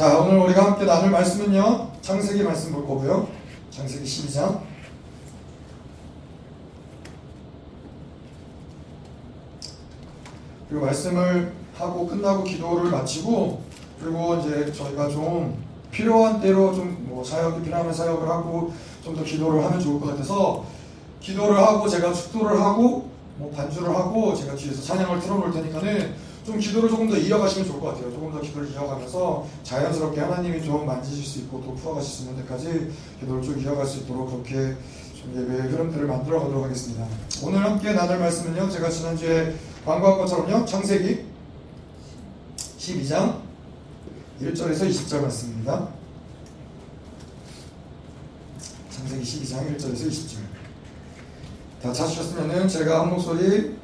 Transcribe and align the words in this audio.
자, 0.00 0.16
오늘 0.18 0.38
우리가 0.38 0.64
함께 0.64 0.86
나눌 0.86 1.10
말씀은요. 1.10 1.90
창세기 2.00 2.42
말씀 2.42 2.72
볼 2.72 2.86
거고요. 2.86 3.28
창세기 3.70 4.02
12장. 4.02 4.60
그리고 10.70 10.86
말씀을 10.86 11.52
하고 11.76 12.06
끝나고 12.06 12.44
기도를 12.44 12.90
마치고 12.90 13.60
그리고 14.00 14.36
이제 14.36 14.72
저희가 14.72 15.10
좀 15.10 15.62
필요한 15.90 16.40
때로 16.40 16.74
좀 16.74 16.98
뭐 17.10 17.22
사역이 17.22 17.62
필요하면 17.64 17.92
사역을 17.92 18.26
하고 18.26 18.72
좀 19.04 19.14
더 19.14 19.22
기도를 19.22 19.62
하면 19.62 19.78
좋을 19.80 20.00
것 20.00 20.06
같아서 20.12 20.64
기도를 21.20 21.58
하고 21.58 21.86
제가 21.86 22.10
축도를 22.14 22.58
하고 22.58 23.10
뭐 23.36 23.50
반주를 23.50 23.94
하고 23.94 24.34
제가 24.34 24.54
뒤에서 24.54 24.80
찬양을 24.80 25.20
틀어놓을 25.20 25.52
테니까는 25.52 26.14
좀 26.50 26.58
기도를 26.58 26.88
조금 26.88 27.08
더 27.08 27.16
이어가시면 27.16 27.68
좋을 27.68 27.80
것 27.80 27.88
같아요. 27.88 28.12
조금 28.12 28.32
더 28.32 28.40
기도를 28.40 28.72
이어가면서 28.72 29.46
자연스럽게 29.62 30.20
하나님이 30.20 30.64
좀 30.64 30.84
만지실 30.84 31.24
수 31.24 31.38
있고 31.40 31.62
또 31.64 31.74
풀어가실 31.76 32.12
수 32.12 32.22
있는 32.22 32.42
데까지 32.42 32.90
기도를 33.20 33.42
쭉 33.42 33.62
이어갈 33.62 33.86
수 33.86 33.98
있도록 33.98 34.30
그렇게 34.30 34.76
좀 35.14 35.32
예배의 35.36 35.70
흐름들을 35.70 36.06
만들어 36.06 36.40
가도록 36.40 36.64
하겠습니다. 36.64 37.06
오늘 37.44 37.64
함께 37.64 37.92
나눌 37.92 38.18
말씀은요. 38.18 38.68
제가 38.68 38.90
지난주에 38.90 39.54
광고한 39.84 40.18
것처럼요. 40.18 40.64
창세기 40.66 41.24
12장 42.78 43.36
1절에서 44.42 44.88
20절 44.88 45.22
말씀입니다. 45.22 45.88
창세기 48.90 49.22
12장 49.22 49.76
1절에서 49.76 50.08
20절. 50.08 50.38
다 51.80 51.92
찾으셨으면은 51.92 52.66
제가 52.66 53.02
한 53.02 53.10
목소리 53.10 53.79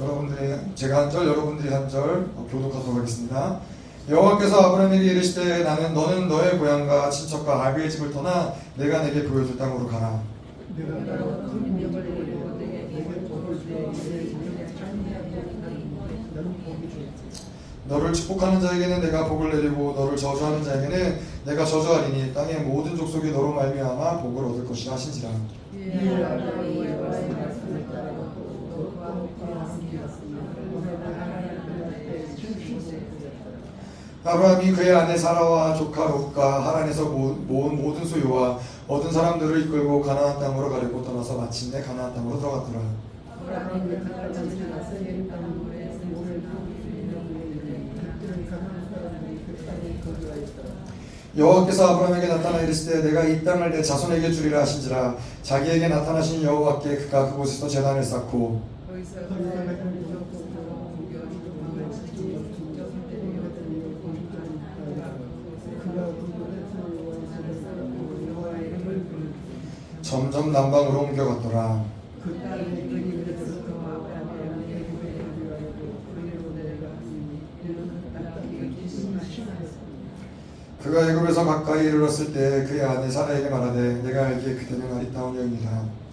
여러분들이 0.00 0.54
제가 0.74 1.02
한 1.02 1.10
절, 1.10 1.26
여러분들이 1.26 1.72
한 1.72 1.88
절 1.88 2.26
교독하도록 2.50 2.96
하겠습니다. 2.96 3.60
여호와께서 4.08 4.60
아브라함에게 4.60 5.04
이르시되 5.04 5.62
나는 5.62 5.94
너는 5.94 6.28
너의 6.28 6.58
고향과 6.58 7.08
친척과 7.10 7.66
아비의 7.66 7.90
집을 7.90 8.12
떠나 8.12 8.52
내가 8.76 9.02
내게 9.02 9.24
보여줄 9.24 9.56
땅으로 9.56 9.86
가라. 9.86 10.20
너를 17.86 18.12
축복하는 18.12 18.60
자에게는 18.60 19.00
내가 19.02 19.28
복을 19.28 19.50
내리고 19.54 19.92
너를 19.92 20.16
저주하는 20.16 20.64
자에게는 20.64 21.18
내가 21.44 21.64
저주하리니 21.64 22.32
땅의 22.34 22.60
모든 22.62 22.96
족속이 22.96 23.30
너로 23.30 23.52
말미암아 23.52 24.22
복을 24.22 24.44
얻을 24.44 24.66
것이라 24.66 24.94
하신지라. 24.94 25.30
아브라함이 34.24 34.72
그의 34.72 34.94
아내 34.94 35.16
사라와 35.18 35.74
조카 35.76 36.06
롯과 36.06 36.66
하란에서 36.66 37.04
모은 37.04 37.82
모든 37.82 38.06
소유와 38.06 38.58
얻은 38.88 39.12
사람들을 39.12 39.66
이끌고 39.66 40.00
가나안 40.00 40.38
땅으로 40.40 40.70
가려고 40.70 41.04
떠나서 41.04 41.36
마침내 41.36 41.82
가나안 41.82 42.14
땅으로 42.14 42.38
들어갔더라. 42.38 42.80
여호와께서 51.36 51.88
아브라함에게 51.88 52.28
나타나 52.28 52.60
이르시되 52.60 53.02
내가 53.02 53.24
이 53.24 53.44
땅을 53.44 53.72
내 53.72 53.82
자손에게 53.82 54.30
주리라 54.32 54.60
하신지라 54.62 55.16
자기에게 55.42 55.88
나타나신 55.88 56.42
여호와께 56.44 56.96
그가 56.96 57.30
그곳에서 57.32 57.68
제단을 57.68 58.02
쌓고 58.02 58.62
점점 70.14 70.52
남방으로 70.52 71.00
옮겨갔더라. 71.00 71.84
그가 80.80 81.10
애굽에서 81.10 81.44
가까이 81.44 81.86
이르렀을 81.86 82.32
때 82.32 82.64
그의 82.64 82.84
아내 82.84 83.10
사라에게 83.10 83.48
말하되 83.48 84.02
내가 84.04 84.26
알기에 84.26 84.54
그대는 84.54 84.96
아리따운 84.96 85.36
여인이라. 85.36 86.04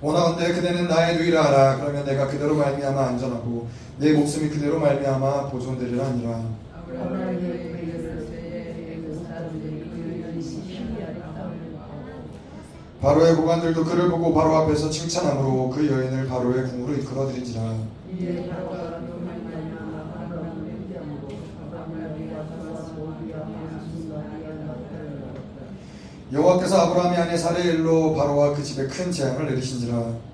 원하건대 0.00 0.52
그대는 0.52 0.86
나의 0.86 1.16
누이라 1.16 1.44
하라. 1.44 1.76
그러면 1.78 2.04
내가 2.04 2.28
그대로 2.28 2.54
말미암아 2.54 3.08
안전하고 3.08 3.66
내 3.98 4.12
목숨이 4.12 4.48
그대로 4.48 4.78
말미암아 4.78 5.50
보존되리라 5.50 6.04
하니라. 6.06 6.42
바로의 13.00 13.36
고관들도 13.36 13.84
그를 13.84 14.10
보고 14.10 14.34
바로 14.34 14.56
앞에서 14.56 14.90
칭찬함으로 14.90 15.70
그 15.70 15.86
여인을 15.86 16.26
바로의 16.26 16.64
궁으로 16.64 16.94
이끌어들인지라 16.94 17.74
여호와께서 26.30 26.76
아브라함의 26.76 27.18
아내 27.18 27.36
사레 27.38 27.62
일로 27.62 28.14
바로와 28.14 28.54
그 28.54 28.62
집에 28.62 28.86
큰 28.86 29.10
재앙을 29.10 29.46
내리신지라. 29.46 30.28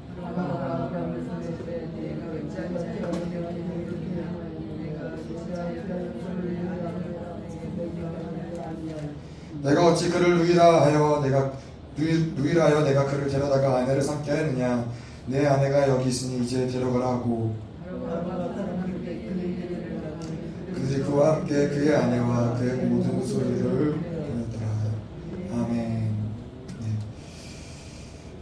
내가 9.63 9.87
어찌 9.87 10.11
그를 10.11 10.39
누이라 10.39 10.83
하여 10.83 11.21
내가 11.23 11.53
누이, 11.97 12.55
라 12.55 12.65
하여 12.65 12.83
내가 12.83 13.07
그를 13.07 13.29
데려다가 13.29 13.79
아내를 13.79 14.03
삼게 14.03 14.31
하느냐? 14.31 14.85
내 15.27 15.47
아내가 15.47 15.89
여기 15.89 16.09
있으니 16.09 16.45
이제 16.45 16.67
데려가라 16.67 17.07
하고. 17.07 17.55
그들이 20.75 21.03
그와 21.05 21.37
함께 21.37 21.69
그의 21.69 21.95
아내와 21.95 22.55
그의 22.59 22.85
모든 22.87 23.25
소리를 23.25 24.14
아멘 25.63 26.15
네. 26.81 26.87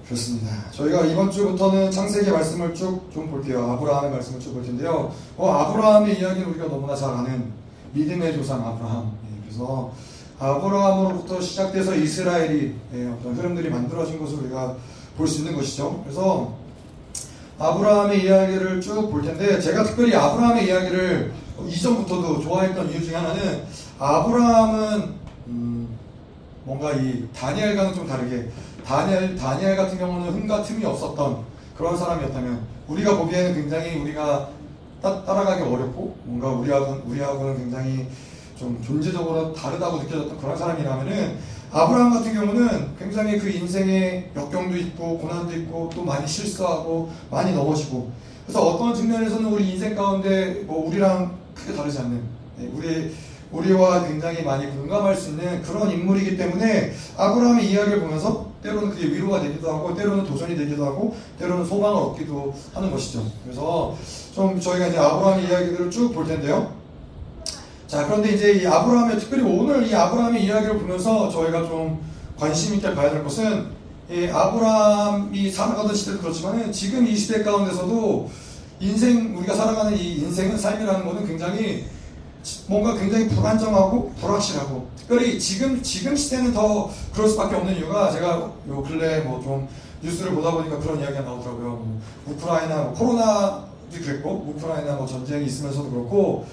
그렇습니다 0.07 0.71
저희가 0.73 1.05
이번 1.07 1.31
주부터는 1.31 1.91
창세기 1.91 2.31
말씀을 2.31 2.75
쭉 2.75 3.11
좀 3.13 3.31
볼게요 3.31 3.71
아브라함의 3.73 4.11
말씀을 4.11 4.41
쭉 4.41 4.53
볼 4.55 4.63
텐데요 4.65 5.13
어, 5.37 5.51
아브라함의 5.51 6.19
이야기는 6.21 6.49
우리가 6.51 6.67
너무나 6.69 6.95
잘 6.97 7.11
아는 7.11 7.53
믿음의 7.93 8.35
조상 8.35 8.67
아브라함 8.67 9.13
네. 9.23 9.29
그래서 9.45 9.93
아브라함으로부터 10.39 11.41
시작돼서 11.41 11.95
이스라엘이 11.95 12.75
예, 12.95 13.07
어떤 13.09 13.35
흐름들이 13.35 13.69
만들어진 13.71 14.19
것을 14.19 14.39
우리가 14.39 14.75
볼 15.17 15.29
수 15.29 15.41
있는 15.41 15.55
것이죠. 15.55 16.01
그래서 16.03 16.55
아브라함의 17.59 18.25
이야기를 18.25 18.81
쭉 18.81 19.11
볼 19.11 19.23
텐데 19.23 19.61
제가 19.61 19.85
특별히 19.85 20.15
아브라함의 20.17 20.67
이야기를 20.67 21.33
이전부터도 21.69 22.41
좋아했던 22.41 22.91
이유 22.91 23.05
중에 23.05 23.15
하나는 23.15 23.63
아브라함은 24.01 24.93
음 25.03 25.21
뭔가 26.65 26.93
이 26.93 27.29
다니엘과는 27.35 27.95
좀 27.95 28.07
다르게 28.07 28.49
다니엘 28.85 29.37
다니엘 29.37 29.77
같은 29.77 29.99
경우는 29.99 30.33
흠과 30.33 30.63
틈이 30.63 30.85
없었던 30.85 31.39
그런 31.77 31.97
사람이었다면 31.97 32.61
우리가 32.89 33.17
보기에는 33.17 33.55
굉장히 33.55 33.97
우리가 33.97 34.49
따, 35.01 35.11
라가기 35.27 35.63
어렵고 35.63 36.17
뭔가 36.25 36.49
우리하고는 36.49 37.03
우리하고는 37.03 37.57
굉장히 37.59 38.07
좀 38.57 38.81
존재적으로 38.85 39.53
다르다고 39.53 39.99
느껴졌던 39.99 40.39
그런 40.39 40.57
사람이라면은 40.57 41.39
아브라함 41.73 42.13
같은 42.13 42.35
경우는 42.35 42.97
굉장히 42.99 43.39
그 43.39 43.49
인생에 43.49 44.31
역경도 44.37 44.77
있고 44.77 45.19
고난도 45.19 45.55
있고 45.55 45.91
또 45.95 46.05
많이 46.05 46.27
실수하고 46.27 47.11
많이 47.31 47.53
넘어지고 47.53 48.11
그래서 48.45 48.61
어떤 48.63 48.95
측면에서는 48.95 49.47
우리 49.51 49.71
인생 49.71 49.95
가운데 49.95 50.63
뭐 50.67 50.87
우리랑 50.87 51.35
크게 51.55 51.75
다르지 51.75 51.99
않는 51.99 52.23
네, 52.59 52.71
우리 52.75 53.13
우리와 53.53 54.07
굉장히 54.07 54.43
많이 54.43 54.67
공감할 54.67 55.15
수 55.15 55.31
있는 55.31 55.63
그런 55.63 55.91
인물이기 55.91 56.37
때문에 56.37 56.93
아브라함의 57.17 57.71
이야기를 57.71 58.01
보면서 58.01 58.51
때로는 58.63 58.91
그게 58.91 59.07
위로가 59.07 59.41
되기도 59.43 59.71
하고 59.73 59.95
때로는 59.95 60.25
도전이 60.25 60.57
되기도 60.57 60.87
하고 60.87 61.15
때로는 61.39 61.65
소망을 61.67 61.97
얻기도 61.97 62.55
하는 62.73 62.91
것이죠. 62.91 63.25
그래서 63.45 63.97
좀 64.35 64.59
저희가 64.61 64.87
이제 64.87 64.99
아브라함의 64.99 65.49
이야기들을 65.49 65.91
쭉 65.91 66.13
볼 66.13 66.27
텐데요. 66.27 66.73
자, 67.87 68.07
그런데 68.07 68.33
이제 68.33 68.53
이 68.55 68.67
아브라함의, 68.67 69.19
특별히 69.19 69.45
오늘 69.45 69.87
이 69.87 69.95
아브라함의 69.95 70.45
이야기를 70.45 70.79
보면서 70.79 71.29
저희가 71.29 71.67
좀 71.67 72.01
관심 72.39 72.75
있게 72.75 72.95
봐야 72.95 73.11
될 73.11 73.23
것은 73.23 73.67
이 74.11 74.27
아브라함이 74.27 75.51
살아가던 75.51 75.95
시대도 75.95 76.21
그렇지만 76.21 76.73
지금 76.73 77.07
이 77.07 77.15
시대 77.15 77.43
가운데서도 77.43 78.31
인생, 78.81 79.37
우리가 79.37 79.55
살아가는 79.55 79.97
이 79.97 80.17
인생은 80.21 80.57
삶이라는 80.57 81.05
것은 81.05 81.27
굉장히 81.27 81.85
뭔가 82.67 82.95
굉장히 82.97 83.29
불안정하고 83.29 84.13
불확실하고 84.21 84.89
특별히 84.97 85.39
지금, 85.39 85.83
지금 85.83 86.17
시대는 86.17 86.53
더 86.53 86.91
그럴 87.13 87.29
수밖에 87.29 87.55
없는 87.57 87.77
이유가 87.77 88.11
제가 88.11 88.53
요 88.69 88.83
근래 88.83 89.21
뭐 89.21 89.41
좀 89.41 89.69
뉴스를 90.03 90.35
보다 90.35 90.51
보니까 90.51 90.79
그런 90.79 90.99
이야기가 90.99 91.21
나오더라고요. 91.21 91.69
뭐 91.69 92.01
우크라이나 92.27 92.83
뭐 92.83 92.93
코로나도 92.93 93.67
그랬고 93.93 94.47
우크라이나 94.49 94.97
뭐 94.97 95.07
전쟁이 95.07 95.47
있으면서도 95.47 95.91
그렇고 95.91 96.45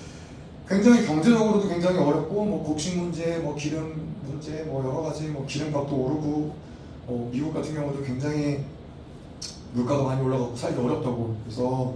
굉장히 0.67 1.05
경제적으로도 1.05 1.67
굉장히 1.67 1.97
어렵고 1.97 2.45
뭐 2.45 2.63
곡식 2.63 2.97
문제, 2.97 3.37
뭐 3.39 3.55
기름 3.55 4.13
문제, 4.23 4.63
뭐 4.67 4.83
여러 4.85 5.01
가지 5.01 5.23
뭐 5.29 5.45
기름값도 5.47 5.95
오르고 5.95 6.55
뭐 7.07 7.29
미국 7.33 7.53
같은 7.53 7.73
경우도 7.73 8.03
굉장히 8.03 8.59
물가가 9.73 10.03
많이 10.03 10.21
올라가고 10.21 10.55
살기 10.55 10.79
어렵다고 10.79 11.35
그래서 11.43 11.93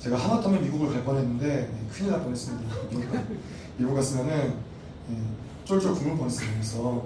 제가 0.00 0.16
하마터면 0.16 0.62
미국을 0.62 0.92
갈 0.92 1.04
뻔했는데 1.04 1.46
네, 1.46 1.70
큰일 1.92 2.12
날 2.12 2.22
뻔했습니다. 2.22 2.74
미국 3.76 3.94
갔으면은 3.94 4.54
예, 5.10 5.16
쫄쫄 5.64 5.94
굶을 5.94 6.16
뻔했어요. 6.16 6.48
그래서 6.54 7.02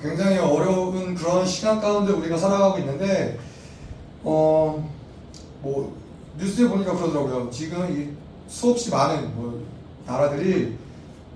굉장히 0.00 0.38
어려운 0.38 1.14
그런 1.14 1.46
시간 1.46 1.80
가운데 1.80 2.12
우리가 2.12 2.36
살아가고 2.36 2.78
있는데 2.78 3.38
어 4.24 4.82
뭐 5.62 5.94
뉴스에 6.38 6.66
보니까 6.68 6.94
그러더라고요. 6.94 7.50
지금 7.50 7.86
이 7.94 8.50
수없이 8.50 8.90
많은 8.90 9.34
뭐 9.36 9.62
나라들이 10.06 10.74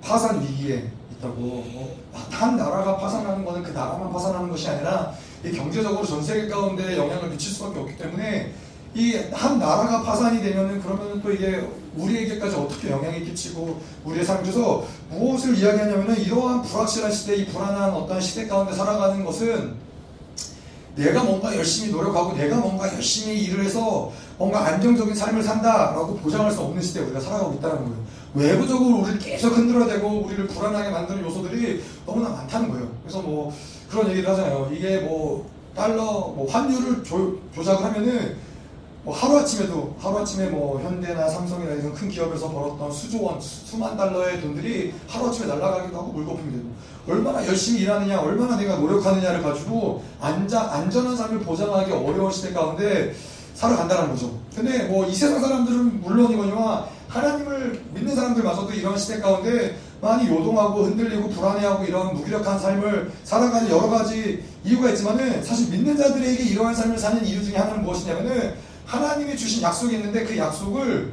파산 0.00 0.40
위기에 0.40 0.90
있다고 1.12 1.34
뭐 1.34 2.04
한 2.30 2.56
나라가 2.56 2.96
파산하는 2.96 3.44
것은 3.44 3.62
그 3.62 3.70
나라만 3.72 4.12
파산하는 4.12 4.48
것이 4.48 4.68
아니라 4.68 5.12
이 5.44 5.50
경제적으로 5.52 6.06
전 6.06 6.22
세계 6.22 6.48
가운데 6.48 6.96
영향을 6.96 7.28
미칠 7.28 7.52
수밖에 7.52 7.80
없기 7.80 7.96
때문에 7.98 8.52
이 8.94 9.14
한 9.32 9.58
나라가 9.58 10.02
파산이 10.02 10.40
되면은 10.40 10.80
그러면은 10.80 11.20
또 11.20 11.32
이게 11.32 11.68
우리에게까지 11.96 12.54
어떻게 12.56 12.90
영향이 12.90 13.24
끼치고 13.24 13.80
우리의 14.04 14.24
삶에서 14.24 14.84
무엇을 15.10 15.56
이야기하냐면은 15.58 16.20
이러한 16.20 16.62
불확실한 16.62 17.10
시대, 17.10 17.36
이 17.36 17.46
불안한 17.46 17.90
어떤 17.92 18.20
시대 18.20 18.46
가운데 18.46 18.72
살아가는 18.72 19.24
것은 19.24 19.74
내가 20.96 21.24
뭔가 21.24 21.54
열심히 21.56 21.90
노력하고 21.90 22.36
내가 22.36 22.56
뭔가 22.56 22.92
열심히 22.94 23.42
일을 23.44 23.64
해서 23.64 24.12
뭔가 24.38 24.64
안정적인 24.64 25.14
삶을 25.14 25.42
산다라고 25.42 26.16
보장할 26.18 26.52
수 26.52 26.60
없는 26.60 26.80
시대에 26.80 27.02
우리가 27.04 27.20
살아가고 27.20 27.54
있다는 27.54 27.76
거예요. 27.78 28.04
외부적으로 28.34 28.98
우리를 28.98 29.18
계속 29.18 29.56
흔들어대고 29.56 30.08
우리를 30.26 30.46
불안하게 30.48 30.90
만드는 30.90 31.24
요소들이 31.24 31.82
너무나 32.06 32.28
많다는 32.30 32.70
거예요. 32.70 32.88
그래서 33.02 33.22
뭐 33.22 33.52
그런 33.90 34.08
얘기를 34.10 34.28
하잖아요. 34.30 34.70
이게 34.72 34.98
뭐 34.98 35.48
달러 35.74 36.02
뭐 36.02 36.46
환율을 36.48 37.02
조, 37.02 37.38
조작을 37.54 37.84
하면은 37.84 38.36
뭐 39.04 39.14
하루아침에도 39.14 39.94
하루아침에 40.00 40.48
뭐 40.48 40.80
현대나 40.80 41.28
삼성이나 41.28 41.72
이런 41.74 41.92
큰 41.94 42.08
기업에서 42.08 42.50
벌었던 42.50 42.90
수조 42.90 43.22
원 43.22 43.38
수 43.40 43.76
만 43.76 43.96
달러의 43.96 44.40
돈들이 44.40 44.94
하루아침에 45.08 45.46
날아가기도 45.46 45.96
하고 45.98 46.12
물거품이 46.12 46.52
되고 46.52 46.64
얼마나 47.08 47.46
열심히 47.46 47.80
일하느냐 47.80 48.20
얼마나 48.20 48.56
내가 48.56 48.76
노력하느냐를 48.76 49.42
가지고 49.42 50.02
안자, 50.20 50.70
안전한 50.72 51.16
삶을 51.16 51.40
보장하기 51.40 51.92
어려운 51.92 52.30
시대 52.30 52.52
가운데 52.52 53.14
살아간다는 53.54 54.10
거죠. 54.10 54.38
근데 54.54 54.84
뭐 54.84 55.06
이 55.06 55.14
세상 55.14 55.40
사람들은 55.40 56.00
물론이거니와 56.02 56.88
하나님을 57.08 57.82
믿는 57.94 58.14
사람들마저도 58.16 58.72
이런 58.72 58.96
시대 58.98 59.20
가운데 59.20 59.76
많이 60.00 60.28
요동하고 60.28 60.84
흔들리고 60.84 61.28
불안해하고 61.30 61.84
이런 61.84 62.14
무기력한 62.14 62.58
삶을 62.58 63.12
살아가는 63.24 63.68
여러 63.70 63.88
가지 63.88 64.42
이유가 64.64 64.88
있지만은 64.90 65.42
사실 65.42 65.70
믿는 65.70 65.96
자들에게 65.96 66.42
이러한 66.44 66.74
삶을 66.74 66.98
사는 66.98 67.24
이유 67.24 67.44
중에 67.44 67.56
하나는 67.56 67.82
무엇이냐면은 67.84 68.54
하나님이 68.86 69.36
주신 69.36 69.62
약속이 69.62 69.96
있는데 69.96 70.24
그 70.24 70.36
약속을 70.36 71.12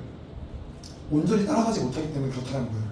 온전히 1.11 1.45
따라가지 1.45 1.81
못하기 1.81 2.13
때문에 2.13 2.31
그렇다는 2.31 2.67
거예요. 2.67 2.83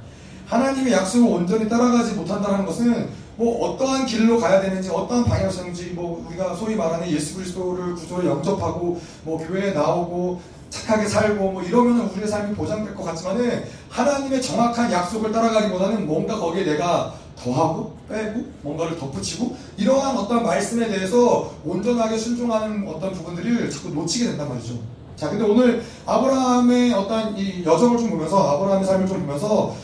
하나님의 0.47 0.93
약속을 0.93 1.29
온전히 1.29 1.69
따라가지 1.69 2.13
못한다는 2.13 2.65
것은 2.65 3.09
뭐 3.35 3.69
어떠한 3.69 4.05
길로 4.05 4.37
가야 4.37 4.59
되는지 4.59 4.89
어떠한 4.89 5.23
방향성인지 5.23 5.91
뭐 5.91 6.25
우리가 6.27 6.55
소위 6.55 6.75
말하는 6.75 7.09
예수 7.09 7.35
그리스도를 7.35 7.95
구조를 7.95 8.29
영접하고 8.29 8.99
뭐 9.23 9.37
교회에 9.47 9.71
나오고 9.71 10.41
착하게 10.69 11.07
살고 11.07 11.51
뭐 11.51 11.63
이러면 11.63 12.09
우리의 12.09 12.27
삶이 12.27 12.53
보장될 12.55 12.93
것 12.95 13.03
같지만은 13.03 13.63
하나님의 13.89 14.41
정확한 14.41 14.91
약속을 14.91 15.31
따라가기보다는 15.31 16.05
뭔가 16.05 16.37
거기에 16.37 16.65
내가 16.65 17.13
더하고 17.41 17.95
빼고 18.09 18.43
뭔가를 18.61 18.97
덧붙이고 18.97 19.55
이러한 19.77 20.17
어떤 20.17 20.43
말씀에 20.43 20.87
대해서 20.87 21.51
온전하게 21.63 22.17
순종하는 22.17 22.87
어떤 22.87 23.13
부분들을 23.13 23.69
자꾸 23.69 23.89
놓치게 23.89 24.25
된단 24.25 24.49
말이죠. 24.49 24.73
자, 25.15 25.29
근데 25.29 25.43
오늘 25.43 25.83
아브라함의 26.05 26.93
어떤 26.93 27.37
이 27.37 27.63
여정을 27.65 27.97
좀 27.97 28.09
보면서 28.11 28.55
아브라함의 28.55 28.87
삶을 28.87 29.07
좀 29.07 29.21
보면서 29.21 29.75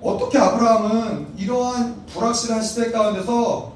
어떻게 0.00 0.38
아브라함은 0.38 1.34
이러한 1.36 2.06
불확실한 2.06 2.62
시대 2.62 2.90
가운데서 2.90 3.72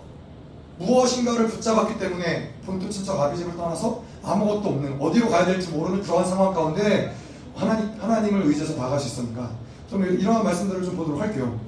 무엇인가를 0.79 1.49
붙잡았기 1.49 1.99
때문에 1.99 2.55
본토 2.67 2.89
친척 2.89 3.21
아비집을 3.21 3.57
떠나서 3.57 4.03
아무것도 4.23 4.69
없는 4.69 4.97
어디로 5.01 5.29
가야 5.29 5.45
될지 5.45 5.69
모르는 5.69 6.03
그러한 6.03 6.25
상황 6.27 6.55
가운데 6.55 7.15
하나님, 7.55 7.91
하나님을 8.01 8.47
의지해서 8.47 8.75
나갈 8.77 8.99
수 8.99 9.09
있었는가 9.09 9.51
좀 9.91 10.05
이러한 10.05 10.43
말씀들을 10.43 10.83
좀 10.83 10.97
보도록 10.97 11.21
할게요. 11.21 11.59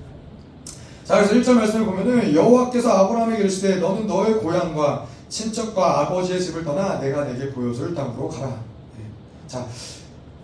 자, 1.07 1.23
그래서 1.23 1.35
1절 1.35 1.55
말씀을 1.55 1.87
보면은 1.87 2.35
여호와께서 2.35 2.91
아브라함에게 2.91 3.43
이르시되 3.43 3.77
너는 3.77 4.09
너의 4.09 4.39
고향과 4.39 5.07
친척과 5.29 6.01
아버지의 6.01 6.43
집을 6.43 6.65
떠나 6.65 6.99
내가 6.99 7.25
내게 7.25 7.51
보여줄 7.53 7.95
땅으로 7.95 8.29
가라. 8.29 8.49
네. 8.49 9.05
자, 9.47 9.65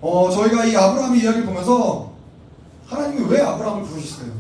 어, 0.00 0.30
저희가 0.30 0.64
이 0.64 0.76
아브라함의 0.76 1.20
이야기를 1.20 1.46
보면서 1.46 2.12
하나님이 2.86 3.28
왜 3.28 3.40
아브라함을 3.40 3.84
부르셨어요? 3.84 4.30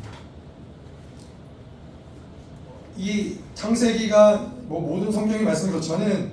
이 2.96 3.36
창세기가 3.56 4.52
뭐 4.66 4.80
모든 4.80 5.10
성경의 5.10 5.44
말씀이 5.44 5.72
그렇지만은 5.72 6.30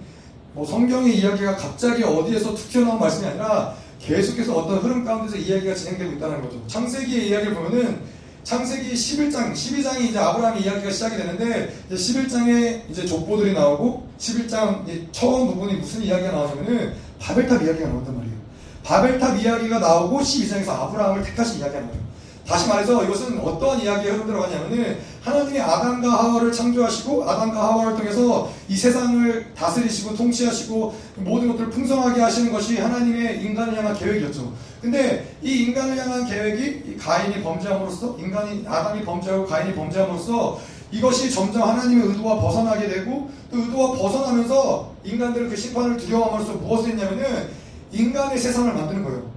뭐 0.53 0.63
성경의 0.65 1.17
이야기가 1.17 1.55
갑자기 1.55 2.03
어디에서 2.03 2.53
툭 2.53 2.69
튀어나온 2.69 2.99
말씀이 2.99 3.27
아니라 3.27 3.73
계속해서 3.99 4.55
어떤 4.55 4.77
흐름 4.79 5.03
가운데서 5.03 5.37
이야기가 5.37 5.73
진행되고 5.73 6.11
있다는 6.13 6.43
거죠. 6.43 6.61
창세기의 6.67 7.29
이야기를 7.29 7.55
보면은 7.55 8.18
창세기 8.43 8.93
11장, 8.93 9.53
12장이 9.53 10.09
이제 10.09 10.17
아브라함의 10.17 10.63
이야기가 10.63 10.89
시작이 10.91 11.17
되는데 11.17 11.73
이제 11.89 11.95
11장에 11.95 12.89
이제 12.89 13.05
족보들이 13.05 13.53
나오고 13.53 14.07
11장 14.17 15.11
처음 15.11 15.47
부분이 15.47 15.73
무슨 15.73 16.01
이야기가 16.03 16.31
나오냐면은 16.31 16.93
바벨탑 17.19 17.61
이야기가 17.61 17.87
나온단 17.87 18.15
말이에요. 18.17 18.35
바벨탑 18.83 19.39
이야기가 19.39 19.79
나오고 19.79 20.19
12장에서 20.19 20.69
아브라함을 20.69 21.23
택하신 21.23 21.59
이야기가 21.59 21.81
나와요. 21.81 22.08
다시 22.49 22.67
말해서 22.67 23.03
이것은 23.03 23.39
어떠한 23.39 23.79
이야기에 23.81 24.09
흐름 24.09 24.25
들어가냐면은 24.25 24.97
하나님이 25.21 25.59
아담과 25.59 26.11
하와를 26.11 26.51
창조하시고 26.51 27.29
아담과 27.29 27.63
하와를 27.63 27.95
통해서 27.95 28.51
이 28.67 28.75
세상을 28.75 29.53
다스리시고 29.53 30.15
통치하시고 30.15 30.95
모든 31.17 31.49
것들을 31.49 31.69
풍성하게 31.69 32.19
하시는 32.19 32.51
것이 32.51 32.79
하나님의 32.79 33.43
인간을 33.43 33.77
향한 33.77 33.95
계획이었죠. 33.95 34.51
근데 34.81 35.37
이 35.43 35.65
인간을 35.65 35.95
향한 35.95 36.25
계획이 36.25 36.97
가인이 36.97 37.43
범죄함으로써 37.43 38.17
인간이 38.17 38.65
아담이 38.67 39.03
범죄하고 39.03 39.45
가인이 39.45 39.75
범죄함으로써 39.75 40.59
이것이 40.91 41.29
점점 41.29 41.69
하나님의 41.69 42.07
의도와 42.07 42.41
벗어나게 42.41 42.87
되고 42.87 43.29
또 43.51 43.57
의도와 43.59 43.95
벗어나면서 43.95 44.95
인간들은 45.03 45.49
그 45.51 45.55
심판을 45.55 45.97
두려워함으로써 45.97 46.53
무엇을 46.53 46.93
했냐면은 46.93 47.49
인간의 47.91 48.39
세상을 48.39 48.73
만드는 48.73 49.03
거예요. 49.03 49.29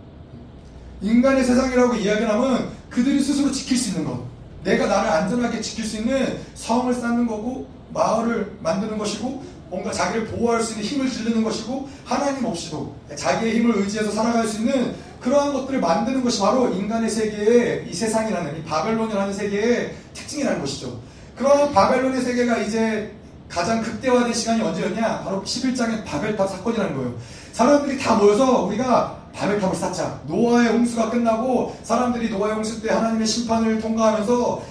인간의 1.02 1.44
세상이라고 1.44 1.94
이야기하면 1.96 2.81
그들이 2.92 3.20
스스로 3.22 3.50
지킬 3.50 3.76
수 3.76 3.90
있는 3.90 4.04
것. 4.04 4.20
내가 4.62 4.86
나를 4.86 5.10
안전하게 5.10 5.60
지킬 5.60 5.84
수 5.84 5.96
있는 5.96 6.38
성을 6.54 6.92
쌓는 6.94 7.26
거고 7.26 7.66
마을을 7.92 8.58
만드는 8.60 8.96
것이고 8.96 9.42
뭔가 9.70 9.90
자기를 9.90 10.26
보호할 10.26 10.62
수 10.62 10.74
있는 10.74 10.84
힘을 10.84 11.08
기르는 11.08 11.42
것이고 11.42 11.88
하나님 12.04 12.44
없이도 12.44 12.94
자기의 13.16 13.56
힘을 13.56 13.78
의지해서 13.78 14.10
살아갈 14.10 14.46
수 14.46 14.60
있는 14.60 14.94
그러한 15.20 15.52
것들을 15.54 15.80
만드는 15.80 16.22
것이 16.22 16.40
바로 16.40 16.68
인간의 16.68 17.08
세계의 17.08 17.88
이 17.88 17.94
세상이라는 17.94 18.58
이 18.58 18.64
바벨론이라는 18.64 19.32
세계의 19.32 19.94
특징이라는 20.12 20.60
것이죠. 20.60 21.00
그러한 21.36 21.72
바벨론의 21.72 22.20
세계가 22.20 22.58
이제 22.58 23.12
가장 23.48 23.82
극대화된 23.82 24.32
시간이 24.32 24.62
언제였냐? 24.62 25.20
바로 25.24 25.42
11장의 25.42 26.04
바벨탑 26.04 26.50
사건이라는 26.50 26.94
거예요. 26.94 27.14
사람들이 27.52 27.98
다 27.98 28.14
모여서 28.16 28.64
우리가 28.64 29.21
바벨탑을 29.34 29.74
쌓자. 29.76 30.20
노아의 30.26 30.68
홍수가 30.68 31.10
끝나고 31.10 31.76
사람들이 31.82 32.30
노아의 32.30 32.54
홍수 32.54 32.80
때 32.82 32.90
하나님의 32.90 33.26
심판을 33.26 33.80
통과하면서 33.80 34.62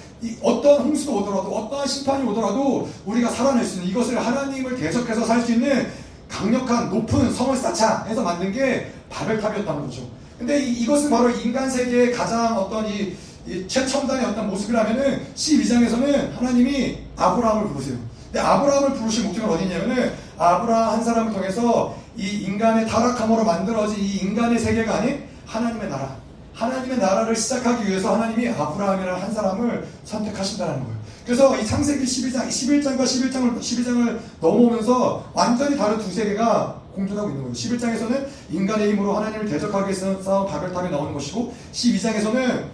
어떤 0.41 0.81
홍수가 0.81 1.17
오더라도 1.17 1.49
어떠한 1.49 1.87
심판이 1.87 2.23
오더라도 2.29 2.87
우리가 3.05 3.29
살아낼 3.29 3.65
수 3.65 3.77
있는 3.77 3.89
이것을 3.89 4.23
하나님을 4.23 4.77
대적해서 4.77 5.25
살 5.25 5.41
수 5.41 5.53
있는 5.53 5.87
강력한 6.29 6.89
높은 6.89 7.31
성을 7.33 7.55
쌓자 7.57 8.05
해서 8.07 8.21
만든 8.21 8.53
게 8.53 8.91
바벨탑이었다는 9.09 9.81
거죠. 9.81 10.03
근데 10.39 10.59
이, 10.59 10.85
것은 10.85 11.09
바로 11.09 11.29
인간 11.29 11.69
세계의 11.69 12.13
가장 12.13 12.57
어떤 12.57 12.87
이, 12.87 13.13
이 13.45 13.67
최첨단의 13.67 14.25
어떤 14.25 14.49
모습이라면은 14.49 15.21
12장에서는 15.35 16.33
하나님이 16.33 16.99
아브라함을 17.17 17.67
부르세요. 17.69 17.97
근데 18.31 18.39
아브라함을 18.39 18.93
부르신 18.93 19.25
목적은 19.25 19.49
어디냐면은 19.49 20.13
아브라함 20.37 20.93
한 20.93 21.03
사람을 21.03 21.33
통해서 21.33 21.95
이 22.17 22.43
인간의 22.43 22.87
타락함으로 22.87 23.43
만들어진 23.43 24.03
이 24.03 24.17
인간의 24.17 24.59
세계가 24.59 24.95
아닌 24.95 25.23
하나님의 25.45 25.89
나라. 25.89 26.15
하나님의 26.53 26.97
나라를 26.97 27.35
시작하기 27.35 27.87
위해서 27.87 28.15
하나님이 28.15 28.49
아브라함이라는 28.49 29.21
한 29.21 29.33
사람을 29.33 29.87
선택하신다는 30.03 30.83
거예요. 30.83 31.01
그래서 31.25 31.57
이 31.57 31.65
창세기 31.65 32.03
12장, 32.03 32.47
11장과 32.47 33.01
11장을, 33.01 33.59
12장을 33.59 34.19
넘어오면서 34.41 35.31
완전히 35.33 35.77
다른 35.77 35.97
두 35.97 36.11
세계가 36.11 36.81
공존하고 36.93 37.29
있는 37.29 37.43
거예요. 37.43 37.53
11장에서는 37.53 38.27
인간의 38.49 38.91
힘으로 38.91 39.15
하나님을 39.15 39.47
대적하기 39.47 39.85
위해서 39.85 40.21
싸운 40.21 40.47
바벨탑이 40.47 40.89
나오는 40.89 41.13
것이고 41.13 41.53
12장에서는 41.71 42.65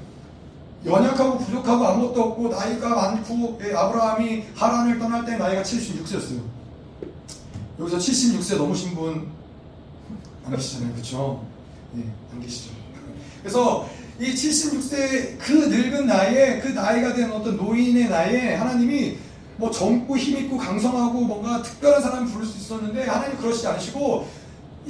연약하고 0.85 1.37
부족하고 1.39 1.85
아무것도 1.85 2.23
없고 2.23 2.49
나이가 2.49 2.89
많고 2.89 3.59
예, 3.63 3.75
아브라함이 3.75 4.43
하란을 4.55 4.99
떠날 4.99 5.25
때 5.25 5.37
나이가 5.37 5.61
76세였어요. 5.61 6.56
여기서 7.79 7.97
76세 7.97 8.57
넘으신 8.57 8.95
분 8.95 9.37
안 10.47 10.55
계시잖아요. 10.55 10.93
그렇죠? 10.93 11.45
예, 11.97 12.03
안 12.33 12.41
계시죠. 12.41 12.71
그래서 13.41 13.89
이 14.19 14.33
76세 14.33 15.37
그 15.37 15.51
늙은 15.51 16.07
나이에 16.07 16.59
그 16.59 16.69
나이가 16.69 17.13
된 17.13 17.29
어떤 17.31 17.57
노인의 17.57 18.09
나이에 18.09 18.55
하나님이 18.55 19.17
뭐 19.57 19.69
젊고 19.69 20.17
힘있고 20.17 20.57
강성하고 20.57 21.21
뭔가 21.21 21.61
특별한 21.61 22.01
사람을 22.01 22.31
부를 22.31 22.45
수 22.45 22.57
있었는데 22.57 23.05
하나님 23.05 23.37
그러시지 23.37 23.67
않으시고 23.67 24.27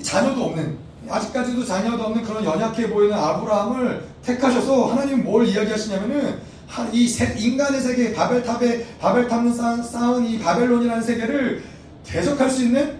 자녀도 0.01 0.45
없는 0.45 0.77
아직까지도 1.09 1.65
자녀도 1.65 2.03
없는 2.03 2.23
그런 2.23 2.43
연약해 2.43 2.89
보이는 2.89 3.17
아브라함을 3.17 4.03
택하셔서 4.23 4.91
하나님은 4.91 5.23
뭘 5.23 5.47
이야기하시냐면은 5.47 6.39
이 6.91 7.05
인간의 7.37 7.81
세계 7.81 8.13
바벨탑에 8.13 8.97
바벨탑을 8.99 9.53
쌓은 9.53 10.25
이 10.25 10.37
바벨론이라는 10.37 11.01
세계를 11.01 11.63
대적할 12.07 12.49
수 12.49 12.63
있는 12.63 12.97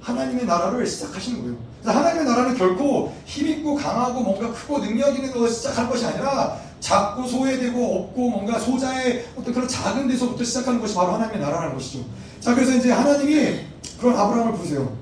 하나님의 0.00 0.46
나라를 0.46 0.86
시작하시는 0.86 1.40
거예요. 1.42 1.56
하나님의 1.84 2.24
나라는 2.24 2.56
결코 2.56 3.14
힘있고 3.24 3.74
강하고 3.76 4.20
뭔가 4.20 4.52
크고 4.52 4.78
능력 4.78 5.14
있는 5.14 5.32
것을 5.32 5.50
시작할 5.50 5.88
것이 5.88 6.04
아니라 6.04 6.58
작고 6.80 7.26
소외되고 7.26 7.96
없고 7.96 8.30
뭔가 8.30 8.58
소자의 8.58 9.26
어떤 9.36 9.52
그런 9.52 9.66
작은 9.66 10.06
데서부터 10.08 10.44
시작하는 10.44 10.80
것이 10.80 10.94
바로 10.94 11.12
하나님의 11.12 11.40
나라라는 11.40 11.74
것이죠. 11.74 12.04
자, 12.40 12.54
그래서 12.54 12.74
이제 12.74 12.92
하나님이 12.92 13.60
그런 13.98 14.16
아브라함을 14.16 14.54
부르세요. 14.54 14.96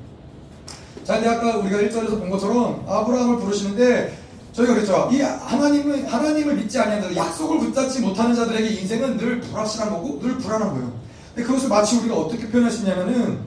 자, 1.05 1.15
근데 1.15 1.29
아까 1.29 1.59
우리가 1.59 1.79
1절에서 1.79 2.19
본 2.19 2.31
것처럼 2.31 2.85
아브라함을 2.89 3.39
부르시는데 3.41 4.19
저희가 4.53 4.75
그랬죠. 4.75 5.09
이 5.13 5.21
하나님을, 5.21 6.11
하나님을 6.11 6.55
믿지 6.55 6.79
않는 6.79 7.15
약속을 7.15 7.59
붙잡지 7.59 8.01
못하는 8.01 8.35
자들에게 8.35 8.81
인생은 8.81 9.19
늘 9.19 9.41
불확실한 9.41 9.91
거고 9.91 10.21
늘 10.21 10.39
불안한 10.39 10.71
거예요. 10.71 11.04
근데 11.35 11.47
그것을 11.49 11.69
마치 11.69 11.97
우리가 11.97 12.15
어떻게 12.15 12.49
표현하시냐면은 12.49 13.41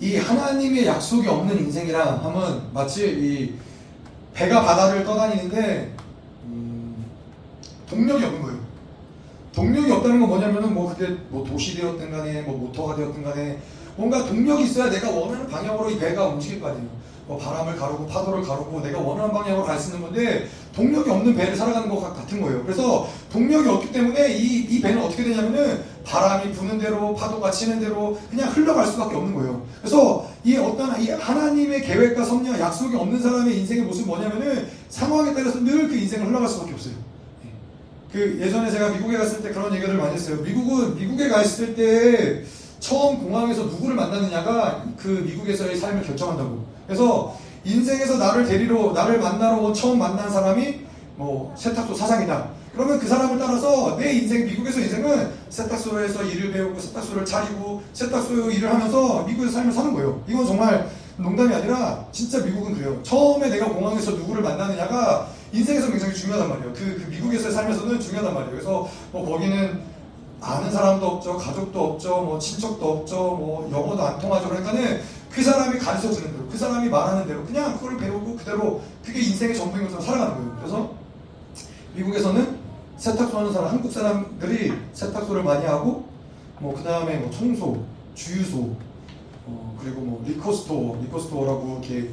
이 0.00 0.16
하나님의 0.16 0.86
약속이 0.86 1.26
없는 1.26 1.58
인생이랑 1.58 2.22
하면 2.24 2.70
마치 2.74 3.06
이 3.08 3.54
배가 4.34 4.62
바다를 4.62 5.02
떠다니는데 5.02 5.96
동력이 7.88 8.24
없는 8.24 8.42
거예요. 8.42 8.58
동력이 9.54 9.90
없다는 9.90 10.20
건 10.20 10.28
뭐냐면은 10.28 10.74
뭐 10.74 10.94
그게 10.94 11.16
뭐 11.30 11.42
도시 11.42 11.76
되었든 11.76 12.10
간에 12.10 12.42
뭐 12.42 12.58
모터가 12.58 12.96
되었든 12.96 13.22
간에 13.22 13.58
뭔가 13.96 14.22
동력이 14.26 14.64
있어야 14.64 14.90
내가 14.90 15.10
원하는 15.10 15.48
방향으로 15.48 15.88
이 15.88 15.98
배가 15.98 16.26
움직일 16.26 16.60
거 16.60 16.68
아니에요. 16.68 16.86
뭐 17.26 17.36
바람을 17.38 17.76
가르고 17.76 18.06
파도를 18.06 18.42
가르고 18.42 18.80
내가 18.80 19.00
원하는 19.00 19.32
방향으로 19.32 19.64
갈 19.64 19.78
수 19.80 19.88
있는 19.90 20.02
건데 20.02 20.48
동력이 20.74 21.10
없는 21.10 21.34
배를 21.34 21.56
살아가는 21.56 21.88
것 21.88 22.00
같은 22.14 22.40
거예요. 22.40 22.62
그래서 22.62 23.08
동력이 23.32 23.68
없기 23.68 23.92
때문에 23.92 24.32
이, 24.36 24.58
이 24.70 24.80
배는 24.80 25.02
어떻게 25.02 25.24
되냐면은 25.24 25.82
바람이 26.04 26.52
부는 26.52 26.78
대로 26.78 27.14
파도가 27.14 27.50
치는 27.50 27.80
대로 27.80 28.18
그냥 28.30 28.48
흘러갈 28.50 28.86
수밖에 28.86 29.16
없는 29.16 29.34
거예요. 29.34 29.62
그래서 29.80 30.28
이 30.44 30.56
어떤 30.56 31.00
이 31.00 31.10
하나님의 31.10 31.82
계획과 31.82 32.24
섭리와 32.24 32.60
약속이 32.60 32.94
없는 32.94 33.20
사람의 33.20 33.58
인생의 33.58 33.84
모습은 33.84 34.06
뭐냐면은 34.06 34.68
상황에 34.88 35.34
따라서 35.34 35.58
늘 35.60 35.88
그 35.88 35.96
인생을 35.96 36.28
흘러갈 36.28 36.48
수밖에 36.48 36.72
없어요. 36.74 36.94
그 38.12 38.38
예전에 38.40 38.70
제가 38.70 38.90
미국에 38.90 39.18
갔을 39.18 39.42
때 39.42 39.50
그런 39.50 39.74
얘기를 39.74 39.94
많이 39.96 40.14
했어요. 40.14 40.36
미국은 40.42 40.96
미국에 40.96 41.28
가 41.28 41.42
있을 41.42 41.74
때 41.74 42.42
처음 42.78 43.18
공항에서 43.18 43.64
누구를 43.64 43.96
만나느냐가 43.96 44.84
그 44.96 45.08
미국에서의 45.26 45.76
삶을 45.76 46.04
결정한다고. 46.04 46.75
그래서 46.86 47.36
인생에서 47.64 48.16
나를 48.16 48.46
데리러 48.46 48.92
나를 48.92 49.18
만나러 49.18 49.72
처음 49.72 49.98
만난 49.98 50.30
사람이 50.30 50.80
뭐 51.16 51.52
세탁소 51.56 51.94
사장이다. 51.94 52.56
그러면 52.72 52.98
그 52.98 53.08
사람을 53.08 53.38
따라서 53.38 53.96
내 53.96 54.12
인생 54.12 54.44
미국에서 54.44 54.80
인생은 54.80 55.30
세탁소에서 55.48 56.22
일을 56.24 56.52
배우고 56.52 56.78
세탁소를 56.78 57.24
차리고 57.24 57.82
세탁소 57.94 58.50
일을 58.50 58.72
하면서 58.72 59.22
미국에서 59.22 59.54
삶을 59.54 59.72
사는 59.72 59.94
거예요. 59.94 60.22
이건 60.28 60.46
정말 60.46 60.88
농담이 61.16 61.54
아니라 61.54 62.04
진짜 62.12 62.40
미국은 62.40 62.74
그래요. 62.74 63.02
처음에 63.02 63.48
내가 63.48 63.66
공항에서 63.66 64.12
누구를 64.12 64.42
만나느냐가 64.42 65.28
인생에서 65.52 65.88
굉장히 65.88 66.14
중요하단 66.14 66.48
말이에요. 66.50 66.72
그, 66.74 67.02
그 67.02 67.10
미국에서의 67.10 67.54
삶에서는 67.54 67.98
중요하단 67.98 68.34
말이에요. 68.34 68.50
그래서 68.52 68.88
뭐 69.10 69.26
거기는 69.26 69.80
아는 70.38 70.70
사람도 70.70 71.06
없죠, 71.06 71.38
가족도 71.38 71.82
없죠, 71.82 72.20
뭐 72.20 72.38
친척도 72.38 72.92
없죠, 72.92 73.16
뭐 73.16 73.70
영어도 73.72 74.02
안 74.02 74.18
통하죠. 74.18 74.50
그러니까는 74.50 75.00
그 75.36 75.42
사람이 75.42 75.78
가르쳐 75.78 76.10
주는 76.10 76.32
대로, 76.32 76.48
그 76.48 76.56
사람이 76.56 76.88
말하는 76.88 77.26
대로 77.26 77.44
그냥 77.44 77.76
그걸 77.76 77.98
배우고 77.98 78.36
그대로 78.36 78.80
그게 79.04 79.20
인생의 79.20 79.54
전부인 79.54 79.84
것처럼 79.84 80.06
살아가는 80.06 80.34
거예요. 80.34 80.56
그래서 80.58 80.94
미국에서는 81.94 82.56
세탁소 82.96 83.38
하는 83.38 83.52
사람, 83.52 83.70
한국 83.70 83.92
사람들이 83.92 84.72
세탁소를 84.94 85.42
많이 85.42 85.66
하고 85.66 86.08
뭐 86.58 86.74
그 86.74 86.82
다음에 86.82 87.18
뭐 87.18 87.30
청소, 87.30 87.84
주유소, 88.14 88.74
어, 89.44 89.78
그리고 89.78 90.00
뭐 90.00 90.24
liquor 90.26 90.64
store, 90.64 91.02
liquor 91.02 91.33
store라고 91.33 91.80
이렇게 91.82 92.10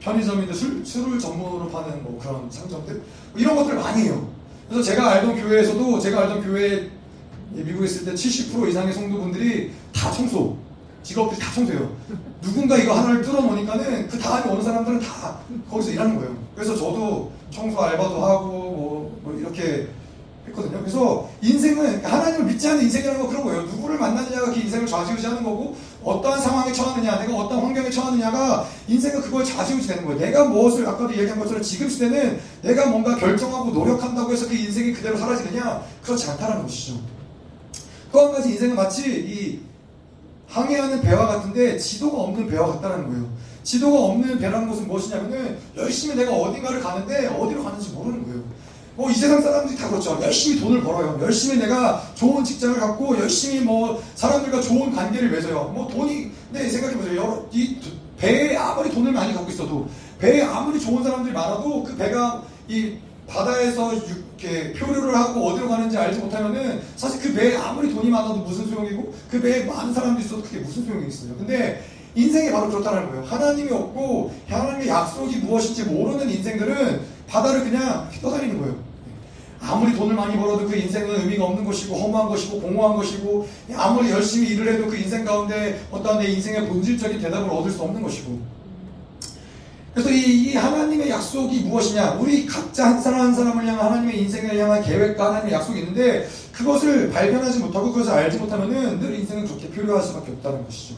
편의점인데 0.00 0.52
술, 0.52 0.84
술을 0.84 1.18
전문으로 1.18 1.70
파는 1.70 2.02
뭐 2.02 2.18
그런 2.20 2.50
상점들 2.50 2.94
뭐 2.96 3.40
이런 3.40 3.56
것들을 3.56 3.78
많이 3.78 4.02
해요. 4.02 4.28
그래서 4.68 4.82
제가 4.82 5.12
알던 5.12 5.36
교회에서도 5.40 5.98
제가 5.98 6.20
알던 6.20 6.44
교회 6.44 6.90
미국에 7.52 7.86
있을 7.86 8.04
때 8.04 8.12
70% 8.12 8.68
이상의 8.68 8.92
성도분들이 8.92 9.72
다 9.94 10.10
청소 10.10 10.58
직업들이 11.04 11.38
다 11.40 11.52
청소해요. 11.54 11.88
누군가 12.42 12.76
이거 12.76 12.94
하나를 12.94 13.22
뚫어놓으니까는 13.22 14.08
그 14.08 14.18
다음에 14.18 14.50
오는 14.50 14.64
사람들은 14.64 15.00
다 15.00 15.38
거기서 15.70 15.90
일하는 15.92 16.16
거예요. 16.16 16.34
그래서 16.54 16.74
저도 16.74 17.30
청소 17.50 17.80
알바도 17.80 18.24
하고 18.24 18.48
뭐, 18.48 19.20
뭐 19.22 19.38
이렇게 19.38 19.88
했거든요. 20.48 20.80
그래서 20.80 21.28
인생은 21.42 22.04
하나님을 22.04 22.46
믿지 22.46 22.68
않는 22.68 22.82
인생이라는 22.82 23.20
건 23.20 23.28
그런 23.30 23.44
거예요. 23.44 23.62
누구를 23.62 23.98
만나느냐가 23.98 24.52
그 24.52 24.58
인생을 24.58 24.86
좌지우지하는 24.86 25.42
거고 25.42 25.76
어떠한 26.02 26.40
상황에 26.40 26.70
처하느냐, 26.72 27.18
내가 27.18 27.34
어떤 27.34 27.60
환경에 27.60 27.88
처하느냐가 27.88 28.66
인생은 28.88 29.22
그걸 29.22 29.42
좌지우지 29.44 29.86
되는 29.88 30.04
거예요. 30.04 30.20
내가 30.20 30.44
무엇을 30.44 30.86
아까도 30.86 31.12
얘기한 31.14 31.38
것처럼 31.38 31.62
지금 31.62 31.88
시대는 31.88 32.40
내가 32.62 32.86
뭔가 32.86 33.16
결정하고 33.16 33.70
노력한다고 33.70 34.32
해서 34.32 34.46
그 34.48 34.54
인생이 34.54 34.92
그대로 34.92 35.16
사라지느냐 35.16 35.82
그렇지 36.02 36.30
않다는 36.30 36.62
것이죠. 36.62 36.98
또 38.12 38.26
한 38.26 38.32
가지 38.32 38.50
인생은 38.50 38.76
마치 38.76 39.02
이 39.10 39.60
항해하는 40.54 41.00
배와 41.00 41.26
같은데 41.26 41.76
지도가 41.76 42.22
없는 42.22 42.46
배와 42.46 42.74
같다는 42.74 43.08
거예요. 43.08 43.26
지도가 43.64 43.98
없는 43.98 44.38
배라는 44.38 44.68
것은 44.68 44.86
무엇이냐면은 44.86 45.58
열심히 45.76 46.14
내가 46.14 46.32
어딘가를 46.32 46.80
가는데 46.80 47.26
어디로 47.26 47.64
가는지 47.64 47.90
모르는 47.90 48.22
거예요. 48.24 48.44
뭐 48.96 49.10
이 49.10 49.14
세상 49.14 49.42
사람들이 49.42 49.76
다 49.76 49.88
그렇죠. 49.88 50.16
열심히 50.22 50.60
돈을 50.60 50.80
벌어요. 50.84 51.18
열심히 51.20 51.58
내가 51.58 52.00
좋은 52.14 52.44
직장을 52.44 52.78
갖고 52.78 53.18
열심히 53.18 53.58
뭐 53.60 54.00
사람들과 54.14 54.60
좋은 54.60 54.94
관계를 54.94 55.30
맺어요. 55.30 55.72
뭐 55.74 55.88
돈이 55.88 56.30
네 56.52 56.68
생각해보세요. 56.68 57.16
여러 57.16 57.44
이 57.50 57.76
배에 58.16 58.56
아무리 58.56 58.92
돈을 58.92 59.10
많이 59.10 59.34
갖고 59.34 59.50
있어도 59.50 59.88
배에 60.20 60.42
아무리 60.42 60.78
좋은 60.78 61.02
사람들이 61.02 61.34
많아도 61.34 61.82
그 61.82 61.96
배가 61.96 62.44
이 62.68 62.92
바다에서 63.26 63.94
이렇게 63.94 64.72
표류를 64.72 65.14
하고 65.16 65.48
어디로 65.48 65.68
가는지 65.68 65.96
알지 65.96 66.18
못하면은 66.18 66.80
사실 66.96 67.20
그 67.20 67.34
배에 67.34 67.56
아무리 67.56 67.92
돈이 67.92 68.10
많아도 68.10 68.36
무슨 68.36 68.66
소용이고 68.68 69.12
그 69.30 69.40
배에 69.40 69.64
많은 69.64 69.92
사람들이 69.92 70.24
있어도 70.24 70.42
그게 70.42 70.58
무슨 70.58 70.84
소용이 70.84 71.08
있어요. 71.08 71.34
근데 71.36 71.82
인생이 72.14 72.52
바로 72.52 72.68
그렇다는 72.68 73.10
거예요. 73.10 73.24
하나님이 73.24 73.70
없고 73.72 74.32
하나님의 74.48 74.88
약속이 74.88 75.38
무엇인지 75.38 75.84
모르는 75.84 76.30
인생들은 76.30 77.00
바다를 77.26 77.64
그냥 77.64 78.08
떠다니는 78.22 78.60
거예요. 78.60 78.94
아무리 79.60 79.96
돈을 79.96 80.14
많이 80.14 80.36
벌어도 80.36 80.68
그 80.68 80.76
인생은 80.76 81.22
의미가 81.22 81.44
없는 81.44 81.64
것이고 81.64 81.96
허무한 81.96 82.28
것이고 82.28 82.60
공허한 82.60 82.96
것이고 82.96 83.48
아무리 83.74 84.10
열심히 84.10 84.48
일을 84.48 84.74
해도 84.74 84.86
그 84.86 84.96
인생 84.96 85.24
가운데 85.24 85.80
어떠한 85.90 86.20
내 86.20 86.30
인생의 86.30 86.68
본질적인 86.68 87.18
대답을 87.18 87.48
얻을 87.50 87.70
수 87.70 87.82
없는 87.82 88.02
것이고 88.02 88.38
그래서 89.94 90.10
이, 90.10 90.50
이, 90.50 90.54
하나님의 90.56 91.08
약속이 91.08 91.60
무엇이냐? 91.60 92.14
우리 92.14 92.44
각자 92.46 92.86
한 92.86 93.00
사람 93.00 93.20
한 93.20 93.34
사람을 93.34 93.64
향한 93.64 93.86
하나님의 93.86 94.22
인생을 94.22 94.58
향한 94.58 94.82
계획과 94.82 95.26
하나님의 95.26 95.54
약속이 95.54 95.78
있는데 95.78 96.28
그것을 96.52 97.12
발견하지 97.12 97.60
못하고 97.60 97.92
그것을 97.92 98.12
알지 98.12 98.38
못하면 98.38 98.98
늘 98.98 99.14
인생은 99.20 99.46
그렇게 99.46 99.70
필요할 99.70 100.02
수밖에 100.02 100.32
없다는 100.32 100.64
것이죠. 100.64 100.96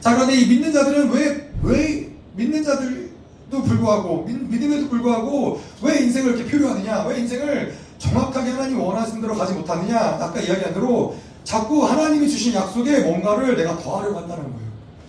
자 0.00 0.14
그런데 0.14 0.34
이 0.34 0.46
믿는 0.46 0.72
자들은 0.72 1.10
왜, 1.10 1.50
왜 1.62 2.10
믿는 2.36 2.64
자들도 2.64 3.62
불구하고 3.62 4.24
믿, 4.24 4.62
음에도 4.62 4.88
불구하고 4.88 5.60
왜 5.82 5.98
인생을 6.04 6.36
이렇게 6.36 6.50
표류하느냐? 6.50 7.04
왜 7.04 7.18
인생을 7.20 7.74
정확하게 7.98 8.50
하나님 8.52 8.80
원하시는 8.80 9.20
대로 9.20 9.34
가지 9.34 9.52
못하느냐? 9.52 9.98
아까 9.98 10.40
이야기한 10.40 10.72
대로 10.72 11.16
자꾸 11.44 11.84
하나님이 11.84 12.30
주신 12.30 12.54
약속에 12.54 13.00
뭔가를 13.00 13.56
내가 13.56 13.78
더하려고 13.78 14.20
한다는 14.20 14.44
거예요 14.44 14.67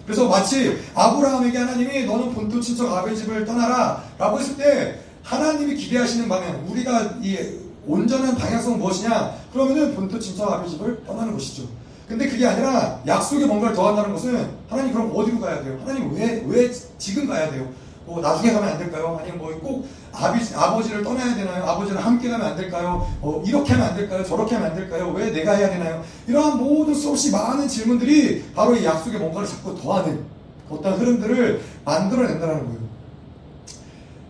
그래서 0.09 0.27
마치 0.27 0.75
아브라함에게 0.95 1.55
하나님이 1.55 2.05
너는 2.05 2.33
본토 2.33 2.59
친척 2.59 2.91
아버지 2.91 3.15
집을 3.15 3.45
떠나라 3.45 4.03
라고 4.17 4.39
했을 4.39 4.57
때 4.57 5.01
하나님이 5.21 5.75
기대하시는 5.75 6.27
바는 6.27 6.65
우리가 6.67 7.19
이 7.21 7.37
온전한 7.85 8.35
방향성은 8.35 8.79
무엇이냐? 8.79 9.35
그러면은 9.53 9.93
본토 9.93 10.17
진짜 10.17 10.47
아비 10.47 10.67
집을 10.67 11.03
떠나는 11.05 11.33
것이죠. 11.33 11.67
근데 12.07 12.27
그게 12.27 12.47
아니라 12.47 12.99
약속에 13.05 13.45
뭔가를 13.45 13.75
더한다는 13.75 14.11
것은 14.13 14.49
하나님 14.67 14.93
그럼 14.93 15.11
어디로 15.13 15.39
가야 15.39 15.63
돼요? 15.63 15.79
하나님 15.85 16.11
왜, 16.15 16.43
왜 16.47 16.71
지금 16.97 17.27
가야 17.27 17.51
돼요? 17.51 17.69
뭐 18.09 18.21
나중에 18.21 18.51
가면 18.53 18.69
안 18.69 18.77
될까요? 18.79 19.17
아니면 19.21 19.37
뭐꼭 19.37 19.87
아비, 20.11 20.39
아버지 20.55 20.91
를 20.91 21.03
떠나야 21.03 21.35
되나요? 21.35 21.63
아버지랑 21.63 22.03
함께 22.03 22.27
가면 22.29 22.47
안 22.47 22.57
될까요? 22.57 23.07
어, 23.21 23.43
이렇게 23.45 23.73
하면 23.73 23.87
안 23.87 23.95
될까요? 23.95 24.23
저렇게 24.23 24.55
하면 24.55 24.71
안 24.71 24.75
될까요? 24.75 25.13
왜 25.15 25.31
내가 25.31 25.53
해야 25.53 25.69
되나요? 25.69 26.03
이러한 26.27 26.57
모든 26.57 26.95
수없이 26.95 27.31
많은 27.31 27.67
질문들이 27.67 28.45
바로 28.55 28.75
이 28.75 28.83
약속에 28.83 29.19
뭔가를 29.19 29.47
자꾸 29.47 29.79
더하는 29.79 30.25
어떤 30.69 30.93
흐름들을 30.93 31.61
만들어낸다는 31.85 32.65
거예요. 32.65 32.89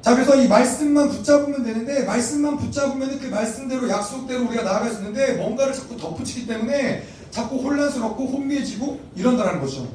자, 0.01 0.13
그래서 0.13 0.35
이 0.35 0.47
말씀만 0.47 1.09
붙잡으면 1.09 1.63
되는데, 1.63 2.03
말씀만 2.05 2.57
붙잡으면 2.57 3.19
그 3.19 3.27
말씀대로 3.27 3.89
약속대로 3.89 4.45
우리가 4.47 4.63
나아갈 4.63 4.91
수 4.91 4.99
있는데, 4.99 5.33
뭔가를 5.33 5.73
자꾸 5.73 5.97
덧붙이기 5.97 6.47
때문에 6.47 7.03
자꾸 7.31 7.57
혼란스럽고 7.57 8.25
혼미해지고 8.25 8.99
이런다는 9.15 9.59
거죠. 9.59 9.87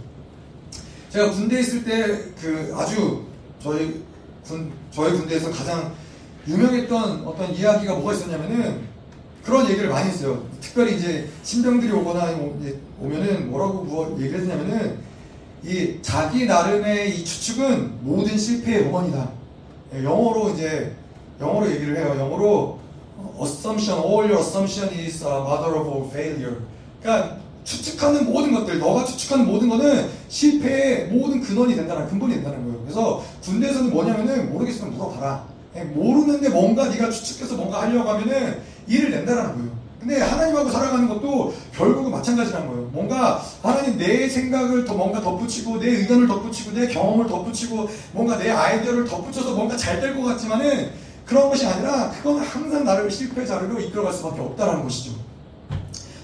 제가 1.11 1.31
군대에 1.31 1.61
있을 1.61 1.85
때 1.85 2.35
그 2.41 2.75
아주 2.77 3.34
저희 3.65 4.05
군, 4.47 4.71
저희 4.91 5.13
군대에서 5.13 5.51
가장 5.51 5.95
유명했던 6.47 7.27
어떤 7.27 7.51
이야기가 7.55 7.95
뭐가 7.95 8.13
있었냐면은 8.13 8.83
그런 9.43 9.67
얘기를 9.71 9.89
많이 9.89 10.11
했어요. 10.11 10.45
특별히 10.61 10.97
이제 10.97 11.31
신병들이 11.43 11.91
오거나 11.93 12.39
오면은 13.01 13.51
뭐라고 13.51 13.85
뭐 13.85 14.19
얘기를 14.21 14.41
했냐면은 14.41 14.99
이 15.65 15.99
자기 16.03 16.45
나름의 16.45 17.17
이 17.17 17.25
추측은 17.25 18.05
모든 18.05 18.37
실패의 18.37 18.91
원이다. 18.91 19.31
예, 19.95 20.05
영어로 20.05 20.51
이제 20.51 20.95
영어로 21.41 21.71
얘기를 21.71 21.97
해요. 21.97 22.17
영어로 22.19 22.79
assumption, 23.41 23.99
all 23.99 24.31
your 24.31 24.41
assumption 24.41 24.93
is 24.93 25.25
a 25.25 25.41
mother 25.41 25.75
of 25.75 25.89
all 25.89 26.11
failure. 26.11 26.59
그러니까 27.03 27.39
추측하는 27.65 28.27
모든 28.31 28.53
것들, 28.53 28.79
너가 28.79 29.05
추측하는 29.05 29.47
모든 29.47 29.69
거는 29.69 30.09
실패의 30.29 31.09
모든 31.09 31.41
근원이 31.41 31.75
된다는 31.75 32.07
근본이 32.09 32.35
된다는 32.35 32.63
거예요. 32.65 32.81
그래서 32.83 33.25
군대에서는 33.43 33.91
뭐냐면은 33.91 34.53
모르겠으면 34.53 34.93
물어봐라. 34.95 35.45
예, 35.77 35.81
모르는데 35.85 36.51
뭔가 36.51 36.89
네가 36.89 37.11
추측해서 37.11 37.57
뭔가 37.57 37.83
하려고 37.83 38.09
하면은 38.11 38.61
일을 38.87 39.11
낸다라는 39.11 39.55
거예요. 39.55 39.85
근데 39.99 40.21
하나님하고 40.21 40.71
살아가는 40.71 41.09
것도 41.09 41.55
결국은 41.75 42.11
마찬가지라는 42.11 42.69
거예요. 42.69 42.83
뭔가 42.93 43.43
하나님 43.63 43.97
내 43.97 44.29
생각을 44.29 44.85
더 44.85 44.93
뭔가 44.93 45.21
덧붙이고 45.23 45.81
내 45.81 45.89
의견을 45.89 46.29
덧붙이고 46.29 46.79
내 46.79 46.87
경험을 46.89 47.27
덧붙이고 47.27 47.89
뭔가 48.13 48.37
내 48.37 48.51
아이디어를 48.51 49.07
덧붙여서 49.07 49.55
뭔가 49.55 49.75
잘 49.79 50.01
될 50.03 50.15
것 50.15 50.23
같지만은 50.25 50.91
그런 51.25 51.49
것이 51.49 51.67
아니라 51.67 52.11
그건 52.11 52.41
항상 52.41 52.85
나를 52.85 53.11
실패 53.11 53.47
자료로 53.47 53.81
이끌어갈 53.81 54.13
수밖에 54.13 54.43
없다라는 54.43 54.83
것이죠. 54.83 55.13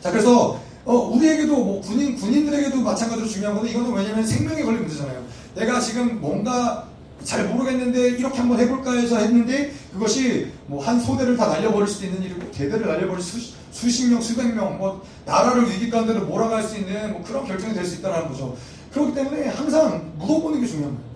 자 0.02 0.10
그래서 0.10 0.58
어, 0.84 0.94
우리에게도 0.94 1.54
뭐 1.54 1.80
군인 1.80 2.16
군인들에게도 2.16 2.80
마찬가지로 2.80 3.26
중요한 3.28 3.56
거는 3.56 3.70
이거는 3.70 3.92
왜냐면 3.92 4.26
생명에 4.26 4.62
걸린 4.62 4.80
문제잖아요. 4.82 5.22
내가 5.54 5.80
지금 5.80 6.20
뭔가 6.20 6.88
잘 7.24 7.46
모르겠는데 7.48 8.10
이렇게 8.10 8.38
한번 8.38 8.58
해볼까 8.60 8.92
해서 8.94 9.18
했는데 9.18 9.72
그것이 9.92 10.50
뭐 10.66 10.82
한 10.82 10.98
소대를 10.98 11.36
다 11.36 11.48
날려버릴 11.48 11.86
수도 11.86 12.06
있는 12.06 12.22
일이고 12.22 12.50
대대를 12.50 12.86
날려버릴 12.86 13.22
수, 13.22 13.38
수십 13.72 14.06
명, 14.08 14.20
수백 14.22 14.54
명, 14.54 14.78
뭐 14.78 15.02
나라를 15.26 15.70
위기 15.70 15.90
가운데로 15.90 16.24
몰아갈 16.24 16.62
수 16.62 16.78
있는 16.78 17.12
뭐 17.12 17.22
그런 17.24 17.44
결정이 17.46 17.74
될 17.74 17.84
수 17.84 17.96
있다는 17.96 18.28
거죠. 18.28 18.56
그렇기 18.92 19.14
때문에 19.14 19.48
항상 19.48 20.12
물어보는 20.18 20.60
게 20.62 20.66
중요한 20.66 20.94
거예요. 20.94 21.10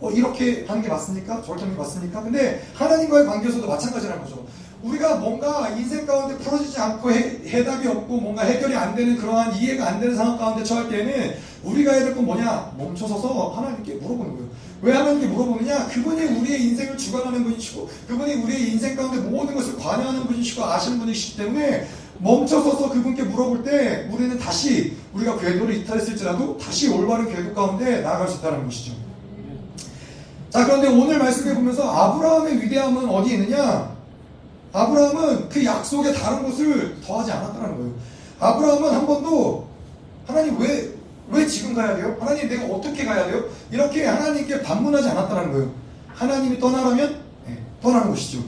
어, 0.00 0.10
이렇게 0.10 0.64
하는 0.68 0.82
게 0.82 0.88
맞습니까? 0.88 1.40
저렇게 1.42 1.62
하는 1.62 1.74
게 1.74 1.80
맞습니까? 1.80 2.22
근데 2.22 2.66
하나님과의 2.74 3.26
관계에서도 3.26 3.66
마찬가지라는 3.66 4.22
거죠. 4.24 4.44
우리가 4.86 5.16
뭔가 5.16 5.68
인생 5.70 6.06
가운데 6.06 6.36
풀어지지 6.38 6.78
않고 6.78 7.10
해, 7.10 7.64
답이 7.64 7.88
없고 7.88 8.18
뭔가 8.18 8.42
해결이 8.44 8.74
안 8.74 8.94
되는 8.94 9.16
그러한 9.16 9.54
이해가 9.56 9.86
안 9.88 10.00
되는 10.00 10.14
상황 10.14 10.38
가운데 10.38 10.62
처할 10.62 10.88
때에는 10.88 11.34
우리가 11.64 11.92
해야 11.92 12.04
될 12.04 12.14
건 12.14 12.24
뭐냐? 12.24 12.72
멈춰서서 12.78 13.48
하나님께 13.56 13.94
물어보는 13.94 14.32
거예요. 14.36 14.46
왜 14.82 14.92
하나님께 14.92 15.26
물어보느냐? 15.26 15.86
그분이 15.88 16.22
우리의 16.38 16.62
인생을 16.68 16.96
주관하는 16.96 17.42
분이시고 17.42 17.88
그분이 18.08 18.34
우리의 18.34 18.72
인생 18.72 18.94
가운데 18.94 19.18
모든 19.18 19.54
것을 19.54 19.76
관여하는 19.76 20.24
분이시고 20.26 20.64
아시는 20.64 20.98
분이시기 21.00 21.36
때문에 21.38 21.86
멈춰서서 22.18 22.90
그분께 22.90 23.24
물어볼 23.24 23.64
때 23.64 24.08
우리는 24.12 24.38
다시 24.38 24.96
우리가 25.14 25.38
궤도를 25.38 25.74
이탈했을지라도 25.78 26.58
다시 26.58 26.88
올바른 26.88 27.28
궤도 27.34 27.52
가운데 27.54 28.02
나아갈 28.02 28.28
수 28.28 28.38
있다는 28.38 28.64
것이죠. 28.64 28.92
자 30.50 30.64
그런데 30.64 30.88
오늘 30.88 31.18
말씀해 31.18 31.54
보면서 31.54 31.90
아브라함의 31.90 32.62
위대함은 32.62 33.08
어디에 33.08 33.34
있느냐? 33.34 33.95
아브라함은 34.76 35.48
그 35.48 35.64
약속에 35.64 36.12
다른 36.12 36.42
것을 36.42 37.00
더하지 37.00 37.32
않았다는 37.32 37.78
거예요. 37.78 37.94
아브라함은 38.38 38.90
한 38.90 39.06
번도 39.06 39.66
하나님 40.26 40.60
왜, 40.60 40.94
왜 41.30 41.46
지금 41.46 41.74
가야 41.74 41.96
돼요? 41.96 42.14
하나님 42.20 42.46
내가 42.46 42.66
어떻게 42.66 43.06
가야 43.06 43.26
돼요? 43.26 43.44
이렇게 43.70 44.04
하나님께 44.04 44.62
반문하지 44.62 45.08
않았다는 45.08 45.52
거예요. 45.52 45.72
하나님이 46.08 46.60
떠나라면 46.60 47.20
네, 47.46 47.58
떠나는 47.82 48.10
것이죠. 48.10 48.44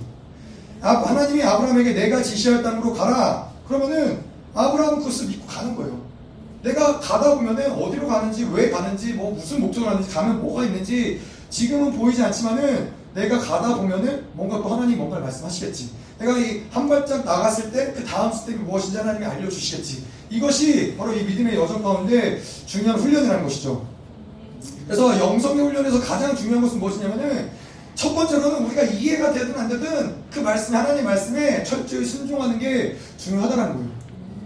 아, 0.82 0.96
하나님이 0.96 1.42
아브라함에게 1.42 1.94
내가 1.94 2.22
지시할 2.22 2.62
땅으로 2.62 2.92
가라. 2.92 3.48
그러면은 3.66 4.20
아브라함은 4.54 4.98
그것을 4.98 5.28
믿고 5.28 5.46
가는 5.46 5.74
거예요. 5.74 5.98
내가 6.62 7.00
가다 7.00 7.36
보면은 7.36 7.72
어디로 7.72 8.06
가는지 8.06 8.46
왜 8.52 8.68
가는지 8.68 9.14
뭐 9.14 9.32
무슨 9.32 9.60
목적을 9.62 9.88
하는지 9.88 10.10
가면 10.10 10.42
뭐가 10.42 10.64
있는지 10.64 11.22
지금은 11.48 11.96
보이지 11.96 12.22
않지만은 12.22 12.92
내가 13.14 13.38
가다 13.38 13.76
보면은 13.76 14.26
뭔가 14.34 14.58
또 14.58 14.68
하나님 14.74 14.98
뭔가를 14.98 15.24
말씀하시겠지. 15.24 15.90
내가 16.18 16.36
이 16.38 16.62
한 16.70 16.88
발짝 16.88 17.24
나갔을 17.24 17.70
때 17.70 17.92
그 17.92 18.04
다음 18.04 18.32
스텝이 18.32 18.58
무엇인지 18.58 18.96
하나님이 18.96 19.24
알려주시겠지. 19.24 20.04
이것이 20.30 20.96
바로 20.96 21.12
이 21.14 21.22
믿음의 21.22 21.56
여정 21.56 21.82
가운데 21.82 22.40
중요한 22.66 23.00
훈련이라는 23.00 23.42
것이죠. 23.44 23.86
그래서 24.86 25.18
영성의 25.18 25.64
훈련에서 25.64 26.00
가장 26.00 26.34
중요한 26.34 26.62
것은 26.62 26.78
무엇이냐면은 26.78 27.50
첫 27.94 28.14
번째로는 28.14 28.66
우리가 28.66 28.82
이해가 28.82 29.32
되든 29.32 29.58
안 29.58 29.68
되든 29.68 30.14
그 30.30 30.40
말씀, 30.40 30.74
하나님 30.74 31.04
말씀에 31.04 31.64
철저히 31.64 32.04
순종하는 32.04 32.58
게 32.58 32.96
중요하다는 33.16 33.74
거예요. 33.74 33.88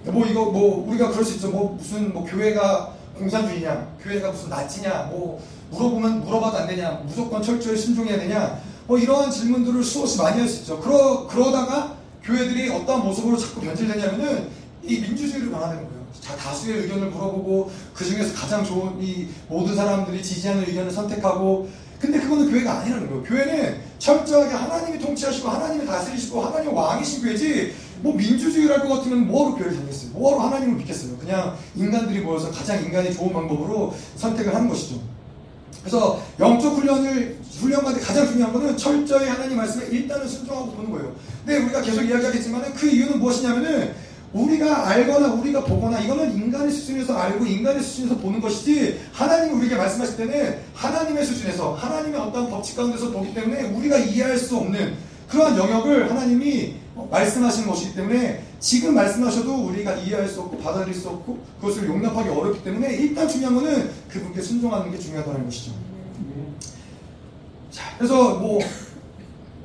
뭐 0.06 0.26
이거 0.26 0.46
뭐 0.46 0.88
우리가 0.88 1.10
그럴 1.10 1.24
수 1.24 1.34
있죠. 1.34 1.50
뭐 1.50 1.76
무슨 1.78 2.12
뭐 2.12 2.24
교회가 2.24 2.94
공산주의냐, 3.18 3.96
교회가 4.02 4.30
무슨 4.30 4.48
나치냐, 4.48 5.08
뭐 5.10 5.42
물어보면 5.70 6.24
물어봐도 6.24 6.58
안 6.58 6.66
되냐, 6.66 7.02
무조건 7.04 7.42
철저히 7.42 7.76
순종해야 7.76 8.18
되냐, 8.18 8.58
뭐 8.86 8.98
이러한 8.98 9.30
질문들을 9.30 9.82
수없이 9.82 10.18
많이 10.18 10.40
할 10.40 10.48
수 10.48 10.60
있죠. 10.60 10.80
그러, 10.80 11.26
그러다가 11.26 11.96
교회들이 12.22 12.70
어떤 12.70 13.04
모습으로 13.04 13.36
자꾸 13.36 13.60
변질되냐면은 13.60 14.48
이 14.82 15.00
민주주의를 15.00 15.50
강화되는 15.50 15.82
거예요. 15.84 16.02
자, 16.20 16.36
다수의 16.36 16.82
의견을 16.82 17.08
물어보고 17.10 17.70
그 17.94 18.04
중에서 18.04 18.34
가장 18.34 18.64
좋은 18.64 19.02
이 19.02 19.28
모든 19.48 19.74
사람들이 19.74 20.22
지지하는 20.22 20.64
의견을 20.68 20.90
선택하고 20.90 21.68
근데 21.98 22.20
그거는 22.20 22.50
교회가 22.50 22.80
아니라는 22.80 23.08
거예요. 23.08 23.22
교회는 23.22 23.80
철저하게 23.98 24.52
하나님이 24.54 24.98
통치하시고 24.98 25.48
하나님이 25.48 25.86
다스리시고 25.86 26.40
하나님 26.44 26.74
왕이신 26.74 27.22
교회지 27.22 27.74
뭐 28.00 28.14
민주주의를 28.14 28.80
할것 28.80 28.98
같으면 28.98 29.28
뭐하러 29.28 29.56
교회를 29.56 29.76
다녔어요? 29.78 30.10
뭐하러 30.10 30.48
하나님을 30.48 30.76
믿겠어요? 30.78 31.16
그냥 31.18 31.56
인간들이 31.76 32.20
모여서 32.20 32.50
가장 32.50 32.82
인간이 32.82 33.14
좋은 33.14 33.32
방법으로 33.32 33.94
선택을 34.16 34.52
하는 34.52 34.68
것이죠. 34.68 34.96
그래서 35.80 36.20
영적 36.38 36.74
훈련을 36.76 37.38
훈련 37.58 37.82
가운데 37.82 38.00
가장 38.00 38.26
중요한 38.26 38.52
것은 38.52 38.76
철저히 38.76 39.28
하나님 39.28 39.56
말씀에 39.56 39.86
일단은 39.86 40.26
순종하고 40.26 40.72
보는 40.72 40.90
거예요. 40.90 41.14
근데 41.44 41.62
우리가 41.62 41.82
계속 41.82 42.02
이야기하겠지만 42.02 42.74
그 42.74 42.86
이유는 42.88 43.18
무엇이냐면은 43.18 43.94
우리가 44.32 44.88
알거나 44.88 45.34
우리가 45.34 45.62
보거나 45.64 46.00
이거는 46.00 46.34
인간의 46.34 46.70
수준에서 46.72 47.14
알고 47.16 47.44
인간의 47.44 47.82
수준에서 47.82 48.16
보는 48.16 48.40
것이지 48.40 49.00
하나님이 49.12 49.58
우리에게 49.58 49.76
말씀하실 49.76 50.16
때는 50.16 50.58
하나님의 50.74 51.24
수준에서 51.24 51.74
하나님의 51.74 52.18
어떤 52.18 52.48
법칙 52.48 52.76
가운데서 52.76 53.10
보기 53.10 53.34
때문에 53.34 53.64
우리가 53.64 53.98
이해할 53.98 54.38
수 54.38 54.56
없는 54.56 54.94
그러한 55.28 55.56
영역을 55.56 56.10
하나님이 56.10 56.76
말씀하시는 57.10 57.68
것이기 57.68 57.94
때문에 57.94 58.42
지금 58.58 58.94
말씀하셔도 58.94 59.66
우리가 59.66 59.94
이해할 59.96 60.28
수 60.28 60.40
없고 60.40 60.58
받아들일 60.58 60.94
수 60.94 61.08
없고 61.08 61.38
그것을 61.60 61.88
용납하기 61.88 62.28
어렵기 62.28 62.64
때문에 62.64 62.94
일단 62.94 63.28
중요한 63.28 63.54
것은 63.54 63.90
그분께 64.08 64.40
순종하는 64.40 64.90
게 64.90 64.98
중요하다는 64.98 65.44
것이죠. 65.44 65.91
자, 67.72 67.94
그래서 67.96 68.34
뭐 68.34 68.60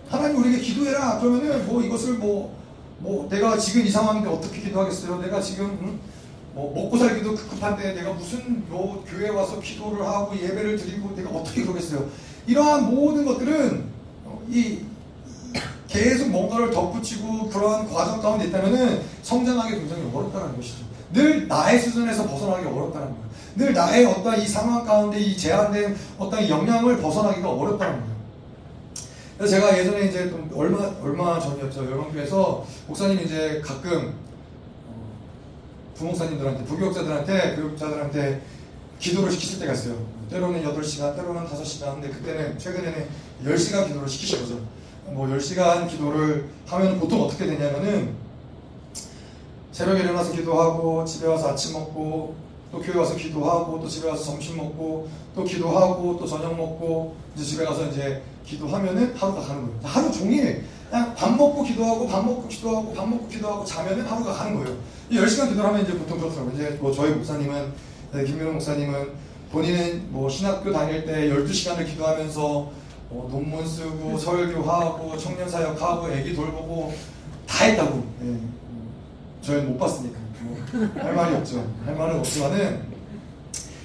하나님 0.08 0.38
우리에게 0.38 0.62
기도해라 0.62 1.20
그러면은 1.20 1.68
뭐 1.68 1.84
이것을 1.84 2.14
뭐, 2.14 2.58
뭐 3.00 3.28
내가 3.30 3.58
지금 3.58 3.86
이 3.86 3.90
상황인데 3.90 4.30
어떻게 4.30 4.62
기도하겠어요? 4.62 5.20
내가 5.20 5.42
지금 5.42 5.66
음? 5.66 6.00
뭐 6.54 6.74
먹고 6.74 6.98
살기도 6.98 7.36
급급한데 7.36 7.94
내가 7.94 8.14
무슨 8.14 8.64
뭐 8.70 9.04
교회 9.08 9.30
와서 9.30 9.60
기도를 9.60 10.04
하고 10.08 10.36
예배를 10.36 10.78
드리고 10.78 11.14
내가 11.16 11.30
어떻게 11.30 11.64
그러겠어요? 11.64 12.10
이러한 12.48 12.90
모든 12.90 13.26
것들은 13.26 13.84
이 14.50 14.80
계속 15.88 16.30
뭔가를 16.30 16.72
덧붙이고 16.72 17.50
그러한 17.50 17.90
과정 17.90 18.22
가운데 18.22 18.46
있다면은 18.48 19.02
성장하기 19.22 19.76
굉장히 19.76 20.10
어렵다는 20.14 20.56
것이죠. 20.56 20.87
늘 21.14 21.48
나의 21.48 21.80
수준에서 21.80 22.28
벗어나기 22.28 22.66
어렵다는 22.66 23.08
거예요. 23.08 23.28
늘 23.56 23.74
나의 23.74 24.06
어떤 24.06 24.40
이 24.40 24.46
상황 24.46 24.86
가운데 24.86 25.20
이 25.20 25.36
제한된 25.36 25.96
어떤 26.18 26.48
영향을 26.48 26.98
벗어나기가 27.02 27.50
어렵다는 27.50 28.00
거예요. 28.02 28.18
그래서 29.38 29.56
제가 29.56 29.78
예전에 29.78 30.08
이제 30.08 30.30
좀 30.30 30.50
얼마 30.56 30.92
얼마 31.02 31.40
전이었죠 31.40 31.86
열방교에서 31.86 32.66
목사님 32.88 33.20
이제 33.20 33.62
가끔 33.64 34.16
어, 34.88 35.14
부목사님들한테 35.96 36.66
부교육자들한테 36.66 37.56
교육자들한테 37.56 38.42
기도를 39.00 39.32
시키실 39.32 39.60
때가 39.60 39.74
있어요. 39.74 39.96
때로는 40.30 40.64
8시간, 40.64 41.16
때로는 41.16 41.46
5시간, 41.46 41.94
근데 41.94 42.10
그때는 42.10 42.58
최근에는 42.58 43.08
10시간 43.46 43.88
기도를 43.88 44.10
시키신 44.10 44.40
거죠. 44.40 44.60
뭐 45.06 45.28
10시간 45.28 45.88
기도를 45.88 46.50
하면 46.66 47.00
보통 47.00 47.22
어떻게 47.22 47.46
되냐면은 47.46 48.14
새벽에 49.78 50.00
일어나서 50.00 50.32
기도하고 50.32 51.06
집에 51.06 51.28
와서 51.28 51.50
아침 51.50 51.74
먹고 51.74 52.34
또 52.72 52.80
교회 52.80 52.98
와서 52.98 53.16
기도하고 53.16 53.80
또 53.80 53.88
집에 53.88 54.10
와서 54.10 54.24
점심 54.24 54.58
먹고 54.58 55.08
또 55.36 55.44
기도하고 55.44 56.18
또 56.18 56.26
저녁 56.26 56.58
먹고 56.58 57.16
이제 57.36 57.46
집에 57.46 57.64
가서 57.64 57.86
이제 57.86 58.24
기도하면은 58.44 59.14
하루가 59.16 59.40
가는 59.40 59.68
거예요. 59.68 59.80
하루 59.84 60.12
종일 60.12 60.66
그냥 60.90 61.14
밥 61.14 61.30
먹고 61.38 61.62
기도하고 61.62 62.08
밥 62.08 62.26
먹고 62.26 62.48
기도하고 62.48 62.92
밥 62.92 63.08
먹고 63.08 63.28
기도하고 63.28 63.64
자면은 63.66 64.04
하루가 64.04 64.34
가는 64.34 64.56
거예요. 64.56 64.76
이 65.12 65.20
10시간 65.20 65.50
기도를 65.50 65.66
하면 65.66 65.84
이제 65.84 65.96
보통 65.96 66.18
그렇더라고요. 66.18 66.56
이제 66.56 66.76
뭐 66.82 66.92
저희 66.92 67.12
목사님은 67.12 67.74
네, 68.14 68.24
김민호 68.24 68.54
목사님은 68.54 69.12
본인은 69.52 70.08
뭐 70.10 70.28
신학교 70.28 70.74
다닐 70.74 71.06
때 71.06 71.30
12시간을 71.30 71.86
기도하면서 71.86 72.42
뭐 73.10 73.30
논문 73.30 73.68
쓰고 73.68 74.18
설교하고 74.18 75.16
청년 75.20 75.48
사역하고 75.48 76.10
애기 76.10 76.36
돌보고 76.36 76.96
다 77.46 77.66
했다고. 77.66 78.04
네. 78.22 78.40
저희는 79.48 79.70
못 79.72 79.78
봤으니까. 79.78 80.20
뭐 80.42 80.58
할 81.02 81.16
말이 81.16 81.36
없죠. 81.36 81.66
할 81.86 81.96
말은 81.96 82.20
없지만은 82.20 82.82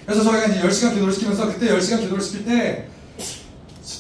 그래서 0.05 0.25
저희가 0.25 0.47
이제 0.47 0.61
10시간 0.63 0.95
기도를 0.95 1.13
시키면서 1.13 1.47
그때 1.47 1.69
10시간 1.69 2.01
기도를 2.01 2.21
시킬 2.23 2.45
때 2.45 2.89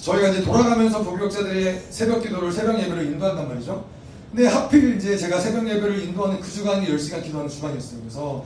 저희가 0.02 0.28
이제 0.30 0.42
돌아가면서 0.42 1.02
보교역자들의 1.04 1.82
새벽 1.90 2.22
기도를 2.22 2.50
새벽 2.52 2.78
예배를 2.80 3.04
인도한단 3.06 3.48
말이죠. 3.48 3.84
근데 4.30 4.48
하필 4.48 4.96
이제 4.96 5.16
제가 5.16 5.38
새벽 5.38 5.66
예배를 5.68 6.00
인도하는 6.00 6.40
그 6.40 6.50
주간이 6.50 6.86
10시간 6.88 7.22
기도하는 7.22 7.48
주간이었어요. 7.48 8.00
그래서 8.00 8.44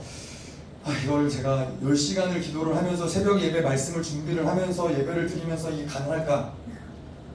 아, 0.85 0.93
이걸 1.03 1.27
제가 1.29 1.71
10시간을 1.83 2.41
기도를 2.41 2.75
하면서 2.77 3.07
새벽 3.07 3.41
예배 3.41 3.61
말씀을 3.61 4.03
준비를 4.03 4.45
하면서 4.45 4.91
예배를 4.91 5.27
드리면서 5.27 5.71
이게 5.71 5.85
가능할까? 5.85 6.53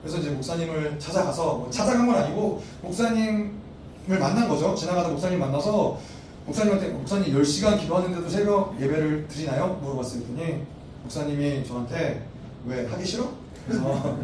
그래서 0.03 0.19
이제 0.19 0.31
목사님을 0.31 0.99
찾아가서 1.01 1.45
뭐 1.57 1.71
찾아간 1.71 2.07
건 2.07 2.17
아니고 2.17 2.63
목사님을 2.83 3.62
만난 4.07 4.49
거죠. 4.49 4.75
지나가다 4.75 5.09
목사님 5.11 5.39
만나서 5.39 5.99
목사님한테 6.47 6.89
목사님 6.89 7.35
10시간 7.35 7.79
기도하는데도 7.81 8.29
새벽 8.29 8.77
예배를 8.81 9.29
드리나요? 9.29 9.79
물어봤어요. 9.83 10.23
그랬더니 10.23 10.63
목사님이 11.03 11.65
저한테 11.67 12.27
왜 12.67 12.87
하기 12.87 13.05
싫어? 13.07 13.29
그래서, 13.67 14.19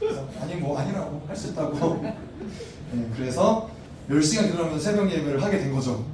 그래서 0.00 0.28
아니 0.40 0.56
뭐 0.56 0.76
아니라고 0.78 1.22
할 1.28 1.36
수 1.36 1.48
있다고 1.50 2.02
네, 2.02 3.06
그래서 3.16 3.68
10시간 4.10 4.50
기도하면서 4.50 4.78
새벽 4.80 5.10
예배를 5.10 5.40
하게 5.42 5.58
된 5.58 5.72
거죠. 5.72 6.04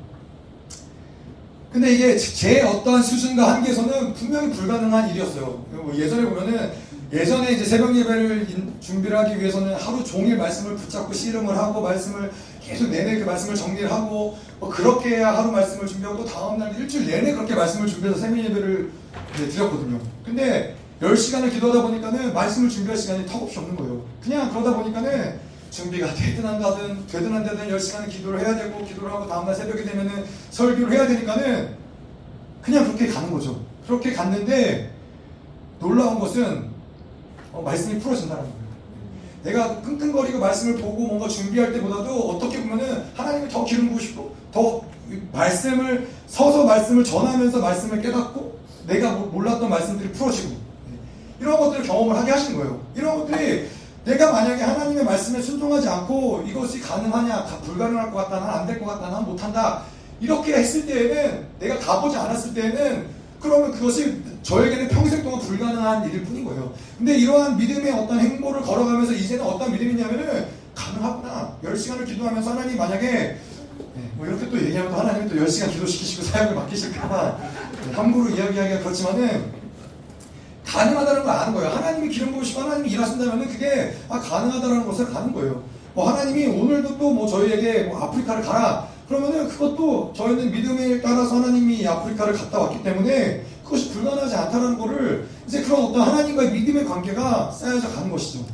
근데 1.73 1.95
이게 1.95 2.17
제 2.17 2.63
어떠한 2.63 3.03
수준과 3.03 3.55
한계에서는 3.55 4.15
분명히 4.15 4.51
불가능한 4.53 5.11
일이었어요. 5.11 5.47
뭐 5.71 5.93
예전에 5.95 6.25
보면은 6.29 6.71
예전에 7.13 7.53
이제 7.53 7.65
새벽 7.65 7.95
예배를 7.97 8.47
준비를 8.81 9.17
하기 9.19 9.41
위해서는 9.41 9.75
하루 9.75 10.05
종일 10.05 10.37
말씀을 10.37 10.77
붙잡고 10.77 11.13
씨름을 11.13 11.57
하고 11.57 11.81
말씀을 11.81 12.31
계속 12.69 12.91
내내 12.91 13.19
그 13.19 13.25
말씀을 13.25 13.55
정리를 13.55 13.91
하고 13.91 14.37
뭐 14.61 14.69
그렇게 14.69 15.17
해야 15.17 15.35
하루 15.39 15.51
말씀을 15.51 15.87
준비하고 15.87 16.19
또 16.19 16.25
다음 16.27 16.59
날 16.59 16.79
일주일 16.79 17.07
내내 17.07 17.33
그렇게 17.33 17.55
말씀을 17.55 17.87
준비해서 17.89 18.21
새벽 18.21 18.39
예배를 18.45 18.91
드렸거든요. 19.35 19.99
근데 20.23 20.77
10시간을 21.01 21.51
기도하다 21.51 21.83
보니까는 21.83 22.35
말씀을 22.35 22.69
준비할 22.69 22.97
시간이 22.99 23.25
턱없이 23.25 23.59
없는 23.59 23.75
거예요. 23.77 24.05
그냥 24.23 24.51
그러다 24.51 24.77
보니까는 24.77 25.41
준비가 25.71 26.13
되든 26.13 26.45
안 26.45 26.61
가든 26.61 27.07
되든 27.07 27.33
안 27.33 27.45
되든 27.45 27.69
10시간을 27.69 28.11
기도를 28.11 28.41
해야 28.41 28.55
되고 28.55 28.85
기도를 28.85 29.11
하고 29.11 29.27
다음날 29.27 29.55
새벽이 29.55 29.85
되면은 29.85 30.25
설교를 30.51 30.93
해야 30.93 31.07
되니까는 31.07 31.75
그냥 32.61 32.85
그렇게 32.85 33.07
가는 33.07 33.31
거죠. 33.31 33.63
그렇게 33.87 34.13
갔는데 34.13 34.91
놀라운 35.79 36.19
것은 36.19 36.69
어, 37.53 37.63
말씀이 37.63 37.99
풀어진다는 37.99 38.43
거예요. 38.43 38.58
내가 39.45 39.81
끙끙거리고 39.83 40.39
말씀을 40.39 40.77
보고 40.77 41.07
뭔가 41.07 41.29
준비할 41.29 41.73
때보다도 41.73 42.31
어떻게 42.31 42.61
보면은 42.61 43.05
하나님이 43.15 43.49
더 43.49 43.65
기름 43.65 43.91
부으시고 43.91 44.35
더 44.53 44.83
말씀을 45.33 46.09
서서 46.27 46.65
말씀을 46.65 47.05
전하면서 47.05 47.59
말씀을 47.61 48.03
깨닫고 48.03 48.59
내가 48.87 49.13
몰랐던 49.13 49.69
말씀들이 49.71 50.13
풀어지고 50.13 50.57
이런 51.41 51.57
것들을 51.59 51.85
경험을 51.85 52.17
하게 52.17 52.33
하시는 52.33 52.59
거예요. 52.59 52.81
이런 52.97 53.19
것들이 53.21 53.69
내가 54.05 54.33
만약에 54.33 54.63
하나님의 54.63 55.05
말씀에 55.05 55.41
순종하지 55.41 55.89
않고 55.89 56.45
이것이 56.47 56.81
가능하냐, 56.81 57.45
다 57.45 57.59
불가능할 57.61 58.11
것 58.11 58.19
같다, 58.29 58.41
난 58.41 58.61
안 58.61 58.67
될 58.67 58.79
것 58.81 58.87
같다, 58.87 59.11
난 59.11 59.25
못한다. 59.25 59.83
이렇게 60.21 60.55
했을 60.55 60.87
때에는 60.87 61.47
내가 61.61 61.79
가보지 61.79 62.17
않았을 62.17 62.55
때에는 62.55 63.07
그러면 63.41 63.73
그것이 63.73 64.23
저에게는 64.43 64.89
평생 64.89 65.23
동안 65.23 65.41
불가능한 65.41 66.09
일일 66.09 66.25
뿐인 66.25 66.45
거예요. 66.45 66.73
근데 66.97 67.17
이러한 67.17 67.57
믿음의 67.57 67.93
어떤 67.93 68.19
행보를 68.19 68.63
걸어가면서 68.63 69.13
이제는 69.13 69.45
어떤 69.45 69.73
믿음이냐면은 69.73 70.47
가능하구나. 70.75 71.57
10시간을 71.65 72.07
기도하면서 72.07 72.51
하나님 72.51 72.77
만약에 72.77 73.07
네, 73.95 74.11
뭐 74.17 74.27
이렇게 74.27 74.49
또 74.49 74.59
얘기하면 74.61 74.91
또 74.93 74.99
하나님이 74.99 75.29
또 75.29 75.37
10시간 75.45 75.71
기도시키시고 75.73 76.23
사역을 76.25 76.55
맡기실까봐 76.55 77.39
네, 77.87 77.93
함부로 77.93 78.29
이야기하기가 78.31 78.81
그렇지만은 78.81 79.53
가능하다는 80.65 81.23
걸 81.25 81.31
아는 81.31 81.55
거예요. 81.55 81.71
하나님이 81.71 82.09
기름 82.11 82.33
부으시고 82.33 82.61
하나님이 82.61 82.91
일하신다면 82.91 83.49
그게 83.49 83.95
아, 84.09 84.19
가능하다는 84.21 84.87
것을 84.87 85.17
아는 85.17 85.33
거예요. 85.33 85.63
뭐 85.95 86.09
하나님이 86.11 86.47
오늘도 86.47 86.99
또 86.99 87.09
뭐 87.13 87.27
저희에게 87.27 87.85
뭐 87.85 88.01
아프리카를 88.03 88.43
가라. 88.43 88.87
그러면은 89.09 89.49
그것도 89.49 90.13
저희는 90.15 90.51
믿음에 90.51 91.01
따라서 91.01 91.37
하나님이 91.37 91.87
아프리카를 91.87 92.35
갔다 92.35 92.59
왔기 92.59 92.83
때문에 92.83 93.43
그것이 93.65 93.91
불가능하지 93.91 94.35
않다는 94.35 94.79
거를 94.79 95.27
이제 95.47 95.63
그런 95.63 95.85
어떤 95.87 96.03
하나님과의 96.03 96.53
믿음의 96.53 96.85
관계가 96.85 97.51
쌓여져 97.51 97.89
가는 97.89 98.11
것이죠. 98.11 98.45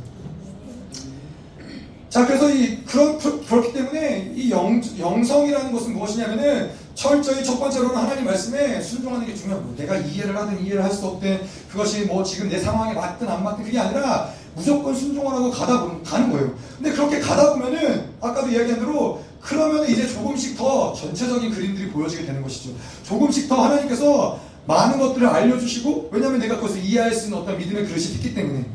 자, 2.09 2.25
그래서 2.25 2.49
이 2.49 2.83
그런 2.85 3.17
그렇기 3.17 3.73
때문에 3.73 4.31
이 4.33 4.49
영, 4.49 4.81
영성이라는 4.97 5.73
것은 5.73 5.93
무엇이냐면은 5.93 6.71
철저히 6.93 7.43
첫 7.43 7.59
번째로는 7.59 7.93
하나님 7.93 8.23
말씀에 8.23 8.79
순종하는 8.79 9.27
게 9.27 9.33
거예요. 9.33 9.75
내가 9.75 9.97
이해를 9.97 10.37
하든 10.37 10.65
이해를 10.65 10.81
할 10.81 10.91
수 10.91 11.07
없든 11.07 11.41
그것이 11.69 12.05
뭐 12.05 12.23
지금 12.23 12.47
내 12.49 12.57
상황에 12.57 12.93
맞든 12.93 13.27
안 13.27 13.43
맞든 13.43 13.65
그게 13.65 13.77
아니라 13.77 14.29
무조건 14.55 14.95
순종을 14.95 15.33
하고 15.33 15.51
가다 15.51 15.81
보면 15.81 16.03
가는 16.03 16.31
거예요. 16.31 16.53
근데 16.77 16.93
그렇게 16.93 17.19
가다 17.19 17.51
보면은 17.51 18.05
아까도 18.21 18.47
이야기한 18.47 18.79
대로 18.79 19.21
그러면 19.45 19.87
이제 19.87 20.07
조금씩 20.07 20.57
더 20.57 20.93
전체적인 20.93 21.51
그림들이 21.51 21.89
보여지게 21.91 22.25
되는 22.25 22.41
것이죠. 22.41 22.71
조금씩 23.03 23.47
더 23.47 23.63
하나님께서 23.63 24.39
많은 24.65 24.99
것들을 24.99 25.27
알려주시고 25.27 26.09
왜냐하면 26.11 26.39
내가 26.39 26.55
그것을 26.55 26.83
이해할 26.83 27.13
수 27.13 27.25
있는 27.25 27.37
어떤 27.37 27.57
믿음의 27.57 27.85
그릇이 27.85 28.05
있기 28.15 28.33
때문에 28.33 28.65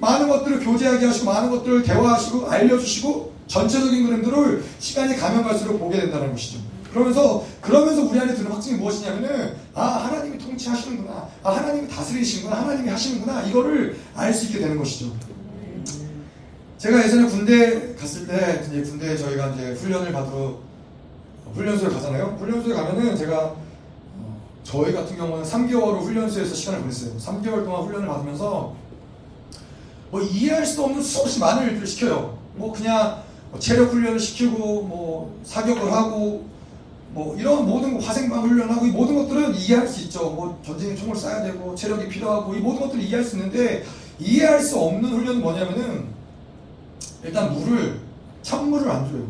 많은 0.00 0.28
것들을 0.28 0.60
교제하게 0.60 1.06
하시고 1.06 1.26
많은 1.26 1.50
것들을 1.50 1.82
대화하시고 1.82 2.48
알려주시고 2.48 3.32
전체적인 3.48 4.06
그림들을 4.06 4.64
시간이 4.78 5.16
가면 5.16 5.42
갈수록 5.42 5.78
보게 5.78 6.00
된다는 6.00 6.30
것이죠. 6.30 6.60
그러면서 6.92 7.44
그러면서 7.60 8.02
우리 8.02 8.18
안에 8.18 8.34
드는 8.34 8.52
확증이 8.52 8.78
무엇이냐면은 8.78 9.54
아 9.74 9.82
하나님이 9.84 10.38
통치하시는구나 10.38 11.28
아 11.42 11.56
하나님이 11.56 11.88
다스리시는구나 11.88 12.62
하나님이 12.62 12.88
하시는구나 12.88 13.42
이거를 13.42 13.98
알 14.14 14.32
수 14.32 14.46
있게 14.46 14.60
되는 14.60 14.78
것이죠. 14.78 15.12
제가 16.80 17.04
예전에 17.04 17.28
군대 17.28 17.94
갔을 17.94 18.26
때 18.26 18.64
이제 18.66 18.80
군대 18.80 19.14
저희가 19.14 19.48
이제 19.48 19.72
훈련을 19.74 20.12
받으러 20.12 20.56
훈련소에 21.52 21.90
가잖아요. 21.90 22.38
훈련소에 22.40 22.72
가면은 22.72 23.14
제가 23.14 23.54
어, 24.16 24.40
저희 24.64 24.94
같은 24.94 25.14
경우는 25.14 25.44
3개월을 25.44 25.98
훈련소에서 26.00 26.54
시간을 26.54 26.80
보냈어요. 26.80 27.18
3개월 27.18 27.66
동안 27.66 27.82
훈련을 27.82 28.08
받으면서 28.08 28.74
뭐 30.10 30.22
이해할 30.22 30.64
수 30.64 30.82
없는 30.82 31.02
수없이 31.02 31.38
많은 31.38 31.64
일들을 31.64 31.86
시켜요. 31.86 32.38
뭐 32.54 32.72
그냥 32.72 33.24
뭐 33.50 33.60
체력 33.60 33.92
훈련을 33.92 34.18
시키고 34.18 34.56
뭐 34.56 35.38
사격을 35.44 35.92
하고 35.92 36.46
뭐 37.10 37.36
이런 37.36 37.66
모든 37.66 38.00
화생방 38.00 38.42
훈련하고 38.42 38.86
이 38.86 38.90
모든 38.90 39.16
것들은 39.16 39.54
이해할 39.54 39.86
수 39.86 40.00
있죠. 40.04 40.30
뭐 40.30 40.58
전쟁에 40.64 40.94
총을 40.94 41.14
쏴야 41.14 41.42
되고 41.42 41.74
체력이 41.74 42.08
필요하고 42.08 42.54
이 42.54 42.58
모든 42.60 42.80
것들을 42.80 43.04
이해할 43.04 43.22
수 43.22 43.36
있는데 43.36 43.84
이해할 44.18 44.62
수 44.62 44.78
없는 44.78 45.10
훈련은 45.10 45.42
뭐냐면은 45.42 46.19
일단 47.22 47.52
물을 47.52 48.00
찬물을 48.42 48.90
안 48.90 49.10
줘요. 49.10 49.26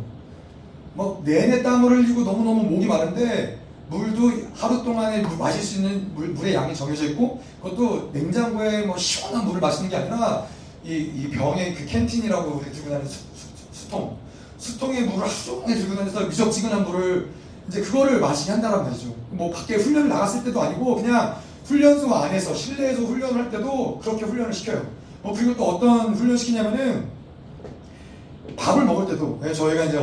뭐 0.94 1.22
내내 1.24 1.62
땀을 1.62 1.90
흘리고 1.90 2.22
너무너무 2.22 2.62
목이 2.64 2.86
마른데 2.86 3.58
물도 3.88 4.30
하루 4.54 4.82
동안에 4.82 5.22
물 5.22 5.36
마실 5.36 5.62
수 5.62 5.76
있는 5.76 6.14
물, 6.14 6.28
물의 6.28 6.54
양이 6.54 6.74
정해져 6.74 7.06
있고 7.06 7.42
그것도 7.62 8.10
냉장고에 8.12 8.82
뭐 8.82 8.96
시원한 8.96 9.44
물을 9.44 9.60
마시는 9.60 9.90
게 9.90 9.96
아니라 9.96 10.46
이, 10.84 10.92
이 10.92 11.30
병에 11.30 11.74
그 11.74 11.84
캔틴이라고 11.86 12.60
우리 12.60 12.72
들고 12.72 12.88
다니는 12.88 13.08
수, 13.08 13.18
수, 13.34 13.48
수통 13.72 14.16
수통에 14.58 15.00
물을 15.00 15.20
하루 15.20 15.30
종일 15.44 15.76
들고 15.76 15.94
다니면서 15.96 16.26
미적지근한 16.26 16.84
물을 16.84 17.30
이제 17.68 17.80
그거를 17.80 18.20
마시게 18.20 18.52
한다는 18.52 18.84
말이죠. 18.84 19.14
뭐 19.30 19.50
밖에 19.50 19.76
훈련을 19.76 20.08
나갔을 20.08 20.44
때도 20.44 20.60
아니고 20.60 20.96
그냥 20.96 21.36
훈련소 21.64 22.12
안에서 22.12 22.54
실내에서 22.54 23.02
훈련을 23.02 23.44
할 23.44 23.50
때도 23.50 23.98
그렇게 23.98 24.24
훈련을 24.24 24.52
시켜요. 24.52 24.84
뭐 25.22 25.34
그리고 25.34 25.56
또 25.56 25.64
어떤 25.68 26.14
훈련 26.14 26.36
시키냐면은 26.36 27.19
밥을 28.60 28.84
먹을 28.84 29.06
때도 29.06 29.40
예, 29.44 29.52
저희가 29.52 29.84
이제 29.84 29.98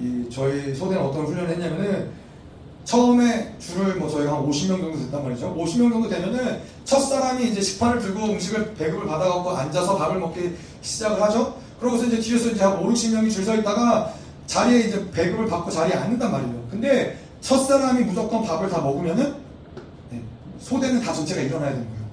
이 0.00 0.30
저희 0.30 0.74
소대는 0.74 1.02
어떤 1.02 1.24
훈련을 1.24 1.50
했냐면은 1.50 2.10
처음에 2.84 3.56
줄을 3.58 3.96
뭐 3.96 4.08
저희가 4.08 4.36
한 4.36 4.46
50명 4.46 4.68
정도 4.80 4.92
됐단 4.98 5.24
말이죠. 5.24 5.54
50명 5.54 5.90
정도 5.90 6.08
되면은 6.08 6.60
첫 6.84 7.00
사람이 7.00 7.48
이제 7.48 7.60
식판을 7.60 8.00
들고 8.00 8.24
음식을 8.26 8.74
배급을 8.74 9.06
받아갖고 9.06 9.50
앉아서 9.50 9.98
밥을 9.98 10.20
먹기 10.20 10.52
시작을 10.80 11.20
하죠. 11.20 11.56
그러고서 11.80 12.04
이제 12.06 12.20
뒤에서 12.20 12.50
이제 12.50 12.62
한 12.64 12.78
5, 12.78 12.88
60명이 12.92 13.30
줄 13.30 13.44
서 13.44 13.54
있다가 13.56 14.14
자리에 14.46 14.80
이제 14.80 15.10
배급을 15.10 15.46
받고 15.46 15.70
자리에 15.70 15.94
앉는단 15.96 16.30
말이에요. 16.30 16.68
근데 16.70 17.18
첫 17.40 17.58
사람이 17.58 18.04
무조건 18.04 18.44
밥을 18.44 18.70
다 18.70 18.80
먹으면은 18.80 19.34
네, 20.10 20.22
소대는 20.60 21.02
다 21.02 21.12
전체가 21.12 21.42
일어나야 21.42 21.70
되는 21.70 21.84
거예요. 21.86 22.04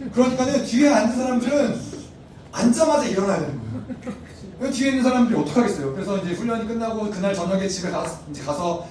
네. 0.00 0.10
그러니까는 0.10 0.64
뒤에 0.64 0.88
앉은 0.88 1.16
사람들은 1.16 1.95
앉자마자 2.56 3.04
일어나야 3.06 3.40
되는 3.40 3.60
거예요. 4.58 4.72
뒤에 4.72 4.88
있는 4.88 5.02
사람들이 5.02 5.38
어떡하겠어요. 5.38 5.92
그래서 5.92 6.16
이제 6.18 6.32
훈련이 6.32 6.66
끝나고 6.66 7.10
그날 7.10 7.34
저녁에 7.34 7.68
집에 7.68 7.90
가서, 7.90 8.18
이제 8.30 8.42
가서 8.42 8.86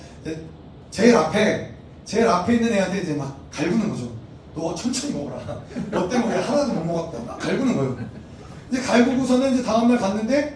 제일 0.92 1.16
앞에, 1.16 1.74
제일 2.06 2.28
앞에 2.28 2.56
있는 2.56 2.74
애한테 2.74 3.02
이제 3.02 3.14
막 3.16 3.36
갈구는 3.52 3.90
거죠. 3.90 4.12
너 4.54 4.74
천천히 4.76 5.14
먹어라. 5.14 5.62
너 5.92 6.08
때문에 6.08 6.36
하나도 6.36 6.74
못 6.74 6.86
먹었다. 6.86 7.24
막 7.26 7.40
갈구는 7.40 7.76
거예요. 7.76 7.98
이제 8.72 8.82
갈구고서는 8.82 9.54
이제 9.54 9.64
다음날 9.64 9.98
갔는데 9.98 10.56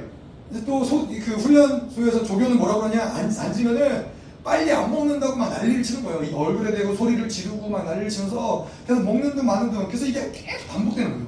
이제 0.52 0.64
또 0.66 0.84
소, 0.84 1.08
그 1.08 1.16
훈련소에서 1.16 2.24
조교는 2.24 2.58
뭐라고 2.58 2.82
그러냐 2.82 3.04
앉, 3.04 3.38
앉으면은 3.38 4.06
빨리 4.44 4.72
안 4.72 4.90
먹는다고 4.90 5.36
막 5.36 5.50
난리를 5.50 5.84
치는 5.84 6.04
거예요. 6.04 6.24
이 6.24 6.34
얼굴에 6.34 6.74
대고 6.74 6.96
소리를 6.96 7.28
지르고 7.28 7.68
막 7.68 7.84
난리를 7.86 8.10
치면서 8.10 8.68
계속 8.88 9.04
먹는 9.04 9.36
등 9.36 9.46
마는 9.46 9.72
등 9.72 9.86
그래서 9.88 10.06
이게 10.06 10.32
계속 10.32 10.68
반복되는 10.70 11.12
거예요. 11.12 11.28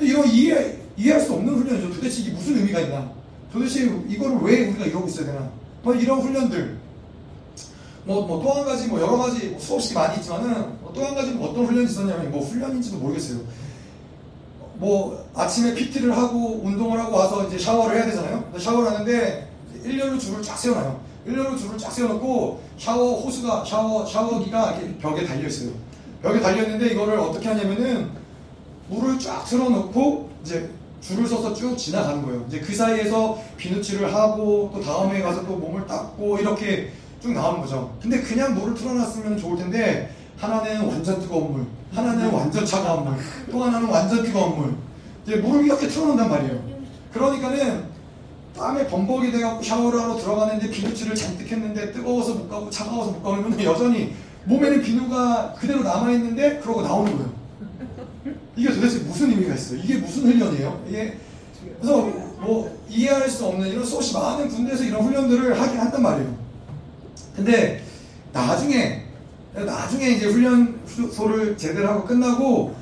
이런 0.00 0.26
이해, 0.28 0.78
이해할 0.96 1.20
수 1.20 1.32
없는 1.34 1.54
훈련이죠. 1.54 1.94
도대체 1.94 2.22
이게 2.22 2.32
무슨 2.32 2.56
의미가 2.58 2.80
있나? 2.80 3.10
도대체 3.52 3.84
이거를 4.08 4.38
왜 4.42 4.68
우리가 4.68 4.86
이러고 4.86 5.08
있어야 5.08 5.26
되나? 5.26 5.50
뭐 5.82 5.94
이런 5.94 6.20
훈련들. 6.20 6.78
뭐, 8.04 8.26
뭐, 8.26 8.42
또 8.42 8.52
한 8.52 8.66
가지, 8.66 8.86
뭐, 8.86 9.00
여러 9.00 9.16
가지, 9.16 9.46
뭐 9.46 9.58
수없이 9.58 9.94
많이 9.94 10.16
있지만은, 10.16 10.78
뭐 10.82 10.92
또한 10.94 11.14
가지 11.14 11.30
뭐 11.30 11.48
어떤 11.50 11.64
훈련이 11.64 11.86
있었냐면, 11.86 12.30
뭐, 12.30 12.42
훈련인지도 12.44 12.98
모르겠어요. 12.98 13.40
뭐, 14.74 15.24
아침에 15.34 15.74
PT를 15.74 16.14
하고, 16.14 16.60
운동을 16.62 17.00
하고 17.00 17.16
와서 17.16 17.46
이제 17.46 17.58
샤워를 17.58 17.96
해야 17.96 18.04
되잖아요? 18.04 18.52
샤워를 18.58 18.90
하는데, 18.90 19.48
일렬로 19.82 20.18
줄을 20.18 20.42
쫙 20.42 20.54
세워놔요. 20.58 21.00
일렬로 21.26 21.56
줄을 21.56 21.78
쫙 21.78 21.90
세워놓고, 21.90 22.60
샤워 22.78 23.22
호스가, 23.22 23.64
샤워, 23.64 24.04
샤워기가 24.04 24.72
이렇게 24.72 24.98
벽에 24.98 25.24
달려있어요. 25.24 25.70
벽에 26.22 26.40
달려있는데, 26.40 26.88
이거를 26.88 27.18
어떻게 27.18 27.48
하냐면은, 27.48 28.10
물을 28.90 29.18
쫙 29.18 29.44
틀어놓고, 29.46 30.28
이제, 30.42 30.68
줄을 31.04 31.26
서서 31.26 31.52
쭉 31.52 31.76
지나가는 31.76 32.22
거예요. 32.22 32.44
이제 32.48 32.60
그 32.60 32.74
사이에서 32.74 33.38
비누칠을 33.58 34.12
하고, 34.14 34.70
또 34.74 34.80
다음에 34.80 35.20
가서 35.20 35.44
또 35.46 35.56
몸을 35.56 35.86
닦고, 35.86 36.38
이렇게 36.38 36.90
쭉 37.20 37.32
나오는 37.32 37.60
거죠. 37.60 37.94
근데 38.00 38.22
그냥 38.22 38.54
물을 38.54 38.74
틀어놨으면 38.74 39.36
좋을 39.36 39.58
텐데 39.58 40.10
하나는 40.38 40.86
완전 40.86 41.20
뜨거운 41.20 41.52
물, 41.52 41.66
하나는 41.92 42.30
완전 42.30 42.64
차가운 42.64 43.04
물, 43.04 43.14
또 43.50 43.62
하나는 43.62 43.88
완전 43.88 44.22
뜨거운 44.22 44.58
물. 44.58 44.74
이제 45.26 45.36
물을 45.36 45.66
이렇게 45.66 45.88
틀어놓는단 45.88 46.30
말이에요. 46.30 46.62
그러니까는 47.12 47.84
땀에 48.56 48.86
범벅이 48.86 49.30
돼갖고 49.32 49.62
샤워를 49.62 50.00
하러 50.00 50.16
들어가는데 50.16 50.70
비누칠을 50.70 51.14
잔뜩 51.14 51.50
했는데 51.50 51.92
뜨거워서 51.92 52.34
못 52.34 52.48
가고 52.48 52.70
차가워서 52.70 53.10
못 53.12 53.22
가고 53.22 53.36
그러면 53.36 53.62
여전히 53.62 54.14
몸에는 54.44 54.82
비누가 54.82 55.54
그대로 55.58 55.82
남아있는데 55.82 56.58
그러고 56.60 56.82
나오는 56.82 57.12
거예요. 57.16 57.43
이게 58.56 58.72
도대체 58.72 58.98
무슨 59.00 59.30
의미가 59.30 59.54
있어요? 59.54 59.80
이게 59.80 59.96
무슨 59.96 60.22
훈련이에요? 60.22 60.84
이게 60.88 61.18
그래서 61.80 62.02
뭐 62.38 62.78
이해할 62.88 63.28
수 63.28 63.46
없는 63.46 63.68
이런 63.68 63.84
수없이 63.84 64.14
많은 64.14 64.48
군대에서 64.48 64.84
이런 64.84 65.02
훈련들을 65.02 65.60
하긴 65.60 65.80
한단 65.80 66.02
말이에요. 66.02 66.36
근데 67.34 67.82
나중에 68.32 69.02
나중에 69.54 70.10
이제 70.10 70.26
훈련소를 70.26 71.56
제대로 71.56 71.88
하고 71.88 72.04
끝나고 72.04 72.74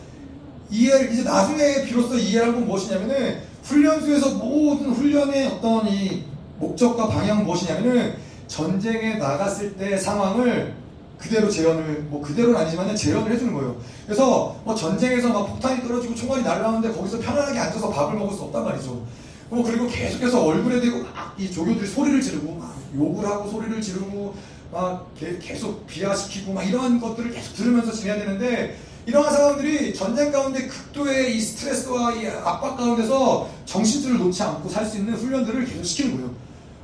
이해 0.70 1.10
이제 1.12 1.22
나중에 1.22 1.84
비로소 1.84 2.16
이해할 2.16 2.52
건 2.52 2.66
무엇이냐면은 2.66 3.40
훈련소에서 3.62 4.34
모든 4.34 4.90
훈련의 4.90 5.46
어떤 5.48 5.86
이 5.86 6.24
목적과 6.58 7.08
방향은 7.08 7.44
무엇이냐면은 7.44 8.14
전쟁에 8.46 9.16
나갔을 9.16 9.76
때 9.76 9.96
상황을 9.96 10.74
그대로 11.22 11.48
재현을 11.48 12.06
뭐 12.08 12.20
그대로는 12.20 12.60
아니지만 12.60 12.94
재현을 12.96 13.32
해주는 13.32 13.52
거예요. 13.54 13.76
그래서 14.06 14.56
뭐 14.64 14.74
전쟁에서 14.74 15.28
막 15.28 15.46
폭탄이 15.46 15.82
떨어지고 15.82 16.14
총알이 16.14 16.42
날라오는데 16.42 16.92
거기서 16.92 17.18
편안하게 17.20 17.58
앉아서 17.58 17.88
밥을 17.90 18.18
먹을 18.18 18.36
수 18.36 18.42
없단 18.42 18.64
말이죠. 18.64 19.06
뭐 19.48 19.62
그리고 19.62 19.86
계속해서 19.86 20.44
얼굴에 20.44 20.80
대고 20.80 21.02
막 21.14 21.32
이 21.38 21.50
조교들이 21.50 21.86
소리를 21.88 22.20
지르고 22.20 22.54
막 22.56 22.76
욕을 22.94 23.26
하고 23.26 23.48
소리를 23.50 23.80
지르고 23.80 24.34
막 24.70 25.10
계속 25.40 25.86
비하시키고 25.86 26.52
막 26.52 26.62
이러한 26.62 27.00
것들을 27.00 27.30
계속 27.32 27.54
들으면서 27.54 27.90
지내야 27.90 28.16
되는데 28.16 28.76
이러한 29.06 29.32
상황들이 29.32 29.94
전쟁 29.94 30.30
가운데 30.30 30.66
극도의 30.66 31.34
이 31.36 31.40
스트레스와 31.40 32.12
이 32.14 32.26
압박 32.26 32.76
가운데서 32.76 33.48
정신줄을 33.64 34.18
놓지 34.18 34.42
않고 34.42 34.68
살 34.68 34.84
수 34.86 34.98
있는 34.98 35.14
훈련들을 35.14 35.64
계속 35.64 35.82
시키는 35.84 36.16
거예요. 36.16 36.30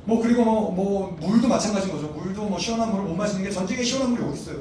뭐 0.09 0.21
그리고 0.21 0.43
뭐, 0.43 0.71
뭐 0.71 1.17
물도 1.21 1.47
마찬가지인 1.47 1.93
거죠. 1.93 2.07
물도 2.07 2.43
뭐 2.45 2.57
시원한 2.57 2.89
물을 2.91 3.05
못 3.05 3.15
마시는 3.15 3.43
게 3.43 3.51
전쟁에 3.51 3.83
시원한 3.83 4.11
물이 4.11 4.23
어디 4.23 4.41
있어요? 4.41 4.57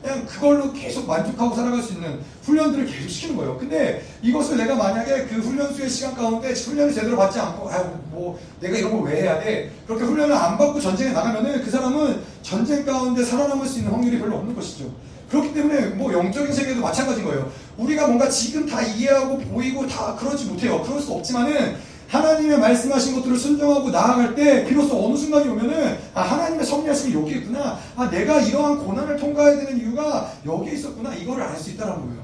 그냥 0.00 0.26
그걸로 0.26 0.72
계속 0.72 1.06
만족하고 1.06 1.54
살아갈 1.54 1.80
수 1.82 1.92
있는 1.94 2.20
훈련들을 2.42 2.86
계속 2.86 3.08
시키는 3.08 3.36
거예요. 3.36 3.56
근데 3.56 4.02
이것을 4.22 4.56
내가 4.56 4.74
만약에 4.74 5.26
그 5.26 5.40
훈련수의 5.40 5.88
시간 5.88 6.14
가운데 6.14 6.52
훈련을 6.52 6.92
제대로 6.92 7.16
받지 7.16 7.38
않고, 7.38 7.68
아, 7.70 7.84
뭐, 8.10 8.38
내가 8.60 8.76
이런 8.78 8.90
걸 8.92 9.02
왜 9.08 9.22
해야 9.22 9.38
돼? 9.40 9.70
그렇게 9.86 10.04
훈련을 10.04 10.34
안 10.34 10.58
받고 10.58 10.80
전쟁에 10.80 11.12
나가면은 11.12 11.62
그 11.62 11.70
사람은 11.70 12.20
전쟁 12.42 12.84
가운데 12.84 13.24
살아남을 13.24 13.66
수 13.66 13.78
있는 13.78 13.92
확률이 13.92 14.18
별로 14.18 14.36
없는 14.38 14.54
것이죠. 14.56 14.90
그렇기 15.30 15.54
때문에 15.54 15.86
뭐 15.90 16.12
영적인 16.12 16.52
세계도 16.52 16.80
마찬가지인 16.80 17.24
거예요. 17.26 17.50
우리가 17.78 18.06
뭔가 18.06 18.28
지금 18.28 18.66
다 18.66 18.82
이해하고 18.82 19.38
보이고 19.38 19.86
다 19.86 20.14
그러지 20.16 20.46
못해요. 20.46 20.82
그럴 20.82 21.00
수 21.00 21.12
없지만은 21.12 21.76
하나님의 22.12 22.58
말씀하신 22.58 23.14
것들을 23.16 23.38
순종하고 23.38 23.90
나아갈 23.90 24.34
때 24.34 24.66
비로소 24.66 25.02
어느 25.02 25.16
순간이 25.16 25.48
오면은 25.48 25.96
아 26.12 26.20
하나님의 26.20 26.66
섭리하심이 26.66 27.14
여기 27.14 27.36
있구나. 27.36 27.78
아 27.96 28.10
내가 28.10 28.38
이러한 28.38 28.84
고난을 28.84 29.16
통과해야 29.16 29.56
되는 29.56 29.80
이유가 29.80 30.30
여기에 30.44 30.74
있었구나. 30.74 31.14
이거를 31.14 31.42
알 31.42 31.56
수 31.56 31.70
있다는 31.70 31.94
거예요. 31.94 32.22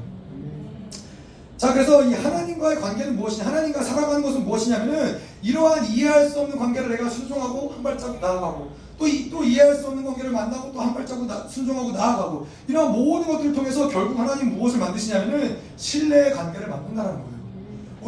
자 1.56 1.72
그래서 1.72 2.04
이 2.04 2.12
하나님과의 2.12 2.80
관계는 2.80 3.16
무엇이냐? 3.16 3.46
하나님과 3.46 3.82
살아가는 3.82 4.22
것은 4.22 4.44
무엇이냐면은 4.44 5.18
이러한 5.42 5.86
이해할 5.86 6.28
수 6.28 6.40
없는 6.40 6.58
관계를 6.58 6.90
내가 6.90 7.08
순종하고 7.08 7.72
한 7.74 7.82
발자국 7.82 8.20
나아가고 8.20 8.70
또, 8.98 9.06
이, 9.08 9.30
또 9.30 9.42
이해할 9.42 9.74
수 9.74 9.86
없는 9.86 10.04
관계를 10.04 10.32
만나고 10.32 10.72
또 10.72 10.80
한 10.80 10.92
발자국 10.92 11.26
나, 11.26 11.48
순종하고 11.48 11.92
나아가고 11.92 12.46
이러한 12.68 12.92
모든 12.92 13.26
것들을 13.32 13.54
통해서 13.54 13.88
결국 13.88 14.18
하나님 14.18 14.56
무엇을 14.56 14.78
만드시냐면은 14.78 15.56
신뢰의 15.76 16.34
관계를 16.34 16.68
만든다는 16.68 17.12
거예요 17.12 17.27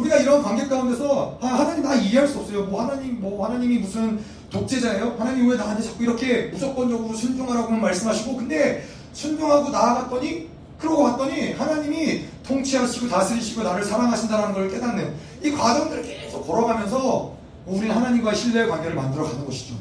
우리가 0.01 0.17
이런 0.17 0.41
관계 0.41 0.67
가운데서 0.67 1.37
아, 1.41 1.47
하나님 1.47 1.83
나 1.83 1.95
이해할 1.95 2.27
수 2.27 2.39
없어요. 2.39 2.65
뭐 2.65 2.81
하나님 2.81 3.21
뭐 3.21 3.45
하나님이 3.45 3.77
무슨 3.79 4.19
독재자예요? 4.49 5.15
하나님 5.17 5.47
왜 5.47 5.55
나한테 5.55 5.83
자꾸 5.83 6.03
이렇게 6.03 6.43
무조건적으로 6.51 7.13
순종하라고만 7.13 7.81
말씀하시고 7.81 8.35
근데 8.35 8.85
순종하고 9.13 9.69
나아갔더니 9.69 10.49
그러고 10.77 11.03
왔더니 11.03 11.53
하나님이 11.53 12.25
통치하시고 12.43 13.07
다스리시고 13.07 13.63
나를 13.63 13.83
사랑하신다는 13.83 14.53
걸 14.53 14.69
깨닫는 14.69 15.13
이 15.43 15.51
과정들을 15.51 16.03
계속 16.03 16.45
걸어가면서 16.47 17.35
우리는 17.67 17.95
하나님과의 17.95 18.35
신뢰의 18.35 18.67
관계를 18.67 18.95
만들어 18.95 19.23
가는 19.23 19.45
것이죠. 19.45 19.75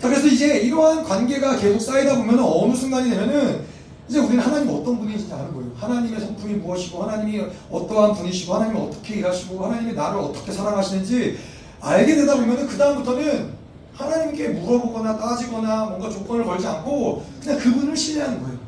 자, 0.00 0.08
그래서 0.08 0.26
이제 0.26 0.58
이러한 0.58 1.04
관계가 1.04 1.56
계속 1.56 1.80
쌓이다 1.80 2.16
보면 2.16 2.38
어느 2.38 2.74
순간이 2.74 3.10
되면은 3.10 3.75
이제 4.08 4.18
우리는 4.20 4.38
하나님 4.38 4.70
어떤 4.70 4.98
분이신지 4.98 5.32
아는 5.32 5.52
거예요. 5.52 5.70
하나님의 5.76 6.20
성품이 6.20 6.54
무엇이고, 6.54 7.02
하나님이 7.02 7.44
어떠한 7.70 8.14
분이시고, 8.14 8.54
하나님이 8.54 8.80
어떻게 8.80 9.16
일하시고, 9.16 9.64
하나님이 9.64 9.94
나를 9.94 10.18
어떻게 10.20 10.52
사랑하시는지 10.52 11.38
알게 11.80 12.14
되다 12.14 12.36
보면 12.36 12.66
그 12.66 12.76
다음부터는 12.76 13.56
하나님께 13.94 14.48
물어보거나 14.48 15.16
따지거나 15.16 15.86
뭔가 15.86 16.10
조건을 16.10 16.44
걸지 16.44 16.66
않고 16.66 17.24
그냥 17.42 17.58
그분을 17.58 17.96
신뢰하는 17.96 18.42
거예요. 18.42 18.58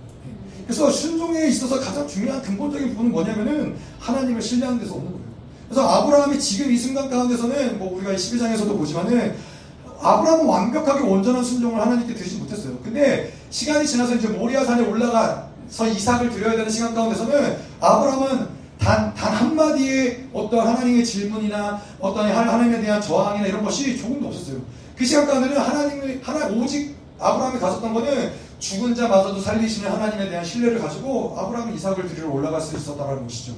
그래서 0.65 0.91
순종에 0.91 1.47
있어서 1.49 1.81
가장 1.81 2.07
중요한 2.07 2.43
근본적인 2.43 2.91
부분은 2.91 3.11
뭐냐면은 3.11 3.77
하나님을 4.01 4.41
신뢰하는 4.41 4.81
데서 4.81 4.95
오는 4.95 5.07
거예요. 5.07 5.19
그래서 5.69 5.87
아브라함이 5.87 6.39
지금 6.39 6.73
이 6.73 6.77
순간 6.77 7.11
가운데서는 7.11 7.79
뭐 7.79 7.97
우리가 7.97 8.13
12장에서도 8.13 8.77
보지만은 8.77 9.35
아브라함은 10.01 10.47
완벽하게 10.47 11.01
온전한 11.05 11.45
순종을 11.45 11.81
하나님께 11.81 12.15
드리지 12.15 12.37
못했어요. 12.37 12.79
근데 12.83 13.33
시간이 13.51 13.87
지나서 13.87 14.15
이제 14.15 14.29
모리아산에 14.29 14.87
올라가서 14.87 15.89
이삭을 15.89 16.31
드려야 16.31 16.53
되는 16.53 16.71
시간 16.71 16.95
가운데서는 16.95 17.57
아브라함은 17.81 18.59
단, 18.79 19.13
단 19.15 19.35
한마디의 19.35 20.29
어떤 20.33 20.67
하나님의 20.67 21.05
질문이나 21.05 21.81
어떤 21.99 22.31
하나님에 22.31 22.81
대한 22.81 23.01
저항이나 23.01 23.47
이런 23.47 23.65
것이 23.65 23.99
조금도 23.99 24.29
없었어요. 24.29 24.59
그 24.97 25.05
시간 25.05 25.27
가운데는 25.27 25.57
하나님이, 25.57 26.21
하나, 26.23 26.47
오직 26.47 26.97
아브라함이 27.19 27.59
가졌던 27.59 27.95
거는 27.95 28.33
죽은 28.59 28.95
자마저도 28.95 29.41
살리시는 29.41 29.91
하나님에 29.91 30.29
대한 30.29 30.45
신뢰를 30.45 30.81
가지고 30.81 31.37
아브라함이 31.39 31.75
이삭을 31.77 32.09
드리러 32.09 32.29
올라갈 32.29 32.61
수 32.61 32.77
있었다는 32.77 33.23
것이죠. 33.25 33.53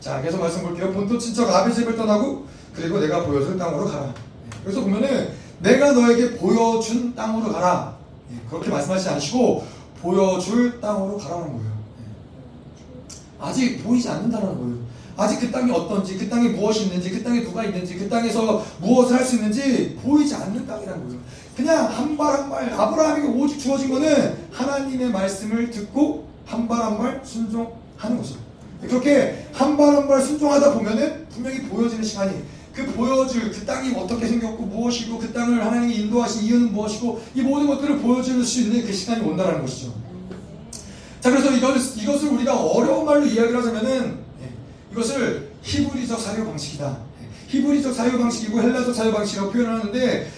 자, 0.00 0.20
계속 0.20 0.40
말씀 0.40 0.62
볼게요. 0.62 0.92
본토 0.92 1.18
친척 1.18 1.48
아비 1.48 1.74
집을 1.74 1.96
떠나고 1.96 2.46
그리고 2.74 3.00
내가 3.00 3.24
보여줄 3.24 3.58
땅으로 3.58 3.86
가라. 3.86 4.14
그래서 4.62 4.80
보면은 4.82 5.30
내가 5.60 5.92
너에게 5.92 6.36
보여준 6.36 7.14
땅으로 7.14 7.52
가라. 7.52 7.93
예, 8.34 8.48
그렇게 8.50 8.70
말씀하시지 8.70 9.08
않으시고 9.10 9.64
보여줄 10.02 10.80
땅으로 10.80 11.16
가라는 11.18 11.46
거예요. 11.54 11.72
예. 12.00 13.44
아직 13.44 13.82
보이지 13.82 14.08
않는다는 14.08 14.58
거예요. 14.58 14.84
아직 15.16 15.38
그 15.40 15.50
땅이 15.50 15.70
어떤지, 15.70 16.18
그 16.18 16.28
땅에 16.28 16.48
무엇이 16.48 16.84
있는지, 16.84 17.08
그 17.10 17.22
땅에 17.22 17.42
누가 17.42 17.62
있는지, 17.64 17.94
그 17.96 18.08
땅에서 18.08 18.64
무엇을 18.80 19.16
할 19.16 19.24
수 19.24 19.36
있는지 19.36 19.96
보이지 20.02 20.34
않는 20.34 20.66
땅이라는 20.66 21.06
거예요. 21.06 21.20
그냥 21.56 21.86
한 21.86 22.16
발 22.16 22.34
한 22.34 22.50
발 22.50 22.72
아브라함에게 22.72 23.28
오직 23.28 23.58
주어진 23.60 23.90
거는 23.90 24.36
하나님의 24.50 25.10
말씀을 25.10 25.70
듣고 25.70 26.26
한 26.44 26.66
발 26.66 26.82
한 26.82 26.98
발 26.98 27.20
순종하는 27.24 28.16
거죠. 28.18 28.34
그렇게 28.82 29.46
한 29.52 29.76
발 29.76 29.94
한 29.94 30.08
발 30.08 30.20
순종하다 30.20 30.74
보면은 30.74 31.26
분명히 31.32 31.62
보여지는 31.62 32.02
시간이 32.02 32.32
그 32.74 32.84
보여줄 32.86 33.52
그 33.52 33.64
땅이 33.64 33.94
어떻게 33.94 34.26
생겼고 34.26 34.64
무엇이고 34.64 35.18
그 35.18 35.32
땅을 35.32 35.64
하나님이 35.64 35.94
인도하신 35.94 36.42
이유는 36.42 36.72
무엇이고 36.72 37.22
이 37.34 37.42
모든 37.42 37.68
것들을 37.68 37.98
보여줄 38.00 38.44
수 38.44 38.62
있는 38.62 38.84
그 38.84 38.92
시간이 38.92 39.24
온다는 39.24 39.60
것이죠. 39.60 39.94
자 41.20 41.30
그래서 41.30 41.52
이걸, 41.52 41.76
이것을 41.76 42.28
우리가 42.30 42.60
어려운 42.60 43.04
말로 43.04 43.24
이야기를 43.24 43.56
하자면은 43.56 44.18
예, 44.42 44.50
이것을 44.92 45.52
히브리적 45.62 46.20
사유 46.20 46.44
방식이다. 46.44 46.98
히브리적 47.48 47.94
사유 47.94 48.18
방식이고 48.18 48.60
헬라적 48.60 48.94
사유 48.94 49.12
방식이라고 49.12 49.52
표현하는데 49.52 50.30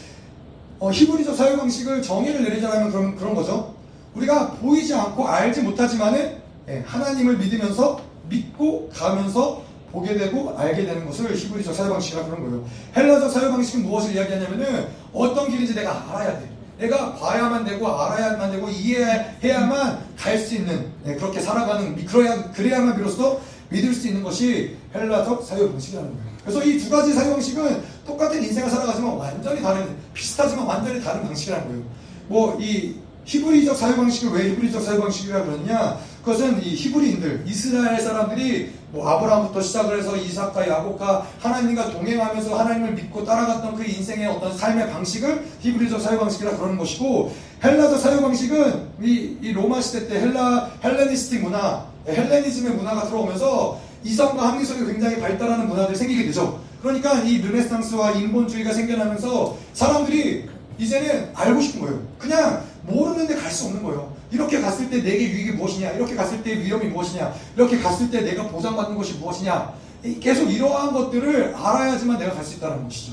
어, 0.78 0.92
히브리적 0.92 1.34
사유 1.34 1.56
방식을 1.56 2.02
정의를 2.02 2.44
내리자면 2.44 2.92
그런 2.92 3.16
그런 3.16 3.34
거죠. 3.34 3.74
우리가 4.14 4.52
보이지 4.52 4.92
않고 4.94 5.26
알지 5.26 5.62
못하지만은 5.62 6.36
예, 6.68 6.84
하나님을 6.86 7.38
믿으면서 7.38 8.00
믿고 8.28 8.90
가면서 8.92 9.65
보게 9.96 10.14
되고 10.14 10.54
알게 10.58 10.84
되는 10.84 11.06
것을 11.06 11.34
히브리적 11.34 11.74
사유 11.74 11.88
방식이라 11.88 12.26
그런 12.26 12.42
거예요. 12.42 12.66
헬라적 12.94 13.32
사유 13.32 13.50
방식은 13.50 13.82
무엇을 13.86 14.14
이야기하냐면은 14.14 14.88
어떤 15.14 15.48
길인지 15.50 15.74
내가 15.74 16.04
알아야 16.10 16.38
돼. 16.38 16.50
내가 16.78 17.14
봐야만 17.14 17.64
되고 17.64 17.88
알아야만 17.88 18.50
되고 18.52 18.68
이해해야만 18.68 19.98
갈 20.18 20.38
수 20.38 20.54
있는 20.56 20.92
네, 21.02 21.14
그렇게 21.14 21.40
살아가는 21.40 22.04
그래야 22.04 22.50
그래야만 22.52 22.96
비로소 22.96 23.40
믿을 23.70 23.94
수 23.94 24.08
있는 24.08 24.22
것이 24.22 24.76
헬라적 24.94 25.42
사유 25.42 25.70
방식이라는 25.70 26.10
거예요. 26.12 26.26
그래서 26.42 26.62
이 26.62 26.78
두 26.78 26.90
가지 26.90 27.14
사유 27.14 27.30
방식은 27.30 27.82
똑같은 28.06 28.42
인생을 28.44 28.68
살아가지만 28.68 29.16
완전히 29.16 29.62
다른 29.62 29.96
비슷하지만 30.12 30.66
완전히 30.66 31.02
다른 31.02 31.22
방식이라는 31.22 31.66
거예요. 31.68 31.82
뭐 32.28 32.58
이 32.60 32.96
히브리적 33.24 33.76
사유 33.76 33.96
방식을 33.96 34.38
왜 34.38 34.50
히브리적 34.50 34.80
사유 34.82 35.00
방식이라 35.00 35.42
그러느냐? 35.42 35.98
그것은 36.22 36.62
이 36.62 36.74
히브리인들 36.76 37.42
이스라엘 37.46 38.00
사람들이 38.00 38.70
뭐 38.96 39.06
아브라함부터 39.10 39.60
시작을 39.60 39.98
해서 39.98 40.16
이삭과 40.16 40.66
야곱과 40.66 41.26
하나님과 41.38 41.90
동행하면서 41.90 42.58
하나님을 42.58 42.92
믿고 42.94 43.24
따라갔던 43.26 43.76
그 43.76 43.84
인생의 43.84 44.26
어떤 44.26 44.56
삶의 44.56 44.90
방식을 44.90 45.44
히브리적 45.60 46.00
사유 46.00 46.18
방식이라 46.18 46.56
그러는 46.56 46.78
것이고 46.78 47.30
헬라적 47.62 48.00
사유 48.00 48.22
방식은 48.22 48.88
이, 49.02 49.36
이 49.42 49.52
로마 49.52 49.82
시대 49.82 50.08
때 50.08 50.18
헬라 50.20 50.70
헬레니스틱 50.82 51.42
문화 51.42 51.84
헬레니즘의 52.08 52.72
문화가 52.72 53.04
들어오면서 53.06 53.78
이성과 54.02 54.52
합리성이 54.52 54.86
굉장히 54.86 55.20
발달하는 55.20 55.68
문화들이 55.68 55.96
생기게 55.96 56.24
되죠. 56.26 56.58
그러니까 56.80 57.20
이 57.20 57.42
르네상스와 57.42 58.12
인본주의가 58.12 58.72
생겨나면서 58.72 59.58
사람들이 59.74 60.48
이제는 60.78 61.30
알고 61.34 61.60
싶은 61.60 61.80
거예요. 61.82 62.00
그냥 62.18 62.62
모르는데 62.82 63.34
갈 63.34 63.50
수 63.50 63.66
없는 63.66 63.82
거예요. 63.82 64.15
이렇게 64.30 64.60
갔을 64.60 64.90
때 64.90 65.02
내게 65.02 65.30
유익이 65.30 65.52
무엇이냐? 65.52 65.92
이렇게 65.92 66.14
갔을 66.14 66.42
때 66.42 66.58
위험이 66.58 66.86
무엇이냐? 66.86 67.32
이렇게 67.56 67.78
갔을 67.78 68.10
때 68.10 68.20
내가 68.22 68.48
보장받는 68.48 68.96
것이 68.96 69.14
무엇이냐? 69.14 69.72
계속 70.20 70.50
이러한 70.50 70.92
것들을 70.92 71.54
알아야지만 71.54 72.18
내가 72.18 72.34
갈 72.34 72.44
수 72.44 72.56
있다는 72.56 72.84
것이죠. 72.84 73.12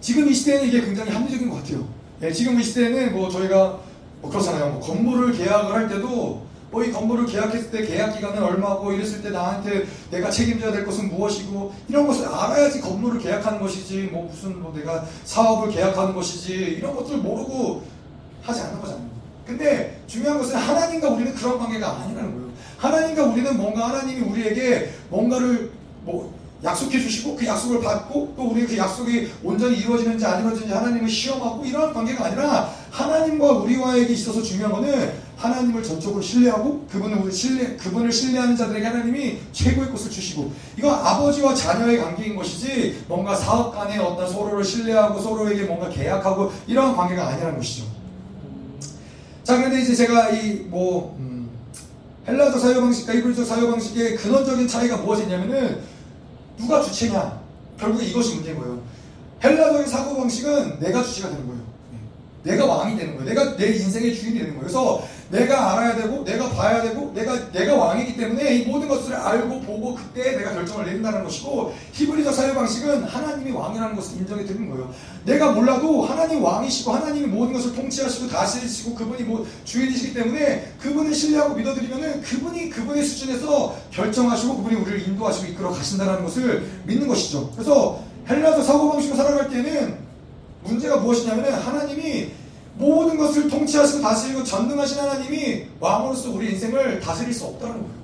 지금 0.00 0.28
이 0.28 0.34
시대에는 0.34 0.68
이게 0.68 0.80
굉장히 0.82 1.10
합리적인 1.10 1.48
것 1.48 1.56
같아요. 1.56 1.86
예, 2.22 2.30
지금 2.32 2.60
이 2.60 2.62
시대에는 2.62 3.12
뭐 3.12 3.30
저희가 3.30 3.78
뭐 4.20 4.30
그렇잖아요. 4.30 4.72
뭐 4.72 4.80
건물을 4.80 5.32
계약을 5.32 5.74
할 5.74 5.88
때도 5.88 6.44
뭐이 6.70 6.90
건물을 6.90 7.26
계약했을 7.26 7.70
때 7.70 7.86
계약 7.86 8.14
기간은 8.14 8.42
얼마고 8.42 8.92
이랬을 8.92 9.22
때 9.22 9.30
나한테 9.30 9.86
내가 10.10 10.28
책임져야 10.30 10.72
될 10.72 10.84
것은 10.84 11.08
무엇이고 11.08 11.72
이런 11.88 12.06
것을 12.06 12.26
알아야지 12.26 12.80
건물을 12.80 13.20
계약하는 13.20 13.60
것이지 13.60 14.08
뭐 14.12 14.28
무슨 14.28 14.60
뭐 14.60 14.72
내가 14.74 15.06
사업을 15.24 15.70
계약하는 15.72 16.14
것이지 16.14 16.52
이런 16.78 16.94
것들 16.96 17.18
모르고 17.18 17.84
하지 18.42 18.60
않는 18.60 18.80
거잖아요. 18.80 19.13
근데 19.46 20.00
중요한 20.06 20.38
것은 20.38 20.56
하나님과 20.56 21.10
우리는 21.10 21.34
그런 21.34 21.58
관계가 21.58 22.00
아니라는 22.00 22.32
거예요. 22.32 22.48
하나님과 22.78 23.24
우리는 23.24 23.56
뭔가 23.56 23.88
하나님이 23.88 24.20
우리에게 24.20 24.90
뭔가를 25.10 25.70
뭐 26.04 26.34
약속해 26.62 26.98
주시고 26.98 27.36
그 27.36 27.46
약속을 27.46 27.82
받고 27.82 28.32
또 28.36 28.42
우리 28.50 28.66
그 28.66 28.76
약속이 28.76 29.30
온전히 29.42 29.76
이루어지는지 29.76 30.24
안 30.24 30.40
이루어지는지 30.40 30.72
하나님을 30.72 31.08
시험하고 31.08 31.62
이런 31.64 31.92
관계가 31.92 32.24
아니라 32.24 32.70
하나님과 32.90 33.52
우리와에게 33.52 34.12
있어서 34.14 34.42
중요한 34.42 34.72
것은 34.72 35.12
하나님을 35.36 35.82
전적으로 35.82 36.22
신뢰하고 36.22 36.86
그분을 36.90 37.30
신뢰 37.30 37.76
그분을 37.76 38.10
신뢰하는 38.10 38.56
자들에게 38.56 38.86
하나님이 38.86 39.38
최고의 39.52 39.90
것을 39.90 40.10
주시고 40.10 40.50
이건 40.78 40.94
아버지와 40.94 41.54
자녀의 41.54 41.98
관계인 41.98 42.34
것이지 42.34 43.04
뭔가 43.08 43.34
사업 43.34 43.74
간에 43.74 43.98
어떤 43.98 44.26
서로를 44.26 44.64
신뢰하고 44.64 45.20
서로에게 45.20 45.64
뭔가 45.64 45.90
계약하고 45.90 46.50
이런 46.66 46.96
관계가 46.96 47.28
아니라는 47.28 47.56
것이죠. 47.56 47.93
자 49.44 49.58
그런데 49.58 49.82
이제 49.82 49.94
제가 49.94 50.30
이뭐 50.30 51.16
음, 51.18 51.50
헬라적 52.26 52.58
사유 52.58 52.80
방식과 52.80 53.12
이브리적 53.12 53.46
사유 53.46 53.70
방식의 53.70 54.16
근원적인 54.16 54.66
차이가 54.66 54.96
무엇이냐면은 54.96 55.80
누가 56.56 56.80
주체냐? 56.80 57.40
결국에 57.78 58.06
이것이 58.06 58.36
문제인 58.36 58.58
거예요. 58.58 58.80
헬라적인 59.42 59.86
사고 59.86 60.16
방식은 60.16 60.80
내가 60.80 61.02
주체가 61.02 61.28
되는 61.28 61.46
거예요. 61.46 61.62
네. 61.92 62.52
내가 62.52 62.64
왕이 62.64 62.96
되는 62.96 63.16
거예요. 63.16 63.28
내가 63.28 63.56
내 63.56 63.66
인생의 63.66 64.14
주인이 64.14 64.38
되는 64.38 64.50
거예요. 64.52 64.60
그래서 64.60 65.06
내가 65.34 65.72
알아야 65.72 65.96
되고, 65.96 66.24
내가 66.24 66.48
봐야 66.50 66.80
되고, 66.80 67.12
내가, 67.12 67.50
내가 67.50 67.74
왕이기 67.74 68.16
때문에 68.16 68.54
이 68.54 68.66
모든 68.66 68.86
것들을 68.86 69.16
알고 69.16 69.62
보고 69.62 69.96
그때 69.96 70.36
내가 70.36 70.52
결정을 70.52 70.86
내린다는 70.86 71.24
것이고, 71.24 71.74
히브리적 71.92 72.32
사회 72.32 72.54
방식은 72.54 73.02
하나님이 73.02 73.50
왕이라는 73.50 73.96
것을 73.96 74.18
인정이 74.18 74.46
되는 74.46 74.70
거예요. 74.70 74.94
내가 75.24 75.50
몰라도 75.50 76.02
하나님 76.02 76.42
왕이시고, 76.42 76.92
하나님이 76.92 77.26
모든 77.26 77.52
것을 77.54 77.74
통치하시고, 77.74 78.28
다스리시고, 78.28 78.94
그분이 78.94 79.24
뭐 79.24 79.44
주인이시기 79.64 80.14
때문에 80.14 80.72
그분을 80.80 81.12
신뢰하고 81.12 81.56
믿어드리면은 81.56 82.22
그분이 82.22 82.70
그분의 82.70 83.02
수준에서 83.02 83.76
결정하시고, 83.90 84.58
그분이 84.58 84.76
우리를 84.82 85.08
인도하시고 85.08 85.46
이끌어 85.48 85.70
가신다는 85.70 86.22
것을 86.22 86.64
믿는 86.84 87.08
것이죠. 87.08 87.50
그래서 87.56 88.00
헬라적 88.28 88.64
사고 88.64 88.92
방식으로 88.92 89.16
살아갈 89.16 89.50
때는 89.50 89.98
문제가 90.62 90.98
무엇이냐면 90.98 91.52
하나님이 91.54 92.43
모든 92.76 93.16
것을 93.16 93.48
통치하시고 93.48 94.02
다스리고 94.02 94.42
전능하신 94.42 94.98
하나님이 94.98 95.66
왕으로서 95.78 96.30
우리 96.30 96.52
인생을 96.52 97.00
다스릴 97.00 97.32
수 97.32 97.46
없다는 97.46 97.74
거예요. 97.74 97.94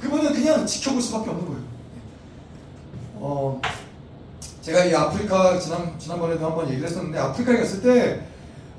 그분은 0.00 0.32
그냥 0.32 0.66
지켜볼 0.66 1.00
수밖에 1.02 1.30
없는 1.30 1.46
거예요. 1.46 1.60
어, 3.16 3.60
제가 4.62 4.84
이 4.84 4.94
아프리카 4.94 5.58
지난 5.58 5.98
지난번에도 5.98 6.44
한번 6.44 6.68
얘기를 6.68 6.88
했었는데 6.88 7.18
아프리카에 7.18 7.58
갔을 7.58 7.82
때 7.82 8.20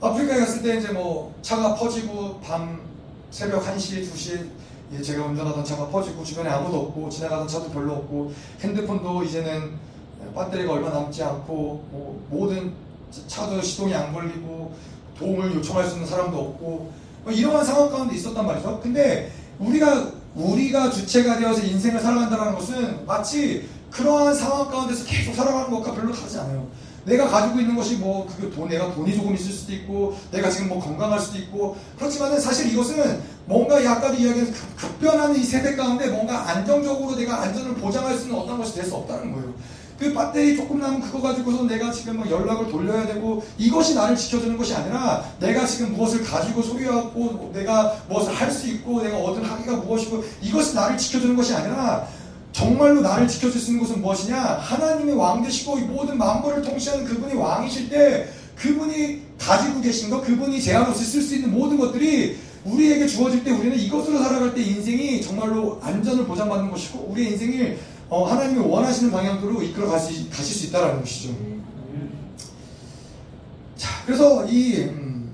아프리카에 0.02 0.40
갔을 0.40 0.62
때 0.62 0.78
이제 0.78 0.92
뭐 0.92 1.36
차가 1.42 1.76
퍼지고 1.76 2.40
밤 2.42 2.82
새벽 3.32 3.64
1시, 3.64 4.04
2시 4.04 4.48
예, 4.94 5.02
제가 5.02 5.26
운전하던 5.26 5.66
차가 5.66 5.88
퍼지고 5.88 6.24
주변에 6.24 6.50
아무도 6.50 6.80
없고 6.82 7.10
지나가던 7.10 7.48
차도 7.48 7.72
별로 7.72 7.94
없고 7.94 8.32
핸드폰도 8.62 9.24
이제는 9.24 9.74
배터리가 10.34 10.74
얼마 10.74 10.90
남지 10.90 11.24
않고 11.24 11.86
뭐 11.92 12.26
모든 12.30 12.74
차도 13.28 13.62
시동이 13.62 13.94
안 13.94 14.14
걸리고 14.14 14.76
도움을 15.18 15.56
요청할 15.56 15.86
수 15.88 15.96
있는 15.96 16.08
사람도 16.08 16.38
없고 16.38 16.92
뭐 17.24 17.34
이러한 17.34 17.66
상황 17.66 17.90
가운데 17.90 18.16
있었단 18.16 18.46
말이죠. 18.46 18.80
근데 18.82 19.32
우리가 19.60 20.12
우리가 20.36 20.92
주체가 20.92 21.40
되어서 21.40 21.64
인생을 21.64 22.00
살아간다는 22.00 22.54
것은 22.56 23.06
마치 23.06 23.68
그러한 23.90 24.34
상황 24.36 24.70
가운데서 24.70 25.06
계속 25.06 25.34
살아가는 25.34 25.72
것과 25.72 25.94
별로 25.94 26.14
다르지 26.14 26.38
않아요. 26.40 26.68
내가 27.06 27.26
가지고 27.28 27.60
있는 27.62 27.76
것이 27.76 27.96
뭐 27.96 28.28
그게 28.28 28.50
돈 28.54 28.68
내가 28.68 28.94
돈이 28.94 29.16
조금 29.16 29.34
있을 29.34 29.52
수도 29.52 29.72
있고 29.74 30.18
내가 30.30 30.50
지금 30.50 30.68
뭐 30.68 30.80
건강할 30.80 31.18
수도 31.20 31.38
있고 31.38 31.78
그렇지만은 31.98 32.40
사실 32.40 32.72
이것은 32.72 33.22
뭔가 33.46 33.78
아까도 33.78 34.14
이야기한 34.16 34.54
급변하는 34.76 35.38
이 35.38 35.44
세대 35.44 35.76
가운데 35.78 36.08
뭔가 36.10 36.50
안정적으로 36.50 37.16
내가 37.16 37.44
안전을 37.44 37.76
보장할 37.76 38.16
수 38.18 38.26
있는 38.26 38.38
어떤 38.38 38.58
것이 38.58 38.76
될 38.76 38.84
수 38.84 38.94
없다는 38.96 39.32
거예요. 39.32 39.54
그 39.98 40.14
배터리 40.14 40.56
조금 40.56 40.80
남은 40.80 41.02
그거 41.02 41.22
가지고서 41.22 41.64
내가 41.64 41.92
지금 41.92 42.18
막 42.18 42.30
연락을 42.30 42.70
돌려야 42.70 43.08
되고 43.08 43.44
이것이 43.58 43.96
나를 43.96 44.16
지켜주는 44.16 44.56
것이 44.58 44.76
아니라 44.76 45.26
내가 45.40 45.66
지금 45.66 45.94
무엇을 45.94 46.24
가지고 46.24 46.62
소유하고 46.62 47.52
내가 47.54 47.98
무엇을 48.08 48.34
할 48.34 48.52
수 48.52 48.68
있고 48.68 49.02
내가 49.02 49.18
얻은 49.18 49.44
학위가 49.44 49.78
무엇이고 49.78 50.24
이것이 50.42 50.74
나를 50.76 50.98
지켜주는 50.98 51.36
것이 51.36 51.54
아니라 51.54 52.08
정말로 52.54 53.02
나를 53.02 53.28
지켜줄 53.28 53.60
수 53.60 53.72
있는 53.72 53.84
것은 53.84 54.02
무엇이냐? 54.02 54.40
하나님의 54.40 55.16
왕 55.16 55.44
되시고 55.44 55.78
이 55.78 55.82
모든 55.82 56.18
만물을 56.18 56.62
통치하는 56.64 57.06
그분이 57.06 57.36
왕이실 57.36 57.90
때 57.90 58.30
그분이 58.56 59.22
가지고 59.38 59.82
계신 59.82 60.10
것, 60.10 60.22
그분이 60.22 60.60
제한 60.62 60.88
없이 60.88 61.04
쓸 61.04 61.22
수 61.22 61.36
있는 61.36 61.52
모든 61.52 61.78
것들이 61.78 62.38
우리에게 62.66 63.06
주어질 63.06 63.44
때 63.44 63.52
우리는 63.52 63.78
이것으로 63.78 64.18
살아갈 64.18 64.56
때 64.56 64.62
인생이 64.62 65.22
정말로 65.22 65.80
안전을 65.84 66.26
보장받는 66.26 66.72
것이고 66.72 67.10
우리의 67.12 67.34
인생이 67.34 67.76
어, 68.10 68.26
하나님이 68.26 68.60
원하시는 68.60 69.12
방향으로 69.12 69.62
이끌어 69.62 69.90
가시, 69.90 70.30
가실 70.30 70.56
수 70.56 70.68
있다는 70.68 71.00
것이죠. 71.02 71.36
자, 73.76 73.90
그래서 74.06 74.46
이 74.46 74.84
음, 74.84 75.32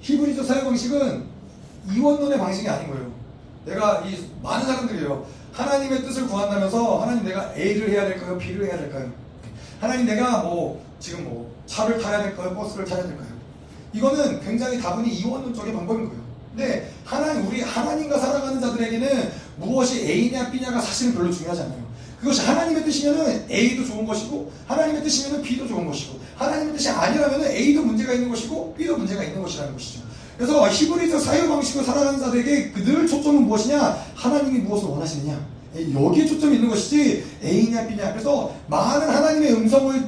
히브리서 0.00 0.44
사회 0.44 0.62
방식은 0.64 1.24
이원론의 1.92 2.38
방식이 2.38 2.68
아닌 2.68 2.90
거예요. 2.90 3.10
내가 3.66 4.00
이 4.06 4.24
많은 4.42 4.66
사람들이요. 4.66 5.26
하나님의 5.52 6.02
뜻을 6.02 6.28
구한다면서 6.28 7.00
하나님 7.00 7.24
내가 7.24 7.54
A를 7.56 7.90
해야 7.90 8.06
될까요? 8.06 8.38
B를 8.38 8.66
해야 8.66 8.78
될까요? 8.78 9.10
하나님 9.80 10.06
내가 10.06 10.42
뭐 10.42 10.82
지금 11.00 11.24
뭐 11.24 11.54
차를 11.66 12.00
타야 12.00 12.22
될까요? 12.22 12.54
버스를 12.54 12.84
타야 12.84 13.02
될까요? 13.02 13.28
이거는 13.92 14.40
굉장히 14.40 14.80
다분히 14.80 15.12
이원론적인 15.14 15.74
방법인 15.74 16.08
거예요. 16.08 16.22
근데 16.50 16.92
하나님 17.04 17.46
우리 17.46 17.62
하나님과 17.62 18.18
살아가는 18.18 18.60
자들에게는 18.60 19.32
무엇이 19.60 20.00
A냐 20.00 20.50
B냐가 20.50 20.80
사실은 20.80 21.14
별로 21.14 21.30
중요하지 21.30 21.62
않아요. 21.62 21.90
그것이 22.18 22.40
하나님의 22.42 22.84
뜻이면은 22.84 23.46
A도 23.50 23.84
좋은 23.86 24.06
것이고 24.06 24.50
하나님의 24.66 25.02
뜻이면은 25.02 25.42
B도 25.42 25.68
좋은 25.68 25.86
것이고 25.86 26.18
하나님의 26.36 26.74
뜻이 26.74 26.88
아니라면은 26.88 27.50
A도 27.50 27.82
문제가 27.82 28.12
있는 28.12 28.28
것이고 28.28 28.74
B도 28.76 28.96
문제가 28.96 29.22
있는 29.22 29.40
것이라는 29.42 29.72
것이죠. 29.72 30.00
그래서 30.36 30.68
히브리서 30.70 31.20
사유 31.20 31.48
방식으로 31.48 31.84
살아가는 31.84 32.18
자들에게 32.18 32.72
늘 32.84 33.06
초점은 33.06 33.42
무엇이냐? 33.42 34.04
하나님이 34.14 34.60
무엇을 34.60 34.88
원하시느냐? 34.88 35.38
여기에 35.94 36.26
초점이 36.26 36.56
있는 36.56 36.70
것이지 36.70 37.24
A냐 37.44 37.86
B냐. 37.86 38.12
그래서 38.12 38.54
많은 38.66 39.08
하나님의 39.08 39.52
음성을 39.52 40.02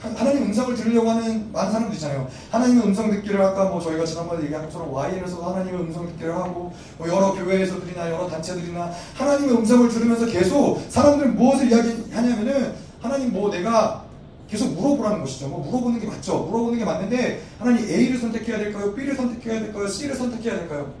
하나님 0.00 0.44
음성을 0.44 0.74
들으려고 0.74 1.10
하는 1.10 1.50
많은 1.52 1.72
사람들 1.72 1.94
있잖아요. 1.94 2.28
하나님의 2.50 2.84
음성 2.84 3.10
듣기를 3.10 3.40
아까 3.40 3.64
뭐 3.64 3.80
저희가 3.80 4.04
지난번에 4.04 4.44
얘기한 4.44 4.64
것처럼 4.64 4.92
와인에서도 4.92 5.42
하나님의 5.42 5.80
음성 5.80 6.06
듣기를 6.06 6.34
하고 6.34 6.72
뭐 6.98 7.08
여러 7.08 7.32
교회에서 7.32 7.80
들이나 7.80 8.10
여러 8.10 8.28
단체들이나 8.28 8.90
하나님의 9.14 9.56
음성을 9.56 9.88
들으면서 9.88 10.26
계속 10.26 10.82
사람들 10.90 11.28
무엇을 11.32 11.70
이야기하냐면은 11.70 12.74
하나님 13.00 13.32
뭐 13.32 13.50
내가 13.50 14.04
계속 14.48 14.74
물어보라는 14.74 15.20
것이죠. 15.20 15.48
뭐 15.48 15.64
물어보는 15.64 15.98
게 15.98 16.06
맞죠. 16.06 16.44
물어보는 16.44 16.78
게 16.78 16.84
맞는데 16.84 17.42
하나님 17.58 17.88
A를 17.88 18.18
선택해야 18.18 18.58
될까요? 18.58 18.94
B를 18.94 19.16
선택해야 19.16 19.60
될까요? 19.60 19.88
C를 19.88 20.14
선택해야 20.14 20.58
될까요? 20.58 20.92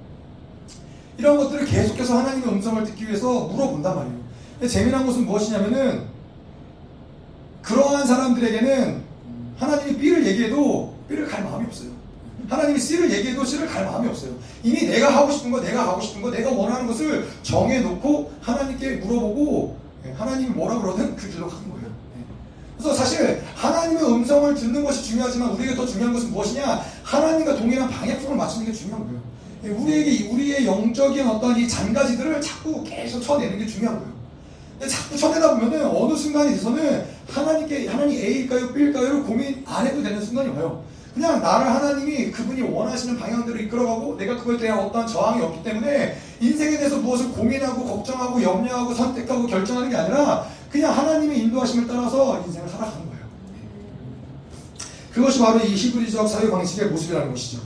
이런 1.18 1.36
것들을 1.36 1.64
계속해서 1.64 2.18
하나님의 2.18 2.48
음성을 2.48 2.82
듣기 2.84 3.06
위해서 3.06 3.46
물어본단 3.46 3.94
말이에요. 3.94 4.68
재미난 4.68 5.06
것은 5.06 5.26
무엇이냐면은 5.26 6.15
그러한 7.66 8.06
사람들에게는 8.06 9.02
하나님이 9.58 9.98
B를 9.98 10.26
얘기해도 10.26 10.94
B를 11.08 11.26
갈 11.26 11.42
마음이 11.42 11.66
없어요. 11.66 11.90
하나님이 12.48 12.78
C를 12.78 13.10
얘기해도 13.10 13.44
C를 13.44 13.66
갈 13.66 13.84
마음이 13.84 14.08
없어요. 14.08 14.32
이미 14.62 14.86
내가 14.86 15.16
하고 15.16 15.32
싶은 15.32 15.50
거, 15.50 15.60
내가 15.60 15.88
하고 15.88 16.00
싶은 16.00 16.22
거, 16.22 16.30
내가 16.30 16.50
원하는 16.50 16.86
것을 16.86 17.28
정해놓고 17.42 18.32
하나님께 18.40 18.96
물어보고 18.96 19.76
예, 20.06 20.12
하나님이 20.12 20.50
뭐라 20.50 20.80
그러든 20.80 21.16
그 21.16 21.28
길로 21.28 21.48
가는 21.48 21.68
거예요. 21.70 21.86
예. 21.86 22.22
그래서 22.78 22.94
사실 22.94 23.42
하나님의 23.56 24.04
음성을 24.04 24.54
듣는 24.54 24.84
것이 24.84 25.02
중요하지만 25.02 25.50
우리에게 25.50 25.74
더 25.74 25.84
중요한 25.84 26.14
것은 26.14 26.30
무엇이냐? 26.30 26.82
하나님과 27.02 27.56
동일한 27.56 27.90
방향성을 27.90 28.36
맞추는 28.36 28.66
게 28.66 28.72
중요한 28.72 29.04
거예요. 29.04 29.20
예, 29.64 29.68
우리에게 29.70 30.28
우리의 30.28 30.66
영적인 30.66 31.26
어떤 31.26 31.56
이 31.56 31.66
잔가지들을 31.66 32.40
자꾸 32.40 32.84
계속 32.84 33.20
쳐내는 33.20 33.58
게 33.58 33.66
중요한 33.66 33.98
거예요. 33.98 34.15
자꾸 34.80 35.16
쳐내다 35.16 35.54
보면은 35.54 35.86
어느 35.86 36.14
순간이 36.14 36.50
돼서는 36.50 37.06
하나님께 37.28 37.88
하나님 37.88 38.18
A일까요 38.18 38.72
B일까요를 38.72 39.22
고민 39.22 39.64
안 39.66 39.86
해도 39.86 40.02
되는 40.02 40.22
순간이 40.22 40.50
와요. 40.50 40.84
그냥 41.14 41.40
나를 41.40 41.66
하나님이 41.66 42.30
그분이 42.30 42.60
원하시는 42.60 43.18
방향대로 43.18 43.58
이끌어가고 43.58 44.18
내가 44.18 44.36
그거에 44.36 44.58
대한 44.58 44.80
어떠한 44.80 45.06
저항이 45.06 45.42
없기 45.42 45.64
때문에 45.64 46.18
인생에 46.40 46.76
대해서 46.76 46.98
무엇을 46.98 47.30
고민하고 47.30 47.86
걱정하고 47.86 48.42
염려하고 48.42 48.92
선택하고 48.92 49.46
결정하는 49.46 49.88
게 49.88 49.96
아니라 49.96 50.46
그냥 50.70 50.94
하나님의 50.94 51.38
인도하심을 51.40 51.86
따라서 51.88 52.42
인생을 52.46 52.68
살아가는 52.68 53.06
거예요. 53.06 53.24
그것이 55.10 55.38
바로 55.38 55.58
이 55.60 55.74
히브리적 55.74 56.28
사회 56.28 56.50
방식의 56.50 56.90
모습이라는 56.90 57.30
것이죠. 57.30 57.62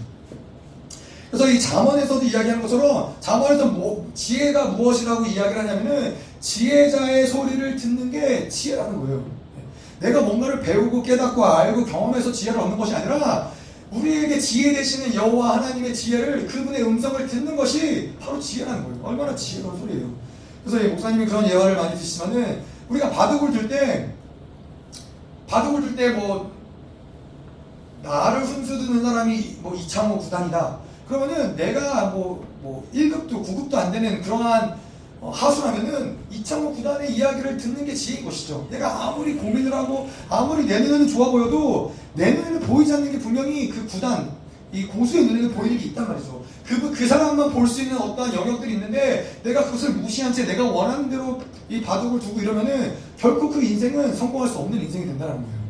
그래서 1.30 1.48
이 1.48 1.60
잠언에서도 1.60 2.22
이야기하는 2.24 2.62
것처럼 2.62 3.14
잠언에서 3.20 3.66
뭐, 3.66 4.08
지혜가 4.14 4.66
무엇이라고 4.66 5.26
이야기를 5.26 5.58
하냐면은 5.58 6.16
지혜자의 6.40 7.26
소리를 7.26 7.76
듣는 7.76 8.10
게 8.10 8.48
지혜라는 8.48 9.00
거예요. 9.00 9.24
내가 10.00 10.22
뭔가를 10.22 10.60
배우고 10.60 11.02
깨닫고 11.02 11.44
알고 11.44 11.84
경험해서 11.84 12.32
지혜를 12.32 12.58
얻는 12.58 12.78
것이 12.78 12.94
아니라 12.94 13.52
우리에게 13.90 14.38
지혜 14.38 14.72
되시는 14.72 15.14
여호와 15.14 15.56
하나님의 15.56 15.94
지혜를 15.94 16.46
그분의 16.46 16.82
음성을 16.82 17.26
듣는 17.26 17.56
것이 17.56 18.14
바로 18.18 18.40
지혜라는 18.40 18.84
거예요. 18.84 19.00
얼마나 19.04 19.36
지혜로운 19.36 19.78
소리예요. 19.78 20.10
그래서 20.64 20.88
목사님이 20.88 21.26
그런 21.26 21.46
예화를 21.46 21.76
많이 21.76 21.94
드시지만은 21.96 22.62
우리가 22.88 23.10
바둑을 23.10 23.52
들때 23.52 24.10
바둑을 25.46 25.82
들때뭐 25.82 26.52
나를 28.02 28.44
훈수드는 28.44 29.02
사람이 29.02 29.56
뭐 29.60 29.74
이창호 29.74 30.18
구단이다. 30.18 30.78
그러면은 31.08 31.56
내가 31.56 32.06
뭐, 32.10 32.46
뭐 32.62 32.88
1급도 32.94 33.44
9급도 33.44 33.74
안 33.74 33.90
되는 33.90 34.22
그러한 34.22 34.78
어, 35.20 35.30
하수라면은 35.30 36.16
이창호 36.30 36.72
구단의 36.72 37.14
이야기를 37.14 37.58
듣는 37.58 37.84
게 37.84 37.94
지혜인 37.94 38.24
것이죠. 38.24 38.66
내가 38.70 39.08
아무리 39.08 39.34
고민을 39.34 39.72
하고 39.72 40.08
아무리 40.30 40.64
내 40.64 40.80
눈에는 40.80 41.08
좋아 41.08 41.30
보여도 41.30 41.94
내 42.14 42.32
눈에는 42.32 42.60
보이지 42.60 42.92
않는 42.94 43.12
게 43.12 43.18
분명히 43.18 43.68
그 43.68 43.86
구단, 43.86 44.30
이 44.72 44.86
고수의 44.86 45.26
눈에는 45.26 45.52
보이는 45.52 45.76
게 45.78 45.86
있단 45.86 46.08
말이죠. 46.08 46.42
그, 46.64 46.92
그 46.92 47.06
사람만 47.06 47.52
볼 47.52 47.66
수 47.66 47.82
있는 47.82 47.98
어떠한 47.98 48.32
영역들이 48.32 48.74
있는데 48.74 49.40
내가 49.42 49.64
그것을 49.64 49.90
무시한 49.94 50.32
채 50.32 50.46
내가 50.46 50.64
원하는 50.64 51.10
대로 51.10 51.42
이 51.68 51.82
바둑을 51.82 52.20
두고 52.20 52.40
이러면은 52.40 52.94
결코 53.18 53.50
그 53.50 53.62
인생은 53.62 54.14
성공할 54.16 54.48
수 54.48 54.58
없는 54.58 54.80
인생이 54.80 55.04
된다는 55.06 55.34
거예요. 55.34 55.60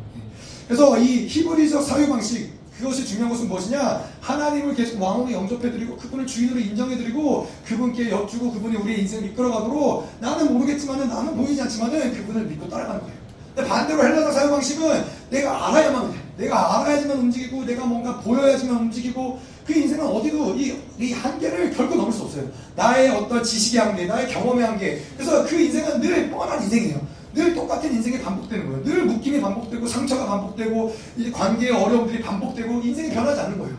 그래서 0.67 0.97
이 0.97 1.27
히브리적 1.27 1.83
사유 1.83 2.07
방식, 2.07 2.51
그것이 2.81 3.05
중요한 3.05 3.29
것은 3.29 3.47
무엇이냐? 3.47 4.03
하나님을 4.21 4.73
계속 4.73 4.99
왕으로 4.99 5.31
영접해드리고 5.31 5.95
그분을 5.97 6.25
주인으로 6.25 6.59
인정해드리고 6.59 7.47
그분께 7.65 8.09
여쭈고 8.09 8.51
그분이 8.53 8.75
우리의 8.77 9.01
인생을 9.01 9.29
이끌어가도록 9.29 10.09
나는 10.19 10.51
모르겠지만은 10.51 11.07
나는 11.07 11.37
보이지 11.37 11.61
않지만은 11.61 12.11
그분을 12.13 12.45
믿고 12.45 12.67
따라가는 12.67 13.01
거예요. 13.01 13.21
근데 13.53 13.69
반대로 13.69 14.03
헬라적 14.03 14.33
사유 14.33 14.49
방식은 14.49 15.03
내가 15.29 15.67
알아야만 15.67 16.11
돼. 16.11 16.17
내가 16.37 16.81
알아야지만 16.81 17.19
움직이고 17.19 17.63
내가 17.65 17.85
뭔가 17.85 18.19
보여야지만 18.21 18.77
움직이고 18.77 19.39
그 19.65 19.73
인생은 19.73 20.05
어디도 20.05 20.55
이, 20.55 20.75
이 20.97 21.13
한계를 21.13 21.71
결코 21.75 21.95
넘을 21.95 22.11
수 22.11 22.23
없어요. 22.23 22.45
나의 22.75 23.11
어떤 23.11 23.43
지식의 23.43 23.79
한계, 23.79 24.05
나의 24.05 24.27
경험의 24.29 24.65
한계. 24.65 25.01
그래서 25.15 25.45
그 25.45 25.59
인생은 25.59 26.01
늘 26.01 26.31
뻔한 26.31 26.63
인생이에요. 26.63 26.99
늘 27.33 27.55
똑같은 27.55 27.93
인생이 27.93 28.21
반복되는 28.21 28.67
거예요. 28.67 28.83
늘 28.83 29.05
묶임이 29.05 29.39
반복되고 29.39 29.87
상처가 29.87 30.25
반복되고 30.25 30.95
관계의 31.33 31.71
어려움들이 31.71 32.21
반복되고 32.21 32.81
인생이 32.81 33.11
변하지 33.11 33.41
않는 33.41 33.59
거예요. 33.59 33.75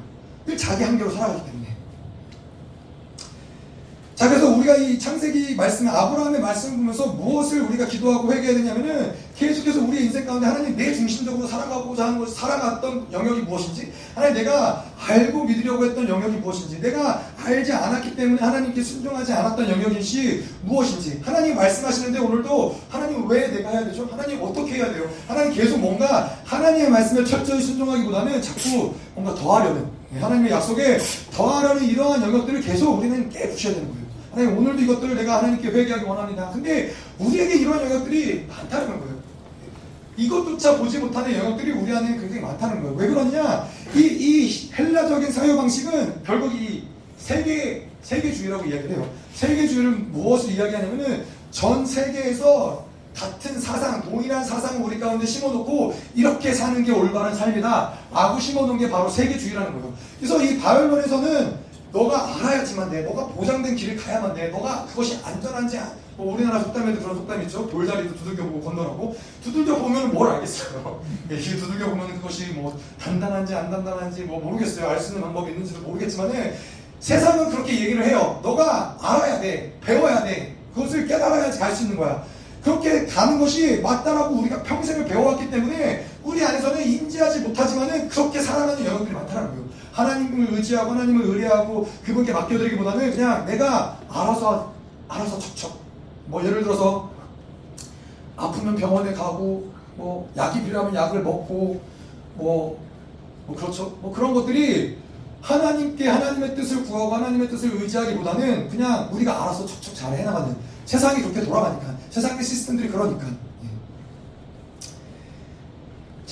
늘 0.46 0.57
자기 0.57 0.84
한계로 0.84 1.11
살아가기 1.11 1.44
때문에. 1.46 1.61
자, 4.22 4.28
그래서 4.28 4.50
우리가 4.50 4.76
이 4.76 4.96
창세기 5.00 5.56
말씀, 5.56 5.88
아브라함의 5.88 6.40
말씀을 6.40 6.76
보면서 6.76 7.06
무엇을 7.06 7.62
우리가 7.62 7.86
기도하고 7.86 8.32
회개해야 8.32 8.56
되냐면은 8.56 9.14
계속해서 9.36 9.80
우리의 9.80 10.04
인생 10.04 10.24
가운데 10.24 10.46
하나님 10.46 10.76
내 10.76 10.94
중심적으로 10.94 11.44
살아가고자 11.44 12.06
하는 12.06 12.20
것, 12.20 12.32
살아갔던 12.32 13.08
영역이 13.10 13.40
무엇인지, 13.40 13.92
하나님 14.14 14.36
내가 14.36 14.84
알고 15.08 15.42
믿으려고 15.42 15.86
했던 15.86 16.08
영역이 16.08 16.36
무엇인지, 16.36 16.80
내가 16.80 17.20
알지 17.36 17.72
않았기 17.72 18.14
때문에 18.14 18.40
하나님께 18.40 18.80
순종하지 18.80 19.32
않았던 19.32 19.68
영역인지 19.68 20.44
무엇인지, 20.66 21.20
하나님 21.24 21.56
말씀하시는데 21.56 22.20
오늘도 22.20 22.76
하나님 22.90 23.28
왜 23.28 23.48
내가 23.48 23.70
해야 23.70 23.84
되죠? 23.86 24.08
하나님 24.08 24.40
어떻게 24.40 24.74
해야 24.74 24.92
돼요? 24.92 25.10
하나님 25.26 25.52
계속 25.52 25.80
뭔가 25.80 26.32
하나님의 26.44 26.90
말씀에 26.90 27.24
철저히 27.24 27.60
순종하기보다는 27.60 28.40
자꾸 28.40 28.94
뭔가 29.16 29.34
더하려는, 29.34 29.84
하나님의 30.20 30.52
약속에 30.52 30.98
더하려는 31.32 31.82
이러한 31.82 32.22
영역들을 32.22 32.60
계속 32.60 32.98
우리는 32.98 33.28
깨부셔야 33.28 33.74
되는 33.74 33.88
거예요. 33.88 34.01
하나님 34.33 34.57
오늘도 34.57 34.83
이것들을 34.83 35.14
내가 35.14 35.39
하나님께 35.39 35.68
회개하기 35.68 36.05
원합니다. 36.05 36.51
근데 36.53 36.93
우리에게 37.18 37.57
이런 37.57 37.80
영역들이 37.80 38.47
많다는 38.49 38.99
거예요. 38.99 39.22
이것조차 40.16 40.78
보지 40.78 40.99
못하는 40.99 41.37
영역들이 41.37 41.72
우리 41.72 41.95
안에 41.95 42.18
굉장히 42.18 42.41
많다는 42.41 42.83
거예요. 42.83 42.97
왜 42.97 43.09
그러냐? 43.09 43.68
이, 43.95 44.01
이 44.01 44.70
헬라적인 44.72 45.30
사유 45.30 45.57
방식은 45.57 46.22
결국 46.24 46.55
이 46.55 46.85
세계, 47.18 47.89
세계주의라고 48.03 48.64
이야기를 48.64 48.97
해요. 48.97 49.11
세계주의는 49.35 50.12
무엇을 50.12 50.53
이야기하냐면은 50.53 51.24
전 51.51 51.85
세계에서 51.85 52.87
같은 53.14 53.61
사상, 53.61 54.03
동일한 54.03 54.43
사상을 54.43 54.83
우리 54.83 54.99
가운데 54.99 55.26
심어놓고 55.26 55.95
이렇게 56.14 56.53
사는 56.53 56.83
게 56.83 56.91
올바른 56.91 57.35
삶이다. 57.35 57.93
라고 58.11 58.41
심어놓은 58.41 58.78
게 58.78 58.89
바로 58.89 59.09
세계주의라는 59.09 59.72
거예요. 59.72 59.93
그래서 60.18 60.43
이 60.43 60.59
바벨론에서는 60.59 61.61
너가 61.93 62.34
알아야지만 62.36 62.90
돼. 62.90 63.03
너가 63.03 63.26
보장된 63.28 63.76
길을 63.76 63.97
가야만 63.97 64.34
돼. 64.34 64.49
너가 64.49 64.86
그것이 64.86 65.18
안전한지 65.22 65.78
뭐 66.16 66.34
우리나라 66.34 66.61
속담에도 66.61 67.01
그런 67.01 67.16
속담 67.16 67.43
있죠. 67.43 67.68
돌다리도 67.68 68.14
두들겨 68.16 68.45
보고 68.45 68.61
건너라고. 68.62 69.16
두들겨 69.45 69.76
보면 69.76 70.12
뭘 70.12 70.30
알겠어요. 70.30 71.03
예, 71.30 71.36
이게 71.36 71.57
두들겨 71.57 71.90
보면 71.90 72.14
그것이 72.16 72.47
뭐 72.53 72.78
단단한지 73.01 73.55
안 73.55 73.70
단단한지 73.70 74.22
뭐 74.22 74.40
모르겠어요. 74.40 74.88
알 74.88 75.01
수 75.01 75.09
있는 75.12 75.22
방법이 75.22 75.51
있는지도 75.53 75.80
모르겠지만은 75.82 76.55
세상은 77.01 77.51
그렇게 77.51 77.74
얘기를 77.80 78.05
해요. 78.07 78.40
너가 78.43 78.97
알아야 79.01 79.40
돼. 79.40 79.76
배워야 79.80 80.22
돼. 80.24 80.57
그것을 80.74 81.07
깨달아야지 81.07 81.59
갈 81.59 81.74
수 81.74 81.82
있는 81.84 81.97
거야. 81.97 82.24
그렇게 82.62 83.07
가는 83.07 83.40
것이 83.40 83.80
맞다라고 83.80 84.36
우리가 84.36 84.62
평생을 84.62 85.05
배워왔기 85.07 85.51
때문에 85.51 86.07
우리 86.22 86.45
안에서는 86.45 86.80
인지하지 86.86 87.40
못하지만은 87.40 88.09
그렇게 88.09 88.40
살아가는 88.40 88.84
영역들이 88.86 89.12
많다는 89.12 89.49
거예요. 89.49 89.62
하나님을 89.93 90.55
의지하고 90.55 90.93
하나님을 90.93 91.26
의뢰하고 91.26 91.88
그분께 92.05 92.32
맡겨드리기보다는 92.32 93.11
그냥 93.12 93.47
내가 93.47 93.99
알아서 94.09 94.72
알아서 95.09 95.38
척척 95.38 95.78
뭐 96.26 96.43
예를 96.45 96.62
들어서 96.62 97.11
아프면 98.36 98.74
병원에 98.74 99.12
가고 99.12 99.70
뭐 99.97 100.30
약이 100.36 100.64
필요하면 100.64 100.95
약을 100.95 101.22
먹고 101.22 101.80
뭐, 102.34 102.82
뭐 103.47 103.57
그렇죠 103.57 103.99
뭐 104.01 104.12
그런 104.12 104.32
것들이 104.32 104.97
하나님께 105.43 106.09
하나님의 106.09 106.55
뜻을 106.55 106.84
구하고 106.84 107.14
하나님의 107.16 107.49
뜻을 107.49 107.72
의지하기보다는 107.82 108.68
그냥 108.68 109.09
우리가 109.12 109.43
알아서 109.43 109.66
척척 109.66 109.95
잘 109.95 110.14
해나가는 110.14 110.57
세상이 110.86 111.20
그렇게 111.20 111.43
돌아가니까 111.43 111.95
세상의 112.11 112.43
시스템들이 112.45 112.88
그러니까 112.88 113.26
예. 113.26 113.41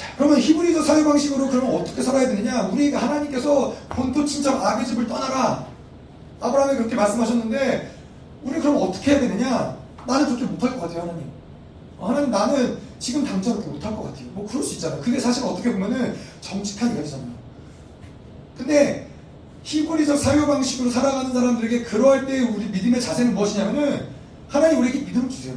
자 0.01 0.07
그러면 0.17 0.41
히브리서 0.41 0.83
사회 0.83 1.05
방식으로 1.05 1.49
그러면 1.49 1.75
어떻게 1.75 2.01
살아야 2.01 2.27
되느냐? 2.27 2.63
우리가 2.69 3.03
하나님께서 3.03 3.75
본토 3.91 4.25
친척 4.25 4.65
아비 4.65 4.87
집을 4.87 5.07
떠나라. 5.07 5.67
아브라함이 6.41 6.79
그렇게 6.79 6.95
말씀하셨는데 6.95 7.95
우리 8.43 8.59
그럼 8.61 8.79
어떻게 8.79 9.11
해야 9.11 9.21
되느냐? 9.21 9.77
나는 10.07 10.25
그렇게 10.25 10.47
못할 10.47 10.71
것 10.71 10.81
같아요 10.81 11.03
하나님. 11.03 11.25
하나님 12.01 12.31
나는 12.31 12.79
지금 12.99 13.27
당장 13.27 13.53
그렇게 13.57 13.73
못할 13.73 13.95
것 13.95 14.05
같아요. 14.05 14.25
뭐 14.33 14.47
그럴 14.49 14.63
수 14.63 14.73
있잖아요 14.77 15.03
그게 15.03 15.21
사실 15.21 15.45
어떻게 15.45 15.71
보면은 15.71 16.17
정직한 16.41 16.97
이야기잖아요. 16.97 17.29
근데 18.57 19.07
히브리적 19.65 20.19
사유 20.19 20.47
방식으로 20.47 20.91
살아가는 20.91 21.31
사람들에게 21.31 21.83
그러할 21.85 22.25
때 22.25 22.41
우리 22.41 22.65
믿음의 22.71 23.03
자세는 23.03 23.35
무엇이냐면은 23.35 24.07
하나님 24.49 24.79
우리에게 24.79 25.01
믿음을 25.01 25.29
주세요. 25.29 25.55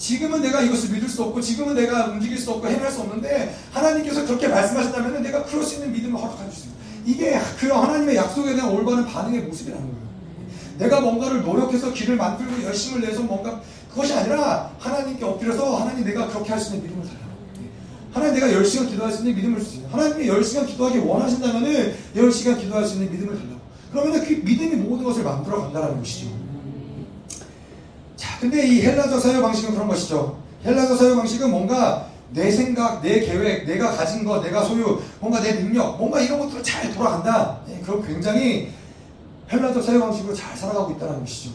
지금은 0.00 0.40
내가 0.40 0.62
이것을 0.62 0.94
믿을 0.94 1.08
수 1.08 1.22
없고 1.22 1.42
지금은 1.42 1.74
내가 1.74 2.06
움직일 2.06 2.38
수 2.38 2.50
없고 2.52 2.66
행할 2.66 2.90
수 2.90 3.02
없는데 3.02 3.54
하나님께서 3.70 4.24
그렇게 4.24 4.48
말씀하신다면 4.48 5.22
내가 5.22 5.44
그럴 5.44 5.62
수 5.62 5.74
있는 5.74 5.92
믿음을 5.92 6.18
허락해 6.18 6.50
주세요. 6.50 6.72
이게 7.04 7.38
그 7.58 7.68
하나님의 7.68 8.16
약속에 8.16 8.54
대한 8.54 8.70
올바른 8.70 9.04
반응의 9.04 9.42
모습이라는 9.42 9.86
거예요. 9.86 10.10
내가 10.78 11.00
뭔가를 11.02 11.42
노력해서 11.42 11.92
길을 11.92 12.16
만들고 12.16 12.62
열심을 12.64 13.02
내서 13.02 13.20
뭔가 13.20 13.60
그것이 13.90 14.14
아니라 14.14 14.72
하나님께 14.78 15.22
엎드려서 15.22 15.76
하나님 15.76 16.02
내가 16.06 16.28
그렇게 16.28 16.50
할 16.50 16.58
수 16.58 16.74
있는 16.74 16.88
믿음을 16.88 17.06
달라. 17.06 17.20
하나님 18.12 18.34
내가 18.40 18.46
10시간 18.58 18.88
기도할 18.88 19.12
수 19.12 19.18
있는 19.18 19.36
믿음을 19.36 19.60
주세요. 19.60 19.86
하나님이 19.92 20.28
10시간 20.28 20.66
기도하기 20.66 20.98
원하신다면 21.00 21.94
10시간 22.16 22.58
기도할 22.58 22.86
수 22.86 22.94
있는 22.94 23.12
믿음을 23.12 23.38
달라고. 23.38 23.60
그러면 23.92 24.24
그 24.24 24.32
믿음이 24.32 24.76
모든 24.76 25.04
것을 25.04 25.22
만들어 25.24 25.60
간다는 25.60 25.98
것이죠. 25.98 26.39
자, 28.20 28.38
근데 28.38 28.66
이 28.66 28.82
헬라저 28.82 29.18
사유 29.18 29.40
방식은 29.40 29.72
그런 29.72 29.88
것이죠. 29.88 30.36
헬라저 30.62 30.94
사유 30.94 31.16
방식은 31.16 31.50
뭔가 31.50 32.06
내 32.32 32.50
생각, 32.50 33.00
내 33.00 33.20
계획, 33.20 33.66
내가 33.66 33.92
가진 33.92 34.24
것, 34.26 34.42
내가 34.42 34.62
소유, 34.62 35.00
뭔가 35.20 35.40
내 35.40 35.54
능력, 35.54 35.96
뭔가 35.96 36.20
이런 36.20 36.38
것들을 36.38 36.62
잘 36.62 36.92
돌아간다. 36.92 37.60
예, 37.70 37.80
그럼 37.80 38.06
굉장히 38.06 38.72
헬라저 39.50 39.80
사유 39.80 39.98
방식으로 39.98 40.34
잘 40.34 40.54
살아가고 40.54 40.92
있다는 40.92 41.20
것이죠. 41.20 41.50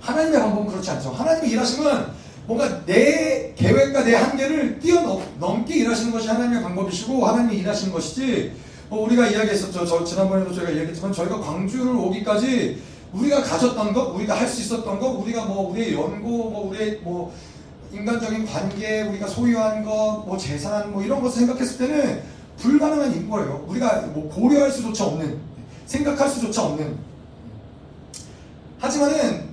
하나님의 0.00 0.38
방법은 0.38 0.68
그렇지 0.68 0.88
않죠. 0.92 1.10
하나님의 1.10 1.50
일하심은 1.50 2.04
뭔가 2.46 2.84
내 2.86 3.54
계획과 3.56 4.04
내 4.04 4.14
한계를 4.14 4.78
뛰어넘게 4.78 5.78
일하시는 5.78 6.12
것이 6.12 6.28
하나님의 6.28 6.62
방법이시고 6.62 7.26
하나님이 7.26 7.56
일하시는 7.56 7.92
것이지 7.92 8.52
뭐 8.88 9.04
우리가 9.06 9.26
이야기했었죠. 9.26 9.84
저 9.84 10.04
지난번에도 10.04 10.54
저희가 10.54 10.70
이야기했지만 10.70 11.12
저희가 11.12 11.40
광주를 11.40 11.96
오기까지 11.96 12.93
우리가 13.14 13.42
가졌던 13.42 13.92
것, 13.92 14.02
우리가 14.14 14.34
할 14.38 14.48
수 14.48 14.60
있었던 14.60 14.98
것, 14.98 15.08
우리가 15.08 15.44
뭐 15.44 15.70
우리의 15.70 15.94
연고, 15.94 16.50
뭐 16.50 16.68
우리의 16.70 17.00
뭐 17.02 17.32
인간적인 17.92 18.44
관계, 18.46 19.02
우리가 19.02 19.28
소유한 19.28 19.84
것, 19.84 20.24
뭐 20.26 20.36
재산, 20.36 20.92
뭐 20.92 21.02
이런 21.02 21.22
것을 21.22 21.40
생각했을 21.40 21.78
때는 21.78 22.22
불가능한 22.56 23.14
인 23.14 23.28
거예요. 23.28 23.64
우리가 23.68 24.02
뭐 24.12 24.28
고려할 24.28 24.70
수조차 24.70 25.06
없는, 25.06 25.38
생각할 25.86 26.28
수조차 26.28 26.64
없는. 26.64 26.96
하지만은 28.80 29.44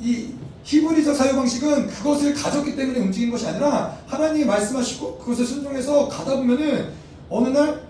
이 0.00 0.34
히브리적 0.64 1.16
사유 1.16 1.34
방식은 1.34 1.88
그것을 1.88 2.34
가졌기 2.34 2.76
때문에 2.76 3.00
움직이는 3.00 3.32
것이 3.32 3.46
아니라 3.46 3.96
하나님이 4.06 4.44
말씀하시고 4.44 5.18
그것을 5.18 5.44
순종해서 5.44 6.08
가다 6.08 6.36
보면은 6.36 6.90
어느 7.28 7.48
날 7.48 7.82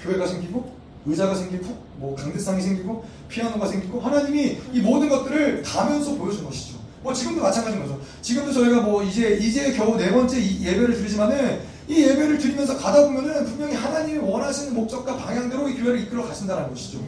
교회가 0.00 0.26
생기고 0.26 0.81
의자가 1.06 1.34
생기고 1.34 1.76
뭐 1.96 2.14
강대상이 2.14 2.62
생기고 2.62 3.04
피아노가 3.28 3.66
생기고 3.66 4.00
하나님이 4.00 4.58
이 4.72 4.80
모든 4.80 5.08
것들을 5.08 5.62
가면서 5.62 6.14
보여준 6.14 6.44
것이죠. 6.44 6.78
뭐 7.02 7.12
지금도 7.12 7.42
마찬가지인 7.42 7.82
거죠. 7.82 8.00
지금도 8.20 8.52
저희가 8.52 8.82
뭐 8.82 9.02
이제 9.02 9.36
이제 9.40 9.72
겨우 9.72 9.96
네 9.96 10.12
번째 10.12 10.40
예배를 10.40 10.94
드리지만은 10.94 11.60
이 11.88 12.02
예배를 12.02 12.38
드리면서 12.38 12.78
가다 12.78 13.02
보면은 13.02 13.44
분명히 13.44 13.74
하나님이 13.74 14.18
원하시는 14.18 14.74
목적과 14.74 15.16
방향대로 15.16 15.68
이 15.68 15.74
교회를 15.74 16.00
이끌어 16.02 16.24
가신다는 16.26 16.70
것이죠. 16.70 16.98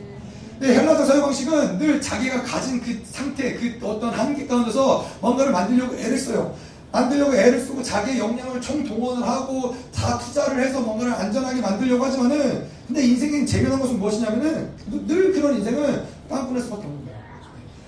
네, 0.59 0.75
헬라적 0.77 1.07
사유 1.07 1.21
방식은 1.21 1.79
늘 1.79 2.01
자기가 2.01 2.43
가진 2.43 2.81
그 2.81 3.01
상태, 3.11 3.55
그 3.55 3.79
어떤 3.87 4.11
한계 4.11 4.47
가운데서 4.47 5.07
뭔가를 5.21 5.53
만들려고 5.53 5.97
애를 5.97 6.19
써요. 6.19 6.55
만들려고 6.95 7.35
애를 7.35 7.61
쓰고 7.61 7.83
자기의 7.83 8.21
역량을 8.21 8.61
총동원을 8.61 9.27
하고 9.27 9.75
다 9.93 10.17
투자를 10.17 10.65
해서 10.65 10.81
뭔가를 10.81 11.13
안전하게 11.13 11.61
만들려고 11.61 12.05
하지만은 12.05 12.69
근데 12.87 13.05
인생의 13.05 13.45
재미난 13.45 13.81
것은 13.81 13.99
무엇이냐면은 13.99 14.71
늘 15.05 15.33
그런 15.33 15.57
인생은 15.57 16.05
빵꾸날 16.29 16.63
수밖에 16.63 16.85
없는 16.85 17.05
거예요. 17.05 17.19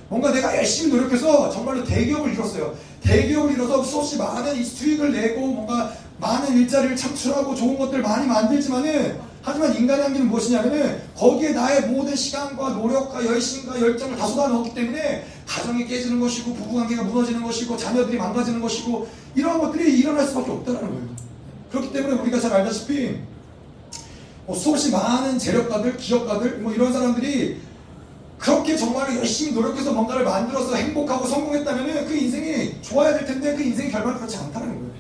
뭔가 0.09 0.33
내가 0.33 0.57
열심히 0.57 0.93
노력해서 0.93 1.51
정말로 1.51 1.85
대기업을 1.85 2.33
이뤘어요. 2.33 2.75
대기업을 3.03 3.53
이뤄서 3.53 3.85
수없이 3.85 4.17
많은 4.19 4.65
수익을 4.65 5.13
내고 5.13 5.47
뭔가 5.47 5.93
많은 6.19 6.57
일자리를 6.57 6.97
창출하고 6.97 7.55
좋은 7.55 7.79
것들 7.79 8.03
많이 8.03 8.27
만들지만은 8.27 9.21
하지만 9.47 9.77
인간의 9.77 10.07
한계는 10.07 10.29
무엇이냐면은 10.29 11.03
거기에 11.15 11.53
나의 11.53 11.83
모든 11.83 12.17
시간과 12.17 12.71
노력과 12.71 13.25
열심과 13.25 13.81
열정을 13.81 14.17
다 14.17 14.27
쏟아넣었기 14.27 14.75
때문에 14.75 15.25
가정이 15.47 15.87
깨지는 15.87 16.19
것이고 16.19 16.53
부부관계가 16.53 17.05
무너지는 17.05 17.45
것이고 17.45 17.77
자녀들이 17.77 18.19
망가지는 18.19 18.61
것이고 18.61 19.07
이런 19.37 19.61
것들이 19.61 20.01
일어날 20.01 20.27
수밖에 20.27 20.51
없다는 20.51 20.81
거예요. 20.81 21.09
그렇기 21.71 21.93
때문에 21.93 22.21
우리가 22.23 22.41
잘 22.41 22.55
알다시피 22.55 23.21
뭐 24.47 24.57
수없이 24.57 24.91
많은 24.91 25.39
재력가들, 25.39 25.97
기업가들 25.97 26.59
뭐 26.59 26.73
이런 26.73 26.93
사람들이 26.93 27.61
그렇게 28.39 28.77
정말 28.77 29.17
열심히 29.17 29.53
노력해서 29.53 29.93
뭔가를 29.93 30.25
만들어서 30.25 30.75
행복하고 30.75 31.25
성공했다면 31.25 32.09
그 32.09 32.17
인생이 32.17 32.83
좋아야 32.83 33.17
될 33.17 33.25
텐데 33.25 33.55
그 33.55 33.63
인생의 33.63 33.93
결과는 33.93 34.19
그렇지 34.19 34.39
않다는 34.39 34.75
거예요. 34.75 34.91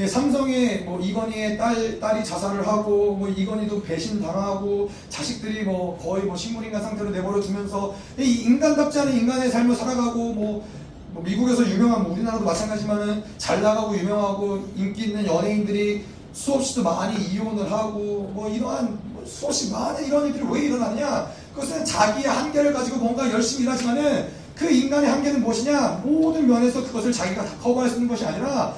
예, 0.00 0.06
삼성의 0.06 0.84
뭐 0.84 0.98
이건희의 0.98 1.58
딸, 1.58 2.00
딸이 2.00 2.24
자살을 2.24 2.66
하고 2.66 3.16
뭐 3.16 3.28
이건희도 3.28 3.82
배신 3.82 4.22
당하고 4.22 4.88
자식들이 5.10 5.64
뭐 5.64 5.98
거의 5.98 6.24
뭐 6.24 6.34
식물인간 6.34 6.80
상태로 6.80 7.10
내버려 7.10 7.38
두면서 7.42 7.94
이 8.18 8.44
인간답지 8.46 8.98
않은 8.98 9.14
인간의 9.14 9.50
삶을 9.50 9.76
살아가고 9.76 10.32
뭐, 10.32 10.66
뭐 11.12 11.22
미국에서 11.22 11.68
유명한 11.68 12.02
뭐 12.02 12.14
우리나라도 12.14 12.46
마찬가지지만은 12.46 13.22
잘 13.36 13.60
나가고 13.60 13.94
유명하고 13.94 14.70
인기 14.74 15.08
있는 15.08 15.26
연예인들이 15.26 16.02
수없이도 16.32 16.82
많이 16.82 17.22
이혼을 17.22 17.70
하고 17.70 18.30
뭐 18.32 18.48
이러한 18.48 18.98
뭐 19.12 19.22
수없이 19.26 19.70
많은 19.70 20.06
이런 20.06 20.28
일들이 20.28 20.46
왜 20.50 20.62
일어나느냐? 20.62 21.30
그것은 21.52 21.84
자기의 21.84 22.26
한계를 22.26 22.72
가지고 22.72 22.96
뭔가 23.00 23.30
열심히 23.30 23.64
일하지만은 23.64 24.28
그 24.56 24.70
인간의 24.70 25.10
한계는 25.10 25.42
무엇이냐? 25.42 26.00
모든 26.04 26.48
면에서 26.48 26.82
그것을 26.84 27.12
자기가 27.12 27.44
다 27.44 27.52
커버할 27.62 27.90
수 27.90 27.96
있는 27.96 28.08
것이 28.08 28.24
아니라 28.24 28.74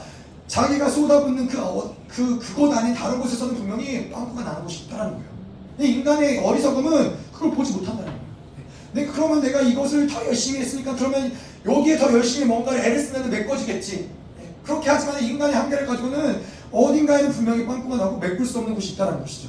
자기가 0.47 0.91
쏟아붓는 0.91 1.49
그, 1.49 1.61
어, 1.61 1.97
그, 2.09 2.39
그곳 2.39 2.73
아닌 2.77 2.95
다른 2.95 3.21
곳에서는 3.21 3.55
분명히 3.55 4.11
빵꾸가 4.11 4.43
나는 4.43 4.63
곳이 4.63 4.85
있다는 4.85 5.13
거예요. 5.13 5.33
인간의 5.79 6.39
어리석음은 6.39 7.17
그걸 7.33 7.51
보지 7.53 7.73
못한다는 7.73 8.05
거예요. 8.05 8.23
네, 8.93 9.07
그러면 9.07 9.41
내가 9.41 9.63
이것을 9.63 10.07
더 10.07 10.25
열심히 10.27 10.61
했으니까 10.61 10.95
그러면 10.95 11.33
여기에 11.65 11.97
더 11.99 12.13
열심히 12.13 12.47
뭔가를 12.47 12.81
애를 12.81 13.01
쓰면 13.01 13.31
메꿔지겠지. 13.31 14.11
네, 14.39 14.55
그렇게 14.63 14.91
하지만 14.91 15.23
인간의 15.23 15.55
한계를 15.55 15.87
가지고는 15.87 16.43
어딘가에는 16.71 17.31
분명히 17.33 17.67
빵꾸가 17.67 17.97
나고 17.97 18.19
메꿀 18.19 18.45
수 18.45 18.59
없는 18.59 18.75
곳이 18.75 18.93
있다는 18.93 19.21
것이죠. 19.21 19.49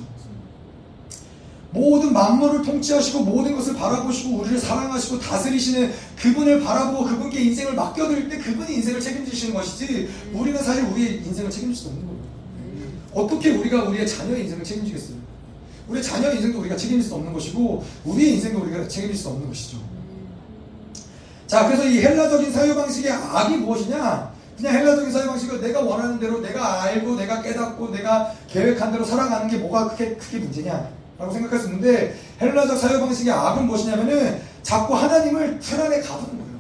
모든 1.74 2.14
만물을 2.14 2.62
통치하시고 2.62 3.22
모든 3.22 3.56
것을 3.56 3.74
바라보시고 3.76 4.38
우리를 4.42 4.60
사랑하시고 4.60 5.20
다스리시는 5.20 5.92
그분을 6.18 6.64
바라보고 6.64 7.06
그분께 7.06 7.42
인생을 7.42 7.74
맡겨드릴 7.74 8.30
때 8.30 8.38
그분이 8.38 8.76
인생을 8.76 9.02
책임지시는 9.02 9.56
것이지 9.56 10.10
우리는 10.34 10.64
사실 10.64 10.84
우리의 10.86 11.24
인생을 11.26 11.50
책임질 11.50 11.76
수 11.76 11.88
없는 11.88 12.06
거예요. 12.06 12.14
어떻게 13.16 13.52
우리가 13.52 13.84
우리의 13.86 14.08
자녀의 14.08 14.44
인생을 14.44 14.64
책임지겠어요? 14.64 15.18
우리의 15.88 16.04
자녀의 16.04 16.36
인생도 16.36 16.60
우리가 16.60 16.78
책임질 16.78 17.10
수 17.10 17.16
없는 17.16 17.34
것이고 17.34 17.84
우리의 18.06 18.36
인생도 18.36 18.62
우리가 18.62 18.88
책임질 18.88 19.18
수 19.18 19.30
없는 19.30 19.48
것이죠. 19.48 19.78
자, 21.48 21.66
그래서 21.66 21.88
이 21.88 22.00
헬라적인 22.02 22.52
사유 22.52 22.76
방식의 22.76 23.12
악이 23.12 23.58
무엇이냐? 23.58 24.32
그냥 24.58 24.76
헬라적인 24.76 25.12
사유 25.12 25.28
방식은 25.28 25.62
내가 25.62 25.82
원하는 25.82 26.20
대로 26.20 26.40
내가 26.40 26.84
알고 26.84 27.16
내가 27.16 27.42
깨닫고 27.42 27.90
내가 27.90 28.32
계획한 28.48 28.92
대로 28.92 29.04
살아가는 29.04 29.48
게 29.48 29.58
뭐가 29.58 29.90
크게, 29.90 30.16
크게 30.16 30.38
문제냐? 30.38 31.03
라고 31.18 31.36
있는데 31.36 32.16
헬라적 32.41 32.78
사유 32.78 32.99
방식의 32.99 33.32
악은 33.32 33.68
무엇이냐면은 33.68 34.41
자꾸 34.61 34.95
하나님을 34.95 35.59
틀 35.59 35.80
안에 35.80 36.01
가두는 36.01 36.38
거예요. 36.38 36.53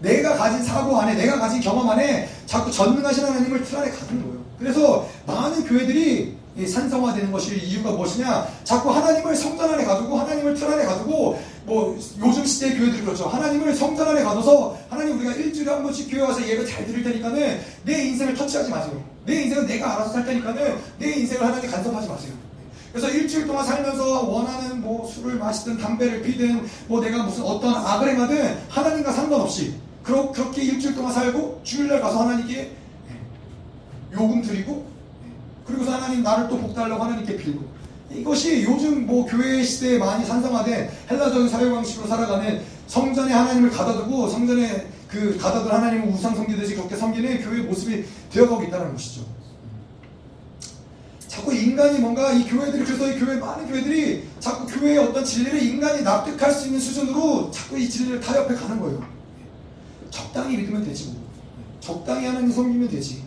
내가 0.00 0.34
가진 0.36 0.62
사고 0.62 0.98
안에 0.98 1.14
내가 1.14 1.38
가진 1.38 1.60
경험 1.60 1.88
안에 1.90 2.28
자꾸 2.46 2.70
전능하신 2.70 3.24
하나님을 3.24 3.64
틀 3.64 3.78
안에 3.78 3.90
가두는 3.90 4.22
거예요. 4.22 4.40
그래서 4.58 5.08
많은 5.26 5.64
교회들이 5.64 6.38
산성화되는 6.66 7.32
것이 7.32 7.56
이유가 7.56 7.92
무엇이냐? 7.92 8.46
자꾸 8.64 8.90
하나님을 8.90 9.34
성전 9.34 9.72
안에 9.72 9.84
가두고 9.84 10.18
하나님을 10.18 10.54
틀 10.54 10.68
안에 10.68 10.84
가두고 10.84 11.40
뭐 11.64 11.98
요즘 12.18 12.44
시대 12.44 12.76
교회들이 12.76 13.02
그렇죠. 13.02 13.26
하나님을 13.28 13.74
성전 13.74 14.08
안에 14.08 14.22
가둬서 14.22 14.76
하나님 14.90 15.18
우리가 15.18 15.32
일주일에 15.32 15.70
한 15.70 15.82
번씩 15.82 16.10
교회 16.10 16.22
와서 16.22 16.46
예배 16.46 16.66
잘 16.66 16.86
드릴 16.86 17.02
테니까는 17.04 17.60
내 17.84 18.04
인생을 18.04 18.34
터치하지 18.34 18.70
마세요. 18.70 19.02
내 19.24 19.42
인생은 19.42 19.66
내가 19.66 19.94
알아서 19.94 20.12
살 20.12 20.26
테니까는 20.26 20.76
내 20.98 21.12
인생을 21.12 21.46
하나님 21.46 21.70
간섭하지 21.70 22.08
마세요. 22.08 22.49
그래서 22.92 23.08
일주일 23.08 23.46
동안 23.46 23.64
살면서 23.64 24.22
원하는 24.22 24.80
뭐 24.80 25.06
술을 25.06 25.36
마시든 25.36 25.78
담배를 25.78 26.22
피든 26.22 26.66
뭐 26.88 27.00
내가 27.00 27.22
무슨 27.22 27.44
어떤 27.44 27.74
악을 27.74 28.10
행하든 28.10 28.58
하나님과 28.68 29.12
상관없이 29.12 29.74
그렇게 30.02 30.62
일주일 30.62 30.94
동안 30.94 31.12
살고 31.12 31.60
주일날 31.62 32.00
가서 32.00 32.22
하나님께 32.22 32.72
요금 34.12 34.42
드리고 34.42 34.86
그리고서 35.64 35.92
하나님 35.92 36.22
나를 36.22 36.48
또 36.48 36.58
복달라고 36.58 37.04
하나님께 37.04 37.36
빌고 37.36 37.64
이것이 38.12 38.64
요즘 38.64 39.06
뭐 39.06 39.24
교회 39.24 39.62
시대에 39.62 39.98
많이 39.98 40.24
산성화된 40.24 40.90
헬라적인 41.10 41.48
사회 41.48 41.70
방식으로 41.70 42.08
살아가는 42.08 42.60
성전에 42.88 43.32
하나님을 43.32 43.70
가다두고 43.70 44.28
성전에 44.28 44.88
그 45.06 45.38
가다둘 45.38 45.72
하나님을 45.72 46.08
우상 46.08 46.34
섬기듯이 46.34 46.74
그렇게 46.74 46.96
섬기는 46.96 47.42
교회 47.42 47.62
모습이 47.62 48.04
되어가고 48.32 48.64
있다는 48.64 48.92
것이죠. 48.92 49.22
자꾸 51.40 51.54
인간이 51.54 51.98
뭔가 52.00 52.32
이 52.32 52.44
교회들이 52.44 52.84
그래서 52.84 53.10
이 53.10 53.18
교회 53.18 53.36
많은 53.36 53.66
교회들이 53.66 54.28
자꾸 54.40 54.66
교회의 54.66 54.98
어떤 54.98 55.24
진리를 55.24 55.62
인간이 55.62 56.02
납득할 56.02 56.52
수 56.52 56.66
있는 56.66 56.78
수준으로 56.78 57.50
자꾸 57.50 57.78
이 57.78 57.88
진리를 57.88 58.20
타협해 58.20 58.54
가는 58.54 58.78
거예요. 58.78 59.02
적당히 60.10 60.58
믿으면 60.58 60.84
되지 60.84 61.06
뭐. 61.12 61.22
적당히 61.80 62.26
하나님 62.26 62.52
섬기면 62.52 62.90
되지. 62.90 63.24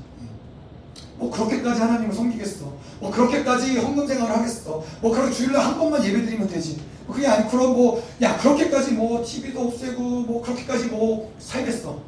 뭐 1.18 1.32
그렇게까지 1.32 1.82
하나님을 1.82 2.14
섬기겠어. 2.14 2.72
뭐 3.00 3.10
그렇게까지 3.12 3.78
헌금 3.80 4.06
생활을 4.06 4.38
하겠어. 4.38 4.84
뭐 5.02 5.12
그렇게 5.12 5.32
주일날 5.32 5.66
한 5.66 5.80
번만 5.80 6.06
예배 6.06 6.24
드리면 6.24 6.48
되지. 6.48 6.80
뭐 7.08 7.16
그게 7.16 7.26
아니 7.28 7.50
그럼 7.50 7.74
뭐 7.74 8.04
야 8.22 8.38
그렇게까지 8.38 8.92
뭐 8.92 9.26
TV도 9.26 9.60
없애고 9.60 10.02
뭐 10.02 10.42
그렇게까지 10.44 10.86
뭐 10.86 11.34
살겠어. 11.40 12.00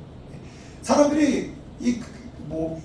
사람들이 0.84 1.52
이 1.82 2.00
뭐 2.48 2.80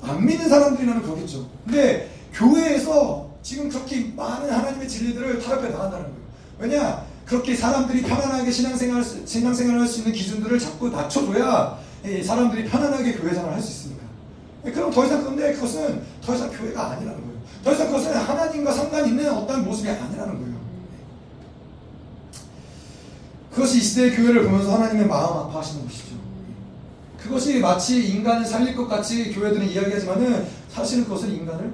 안 0.00 0.24
믿는 0.24 0.48
사람들이라면 0.48 1.02
그러겠죠. 1.02 1.48
근데 1.64 2.08
교회에서 2.32 3.30
지금 3.42 3.68
그렇게 3.68 4.12
많은 4.14 4.50
하나님의 4.50 4.88
진리들을 4.88 5.40
타협해 5.40 5.68
나간다는 5.70 6.06
거예요. 6.06 6.18
왜냐? 6.58 7.04
그렇게 7.24 7.54
사람들이 7.54 8.02
편안하게 8.02 8.50
신앙생활, 8.50 9.04
신앙생활을 9.04 9.80
할수 9.80 9.98
있는 9.98 10.12
기준들을 10.12 10.58
자꾸 10.58 10.88
낮춰줘야 10.88 11.78
사람들이 12.24 12.64
편안하게 12.64 13.14
교회 13.14 13.34
생활을 13.34 13.54
할수 13.54 13.68
있습니다. 13.68 14.02
예, 14.64 14.72
그럼 14.72 14.90
더 14.90 15.04
이상 15.04 15.22
근데 15.24 15.52
그것은 15.52 16.02
더 16.24 16.34
이상 16.34 16.50
교회가 16.50 16.92
아니라는 16.92 17.20
거예요. 17.20 17.38
더 17.62 17.72
이상 17.72 17.86
그것은 17.88 18.14
하나님과 18.14 18.72
상관 18.72 19.06
있는 19.06 19.30
어떤 19.30 19.64
모습이 19.64 19.88
아니라는 19.88 20.38
거예요. 20.38 20.58
그것이 23.52 23.78
이 23.78 23.80
시대의 23.82 24.16
교회를 24.16 24.44
보면서 24.44 24.74
하나님의 24.74 25.06
마음 25.06 25.38
아파하시는 25.38 25.84
것이죠. 25.84 26.16
그것이 27.18 27.58
마치 27.58 28.08
인간을 28.08 28.46
살릴 28.46 28.74
것 28.74 28.86
같이 28.86 29.32
교회들은 29.32 29.68
이야기하지만은 29.68 30.46
사실은 30.70 31.04
그것은 31.04 31.30
인간을 31.34 31.72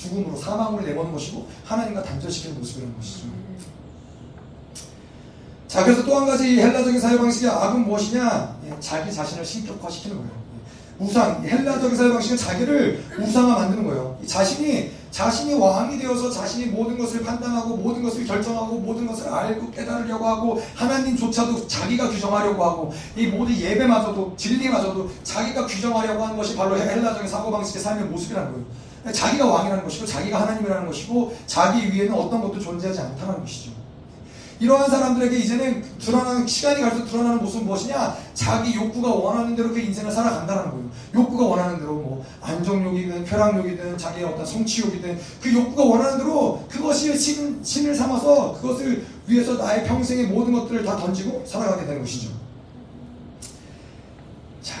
죽음으로 0.00 0.36
사망으로 0.36 0.82
내보는 0.84 1.12
것이고 1.12 1.46
하나님과 1.64 2.02
단절시키는 2.02 2.58
모습이라는 2.58 2.96
것이죠. 2.96 3.26
자 5.68 5.84
그래서 5.84 6.04
또 6.04 6.18
한 6.18 6.26
가지 6.26 6.60
헬라적인 6.60 7.00
사회 7.00 7.16
방식의 7.16 7.48
악은 7.50 7.86
무엇이냐? 7.86 8.56
예, 8.66 8.76
자기 8.80 9.12
자신을 9.12 9.44
신격화시키는 9.44 10.16
거예요. 10.16 10.40
우상, 10.98 11.42
헬라적인 11.44 11.96
사회 11.96 12.12
방식은 12.12 12.36
자기를 12.36 13.04
우상화 13.20 13.54
만드는 13.54 13.84
거예요. 13.84 14.18
자신이 14.26 14.90
자신이 15.10 15.54
왕이 15.54 15.98
되어서 15.98 16.30
자신이 16.30 16.66
모든 16.66 16.98
것을 16.98 17.22
판단하고 17.24 17.76
모든 17.76 18.02
것을 18.02 18.26
결정하고 18.26 18.78
모든 18.80 19.06
것을 19.06 19.28
알고 19.28 19.70
깨달으려고 19.70 20.24
하고 20.26 20.62
하나님조차도 20.74 21.66
자기가 21.66 22.10
규정하려고 22.10 22.64
하고 22.64 22.92
이 23.16 23.26
모든 23.28 23.56
예배마저도 23.56 24.34
진리마저도 24.36 25.10
자기가 25.24 25.66
규정하려고 25.66 26.22
하는 26.24 26.36
것이 26.36 26.54
바로 26.56 26.76
헬라적인 26.76 27.28
사고방식의 27.28 27.82
삶의 27.82 28.04
모습이라는 28.06 28.52
거예요. 28.52 28.66
자기가 29.12 29.46
왕이라는 29.46 29.84
것이고 29.84 30.06
자기가 30.06 30.42
하나님이라는 30.42 30.86
것이고 30.86 31.36
자기 31.46 31.92
위에는 31.92 32.12
어떤 32.12 32.40
것도 32.42 32.60
존재하지 32.60 33.00
않다는 33.00 33.40
것이죠. 33.40 33.80
이러한 34.60 34.90
사람들에게 34.90 35.38
이제는 35.38 35.82
드러나는 35.98 36.46
시간이 36.46 36.82
갈수록 36.82 37.06
드러나는 37.06 37.38
모습은 37.38 37.64
무엇이냐? 37.64 38.14
자기 38.34 38.74
욕구가 38.74 39.08
원하는 39.08 39.56
대로 39.56 39.70
그 39.70 39.80
인생을 39.80 40.12
살아간다는 40.12 40.70
거예요. 40.70 40.90
욕구가 41.14 41.46
원하는 41.46 41.78
대로 41.78 41.94
뭐 41.94 42.26
안정욕이든 42.42 43.24
쾌락욕이든 43.24 43.96
자기의 43.96 44.26
어떤 44.26 44.44
성취욕이든 44.44 45.18
그 45.40 45.54
욕구가 45.54 45.82
원하는 45.82 46.18
대로 46.18 46.62
그것이 46.68 47.18
신, 47.18 47.64
신을 47.64 47.94
삼아서 47.94 48.52
그것을 48.60 49.06
위해서 49.26 49.54
나의 49.54 49.84
평생의 49.86 50.26
모든 50.26 50.52
것들을 50.52 50.84
다 50.84 50.94
던지고 50.98 51.42
살아가게 51.46 51.86
되는 51.86 52.00
것이죠. 52.00 52.28
자, 54.60 54.74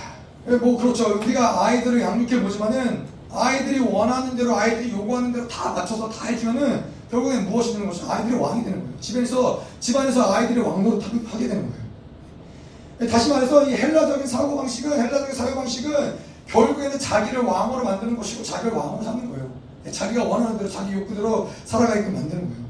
뭐 0.44 0.76
그렇죠. 0.76 1.18
우리가 1.20 1.64
아이들을 1.64 2.02
양육해 2.02 2.42
보지만은 2.42 3.09
아이들이 3.32 3.78
원하는 3.80 4.36
대로 4.36 4.56
아이들이 4.56 4.92
요구하는 4.92 5.32
대로 5.32 5.46
다 5.46 5.72
맞춰서 5.72 6.08
다 6.08 6.26
해주면은 6.26 6.84
결국엔 7.10 7.48
무엇이 7.48 7.72
되는 7.72 7.86
것이 7.86 8.02
아이들이 8.08 8.36
왕이 8.36 8.64
되는 8.64 8.80
거예요. 8.80 9.00
집에서 9.00 9.62
집안에서 9.80 10.32
아이들이 10.32 10.60
왕으로 10.60 11.00
하게 11.00 11.48
되는 11.48 11.70
거예요. 11.70 13.10
다시 13.10 13.30
말해서 13.30 13.68
이 13.68 13.74
헬라적인 13.74 14.26
사고 14.26 14.56
방식은 14.56 14.92
헬라적인 14.92 15.34
사고 15.34 15.54
방식은 15.54 16.14
결국에는 16.46 16.98
자기를 16.98 17.42
왕으로 17.42 17.84
만드는 17.84 18.16
것이고 18.16 18.42
자기를 18.42 18.72
왕으로 18.76 19.02
삼는 19.02 19.30
거예요. 19.30 19.50
자기가 19.90 20.24
원하는 20.24 20.58
대로 20.58 20.68
자기 20.68 20.92
욕구대로 20.92 21.48
살아가게끔 21.64 22.12
만드는 22.12 22.42
거예요. 22.48 22.64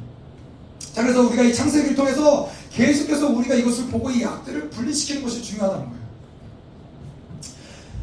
자 0.92 1.02
그래서 1.02 1.22
우리가 1.22 1.42
이 1.42 1.54
창세기를 1.54 1.96
통해서 1.96 2.48
계속해서 2.72 3.28
우리가 3.28 3.54
이것을 3.54 3.86
보고 3.86 4.10
이 4.10 4.24
악들을 4.24 4.70
분리시키는 4.70 5.22
것이 5.22 5.42
중요하다는 5.42 5.86
거예요. 5.86 5.99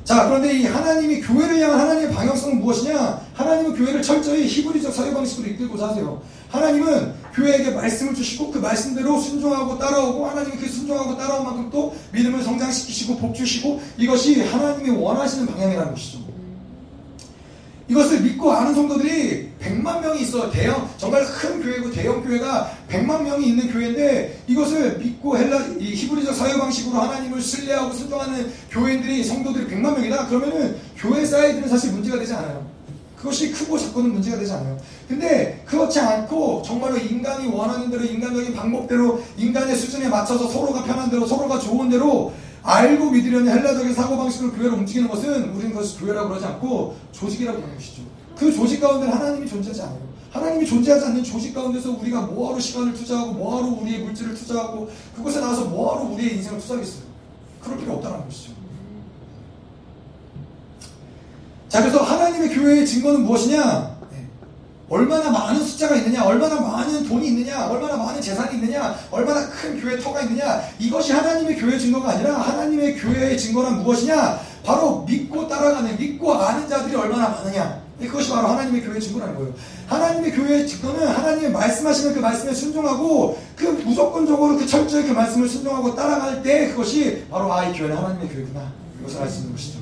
자, 0.08 0.26
그런데 0.26 0.58
이 0.58 0.66
하나님이 0.66 1.20
교회를 1.20 1.60
향한 1.60 1.82
하나님의 1.82 2.14
방향성은 2.14 2.62
무엇이냐? 2.62 3.20
하나님은 3.34 3.76
교회를 3.76 4.02
철저히 4.02 4.48
히브리적 4.48 4.94
사회 4.94 5.14
방식으로 5.14 5.50
이끌고자 5.50 5.90
하세요. 5.90 6.22
하나님은 6.48 7.14
교회에게 7.34 7.72
말씀을 7.72 8.16
주시고 8.16 8.52
그 8.52 8.60
말씀대로 8.60 9.20
순종하고 9.20 9.78
따라오고 9.78 10.26
하나님이 10.26 10.56
그 10.56 10.70
순종하고 10.70 11.18
따라온 11.18 11.44
만큼 11.44 11.70
또 11.70 11.94
믿음을 12.14 12.42
성장시키시고 12.42 13.18
복 13.18 13.36
주시고 13.36 13.82
이것이 13.98 14.44
하나님이 14.44 14.92
원하시는 14.92 15.46
방향이라는 15.46 15.92
것이죠. 15.94 16.27
이것을 17.90 18.22
믿고 18.22 18.52
아는 18.52 18.76
성도들이 18.76 19.50
100만 19.62 20.02
명이 20.02 20.22
있어. 20.22 20.50
대형, 20.52 20.90
정말 20.98 21.24
큰 21.26 21.62
교회고 21.62 21.92
대형 21.92 22.22
교회가 22.22 22.72
100만 22.90 23.24
명이 23.24 23.48
있는 23.48 23.72
교회인데 23.72 24.40
이것을 24.48 24.98
믿고 24.98 25.38
헬라, 25.38 25.60
이 25.80 25.94
히브리적 25.96 26.36
사회 26.36 26.58
방식으로 26.58 27.00
하나님을 27.00 27.42
신뢰하고 27.42 27.94
순종하는 27.94 28.52
교회인들이 28.70 29.24
성도들이 29.24 29.68
100만 29.68 29.96
명이다. 29.96 30.28
그러면은 30.28 30.78
교회 30.98 31.26
사이즈는 31.26 31.70
사실 31.70 31.92
문제가 31.92 32.20
되지 32.20 32.34
않아요. 32.34 32.68
그것이 33.18 33.52
크고 33.52 33.80
작고는 33.80 34.12
문제가 34.12 34.38
되지 34.38 34.52
않아요. 34.52 34.78
근데 35.08 35.64
그렇지 35.66 36.00
않고 36.00 36.62
정말로 36.64 36.98
인간이 36.98 37.48
원하는 37.48 37.90
대로 37.90 38.04
인간적인 38.04 38.54
방법대로 38.54 39.24
인간의 39.38 39.76
수준에 39.76 40.08
맞춰서 40.08 40.48
서로가 40.48 40.84
편한 40.84 41.10
대로 41.10 41.26
서로가 41.26 41.60
좋은 41.60 41.90
대로 41.90 42.32
알고 42.64 43.12
믿으려는 43.12 43.52
헬라적인 43.52 43.94
사고방식으로 43.94 44.52
교회를 44.54 44.74
움직이는 44.74 45.08
것은 45.08 45.52
우리는 45.54 45.72
그것을 45.72 46.00
교회라고 46.00 46.30
그러지 46.30 46.46
않고 46.46 46.98
조직이라고 47.12 47.62
하는 47.62 47.76
것이죠. 47.76 48.02
그 48.38 48.54
조직 48.54 48.80
가운데 48.80 49.08
하나님이 49.08 49.48
존재하지 49.48 49.82
않아요. 49.84 50.08
하나님이 50.32 50.66
존재하지 50.66 51.06
않는 51.06 51.24
조직 51.24 51.54
가운데서 51.54 51.92
우리가 51.92 52.22
뭐하러 52.22 52.60
시간을 52.60 52.94
투자하고 52.94 53.34
뭐하러 53.34 53.68
우리의 53.82 54.04
물질을 54.04 54.36
투자하고 54.36 54.90
그곳에 55.16 55.40
나와서 55.40 55.66
뭐하러 55.66 56.10
우리의 56.12 56.36
인생을 56.36 56.60
투자하겠어요. 56.60 57.04
그럴 57.62 57.78
필요 57.80 57.94
없다는 57.94 58.26
것이죠. 58.26 58.52
자 61.70 61.82
그래서 61.82 62.00
하나님의 62.00 62.50
교회의 62.56 62.86
증거는 62.86 63.24
무엇이냐? 63.24 63.97
얼마나 64.90 65.30
많은 65.30 65.64
숫자가 65.64 65.96
있느냐, 65.98 66.24
얼마나 66.24 66.62
많은 66.62 67.04
돈이 67.04 67.28
있느냐, 67.28 67.68
얼마나 67.68 67.98
많은 67.98 68.22
재산이 68.22 68.56
있느냐, 68.56 68.96
얼마나 69.12 69.50
큰 69.50 69.82
교회 69.82 70.00
터가 70.00 70.22
있느냐, 70.22 70.62
이것이 70.80 71.12
하나님의 71.12 71.58
교회 71.58 71.78
증거가 71.78 72.12
아니라 72.12 72.38
하나님의 72.38 72.98
교회의 72.98 73.38
증거는 73.38 73.84
무엇이냐? 73.84 74.40
바로 74.64 75.04
믿고 75.04 75.48
따라가는, 75.48 75.98
믿고 75.98 76.34
아는 76.34 76.70
자들이 76.70 76.96
얼마나 76.96 77.30
많으냐. 77.30 77.88
그것이 78.00 78.30
바로 78.30 78.48
하나님의 78.50 78.84
교회의 78.84 79.02
증거라는 79.02 79.36
거예요. 79.36 79.54
하나님의 79.88 80.32
교회의 80.32 80.68
증거는 80.68 81.08
하나님의 81.08 81.52
말씀하시는 81.52 82.14
그 82.14 82.20
말씀에 82.20 82.54
순종하고 82.54 83.40
그 83.56 83.66
무조건적으로 83.66 84.56
그 84.56 84.68
철저히 84.68 85.04
그 85.04 85.14
말씀을 85.14 85.50
순종하고 85.50 85.96
따라갈 85.96 86.44
때 86.44 86.70
그것이 86.70 87.26
바로 87.32 87.52
아, 87.52 87.66
이 87.66 87.76
교회는 87.76 87.98
하나님의 87.98 88.30
교회구나. 88.30 88.72
이것을 89.02 89.22
알 89.22 89.30
수 89.30 89.40
있는 89.40 89.54
것이죠. 89.54 89.80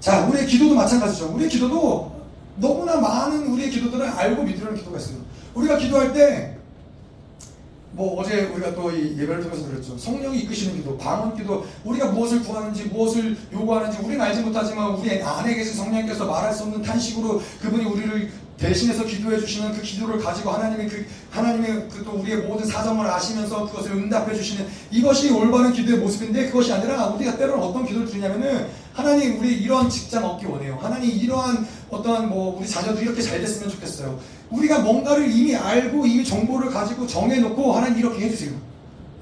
자, 0.00 0.24
우리의 0.26 0.46
기도도 0.46 0.74
마찬가지죠. 0.74 1.32
우리의 1.34 1.50
기도도 1.50 2.17
너무나 2.60 2.96
많은 2.96 3.46
우리의 3.48 3.70
기도들을 3.70 4.06
알고 4.06 4.42
믿으려는 4.42 4.76
기도가 4.76 4.98
있어요. 4.98 5.16
우리가 5.54 5.76
기도할 5.78 6.12
때, 6.12 6.54
뭐 7.92 8.20
어제 8.20 8.44
우리가 8.54 8.74
또 8.74 8.92
이 8.92 9.16
예배를 9.18 9.42
통해서 9.42 9.66
들었죠. 9.68 9.96
성령이 9.98 10.40
이끄시는 10.40 10.76
기도, 10.76 10.96
방언 10.98 11.36
기도, 11.36 11.66
우리가 11.84 12.12
무엇을 12.12 12.42
구하는지, 12.42 12.84
무엇을 12.84 13.36
요구하는지 13.52 13.98
우리는 14.02 14.20
알지 14.20 14.42
못하지만 14.42 14.90
우리 14.94 15.20
안에 15.22 15.54
계신 15.54 15.74
성령께서 15.74 16.26
말할 16.26 16.52
수 16.52 16.64
없는 16.64 16.82
탄식으로 16.82 17.42
그분이 17.60 17.84
우리를 17.84 18.30
대신해서 18.58 19.04
기도해 19.04 19.38
주시는 19.38 19.72
그 19.72 19.82
기도를 19.82 20.18
가지고 20.18 20.50
하나님의 20.50 20.88
그 20.88 21.06
하나님의 21.30 21.88
그 21.88 22.04
또 22.04 22.12
우리의 22.18 22.38
모든 22.38 22.66
사정을 22.66 23.06
아시면서 23.06 23.66
그것을 23.66 23.92
응답해 23.92 24.34
주시는 24.34 24.66
이것이 24.90 25.30
올바른 25.30 25.72
기도의 25.72 25.98
모습인데 25.98 26.46
그것이 26.48 26.72
아니라 26.72 27.06
우리가 27.06 27.36
때로는 27.36 27.62
어떤 27.62 27.86
기도를 27.86 28.08
드리냐면은 28.08 28.66
하나님 28.98 29.38
우리 29.38 29.54
이런 29.54 29.88
직장 29.88 30.24
얻기 30.24 30.46
원해요. 30.46 30.76
하나님 30.82 31.08
이러한 31.08 31.64
어떠한 31.88 32.28
뭐 32.28 32.58
우리 32.58 32.66
자녀도 32.66 33.00
이렇게 33.00 33.22
잘 33.22 33.40
됐으면 33.40 33.70
좋겠어요. 33.70 34.18
우리가 34.50 34.80
뭔가를 34.80 35.30
이미 35.30 35.54
알고 35.54 36.04
이미 36.04 36.24
정보를 36.24 36.68
가지고 36.70 37.06
정해놓고 37.06 37.74
하나님 37.74 38.00
이렇게 38.00 38.24
해주세요. 38.24 38.50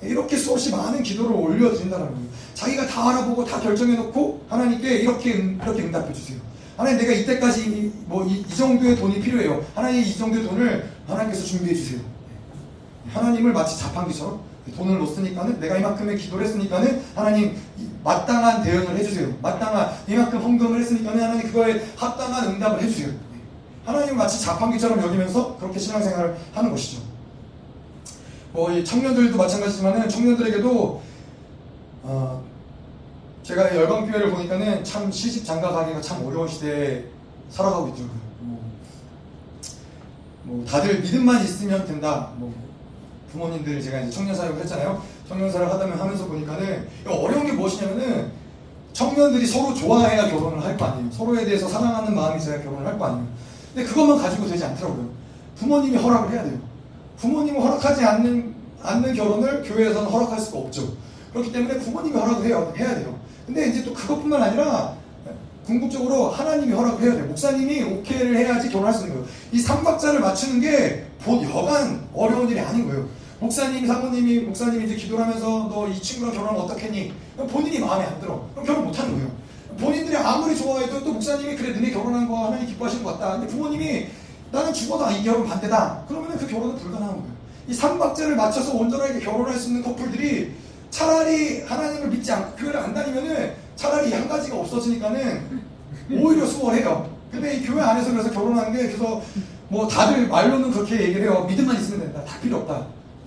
이렇게 0.00 0.38
수없이 0.38 0.70
많은 0.70 1.02
기도를 1.02 1.36
올려드린다는 1.36 2.06
거예요. 2.06 2.26
자기가 2.54 2.86
다 2.86 3.10
알아보고 3.10 3.44
다 3.44 3.60
결정해놓고 3.60 4.46
하나님께 4.48 4.96
이렇게 4.96 5.32
이렇게 5.32 5.82
응답해 5.82 6.10
주세요. 6.14 6.38
하나님 6.78 6.98
내가 6.98 7.12
이때까지 7.12 7.92
뭐이 8.06 8.46
이 8.48 8.56
정도의 8.56 8.96
돈이 8.96 9.20
필요해요. 9.20 9.62
하나님 9.74 10.00
이 10.00 10.16
정도의 10.16 10.46
돈을 10.46 10.90
하나님께서 11.06 11.44
준비해 11.44 11.74
주세요. 11.74 12.00
하나님을 13.12 13.52
마치 13.52 13.78
자판기처럼 13.78 14.40
돈을 14.74 14.98
놓으니까는 14.98 15.60
내가 15.60 15.76
이만큼의 15.76 16.18
기도를 16.18 16.46
했으니까는 16.46 17.02
하나님 17.14 17.56
마땅한 18.02 18.62
대응을 18.62 18.96
해주세요. 18.96 19.34
마땅한 19.42 19.90
이만큼 20.08 20.40
헌금을 20.40 20.80
했으니까는 20.80 21.22
하나님 21.22 21.46
그거에 21.46 21.84
합당한 21.96 22.48
응답을 22.48 22.82
해주세요. 22.82 23.10
하나님 23.84 24.16
마치 24.16 24.42
자판기처럼 24.42 25.00
여기면서 25.00 25.56
그렇게 25.58 25.78
신앙생활을 25.78 26.36
하는 26.52 26.70
것이죠. 26.70 27.02
뭐 28.52 28.82
청년들도 28.82 29.36
마찬가지지만은 29.36 30.08
청년들에게도 30.08 31.02
어, 32.02 32.44
제가 33.42 33.76
열방 33.76 34.06
교회를 34.06 34.30
보니까는 34.30 34.82
참 34.82 35.10
시집 35.10 35.44
장가 35.44 35.70
가기가 35.70 36.00
참 36.00 36.26
어려운 36.26 36.48
시대에 36.48 37.04
살아가고 37.50 37.88
있죠. 37.88 38.08
뭐, 38.40 38.72
뭐 40.42 40.64
다들 40.64 41.00
믿음만 41.00 41.44
있으면 41.44 41.86
된다. 41.86 42.32
뭐 42.36 42.65
부모님들 43.40 43.82
제가 43.82 44.00
이제 44.00 44.10
청년 44.10 44.34
사역을 44.34 44.60
했잖아요. 44.62 45.02
청년 45.28 45.50
사역 45.52 45.70
하다 45.72 45.84
하면서 45.84 46.26
보니까는 46.26 46.88
어려운 47.06 47.44
게 47.46 47.52
무엇이냐면은 47.52 48.30
청년들이 48.94 49.46
서로 49.46 49.74
좋아해야 49.74 50.30
결혼을 50.30 50.64
할 50.64 50.76
거 50.78 50.86
아니에요. 50.86 51.10
서로에 51.12 51.44
대해서 51.44 51.68
사랑하는 51.68 52.14
마음이 52.14 52.38
있어야 52.40 52.62
결혼을 52.62 52.86
할 52.86 52.98
거 52.98 53.04
아니에요. 53.06 53.26
근데 53.74 53.88
그것만 53.88 54.18
가지고 54.18 54.48
되지 54.48 54.64
않더라고요. 54.64 55.10
부모님이 55.56 55.98
허락을 55.98 56.32
해야 56.32 56.42
돼요. 56.44 56.58
부모님이 57.18 57.58
허락하지 57.58 58.02
않는 58.04 58.54
않는 58.82 59.14
결혼을 59.14 59.62
교회에서는 59.62 60.08
허락할 60.08 60.40
수가 60.40 60.58
없죠. 60.60 60.92
그렇기 61.32 61.52
때문에 61.52 61.78
부모님이 61.78 62.16
허락을 62.18 62.46
해야, 62.46 62.72
해야 62.76 62.94
돼요. 62.94 63.18
근데 63.44 63.68
이제 63.68 63.84
또 63.84 63.92
그것뿐만 63.92 64.42
아니라 64.42 64.94
궁극적으로 65.66 66.30
하나님이 66.30 66.72
허락을 66.72 67.02
해야 67.04 67.14
돼요. 67.14 67.26
목사님이 67.26 67.82
오케이를 67.82 68.36
해야지 68.36 68.70
결혼할 68.70 68.94
수 68.94 69.02
있는 69.02 69.16
거예요. 69.16 69.28
이 69.52 69.58
삼박자를 69.60 70.20
맞추는 70.20 70.60
게 70.60 71.04
여간 71.26 72.06
어려운 72.14 72.48
일이 72.48 72.60
아닌 72.60 72.86
거예요. 72.86 73.06
목사님, 73.40 73.86
사모님이, 73.86 74.40
목사님이 74.40 74.84
이제 74.86 74.96
기도를 74.96 75.24
하면서 75.24 75.46
너 75.68 75.86
이 75.88 76.00
친구랑 76.00 76.34
결혼하면 76.34 76.62
어떻겠니? 76.62 77.12
본인이 77.50 77.78
마음에 77.78 78.04
안 78.04 78.18
들어. 78.20 78.48
그럼 78.54 78.66
결혼 78.66 78.84
못 78.86 78.98
하는 78.98 79.12
거예요. 79.14 79.30
본인들이 79.78 80.16
아무리 80.16 80.56
좋아해도 80.56 81.04
또 81.04 81.12
목사님이 81.12 81.54
그래, 81.56 81.72
너네 81.74 81.90
결혼한 81.90 82.26
거 82.28 82.46
하나님 82.46 82.66
기뻐하시는 82.66 83.04
것 83.04 83.18
같다. 83.18 83.32
근데 83.38 83.46
부모님이 83.46 84.06
나는 84.50 84.72
죽어도 84.72 85.10
이 85.10 85.22
결혼 85.22 85.46
반대다. 85.46 86.04
그러면 86.08 86.38
그 86.38 86.46
결혼은 86.46 86.76
불가능한 86.76 87.14
거예요. 87.16 87.36
이 87.68 87.74
삼박자를 87.74 88.36
맞춰서 88.36 88.72
온전하게 88.74 89.20
결혼할 89.20 89.54
수 89.58 89.68
있는 89.68 89.82
커플들이 89.82 90.52
차라리 90.90 91.62
하나님을 91.62 92.08
믿지 92.08 92.32
않고 92.32 92.56
교회를 92.56 92.80
안 92.80 92.94
다니면은 92.94 93.52
차라리 93.74 94.12
한 94.14 94.26
가지가 94.28 94.56
없어지니까는 94.56 95.60
오히려 96.12 96.46
수월해요. 96.46 97.10
근데 97.30 97.56
이 97.56 97.62
교회 97.66 97.82
안에서 97.82 98.12
그래서 98.12 98.30
결혼하는 98.30 98.72
게 98.72 98.86
그래서 98.86 99.20
뭐 99.68 99.86
다들 99.88 100.26
말로는 100.28 100.70
그렇게 100.70 101.02
얘기를 101.02 101.22
해요. 101.22 101.44
믿음만 101.46 101.76
있으면 101.76 102.00
된다. 102.00 102.24
다 102.24 102.38
필요 102.40 102.58
없다. 102.58 102.86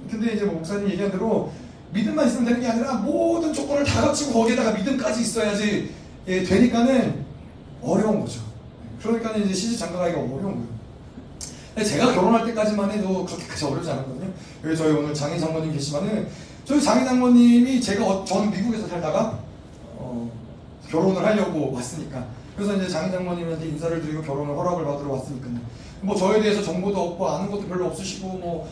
근데 0.09 0.33
이제 0.33 0.45
뭐 0.45 0.55
목사님 0.55 0.89
얘기한 0.89 1.11
대로 1.11 1.51
믿음만 1.91 2.27
있으면 2.27 2.45
되는 2.45 2.61
게 2.61 2.67
아니라 2.67 2.93
모든 2.95 3.53
조건을 3.53 3.83
다 3.83 4.01
갖추고 4.01 4.33
거기에다가 4.33 4.71
믿음까지 4.71 5.21
있어야지 5.21 5.91
예, 6.27 6.43
되니까는 6.43 7.25
어려운 7.81 8.19
거죠. 8.21 8.41
그러니까 9.01 9.35
이제 9.37 9.53
시집 9.53 9.79
장가가기가 9.79 10.19
어려운 10.19 10.41
거예요. 10.41 10.79
제가 11.85 12.13
결혼할 12.13 12.45
때까지만 12.45 12.91
해도 12.91 13.25
그렇게까지 13.25 13.65
어렵지 13.65 13.89
않았거든요. 13.89 14.31
여기 14.65 14.77
저희 14.77 14.91
오늘 14.91 15.13
장인 15.13 15.39
장모님 15.39 15.71
계시면은 15.71 16.27
저희 16.65 16.81
장인 16.81 17.05
장모님이 17.05 17.81
제가 17.81 18.05
어, 18.05 18.25
저는 18.25 18.51
미국에서 18.51 18.87
살다가 18.87 19.39
어, 19.95 20.29
결혼을 20.89 21.25
하려고 21.25 21.71
왔으니까 21.71 22.27
그래서 22.55 22.75
이제 22.75 22.89
장인 22.89 23.11
장모님한테 23.11 23.65
인사를 23.69 24.01
드리고 24.01 24.21
결혼을 24.23 24.55
허락을 24.55 24.83
받으러 24.83 25.13
왔으니까요. 25.13 25.53
뭐 26.01 26.15
저에 26.15 26.41
대해서 26.41 26.61
정보도 26.61 26.99
없고 26.99 27.29
아는 27.29 27.49
것도 27.49 27.67
별로 27.67 27.87
없으시고 27.87 28.27
뭐 28.27 28.69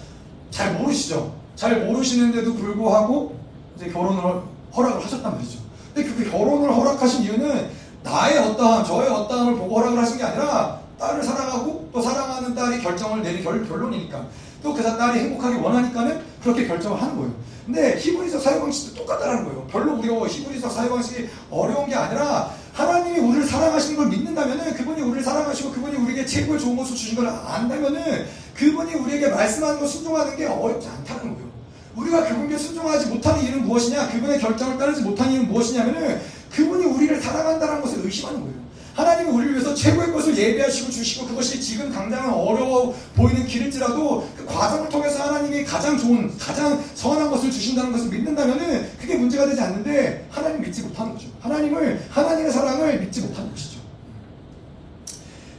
잘 0.51 0.73
모르시죠. 0.73 1.33
잘 1.55 1.85
모르시는데도 1.85 2.53
불구하고 2.55 3.37
이제 3.75 3.89
결혼을 3.89 4.41
허락을 4.75 5.03
하셨단 5.03 5.33
말이죠. 5.33 5.59
근데 5.93 6.09
그 6.09 6.29
결혼을 6.29 6.75
허락하신 6.75 7.23
이유는 7.23 7.69
나의 8.03 8.37
어떠함, 8.37 8.85
저의 8.85 9.09
어떠함을 9.09 9.55
보고 9.55 9.77
허락을 9.79 9.97
하신 9.99 10.17
게 10.17 10.23
아니라 10.23 10.79
딸을 10.99 11.23
사랑하고 11.23 11.89
또 11.91 12.01
사랑하는 12.01 12.55
딸이 12.55 12.81
결정을 12.81 13.21
내린 13.21 13.43
결, 13.43 13.67
결론이니까 13.67 14.25
또 14.63 14.73
그 14.73 14.81
딸이 14.83 15.19
행복하게 15.19 15.57
원하니까는 15.57 16.21
그렇게 16.41 16.67
결정을 16.67 17.01
하는 17.01 17.15
거예요. 17.17 17.33
근데 17.65 17.97
히브리서 17.99 18.39
사회 18.39 18.59
방식도 18.59 19.01
똑같다는 19.01 19.43
거예요. 19.45 19.67
별로 19.67 19.97
우리가 19.97 20.25
히브리서 20.25 20.69
사회 20.69 20.89
방식이 20.89 21.27
어려운 21.51 21.87
게 21.87 21.95
아니라 21.95 22.51
하나님이 22.73 23.19
우리를 23.19 23.45
사랑하시는 23.45 23.97
걸 23.97 24.07
믿는다면은 24.07 24.73
그분이 24.73 25.01
우리를 25.01 25.23
사랑하시고 25.23 25.71
그분이 25.71 25.97
우리에게 25.97 26.25
최고의 26.25 26.59
좋은 26.59 26.77
것을 26.77 26.95
주신 26.95 27.15
걸 27.17 27.27
안다면은 27.27 28.25
그분이 28.57 28.95
우리에게 28.95 29.27
말씀하는 29.27 29.79
걸 29.79 29.87
순종하는 29.87 30.35
게 30.35 30.45
어렵지 30.45 30.87
않다는 30.87 31.35
거예요. 31.35 31.47
우리가 31.95 32.27
그분께 32.27 32.57
순종하지 32.57 33.07
못하는 33.07 33.43
이유는 33.43 33.65
무엇이냐? 33.65 34.09
그분의 34.09 34.39
결정을 34.39 34.77
따르지 34.77 35.01
못하는 35.01 35.33
이유는 35.33 35.49
무엇이냐면은 35.49 36.21
그분이 36.51 36.85
우리를 36.85 37.21
사랑한다는 37.21 37.81
것을 37.81 38.03
의심하는 38.05 38.41
거예요. 38.41 38.67
하나님은 38.95 39.31
우리를 39.31 39.53
위해서 39.53 39.75
최고의 39.75 40.11
것을 40.11 40.35
예배하시고 40.35 40.89
주시고 40.89 41.27
그것이 41.27 41.61
지금 41.61 41.91
당장은 41.91 42.33
어려워 42.33 42.95
보이는 43.15 43.45
길일지라도 43.45 44.27
그 44.35 44.43
과정을 44.47 44.89
통해서 44.89 45.23
하나님이 45.23 45.63
가장 45.63 45.95
좋은, 45.95 46.35
가장 46.39 46.83
선한 46.95 47.29
것을 47.29 47.51
주신다는 47.51 47.91
것을 47.91 48.09
믿는다면은 48.09 48.89
그게 48.99 49.15
문제가 49.15 49.45
되지 49.45 49.61
않는데 49.61 50.25
하나님 50.31 50.61
믿지 50.61 50.81
못하는 50.81 51.13
거죠. 51.13 51.27
하나님을, 51.41 52.07
하나님의 52.09 52.51
사랑을 52.51 52.99
믿지 53.01 53.21
못하는 53.21 53.51
것이죠. 53.51 53.76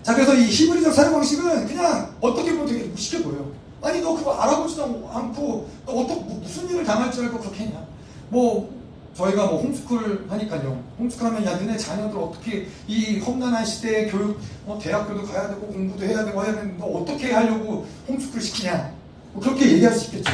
자, 0.09 0.15
그래서 0.15 0.33
이 0.33 0.47
히브리적 0.47 0.95
사용 0.95 1.13
방식은 1.13 1.67
그냥 1.67 2.15
어떻게 2.23 2.53
보면 2.53 2.67
되게 2.67 2.85
무식해 2.85 3.23
보여요. 3.23 3.53
아니, 3.83 4.01
너 4.01 4.15
그거 4.15 4.33
알아보지도 4.33 5.07
않고, 5.13 5.69
너 5.85 5.93
어떻게, 5.93 6.21
무슨 6.23 6.67
일을 6.71 6.83
당할 6.83 7.13
줄 7.13 7.25
알고 7.27 7.39
그렇게 7.39 7.65
했냐? 7.65 7.87
뭐, 8.31 8.73
저희가 9.15 9.49
뭐 9.49 9.61
홈스쿨 9.61 10.25
하니까요. 10.31 10.83
홈스쿨 10.99 11.27
하면 11.27 11.45
야, 11.45 11.59
너네 11.59 11.77
자녀들 11.77 12.19
어떻게 12.19 12.69
이 12.87 13.19
험난한 13.19 13.67
시대에 13.67 14.07
교육, 14.07 14.41
뭐 14.65 14.79
대학교도 14.79 15.27
가야 15.27 15.49
되고 15.49 15.67
공부도 15.67 16.03
해야 16.07 16.25
되고 16.25 16.43
해야 16.43 16.55
되는데 16.55 16.79
너 16.79 16.87
어떻게 16.87 17.31
하려고 17.31 17.87
홈스쿨 18.09 18.41
시키냐. 18.41 18.91
뭐 19.35 19.43
그렇게 19.43 19.73
얘기할 19.73 19.95
수 19.95 20.07
있겠죠. 20.07 20.33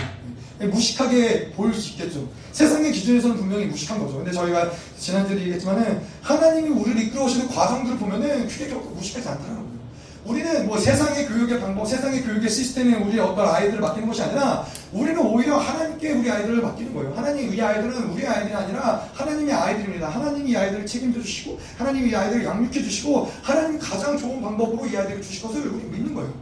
예, 0.60 0.66
무식하게 0.66 1.50
보일 1.50 1.74
수 1.74 1.90
있겠죠. 1.90 2.28
세상의 2.52 2.92
기준에서는 2.92 3.36
분명히 3.36 3.66
무식한 3.66 3.98
거죠. 3.98 4.18
근데 4.18 4.30
저희가 4.30 4.70
지난주에 4.98 5.38
얘기했지만은 5.40 6.00
하나님이 6.22 6.68
우리를 6.68 7.02
이끌어 7.02 7.24
오시는 7.24 7.48
과정들을 7.48 7.98
보면은 7.98 8.48
결코 8.48 8.90
무식하지 8.90 9.26
거예요. 9.26 9.64
우리는 10.24 10.66
뭐 10.66 10.78
세상의 10.78 11.26
교육의 11.26 11.60
방법, 11.60 11.86
세상의 11.86 12.22
교육의 12.22 12.48
시스템에 12.48 12.94
우리 12.96 13.18
어떤 13.18 13.46
아이들을 13.46 13.78
맡기는 13.80 14.08
것이 14.08 14.22
아니라 14.22 14.66
우리는 14.90 15.18
오히려 15.20 15.58
하나님께 15.58 16.12
우리 16.12 16.30
아이들을 16.30 16.62
맡기는 16.62 16.94
거예요. 16.94 17.12
하나님 17.14 17.52
이 17.52 17.60
아이들은 17.60 18.10
우리 18.10 18.26
아이들이 18.26 18.54
아니라 18.54 19.06
하나님의 19.12 19.52
아이들입니다. 19.52 20.08
하나님이 20.08 20.50
이 20.50 20.56
아이들을 20.56 20.86
책임져 20.86 21.20
주시고 21.20 21.58
하나님이 21.76 22.10
이 22.10 22.14
아이들을 22.14 22.42
양육해 22.42 22.72
주시고 22.72 23.30
하나님이 23.42 23.78
가장 23.78 24.16
좋은 24.16 24.40
방법으로 24.40 24.86
이 24.86 24.96
아이들을 24.96 25.20
주실 25.20 25.42
것을 25.42 25.66
우리 25.66 25.84
믿는 25.84 26.14
거예요. 26.14 26.32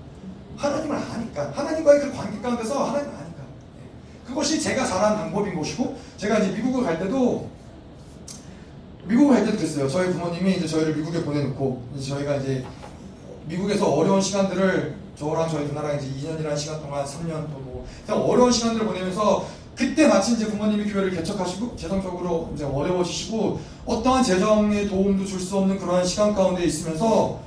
하나님을 0.57 0.97
아니까 0.97 1.51
하나님과의 1.53 2.01
그 2.03 2.13
관계 2.13 2.41
가운데서 2.41 2.85
하나님을 2.85 3.22
그것이 4.33 4.61
제가 4.61 4.87
잘한 4.87 5.17
방법인 5.17 5.55
것이고 5.55 5.95
제가 6.17 6.39
이제 6.39 6.53
미국을 6.57 6.85
갈 6.85 6.99
때도 6.99 7.49
미국을 9.05 9.35
갈 9.37 9.45
때도 9.45 9.59
그랬어요. 9.59 9.89
저희 9.89 10.11
부모님이 10.11 10.53
이제 10.57 10.67
저희를 10.67 10.97
미국에 10.97 11.23
보내놓고 11.23 11.83
이제 11.97 12.11
저희가 12.11 12.37
이제 12.37 12.65
미국에서 13.47 13.93
어려운 13.93 14.21
시간들을 14.21 14.95
저랑 15.19 15.51
저희 15.51 15.67
누나랑 15.67 15.99
이제 15.99 16.07
2년이라는 16.09 16.57
시간 16.57 16.81
동안 16.81 17.05
3년 17.05 17.47
또뭐 17.51 17.87
어려운 18.33 18.51
시간들을 18.51 18.87
보내면서 18.87 19.47
그때 19.75 20.07
마침 20.07 20.35
이제 20.35 20.47
부모님이 20.47 20.91
교회를 20.91 21.11
개척하시고 21.11 21.77
재정적으로 21.77 22.51
이제 22.55 22.65
어려워지시고 22.65 23.61
어떠한 23.85 24.23
재정의 24.23 24.89
도움도 24.89 25.27
줄 25.27 25.41
수 25.41 25.59
없는 25.59 25.79
그러한 25.79 26.07
시간 26.07 26.35
가운데 26.35 26.65
있으면서 26.65 27.41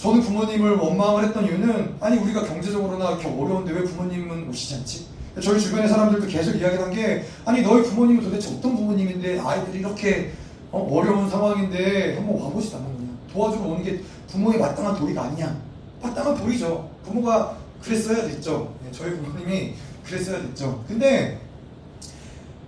저는 0.00 0.22
부모님을 0.22 0.76
원망을 0.76 1.24
했던 1.24 1.44
이유는 1.44 1.96
아니 2.00 2.16
우리가 2.16 2.44
경제적으로나 2.44 3.10
이렇게 3.10 3.26
어려운데 3.28 3.72
왜 3.72 3.84
부모님은 3.84 4.48
오시지 4.48 4.76
않지? 4.76 5.06
저희 5.42 5.60
주변의 5.60 5.88
사람들도 5.88 6.26
계속 6.26 6.56
이야기를 6.56 6.84
한 6.84 6.90
게 6.90 7.24
아니 7.44 7.60
너희 7.60 7.82
부모님은 7.82 8.22
도대체 8.24 8.48
어떤 8.48 8.74
부모님인데 8.76 9.38
아이들이 9.40 9.80
이렇게 9.80 10.32
어, 10.72 11.02
려운 11.04 11.28
상황인데 11.28 12.16
한번 12.16 12.36
않는 12.76 12.94
거냐 12.96 13.08
도와주러 13.32 13.62
오는 13.64 13.84
게 13.84 14.00
부모의 14.28 14.58
마땅한 14.58 14.96
도리가 14.96 15.22
아니냐 15.22 15.56
마땅한 16.02 16.34
도리죠. 16.36 16.88
부모가 17.04 17.58
그랬어야 17.82 18.26
됐죠. 18.26 18.74
네, 18.82 18.90
저희 18.92 19.10
부모님이 19.10 19.74
그랬어야 20.04 20.40
됐죠. 20.40 20.82
근데 20.88 21.38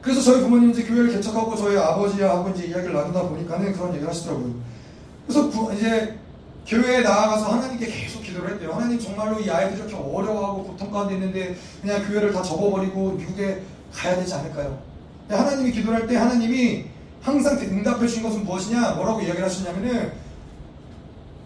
그래서 0.03 0.21
저희 0.21 0.43
부모님 0.43 0.71
이제 0.71 0.83
교회를 0.83 1.13
개척하고 1.13 1.57
저희 1.57 1.79
아버지하고 1.79 2.51
이제 2.51 2.67
이야기를 2.67 2.93
나누다 2.93 3.23
보니까는 3.23 3.73
그런 3.73 3.91
얘기를 3.91 4.09
하시더라고요. 4.09 4.55
그래서 5.27 5.49
부, 5.49 5.73
이제 5.75 6.19
교회에 6.67 7.01
나아가서 7.01 7.47
하나님께 7.53 7.87
계속 7.87 8.23
기도를 8.23 8.53
했대요. 8.55 8.73
하나님 8.73 8.99
정말로 8.99 9.41
이 9.41 9.51
아이들이 9.51 9.81
이렇게 9.81 9.95
어려워하고 9.95 10.65
고통 10.65 10.91
가운데 10.91 11.15
있는데 11.15 11.57
그냥 11.81 12.07
교회를 12.07 12.33
다 12.33 12.43
접어버리고 12.43 13.13
미국에 13.13 13.63
가야 13.93 14.17
되지 14.17 14.33
않을까요? 14.35 14.79
하나님이 15.29 15.73
기도를 15.73 16.01
할 16.01 16.07
때 16.09 16.17
하나님이 16.17 16.85
항상 17.21 17.59
응답해 17.59 18.07
주신 18.07 18.23
것은 18.23 18.45
무엇이냐? 18.45 18.93
뭐라고 18.93 19.21
이야기를 19.21 19.45
하셨냐면은 19.45 20.13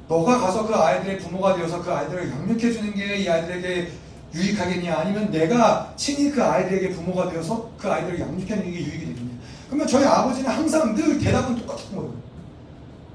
너가 0.08 0.38
가서 0.38 0.66
그 0.66 0.74
아이들의 0.74 1.18
부모가 1.18 1.56
되어서 1.56 1.82
그 1.82 1.90
아이들을 1.92 2.30
양육해 2.30 2.72
주는 2.72 2.94
게 2.94 3.16
이 3.16 3.28
아이들에게 3.28 3.88
유익하겠냐? 4.34 4.94
아니면 4.98 5.30
내가 5.30 5.92
친히 5.96 6.30
그 6.30 6.42
아이들에게 6.42 6.90
부모가 6.90 7.30
되어서 7.30 7.70
그 7.78 7.90
아이들을 7.90 8.20
양육해 8.20 8.46
주는 8.46 8.64
게 8.64 8.70
유익이 8.70 8.98
되겠냐? 9.06 9.30
그러면 9.68 9.86
저희 9.88 10.04
아버지는 10.04 10.50
항상 10.50 10.94
늘 10.94 11.18
대답은 11.18 11.56
똑같은 11.56 11.96
거예요. 11.96 12.12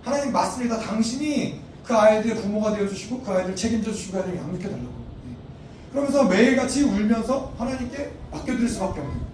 하나님 0.04 0.32
맞습니다. 0.34 0.80
당신이 0.80 1.61
그 1.84 1.96
아이들의 1.96 2.38
부모가 2.38 2.76
되어주시고 2.76 3.22
그 3.22 3.32
아이들 3.32 3.56
책임져 3.56 3.92
주시고 3.92 4.18
아이들 4.18 4.38
양육해 4.38 4.64
달라고. 4.64 4.92
예. 5.30 5.92
그러면서 5.92 6.24
매일같이 6.24 6.84
울면서 6.84 7.54
하나님께 7.58 8.12
맡겨드릴 8.32 8.70
수밖에 8.70 9.00
없는. 9.02 9.32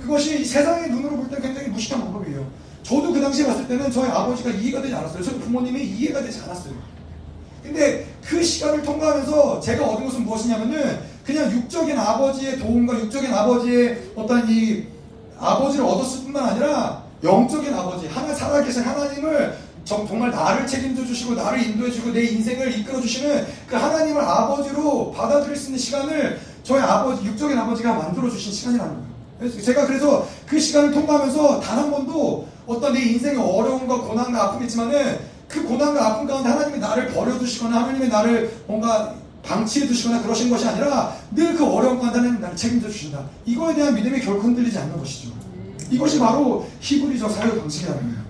그것이 0.00 0.44
세상의 0.44 0.90
눈으로 0.90 1.16
볼 1.16 1.30
때 1.30 1.40
굉장히 1.40 1.68
무식한 1.68 2.00
방법이에요. 2.00 2.46
저도 2.82 3.12
그 3.12 3.20
당시에 3.20 3.46
봤을 3.46 3.68
때는 3.68 3.90
저희 3.90 4.10
아버지가 4.10 4.50
이해가 4.50 4.82
되지 4.82 4.94
않았어요. 4.94 5.22
저희 5.22 5.38
부모님이 5.38 5.82
이해가 5.84 6.22
되지 6.22 6.40
않았어요. 6.40 6.74
근데 7.62 8.06
그 8.24 8.42
시간을 8.42 8.82
통과하면서 8.82 9.60
제가 9.60 9.86
얻은 9.86 10.04
것은 10.06 10.24
무엇이냐면은 10.24 10.98
그냥 11.24 11.50
육적인 11.52 11.96
아버지의 11.96 12.58
도움과 12.58 12.98
육적인 12.98 13.32
아버지의 13.32 14.10
어떤 14.16 14.48
이 14.50 14.84
아버지를 15.38 15.84
얻었을 15.84 16.24
뿐만 16.24 16.44
아니라 16.50 17.04
영적인 17.22 17.72
아버지, 17.72 18.08
하나 18.08 18.34
살아계신 18.34 18.82
하나님을 18.82 19.56
정말 19.84 20.30
나를 20.30 20.66
책임져 20.66 21.04
주시고 21.04 21.34
나를 21.34 21.62
인도해 21.62 21.90
주고 21.90 22.12
내 22.12 22.24
인생을 22.24 22.78
이끌어 22.78 23.00
주시는 23.00 23.46
그 23.66 23.76
하나님을 23.76 24.22
아버지로 24.22 25.12
받아들일 25.12 25.56
수 25.56 25.66
있는 25.66 25.78
시간을 25.78 26.40
저희 26.62 26.80
아버지 26.80 27.24
육적인 27.26 27.58
아버지가 27.58 27.92
만들어 27.94 28.30
주신 28.30 28.52
시간이라는 28.52 28.92
거예요. 28.92 29.06
그래서 29.38 29.60
제가 29.60 29.86
그래서 29.86 30.26
그 30.46 30.58
시간을 30.60 30.92
통과하면서 30.92 31.60
단 31.60 31.78
한 31.80 31.90
번도 31.90 32.46
어떤 32.66 32.92
내 32.92 33.00
인생의 33.02 33.36
어려움과 33.38 34.02
고난과 34.02 34.42
아픔이 34.44 34.66
있지만은 34.66 35.18
그 35.48 35.64
고난과 35.64 36.06
아픔 36.06 36.26
가운데 36.28 36.48
하나님이 36.48 36.78
나를 36.78 37.08
버려 37.08 37.36
두시거나 37.38 37.80
하나님이 37.82 38.06
나를 38.08 38.56
뭔가 38.68 39.12
방치해 39.42 39.86
두시거나 39.88 40.22
그러신 40.22 40.48
것이 40.48 40.66
아니라 40.68 41.12
늘 41.32 41.56
그 41.56 41.66
어려움 41.66 41.98
가운데 41.98 42.18
하나님 42.20 42.40
나를 42.40 42.56
책임져 42.56 42.88
주신다. 42.88 43.24
이거에 43.44 43.74
대한 43.74 43.94
믿음이 43.94 44.20
결코 44.20 44.42
흔들리지 44.42 44.78
않는 44.78 44.96
것이죠. 44.96 45.32
이것이 45.90 46.20
바로 46.20 46.66
히브리적 46.80 47.30
사회 47.32 47.58
방식이라는 47.58 48.00
거예요. 48.00 48.21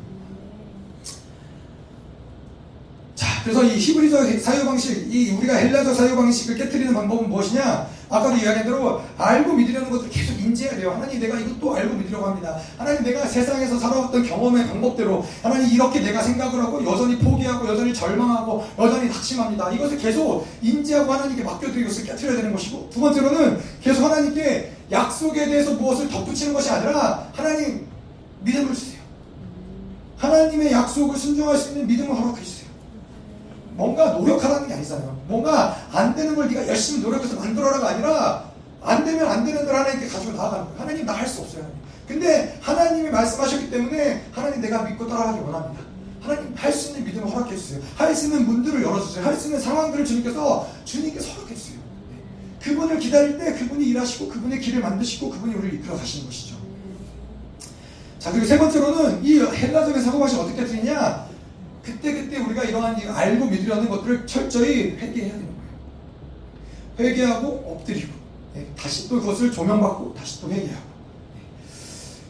그래서 3.43 3.65
이 3.65 3.77
히브리적 3.77 4.41
사유 4.41 4.65
방식, 4.65 5.13
이 5.13 5.31
우리가 5.33 5.55
헬라적 5.55 5.95
사유 5.95 6.15
방식을 6.15 6.57
깨뜨리는 6.57 6.95
방법은 6.95 7.29
무엇이냐? 7.29 7.89
아까도 8.09 8.37
이야기한 8.37 8.65
대로 8.65 9.03
알고 9.17 9.55
믿으려는 9.55 9.91
것들 9.91 10.11
계속 10.11 10.39
인지해야 10.39 10.77
돼요. 10.77 10.91
하나님 10.91 11.19
내가 11.19 11.39
이것도 11.39 11.75
알고 11.75 11.95
믿으려고 11.97 12.27
합니다. 12.27 12.59
하나님 12.77 13.03
내가 13.03 13.27
세상에서 13.27 13.79
살아왔던 13.79 14.23
경험의 14.25 14.69
방법대로 14.69 15.25
하나님 15.43 15.73
이렇게 15.73 16.01
내가 16.01 16.23
생각을 16.23 16.63
하고 16.63 16.85
여전히 16.85 17.19
포기하고 17.19 17.67
여전히 17.67 17.95
절망하고 17.95 18.65
여전히 18.79 19.09
낙심합니다. 19.09 19.73
이것을 19.73 19.97
계속 19.97 20.47
인지하고 20.61 21.11
하나님께 21.11 21.43
맡겨드리고 21.43 21.89
것을 21.89 22.05
깨뜨려야 22.05 22.37
되는 22.37 22.53
것이고 22.53 22.91
두 22.93 23.01
번째로는 23.01 23.59
계속 23.83 24.05
하나님께 24.05 24.73
약속에 24.91 25.47
대해서 25.47 25.73
무엇을 25.73 26.11
덧붙이는 26.11 26.53
것이 26.53 26.69
아니라 26.69 27.31
하나님 27.33 27.87
믿음을 28.41 28.75
주세요. 28.75 29.01
하나님의 30.19 30.71
약속을 30.71 31.17
순종할 31.17 31.57
수 31.57 31.71
있는 31.71 31.87
믿음을 31.87 32.15
허락해 32.15 32.43
주세요. 32.45 32.62
뭔가 33.75 34.13
노력하라는 34.13 34.69
게 34.69 34.75
아니잖아요. 34.75 35.23
뭔가 35.29 35.77
안 35.93 36.15
되는 36.15 36.35
걸 36.37 36.49
네가 36.49 36.67
열심히 36.69 37.01
노력해서 37.03 37.37
만들어라가 37.37 37.89
아니라 37.91 38.45
안 38.83 39.05
되면 39.05 39.27
안 39.29 39.45
되는 39.45 39.65
걸 39.65 39.75
하나님께 39.75 40.09
가지고 40.09 40.33
나아가는 40.33 40.65
거예요. 40.67 40.81
하나님 40.81 41.07
나 41.07 41.15
할 41.15 41.27
수 41.27 41.41
없어요. 41.43 41.65
근데 42.07 42.59
하나님이 42.61 43.11
말씀하셨기 43.11 43.71
때문에 43.71 44.25
하나님 44.33 44.61
내가 44.61 44.83
믿고 44.83 45.07
따라가기 45.09 45.39
원합니다. 45.41 45.85
하나님 46.21 46.53
할 46.55 46.73
수 46.73 46.89
있는 46.91 47.05
믿음을 47.05 47.31
허락해 47.33 47.57
주세요. 47.57 47.81
할 47.97 48.15
수 48.15 48.27
있는 48.27 48.47
문들을 48.47 48.83
열어주세요. 48.83 49.25
할 49.25 49.37
수 49.37 49.47
있는 49.49 49.61
상황들을 49.61 50.05
주님께서 50.05 50.69
주님께서 50.85 51.31
허락해 51.33 51.55
주세요. 51.55 51.79
그분을 52.63 52.99
기다릴 52.99 53.39
때 53.39 53.55
그분이 53.55 53.85
일하시고 53.87 54.29
그분의 54.29 54.61
길을 54.61 54.81
만드시고 54.83 55.31
그분이 55.31 55.55
우리를 55.55 55.75
이끌어 55.81 55.97
가시는 55.97 56.27
것이죠. 56.27 56.57
자 58.19 58.31
그리고 58.31 58.47
세 58.47 58.57
번째로는 58.59 59.25
이 59.25 59.41
헬라적인 59.41 60.01
사고방식 60.03 60.39
어떻게 60.39 60.65
드리냐 60.65 61.27
그때그때 61.83 62.39
우리가 62.39 62.65
이러한 62.65 62.97
알고 62.97 63.47
믿으려는 63.47 63.89
것들을 63.89 64.27
철저히 64.27 64.97
회개해야 64.97 65.33
되는 65.33 65.47
거예요. 65.47 65.63
회개하고 66.99 67.49
엎드리고 67.49 68.13
네, 68.55 68.67
다시 68.77 69.09
또 69.09 69.21
그것을 69.21 69.51
조명받고 69.51 70.15
다시 70.15 70.41
또 70.41 70.51
회개하고 70.51 70.87
네. 71.35 71.41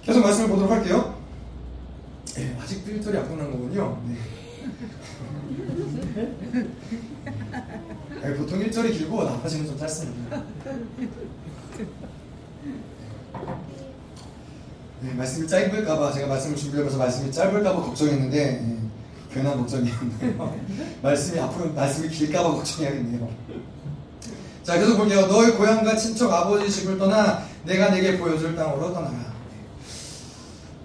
계속 0.03 0.23
말씀을 0.23 0.49
보도록 0.49 0.71
할게요. 0.71 1.21
네, 2.35 2.57
아직 2.61 2.85
필터리 2.85 3.19
안 3.19 3.29
끝난 3.29 3.51
거군요. 3.51 4.03
네. 4.07 4.17
네, 8.23 8.35
보통 8.37 8.61
1절이 8.61 8.93
길고 8.93 9.25
나머지는 9.25 9.67
좀 9.67 9.77
짧습니다. 9.77 10.43
네, 15.01 15.15
말씀이 15.15 15.49
짧을까봐 15.49 16.13
제가 16.13 16.29
말씀을 16.29 16.57
준비하면서 16.57 16.97
말씀이 16.97 17.33
짧을까봐 17.33 17.83
걱정했는데 17.83 18.83
괜한 19.33 19.57
걱정이었네요. 19.59 20.59
말씀이 21.03 21.41
앞으로 21.41 21.73
말씀이 21.73 22.09
길까봐 22.09 22.51
걱정해야겠네요. 22.51 23.29
자, 24.63 24.79
계속 24.79 24.97
볼게요. 24.97 25.27
너의 25.27 25.57
고향과 25.57 25.97
친척 25.97 26.33
아버지 26.33 26.71
집을 26.71 26.99
떠나 26.99 27.43
내가 27.65 27.91
내게 27.91 28.19
보여줄 28.19 28.55
땅으로 28.55 28.93
떠나라. 28.93 29.33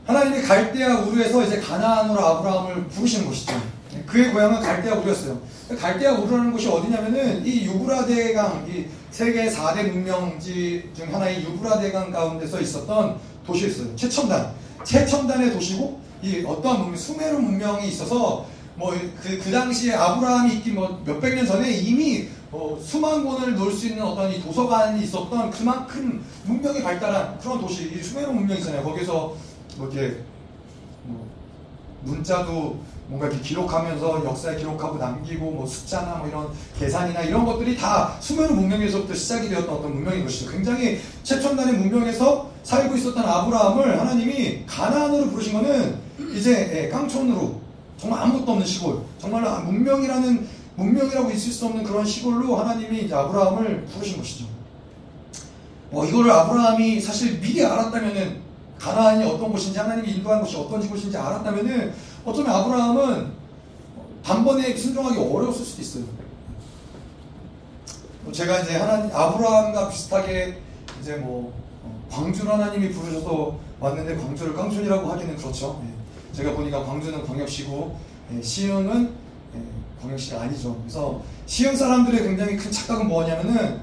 하나님이 0.06 0.42
갈대아 0.42 1.02
우르에서 1.02 1.44
이제 1.44 1.60
가나안으로 1.60 2.20
아브라함을 2.20 2.88
부르시는 2.88 3.28
것이죠. 3.28 3.62
그의 4.06 4.32
고향은 4.32 4.62
갈대아 4.62 4.96
우르였어요. 4.96 5.40
갈대아 5.78 6.14
우르라는 6.14 6.52
곳이 6.54 6.70
어디냐면은 6.70 7.46
이 7.46 7.66
유브라데강, 7.66 8.68
이 8.70 8.86
세계 9.12 9.50
4대 9.50 9.92
문명지 9.92 10.92
중 10.96 11.14
하나의 11.14 11.44
유브라데강 11.44 12.12
가운데서 12.12 12.62
있었던 12.62 13.18
도시였어요. 13.46 13.96
최첨단. 13.96 14.54
최첨단의 14.86 15.52
도시고 15.52 16.00
이 16.28 16.46
어떠한 16.46 16.82
문명, 16.82 16.98
수메르 16.98 17.38
문명이 17.38 17.88
있어서 17.88 18.46
뭐그 18.76 19.42
그 19.44 19.52
당시에 19.52 19.94
아브라함이 19.94 20.56
있기 20.56 20.72
뭐 20.72 21.02
몇백 21.06 21.36
년 21.36 21.46
전에 21.46 21.72
이미 21.72 22.28
어, 22.52 22.78
수만 22.82 23.26
권을 23.26 23.56
놓을 23.56 23.72
수 23.72 23.88
있는 23.88 24.04
어떤 24.04 24.32
이 24.32 24.42
도서관이 24.42 25.04
있었던 25.04 25.52
그만큼 25.52 26.24
문명이 26.46 26.82
발달한 26.84 27.38
그런 27.40 27.60
도시, 27.60 27.92
이 27.94 28.02
수메르 28.02 28.32
문명 28.32 28.58
이잖아요 28.58 28.84
거기서 28.84 29.36
뭐 29.78 29.90
이렇게 29.90 30.22
뭐 31.04 31.28
문자도 32.04 32.80
뭔가 33.08 33.28
이렇게 33.28 33.42
기록하면서 33.42 34.26
역사에 34.26 34.58
기록하고 34.58 34.98
남기고 34.98 35.52
뭐 35.52 35.66
숫자나 35.66 36.16
뭐 36.16 36.28
이런 36.28 36.50
계산이나 36.78 37.22
이런 37.22 37.46
것들이 37.46 37.78
다 37.78 38.18
수메르 38.20 38.54
문명에서부터 38.54 39.14
시작이 39.14 39.50
되었던 39.50 39.70
어떤 39.74 39.94
문명인 39.94 40.24
것이죠. 40.24 40.52
굉장히 40.52 41.00
최첨단의 41.24 41.76
문명에서 41.76 42.50
살고 42.64 42.96
있었던 42.98 43.24
아브라함을 43.24 44.00
하나님이 44.00 44.66
가나안으로 44.68 45.30
부르신 45.30 45.54
거는 45.54 46.07
이제 46.36 46.72
예, 46.74 46.90
깡촌으로 46.90 47.62
정말 47.98 48.22
아무것도 48.22 48.52
없는 48.52 48.66
시골 48.66 49.02
정말로 49.20 49.62
문명이라는 49.62 50.48
문명이라고 50.76 51.32
있을 51.32 51.52
수 51.52 51.66
없는 51.66 51.84
그런 51.84 52.06
시골로 52.06 52.56
하나님이 52.56 53.04
이제 53.04 53.16
아브라함을 53.16 53.86
부르신 53.86 54.18
것이죠. 54.18 54.46
어, 55.92 56.06
이거를 56.06 56.32
아브라함이 56.32 57.02
사실 57.02 57.40
미리 57.40 57.66
알았다면은 57.66 58.42
가나안이 58.78 59.26
어떤 59.26 59.52
곳인지 59.52 59.80
하나님이 59.80 60.12
인도한 60.12 60.42
곳이 60.42 60.56
어떤 60.56 60.88
곳인지 60.88 61.18
알았다면은 61.18 61.94
어쩌면 62.26 62.52
아브라함은 62.54 63.32
단번에 64.24 64.76
순종하기 64.76 65.18
어려웠을 65.20 65.66
수도 65.66 65.82
있어요. 65.82 66.04
뭐 68.24 68.32
제가 68.32 68.60
이제 68.60 68.76
하나님 68.76 69.16
아브라함과 69.16 69.90
비슷하게 69.90 70.62
이제 71.02 71.16
뭐 71.16 71.54
어, 71.84 72.08
광주를 72.12 72.52
하나님이 72.54 72.90
부르셔서 72.92 73.58
왔는데 73.80 74.18
광주를 74.18 74.54
깡촌이라고 74.54 75.12
하기는 75.12 75.38
그렇죠. 75.38 75.82
예. 76.30 76.36
제가 76.36 76.54
보니까 76.54 76.84
광주는 76.84 77.26
광역시고 77.26 77.98
예, 78.36 78.42
시흥은 78.42 79.12
예, 79.56 79.60
광역시가 80.02 80.42
아니죠. 80.42 80.78
그래서 80.82 81.22
시흥 81.46 81.76
사람들의 81.76 82.24
굉장히 82.24 82.58
큰 82.58 82.72
착각은 82.72 83.08
뭐냐면은 83.08 83.82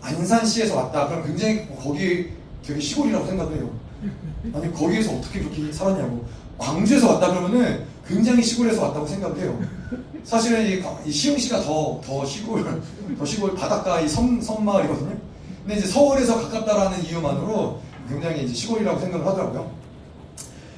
안산시에서 0.00 0.76
왔다. 0.76 1.08
그럼 1.08 1.24
굉장히 1.26 1.66
거기 1.82 2.30
되게 2.66 2.80
시골이라고 2.80 3.26
생각을 3.26 3.56
해요. 3.56 3.70
아니 4.52 4.72
거기에서 4.72 5.12
어떻게 5.12 5.40
그렇게 5.40 5.72
살았냐고. 5.72 6.24
광주에서 6.58 7.14
왔다 7.14 7.28
그러면은 7.28 7.84
굉장히 8.06 8.42
시골에서 8.42 8.82
왔다고 8.82 9.06
생각을 9.06 9.38
해요. 9.40 9.58
사실은 10.24 10.66
이, 10.66 10.82
이 11.08 11.12
시흥시가 11.12 11.60
더, 11.62 12.00
더 12.04 12.24
시골, 12.24 12.64
더 13.18 13.24
시골 13.24 13.54
바닷가 13.54 14.00
이 14.00 14.08
섬, 14.08 14.40
섬마을이거든요. 14.40 15.16
근데 15.62 15.78
이제 15.78 15.86
서울에서 15.88 16.42
가깝다라는 16.42 17.04
이유만으로 17.04 17.80
굉장히 18.08 18.44
이제 18.44 18.54
시골이라고 18.54 19.00
생각을 19.00 19.26
하더라고요. 19.26 19.70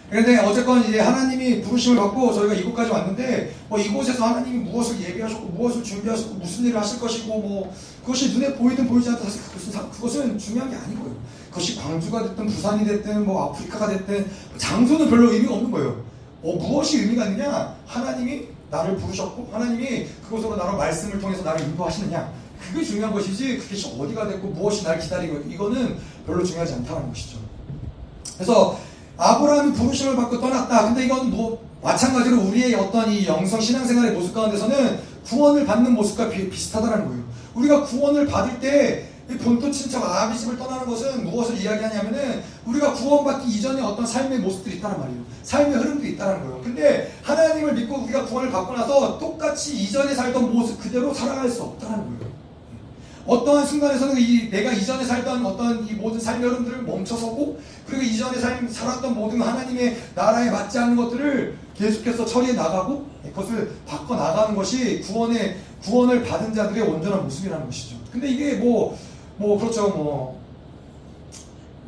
그런데 0.08 0.38
어쨌건 0.38 0.84
이제 0.84 1.00
하나님이 1.00 1.62
부르심을 1.62 1.96
받고 1.96 2.32
저희가 2.32 2.54
이곳까지 2.54 2.90
왔는데 2.90 3.54
뭐 3.68 3.78
이곳에서 3.78 4.24
하나님이 4.24 4.70
무엇을 4.70 5.00
예비하셨고 5.00 5.48
무엇을 5.48 5.82
준비하셨고 5.82 6.34
무슨 6.34 6.64
일을 6.66 6.80
하실 6.80 7.00
것이고 7.00 7.40
뭐 7.40 7.74
그것이 8.02 8.32
눈에 8.32 8.54
보이든 8.54 8.86
보이지 8.86 9.08
않든 9.10 9.24
사실 9.24 9.42
그것은, 9.42 9.90
그것은 9.90 10.38
중요한 10.38 10.70
게 10.70 10.76
아니고요. 10.76 11.16
그것이 11.50 11.76
광주가 11.76 12.22
됐든 12.22 12.46
부산이 12.46 12.84
됐든 12.84 13.24
뭐 13.24 13.46
아프리카가 13.46 13.88
됐든 13.88 14.30
장소는 14.56 15.10
별로 15.10 15.32
의미가 15.32 15.54
없는 15.54 15.70
거예요. 15.72 16.04
어, 16.42 16.54
무엇이 16.54 17.00
의미가 17.00 17.26
있느냐? 17.26 17.74
하나님이 17.86 18.44
나를 18.70 18.96
부르셨고 18.96 19.48
하나님이 19.52 20.06
그곳으로 20.24 20.56
나로 20.56 20.76
말씀을 20.76 21.18
통해서 21.18 21.42
나를 21.42 21.66
인도하시느냐? 21.66 22.32
그게 22.60 22.84
중요한 22.84 23.12
것이지 23.12 23.58
그게 23.58 23.74
어디가 23.74 24.28
됐고 24.28 24.48
무엇이 24.48 24.84
날 24.84 24.98
기다리고 24.98 25.38
이거는 25.50 25.96
별로 26.26 26.44
중요하지 26.44 26.74
않다는 26.74 27.08
것이죠. 27.08 27.38
그래서 28.34 28.78
아브라함이 29.18 29.72
부르심을 29.72 30.16
받고 30.16 30.40
떠났다. 30.40 30.86
근데 30.86 31.04
이건 31.04 31.30
뭐 31.30 31.64
마찬가지로 31.82 32.42
우리의 32.42 32.74
어떤 32.74 33.10
이 33.10 33.26
영성 33.26 33.60
신앙생활의 33.60 34.12
모습 34.12 34.34
가운데서는 34.34 34.98
구원을 35.24 35.66
받는 35.66 35.94
모습과 35.94 36.28
비, 36.28 36.48
비슷하다는 36.50 37.06
거예요. 37.06 37.22
우리가 37.54 37.84
구원을 37.84 38.26
받을 38.26 38.58
때 38.60 39.08
본토 39.42 39.70
친척 39.70 40.04
아비 40.04 40.38
집을 40.38 40.56
떠나는 40.56 40.86
것은 40.86 41.24
무엇을 41.24 41.60
이야기하냐면은 41.60 42.42
우리가 42.64 42.92
구원받기 42.92 43.50
이전에 43.50 43.82
어떤 43.82 44.06
삶의 44.06 44.38
모습들이 44.38 44.76
있다는 44.76 45.00
말이에요. 45.00 45.22
삶의 45.42 45.78
흐름들이 45.78 46.12
있다는 46.12 46.42
거예요. 46.42 46.60
근데 46.62 47.12
하나님을 47.22 47.74
믿고 47.74 48.02
우리가 48.02 48.24
구원을 48.26 48.52
받고 48.52 48.74
나서 48.74 49.18
똑같이 49.18 49.76
이전에 49.76 50.14
살던 50.14 50.52
모습 50.52 50.80
그대로 50.80 51.12
살아갈 51.12 51.50
수 51.50 51.62
없다는 51.62 51.96
거예요. 51.96 52.35
어떠한 53.26 53.66
순간에서는 53.66 54.16
이 54.18 54.48
내가 54.50 54.72
이전에 54.72 55.04
살던 55.04 55.44
어떤 55.44 55.86
이 55.86 55.92
모든 55.92 56.20
삶의 56.20 56.48
흐름들을 56.48 56.82
멈춰서고 56.82 57.58
그리고 57.86 58.02
이전에 58.02 58.38
삶, 58.38 58.68
살았던 58.68 59.14
모든 59.14 59.42
하나님의 59.42 59.96
나라에 60.14 60.50
맞지 60.50 60.78
않는 60.78 60.96
것들을 60.96 61.58
계속해서 61.76 62.24
처리해 62.24 62.52
나가고 62.54 63.06
그것을 63.24 63.72
바꿔 63.86 64.16
나가는 64.16 64.54
것이 64.54 65.00
구원의 65.00 65.56
구원을 65.82 66.24
받은 66.24 66.54
자들의 66.54 66.82
온전한 66.82 67.24
모습이라는 67.24 67.66
것이죠. 67.66 67.96
근데 68.12 68.28
이게 68.28 68.54
뭐뭐 68.54 69.58
그렇죠 69.58 69.88
뭐, 69.88 70.40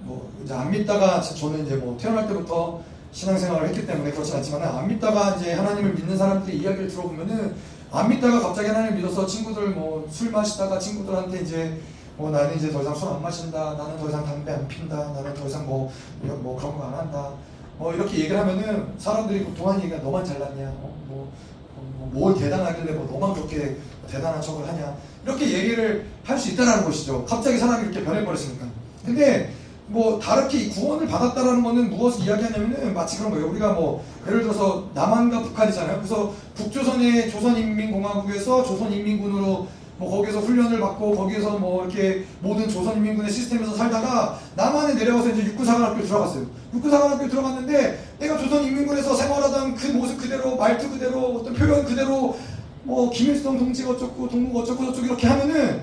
뭐 0.02 0.30
이제 0.44 0.54
안 0.54 0.70
믿다가 0.70 1.20
저는 1.20 1.66
이제 1.66 1.76
뭐 1.76 1.96
태어날 1.98 2.26
때부터 2.28 2.80
신앙생활을 3.12 3.68
했기 3.68 3.86
때문에 3.86 4.10
그렇지 4.10 4.34
않지만 4.34 4.62
안 4.62 4.88
믿다가 4.88 5.36
이제 5.36 5.54
하나님을 5.54 5.94
믿는 5.94 6.16
사람들의 6.16 6.58
이야기를 6.58 6.88
들어보면은 6.88 7.54
안 7.90 8.08
믿다가 8.08 8.40
갑자기 8.40 8.68
하나님 8.68 8.96
믿어서 8.96 9.26
친구들 9.26 9.70
뭐 9.70 10.06
술 10.10 10.30
마시다가 10.30 10.78
친구들한테 10.78 11.40
이제 11.40 11.80
뭐 12.16 12.30
나는 12.30 12.56
이제 12.56 12.70
더 12.72 12.82
이상 12.82 12.94
술 12.94 13.08
안 13.08 13.22
마신다 13.22 13.74
나는 13.74 13.98
더 13.98 14.08
이상 14.08 14.24
담배 14.24 14.52
안 14.52 14.66
핀다 14.68 14.96
나는 15.12 15.34
더 15.34 15.46
이상 15.46 15.66
뭐, 15.66 15.90
뭐 16.22 16.56
그런 16.56 16.76
거 16.76 16.84
안 16.84 16.94
한다 16.94 17.30
뭐 17.78 17.94
이렇게 17.94 18.18
얘기를 18.18 18.38
하면은 18.38 18.92
사람들이 18.98 19.44
보통 19.44 19.68
하는 19.68 19.80
얘기가 19.82 19.98
너만 20.02 20.24
잘났냐 20.24 20.68
어? 20.68 20.94
뭐, 21.06 21.32
뭐, 21.76 22.10
뭘 22.12 22.34
대단하길래 22.34 22.92
뭐 22.92 23.06
너만 23.10 23.34
그렇게 23.34 23.76
대단한 24.10 24.40
척을 24.42 24.66
하냐 24.66 24.96
이렇게 25.24 25.50
얘기를 25.50 26.06
할 26.24 26.38
수 26.38 26.50
있다는 26.52 26.84
것이죠. 26.84 27.24
갑자기 27.24 27.58
사람이 27.58 27.84
이렇게 27.88 28.04
변해버렸으니까. 28.04 28.66
근데 29.04 29.52
뭐 29.88 30.18
다르게 30.18 30.68
구원을 30.68 31.06
받았다라는 31.06 31.62
거는 31.62 31.90
무엇을 31.90 32.24
이야기하냐면은 32.24 32.92
마치 32.92 33.18
그런 33.18 33.32
거예요. 33.32 33.48
우리가 33.50 33.72
뭐 33.72 34.04
예를 34.26 34.42
들어서 34.42 34.88
남한과 34.94 35.42
북한이잖아요. 35.42 35.96
그래서 35.96 36.32
북조선의 36.54 37.30
조선인민공화국에서 37.30 38.64
조선인민군으로 38.64 39.66
뭐 39.96 40.10
거기서 40.10 40.40
훈련을 40.40 40.78
받고 40.78 41.16
거기에서 41.16 41.58
뭐 41.58 41.84
이렇게 41.84 42.24
모든 42.40 42.68
조선인민군의 42.68 43.32
시스템에서 43.32 43.74
살다가 43.74 44.38
남한에 44.54 44.94
내려가서 44.94 45.30
이제 45.30 45.44
육구사관학교 45.44 46.02
들어갔어요. 46.02 46.46
육구사관학교 46.74 47.28
들어갔는데 47.28 47.98
내가 48.20 48.36
조선인민군에서 48.38 49.14
생활하던 49.16 49.74
그 49.74 49.86
모습 49.88 50.18
그대로 50.18 50.56
말투 50.56 50.90
그대로 50.90 51.38
어떤 51.38 51.54
표현 51.54 51.84
그대로 51.84 52.36
뭐 52.84 53.10
김일성 53.10 53.58
동지가 53.58 53.90
어쩌고 53.90 54.28
동무가 54.28 54.60
어쩌고 54.60 54.84
저쩌고 54.84 55.06
이렇게 55.06 55.26
하면은 55.26 55.80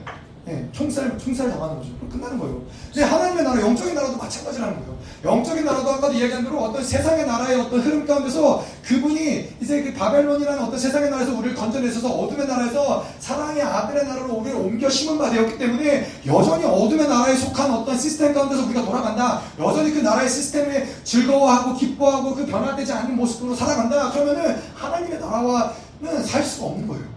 예, 0.48 0.64
총살 0.72 1.18
총살 1.18 1.50
당하는 1.50 1.78
거죠. 1.78 1.90
끝나는 2.12 2.38
거예요. 2.38 2.62
근데 2.94 3.04
하나님의 3.04 3.44
나라, 3.44 3.62
영적인 3.62 3.96
나라도 3.96 4.16
마찬가지라는 4.16 4.76
거예요. 4.76 4.96
영적인 5.24 5.66
나라도 5.66 5.90
아까도 5.90 6.14
이야기한 6.14 6.44
대로 6.44 6.62
어떤 6.62 6.84
세상의 6.84 7.26
나라의 7.26 7.60
어떤 7.62 7.80
흐름 7.80 8.06
가운데서 8.06 8.64
그분이 8.84 9.56
이제 9.60 9.82
그 9.82 9.94
바벨론이라는 9.94 10.64
어떤 10.64 10.78
세상의 10.78 11.10
나라에서 11.10 11.36
우리를 11.36 11.56
건져내셔서 11.56 12.08
어둠의 12.10 12.48
나라에서 12.48 13.08
사랑의 13.20 13.64
아들의 13.64 14.06
나라로 14.06 14.36
우리를 14.36 14.56
옮겨 14.56 14.88
심은 14.88 15.18
바 15.18 15.32
되었기 15.32 15.58
때문에 15.58 16.06
여전히 16.28 16.64
어둠의 16.64 17.08
나라에 17.08 17.36
속한 17.36 17.72
어떤 17.72 17.98
시스템 17.98 18.32
가운데서 18.32 18.66
우리가 18.66 18.86
돌아간다. 18.86 19.42
여전히 19.60 19.92
그 19.92 20.00
나라의 20.02 20.30
시스템에 20.30 20.88
즐거워하고 21.04 21.76
기뻐하고 21.76 22.36
그 22.36 22.46
변화되지 22.46 22.94
않는 22.94 23.16
모습으로 23.16 23.56
살아간다. 23.56 24.12
그러면은 24.12 24.62
하나님의 24.76 25.20
나라와 25.20 25.74
살 26.24 26.44
수가 26.44 26.68
없는 26.68 26.88
거예요. 26.88 27.15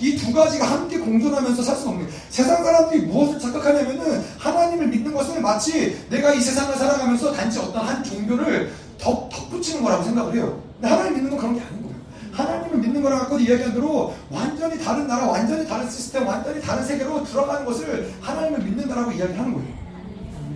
이 0.00 0.16
두 0.16 0.32
가지가 0.32 0.64
함께 0.64 0.98
공존하면서 0.98 1.62
살 1.62 1.76
수가 1.76 1.90
없는 1.90 2.06
거예요. 2.06 2.20
세상 2.28 2.64
사람들이 2.64 3.02
무엇을 3.02 3.38
착각하냐면은 3.38 4.24
하나님을 4.38 4.88
믿는 4.88 5.12
것은 5.14 5.40
마치 5.40 6.04
내가 6.10 6.34
이 6.34 6.40
세상을 6.40 6.74
살아가면서 6.76 7.32
단지 7.32 7.58
어떤 7.58 7.86
한 7.86 8.02
종교를 8.02 8.72
덧, 8.98 9.28
덧붙이는 9.28 9.82
거라고 9.82 10.02
생각을 10.04 10.34
해요. 10.34 10.62
근데 10.74 10.88
하나님 10.88 11.14
믿는 11.14 11.30
건 11.30 11.38
그런 11.38 11.54
게 11.54 11.60
아닌 11.60 11.82
거예요. 11.82 11.96
하나님을 12.32 12.78
믿는 12.78 13.02
거랑 13.02 13.18
갖고 13.20 13.38
이야기한 13.38 13.74
대로 13.74 14.14
완전히 14.30 14.82
다른 14.82 15.06
나라, 15.06 15.26
완전히 15.26 15.66
다른 15.66 15.88
시스템, 15.88 16.26
완전히 16.26 16.60
다른 16.60 16.84
세계로 16.84 17.22
들어가는 17.24 17.64
것을 17.64 18.12
하나님을 18.20 18.60
믿는다라고 18.60 19.12
이야기하는 19.12 19.52
거예요. 19.52 19.68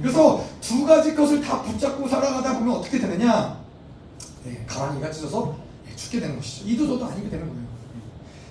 그래서 0.03 0.45
두 0.61 0.85
가지 0.85 1.15
것을 1.15 1.41
다 1.41 1.63
붙잡고 1.63 2.09
살아가다 2.09 2.59
보면 2.59 2.77
어떻게 2.77 2.99
되느냐? 2.99 3.57
네, 4.45 4.63
가랑이가 4.67 5.11
찢어서 5.11 5.57
죽게 5.97 6.21
되는 6.21 6.37
것이죠. 6.37 6.69
이도 6.69 6.87
저도 6.87 7.07
아니게 7.07 7.31
되는 7.31 7.47
거예요. 7.49 7.64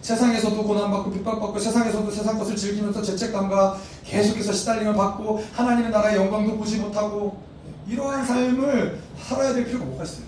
세상에서도 0.03 0.61
고난받고 0.63 1.11
핍박받고 1.11 1.57
세상에서도 1.57 2.11
세상 2.11 2.37
것을 2.37 2.55
즐기면서 2.55 3.01
죄책감과 3.01 3.77
계속해서 4.05 4.51
시달림을 4.51 4.93
받고 4.93 5.43
하나님의 5.53 5.91
나라의 5.91 6.17
영광도 6.17 6.57
보지 6.57 6.77
못하고 6.77 7.41
이러한 7.87 8.25
삶을 8.25 9.01
살아야 9.25 9.53
될 9.53 9.65
필요가 9.65 9.85
뭐가 9.85 10.03
있어요. 10.03 10.25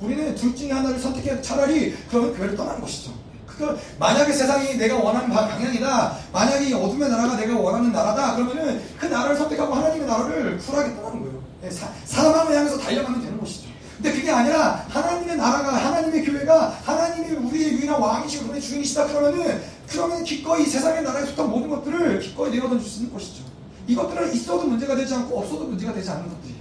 우리는 0.00 0.34
둘 0.34 0.56
중에 0.56 0.72
하나를 0.72 0.98
선택해 0.98 1.40
차라리 1.42 1.94
그러면 2.10 2.34
교회를 2.34 2.56
떠나는 2.56 2.80
것이죠. 2.80 3.12
그거 3.46 3.76
만약에 3.98 4.32
세상이 4.32 4.76
내가 4.76 4.96
원하는 4.96 5.28
방향이다. 5.28 6.16
만약에 6.32 6.72
어둠의 6.72 7.10
나라가 7.10 7.36
내가 7.36 7.58
원하는 7.58 7.92
나라다. 7.92 8.34
그러면은 8.36 8.82
그 8.98 9.06
나라를 9.06 9.36
선택하고 9.36 9.74
하나님의 9.74 10.06
나라를 10.06 10.58
쿨하게 10.58 10.96
떠나는 10.96 11.20
거예요. 11.20 11.42
사, 11.70 11.86
사람을 12.06 12.56
향해서 12.56 12.78
달려가면 12.78 13.20
되는 13.20 13.38
것이죠. 13.38 13.61
근데 14.02 14.18
그게 14.18 14.32
아니라 14.32 14.84
하나님의 14.88 15.36
나라가 15.36 15.76
하나님의 15.76 16.24
교회가 16.24 16.80
하나님이 16.82 17.36
우리의 17.36 17.74
유일한 17.74 18.00
왕이시고 18.00 18.48
우리의 18.48 18.60
주인이시다 18.60 19.06
그러면은 19.06 19.62
그러면 19.88 20.24
기꺼이 20.24 20.66
세상의 20.66 21.04
나라에 21.04 21.24
속한 21.26 21.48
모든 21.48 21.68
것들을 21.68 22.18
기꺼이 22.18 22.50
내어던질 22.50 22.90
수 22.90 22.98
있는 22.98 23.12
것이죠. 23.12 23.44
이것들은 23.86 24.34
있어도 24.34 24.66
문제가 24.66 24.96
되지 24.96 25.14
않고 25.14 25.38
없어도 25.38 25.66
문제가 25.66 25.94
되지 25.94 26.10
않는 26.10 26.28
것들이에요. 26.28 26.60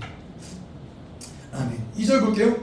아멘. 1.54 1.80
2절 1.98 2.20
볼게요. 2.22 2.56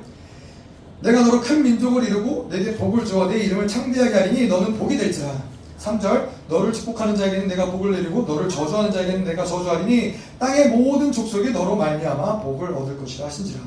내가 1.00 1.22
너로 1.22 1.40
큰 1.40 1.60
민족을 1.64 2.04
이루고 2.04 2.48
내게 2.48 2.76
복을 2.76 3.04
주어 3.04 3.26
내 3.26 3.38
이름을 3.38 3.66
창대하게 3.66 4.14
하리니 4.14 4.46
너는 4.46 4.78
복이 4.78 4.96
될지라. 4.96 5.32
3절 5.80 6.28
너를 6.48 6.72
축복하는 6.72 7.16
자에게는 7.16 7.48
내가 7.48 7.66
복을 7.66 7.92
내리고 7.92 8.22
너를 8.22 8.48
저주하는 8.48 8.92
자에게는 8.92 9.24
내가 9.24 9.44
저주하리니 9.44 10.14
땅의 10.38 10.68
모든 10.68 11.10
족속이 11.10 11.50
너로 11.50 11.74
말미암아 11.74 12.42
복을 12.42 12.72
얻을 12.74 12.96
것이라 12.98 13.26
하신지라. 13.26 13.60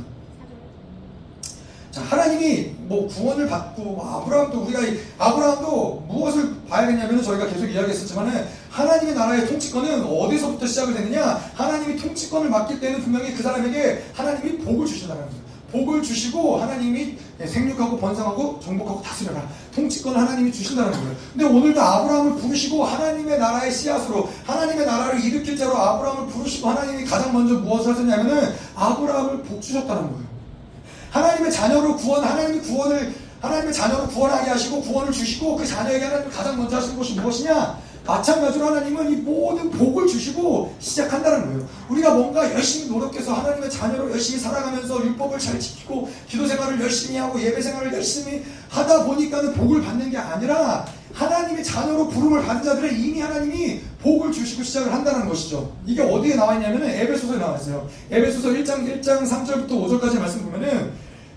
자, 1.91 2.01
하나님이 2.01 2.73
뭐 2.87 3.05
구원을 3.07 3.49
받고 3.49 3.83
뭐 3.83 4.21
아브라함도 4.23 4.61
우리가 4.61 4.79
아브라함도 5.17 6.05
무엇을 6.07 6.55
봐야겠냐면 6.69 7.21
저희가 7.21 7.47
계속 7.47 7.65
이야기했었지만은 7.65 8.47
하나님의 8.69 9.13
나라의 9.13 9.47
통치권은 9.47 10.05
어디서부터 10.05 10.65
시작을 10.65 10.93
되느냐? 10.93 11.41
하나님이 11.53 11.97
통치권을 11.97 12.49
맡길 12.49 12.79
때는 12.79 13.01
분명히 13.01 13.33
그 13.33 13.43
사람에게 13.43 14.05
하나님이 14.13 14.59
복을 14.59 14.87
주신다는 14.87 15.21
거예요. 15.21 15.41
복을 15.73 16.01
주시고 16.01 16.57
하나님이 16.61 17.17
생육하고 17.45 17.97
번성하고 17.97 18.59
정복하고 18.61 19.01
다스려라. 19.01 19.45
통치권을 19.75 20.17
하나님이 20.17 20.51
주신다는 20.51 20.91
거예요. 20.91 21.15
근데 21.33 21.45
오늘도 21.45 21.81
아브라함을 21.81 22.35
부르시고 22.35 22.85
하나님의 22.85 23.37
나라의 23.37 23.71
씨앗으로 23.71 24.29
하나님의 24.45 24.85
나라를 24.85 25.23
일으킬 25.23 25.57
자로 25.57 25.75
아브라함을 25.75 26.27
부르시고 26.27 26.69
하나님이 26.69 27.05
가장 27.05 27.33
먼저 27.33 27.55
무엇을 27.55 27.93
하셨냐면은 27.93 28.53
아브라함을 28.75 29.43
복 29.43 29.61
주셨다는 29.61 30.03
거예요. 30.03 30.30
하나님의 31.11 31.51
자녀로 31.51 31.97
구원, 31.97 32.23
하나님이 32.23 32.61
구원을 32.61 33.13
하나님의 33.41 33.73
자녀로 33.73 34.07
구원하게 34.07 34.51
하시고 34.51 34.81
구원을 34.81 35.11
주시고 35.11 35.57
그 35.57 35.65
자녀에게 35.65 36.05
하나님 36.05 36.29
가장 36.29 36.57
먼저 36.57 36.77
하시는 36.77 36.97
것이 36.97 37.13
무엇이냐? 37.13 37.77
마찬가지로 38.05 38.65
하나님은 38.67 39.11
이 39.11 39.15
모든 39.17 39.69
복을 39.69 40.07
주시고 40.07 40.73
시작한다는 40.79 41.45
거예요. 41.45 41.67
우리가 41.89 42.13
뭔가 42.13 42.51
열심히 42.51 42.89
노력해서 42.89 43.33
하나님의 43.33 43.69
자녀로 43.69 44.11
열심히 44.11 44.39
살아가면서 44.39 45.03
율법을 45.05 45.37
잘 45.37 45.59
지키고 45.59 46.09
기도 46.27 46.47
생활을 46.47 46.81
열심히 46.81 47.17
하고 47.17 47.39
예배 47.39 47.61
생활을 47.61 47.93
열심히 47.93 48.43
하다 48.69 49.03
보니까는 49.03 49.53
복을 49.53 49.81
받는 49.83 50.09
게 50.09 50.17
아니라 50.17 50.85
하나님의 51.13 51.63
자녀로 51.63 52.07
부름을 52.07 52.43
받은 52.43 52.63
자들은 52.63 52.97
이미 52.97 53.19
하나님이 53.19 53.81
복을 54.01 54.31
주시고 54.31 54.63
시작을 54.63 54.91
한다는 54.91 55.27
것이죠. 55.27 55.71
이게 55.85 56.01
어디에 56.01 56.35
나와 56.35 56.55
있냐면은 56.55 56.89
에베소서에 56.89 57.37
나와 57.37 57.57
있어요. 57.57 57.87
에베소서 58.09 58.49
1장 58.49 59.01
1장 59.01 59.27
3절부터 59.27 59.69
5절까지 59.69 60.19
말씀 60.19 60.43
보면은 60.43 60.91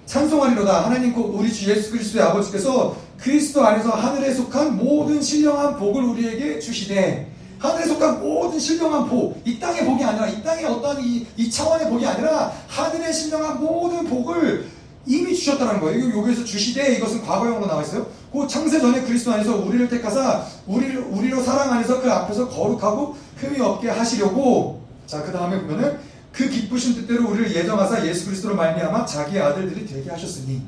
찬송하리로다 0.06 0.84
하나님 0.84 1.12
곧 1.12 1.34
우리 1.34 1.52
주 1.52 1.70
예수 1.70 1.90
그리스도의 1.90 2.24
아버지께서 2.24 2.96
그리스도 3.18 3.64
안에서 3.64 3.90
하늘에 3.90 4.34
속한 4.34 4.76
모든 4.76 5.20
신령한 5.20 5.76
복을 5.78 6.02
우리에게 6.04 6.58
주시되 6.58 7.30
하늘에 7.58 7.86
속한 7.86 8.20
모든 8.20 8.58
신령한 8.58 9.08
복, 9.08 9.40
이 9.44 9.58
땅의 9.58 9.86
복이 9.86 10.04
아니라 10.04 10.26
이 10.28 10.42
땅의 10.42 10.66
어떤 10.66 11.02
이, 11.02 11.26
이 11.36 11.50
차원의 11.50 11.88
복이 11.88 12.06
아니라 12.06 12.52
하늘의 12.68 13.12
신령한 13.12 13.60
모든 13.60 14.04
복을 14.04 14.66
이미 15.06 15.34
주셨다는 15.34 15.80
거예요. 15.80 16.18
여기에서 16.18 16.44
주시되 16.44 16.96
이것은 16.96 17.22
과거형으로 17.22 17.66
나와 17.66 17.82
있어요. 17.82 18.06
그 18.32 18.46
창세 18.46 18.80
전에 18.80 19.02
그리스도 19.02 19.32
안에서 19.32 19.56
우리를 19.56 19.88
택하사 19.88 20.44
우리를 20.66 20.98
우리로 21.10 21.42
사랑 21.42 21.72
안에서 21.72 22.02
그 22.02 22.10
앞에서 22.10 22.48
거룩하고 22.48 23.16
흠이 23.36 23.60
없게 23.60 23.88
하시려고 23.88 24.82
자 25.06 25.22
그 25.22 25.32
다음에 25.32 25.60
보면은 25.60 25.98
그 26.34 26.48
기쁘신 26.48 26.94
뜻대로 26.96 27.30
우리를 27.30 27.54
예정하사 27.54 28.04
예수 28.06 28.26
그리스도로 28.26 28.56
말미암아 28.56 29.06
자기의 29.06 29.40
아들들이 29.40 29.86
되게 29.86 30.10
하셨으니 30.10 30.62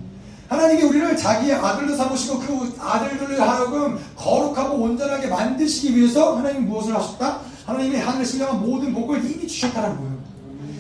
하나님이 0.49 0.83
우리를 0.83 1.17
자기의 1.17 1.55
아들로 1.55 1.97
삼으시고 1.97 2.39
그 2.39 2.77
아들들을 2.79 3.41
하여금 3.41 3.99
거룩하고 4.15 4.77
온전하게 4.77 5.27
만드시기 5.27 5.97
위해서 5.97 6.37
하나님 6.37 6.69
무엇을 6.69 6.95
하셨다? 6.95 7.41
하나님이 7.65 7.97
하늘에 7.97 8.25
신령한 8.25 8.65
모든 8.65 8.95
복을 8.95 9.25
이미 9.25 9.47
주셨다는 9.49 9.97
거예요. 9.97 10.17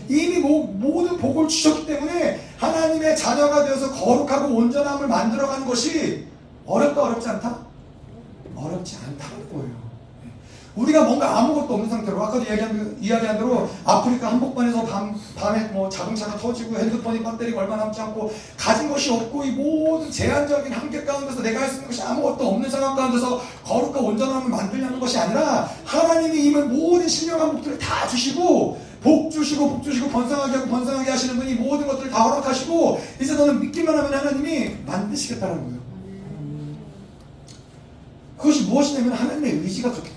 이미 0.09 0.39
모, 0.39 0.63
모든 0.63 1.19
복을 1.19 1.49
주셨기 1.49 1.85
때문에 1.85 2.41
하나님의 2.59 3.17
자녀가 3.17 3.65
되어서 3.65 3.91
거룩하고 3.91 4.55
온전함을 4.55 5.09
만들어가는 5.09 5.67
것이 5.67 6.27
어렵다 6.65 7.03
어렵지 7.03 7.29
않다? 7.29 7.59
어렵지 8.55 8.99
않다는 9.05 9.53
거예요. 9.53 9.86
우리가 10.77 11.05
뭔가 11.05 11.39
아무것도 11.39 11.73
없는 11.73 11.89
상태로 11.89 12.23
아까도 12.23 12.45
이야기한, 12.45 12.97
이야기한 13.01 13.39
대로 13.39 13.69
아프리카 13.83 14.31
한복판에서 14.33 14.85
밤, 14.85 15.19
밤에 15.35 15.65
뭐 15.69 15.89
자동차가 15.89 16.37
터지고 16.37 16.77
핸드폰이 16.77 17.23
배터리가 17.23 17.63
얼마 17.63 17.77
남지 17.77 17.99
않고 18.01 18.33
가진 18.59 18.91
것이 18.91 19.11
없고 19.11 19.45
이 19.45 19.53
모든 19.53 20.11
제한적인 20.11 20.71
한계 20.73 21.03
가운데서 21.05 21.43
내가 21.43 21.63
할 21.63 21.69
수 21.69 21.77
있는 21.77 21.89
것이 21.89 22.03
아무것도 22.03 22.47
없는 22.47 22.71
상황 22.71 22.95
가운데서 22.95 23.41
거룩과 23.65 24.01
온전함을 24.01 24.51
만들려는 24.51 25.01
것이 25.01 25.19
아니라 25.19 25.69
하나님이 25.85 26.45
이미 26.45 26.61
모든 26.61 27.09
신령한 27.09 27.53
복들을 27.53 27.79
다 27.79 28.07
주시고 28.07 28.79
복 29.03 29.31
주시고 29.31 29.71
복 29.71 29.83
주시고 29.83 30.11
번성하게 30.11 30.57
하고 30.57 30.69
번성하게 30.69 31.11
하시는 31.11 31.37
분이 31.37 31.55
모든 31.55 31.87
것들을 31.87 32.11
다 32.11 32.23
허락하시고 32.23 33.01
이제 33.21 33.35
너는 33.35 33.61
믿기만 33.61 33.97
하면 33.97 34.13
하나님이 34.13 34.77
만드시겠다는 34.85 35.57
거예요. 35.65 35.77
그것이 38.37 38.65
무엇이냐면 38.65 39.13
하나님의 39.15 39.53
의지가 39.53 39.91
그렇기. 39.93 40.16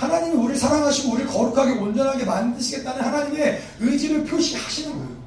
하나님이 0.00 0.34
우리를 0.34 0.56
사랑하시고 0.56 1.12
우리를 1.12 1.30
거룩하게 1.30 1.72
온전하게 1.72 2.24
만드시겠다는 2.24 3.02
하나님의 3.02 3.60
의지를 3.80 4.24
표시하시는 4.24 4.96
거예요. 4.96 5.20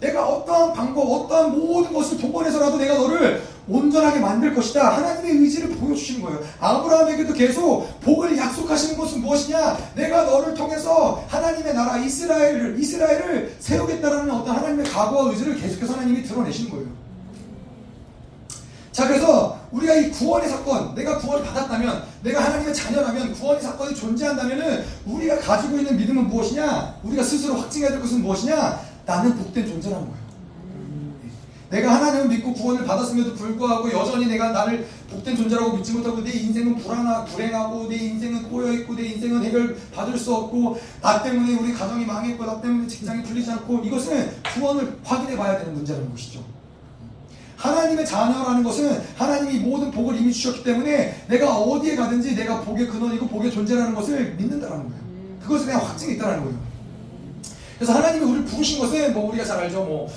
내가 0.00 0.28
어떠한 0.28 0.74
방법, 0.74 1.10
어떠한 1.10 1.58
모든 1.58 1.94
것을 1.94 2.18
동원해서라도 2.18 2.76
내가 2.76 2.98
너를 2.98 3.42
온전하게 3.66 4.20
만들 4.20 4.54
것이다. 4.54 4.98
하나님의 4.98 5.42
의지를 5.42 5.70
보여주시는 5.70 6.20
거예요. 6.20 6.40
아브라함에게도 6.60 7.32
계속 7.32 7.98
복을 8.02 8.36
약속하시는 8.36 8.98
것은 8.98 9.22
무엇이냐? 9.22 9.78
내가 9.94 10.24
너를 10.24 10.52
통해서 10.52 11.24
하나님의 11.28 11.72
나라 11.72 11.96
이스라엘을 11.96 12.78
이스라엘을 12.78 13.56
세우겠다라는 13.58 14.30
어떤 14.30 14.56
하나님의 14.56 14.84
각오와 14.90 15.30
의지를 15.30 15.56
계속해서 15.56 15.94
하나님이 15.94 16.22
드러내시는 16.22 16.70
거예요. 16.70 17.05
자, 18.96 19.06
그래서 19.06 19.60
우리가 19.72 19.94
이 19.94 20.10
구원의 20.10 20.48
사건, 20.48 20.94
내가 20.94 21.18
구원을 21.18 21.44
받았다면, 21.44 22.02
내가 22.22 22.44
하나님의 22.44 22.74
자녀라면, 22.74 23.34
구원의 23.34 23.62
사건이 23.62 23.94
존재한다면은, 23.94 24.86
우리가 25.04 25.38
가지고 25.38 25.76
있는 25.76 25.98
믿음은 25.98 26.28
무엇이냐? 26.28 27.00
우리가 27.02 27.22
스스로 27.22 27.56
확증해야 27.56 27.90
될 27.90 28.00
것은 28.00 28.22
무엇이냐? 28.22 28.80
나는 29.04 29.36
복된 29.36 29.66
존재라는 29.66 30.06
거예요. 30.06 30.26
내가 31.68 31.96
하나님을 31.96 32.28
믿고 32.28 32.54
구원을 32.54 32.86
받았음에도 32.86 33.34
불구하고 33.34 33.92
여전히 33.92 34.28
내가 34.28 34.52
나를 34.52 34.86
복된 35.10 35.36
존재라고 35.36 35.76
믿지 35.76 35.92
못하고 35.92 36.22
내 36.24 36.30
인생은 36.32 36.76
불안하, 36.76 37.22
불행하고 37.26 37.88
내 37.90 37.96
인생은 37.96 38.44
꼬여있고 38.44 38.94
내 38.94 39.08
인생은 39.08 39.44
해결 39.44 39.76
받을 39.94 40.16
수 40.16 40.34
없고 40.34 40.80
나 41.02 41.22
때문에 41.22 41.54
우리 41.56 41.74
가정이 41.74 42.06
망했고 42.06 42.46
나 42.46 42.62
때문에 42.62 42.88
직장이 42.88 43.22
풀리지 43.24 43.50
않고 43.50 43.80
이것은 43.84 44.30
구원을 44.54 45.00
확인해 45.04 45.36
봐야 45.36 45.58
되는 45.58 45.74
문제라는 45.74 46.10
것이죠. 46.12 46.55
하나님의 47.56 48.06
자녀라는 48.06 48.62
것은 48.62 49.02
하나님이 49.16 49.60
모든 49.60 49.90
복을 49.90 50.16
이미 50.20 50.32
주셨기 50.32 50.62
때문에 50.62 51.24
내가 51.28 51.56
어디에 51.56 51.96
가든지 51.96 52.34
내가 52.36 52.60
복의 52.60 52.86
근원이고 52.86 53.26
복의 53.28 53.50
존재라는 53.50 53.94
것을 53.94 54.34
믿는다는 54.34 54.76
거예요. 54.76 55.06
그것에 55.42 55.66
대한 55.66 55.80
확증이 55.80 56.14
있다는 56.14 56.44
거예요. 56.44 56.66
그래서 57.78 57.92
하나님이 57.92 58.24
우리를 58.24 58.44
부르신 58.46 58.78
것은 58.78 59.12
뭐 59.12 59.28
우리가 59.28 59.44
잘 59.44 59.58
알죠. 59.58 59.84
뭐, 59.84 60.10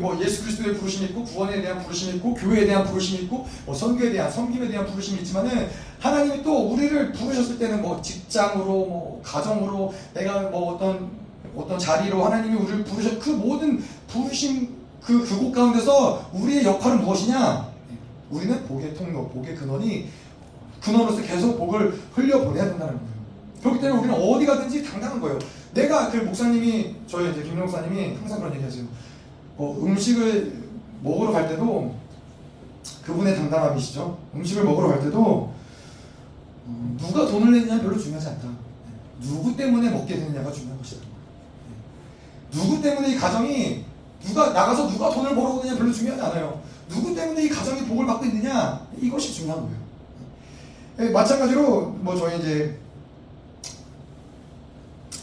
뭐 0.00 0.20
예수 0.22 0.42
그리스도의 0.42 0.76
부르심이 0.76 1.06
있고 1.06 1.24
구원에 1.24 1.62
대한 1.62 1.82
부르심이 1.82 2.16
있고 2.16 2.34
교회에 2.34 2.66
대한 2.66 2.84
부르심이 2.84 3.22
있고 3.22 3.46
뭐 3.64 3.74
선교에 3.74 4.12
대한 4.12 4.30
섬김에 4.30 4.68
대한 4.68 4.86
부르심이 4.86 5.20
있지만은 5.20 5.68
하나님이 5.98 6.42
또 6.42 6.72
우리를 6.72 7.12
부르셨을 7.12 7.58
때는 7.58 7.80
뭐 7.80 8.02
직장으로 8.02 8.64
뭐 8.66 9.22
가정으로 9.24 9.94
내가 10.12 10.42
뭐 10.42 10.74
어떤 10.74 11.10
어떤 11.56 11.78
자리로 11.78 12.22
하나님이 12.22 12.54
우리를 12.54 12.84
부르셨 12.84 13.18
그 13.18 13.30
모든 13.30 13.82
부르심 14.06 14.85
그 15.06 15.24
그곳 15.24 15.52
가운데서 15.52 16.30
우리의 16.32 16.64
역할은 16.64 17.00
무엇이냐? 17.00 17.68
우리는 18.28 18.66
복의 18.66 18.92
통로, 18.94 19.28
복의 19.28 19.54
근원이 19.54 20.08
근원으로서 20.80 21.22
계속 21.22 21.56
복을 21.56 21.96
흘려보내야 22.12 22.64
된다는 22.64 22.94
거예요. 22.94 23.16
그렇기 23.62 23.80
때문에 23.80 24.00
우리는 24.00 24.14
어디 24.20 24.46
가든지 24.46 24.82
당당한 24.82 25.20
거예요. 25.20 25.38
내가 25.74 26.10
그 26.10 26.16
목사님이 26.18 26.96
저희 27.06 27.30
이제 27.30 27.44
김 27.44 27.56
목사님이 27.58 28.16
항상 28.16 28.40
그런 28.40 28.52
얘기하세요. 28.54 28.84
어, 29.58 29.78
음식을 29.80 30.52
먹으러 31.02 31.30
갈 31.30 31.48
때도 31.48 31.94
그분의 33.04 33.36
당당함이시죠. 33.36 34.18
음식을 34.34 34.64
먹으러 34.64 34.88
갈 34.88 35.00
때도 35.00 35.54
음, 36.66 36.98
누가 37.00 37.26
돈을 37.26 37.52
내느냐 37.52 37.80
별로 37.80 37.96
중요하지 37.96 38.26
않다. 38.28 38.48
누구 39.20 39.56
때문에 39.56 39.88
먹게 39.88 40.16
되느냐가 40.16 40.50
중요한 40.50 40.78
것이다. 40.78 41.06
누구 42.50 42.82
때문에 42.82 43.12
이 43.12 43.16
가정이 43.16 43.85
누가 44.26 44.50
나가서 44.50 44.88
누가 44.88 45.10
돈을 45.10 45.34
벌어오느냐 45.34 45.76
별로 45.76 45.92
중요하지 45.92 46.22
않아요. 46.22 46.60
누구 46.88 47.14
때문에 47.14 47.44
이 47.44 47.48
가정이 47.48 47.86
복을 47.86 48.06
받고 48.06 48.24
있느냐 48.26 48.86
이것이 49.00 49.32
중요한 49.34 49.62
거예요. 49.62 49.76
예, 50.98 51.10
마찬가지로 51.10 51.86
뭐 52.00 52.16
저희 52.16 52.38
이제 52.38 52.78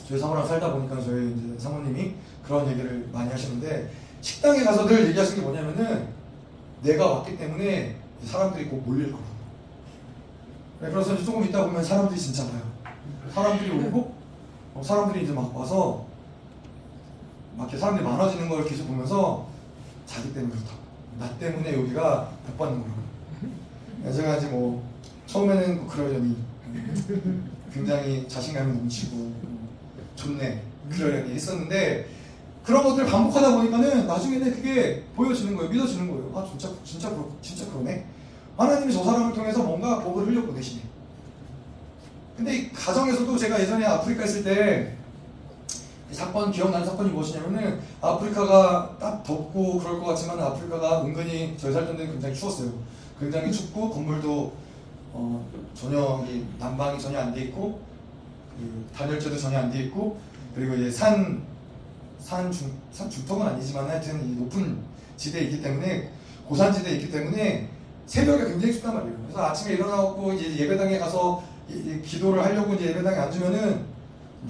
저희 0.07 0.19
사모랑 0.19 0.47
살다 0.47 0.71
보니까 0.73 1.01
저희 1.01 1.31
이제 1.31 1.59
사모님이 1.59 2.13
그런 2.45 2.69
얘기를 2.69 3.09
많이 3.11 3.29
하시는데 3.29 3.91
식당에 4.21 4.63
가서 4.63 4.85
늘 4.85 5.07
얘기하시는 5.09 5.39
게 5.39 5.45
뭐냐면은 5.45 6.07
내가 6.81 7.07
왔기 7.07 7.37
때문에 7.37 7.95
사람들이 8.25 8.65
꼭 8.65 8.83
몰릴 8.85 9.11
거라고. 9.11 9.33
네, 10.81 10.91
그래서 10.91 11.17
조금 11.23 11.43
있다 11.45 11.65
보면 11.65 11.83
사람들이 11.83 12.19
진짜 12.19 12.43
와요. 12.43 12.61
사람들이 13.33 13.71
오고 13.71 14.13
어, 14.75 14.81
사람들이 14.83 15.23
이제 15.23 15.33
막 15.33 15.55
와서 15.55 16.05
막 17.55 17.65
이렇게 17.65 17.77
사람들이 17.77 18.07
많아지는 18.07 18.49
걸 18.49 18.65
계속 18.65 18.87
보면서 18.87 19.47
자기 20.05 20.33
때문에 20.33 20.53
그렇다. 20.53 20.73
나 21.19 21.29
때문에 21.37 21.73
여기가 21.73 22.31
못 22.47 22.57
받는 22.57 22.81
거라고. 22.81 24.13
제가 24.15 24.37
이제 24.37 24.47
뭐 24.47 24.83
처음에는 25.27 25.87
그러려니 25.87 26.37
굉장히 27.73 28.27
자신감이 28.27 28.73
넘치고 28.73 29.31
좋네 30.15 30.63
그러려니 30.89 31.33
했었는데 31.33 32.07
그런 32.63 32.83
것들 32.83 33.03
을 33.03 33.09
반복하다 33.09 33.57
보니까는 33.57 34.07
나중에는 34.07 34.55
그게 34.55 35.03
보여지는 35.15 35.55
거예요. 35.55 35.69
믿어지는 35.69 36.09
거예요. 36.09 36.31
아 36.35 36.47
진짜 36.49 36.69
진짜 36.83 37.09
그렇 37.09 37.29
진짜 37.41 37.65
그러네. 37.69 38.05
하나님이 38.57 38.93
저 38.93 39.03
사람을 39.03 39.33
통해서 39.33 39.63
뭔가 39.63 39.99
복을 39.99 40.27
흘려 40.27 40.45
보내시네. 40.45 40.81
근데 42.37 42.55
이 42.55 42.71
가정에서도 42.71 43.37
제가 43.37 43.59
예전에 43.59 43.85
아프리카 43.85 44.23
있을 44.23 44.43
때 44.43 44.95
사건 46.13 46.51
기억나는 46.51 46.85
사건이 46.85 47.09
무엇이냐면은 47.11 47.79
아프리카가 48.01 48.97
딱 48.99 49.23
덥고 49.23 49.79
그럴 49.79 49.99
것 49.99 50.05
같지만 50.07 50.39
아프리카가 50.39 51.03
은근히 51.03 51.55
저희 51.57 51.73
살던 51.73 51.97
데는 51.97 52.11
굉장히 52.13 52.35
추웠어요. 52.35 52.71
굉장히 53.19 53.51
춥고 53.51 53.89
건물도 53.89 54.53
어, 55.13 55.45
전혀 55.75 56.25
이 56.29 56.43
난방이 56.59 56.99
전혀 56.99 57.19
안 57.19 57.33
돼 57.33 57.41
있고 57.45 57.79
그 58.57 58.85
단열재도 58.95 59.37
전혀 59.37 59.59
안 59.59 59.71
돼 59.71 59.83
있고 59.83 60.17
그리고 60.55 60.75
이제 60.75 60.91
산, 60.91 61.41
산, 62.19 62.51
중, 62.51 62.71
산 62.91 63.09
중턱은 63.09 63.45
아니지만 63.47 63.87
하여튼 63.89 64.23
이 64.27 64.35
높은 64.35 64.77
지대에 65.17 65.43
있기 65.43 65.61
때문에 65.61 66.09
고산지대에 66.47 66.95
있기 66.95 67.11
때문에 67.11 67.69
새벽에 68.05 68.43
굉장히 68.45 68.73
춥단 68.73 68.93
말이에요. 68.95 69.15
그래서 69.23 69.45
아침에 69.45 69.73
일어나고 69.75 70.37
예배당에 70.37 70.99
가서 70.99 71.41
이- 71.69 71.73
이 71.73 72.01
기도를 72.01 72.43
하려고 72.43 72.73
이제 72.73 72.87
예배당에 72.89 73.17
앉으면은 73.17 73.71
막 73.71 73.92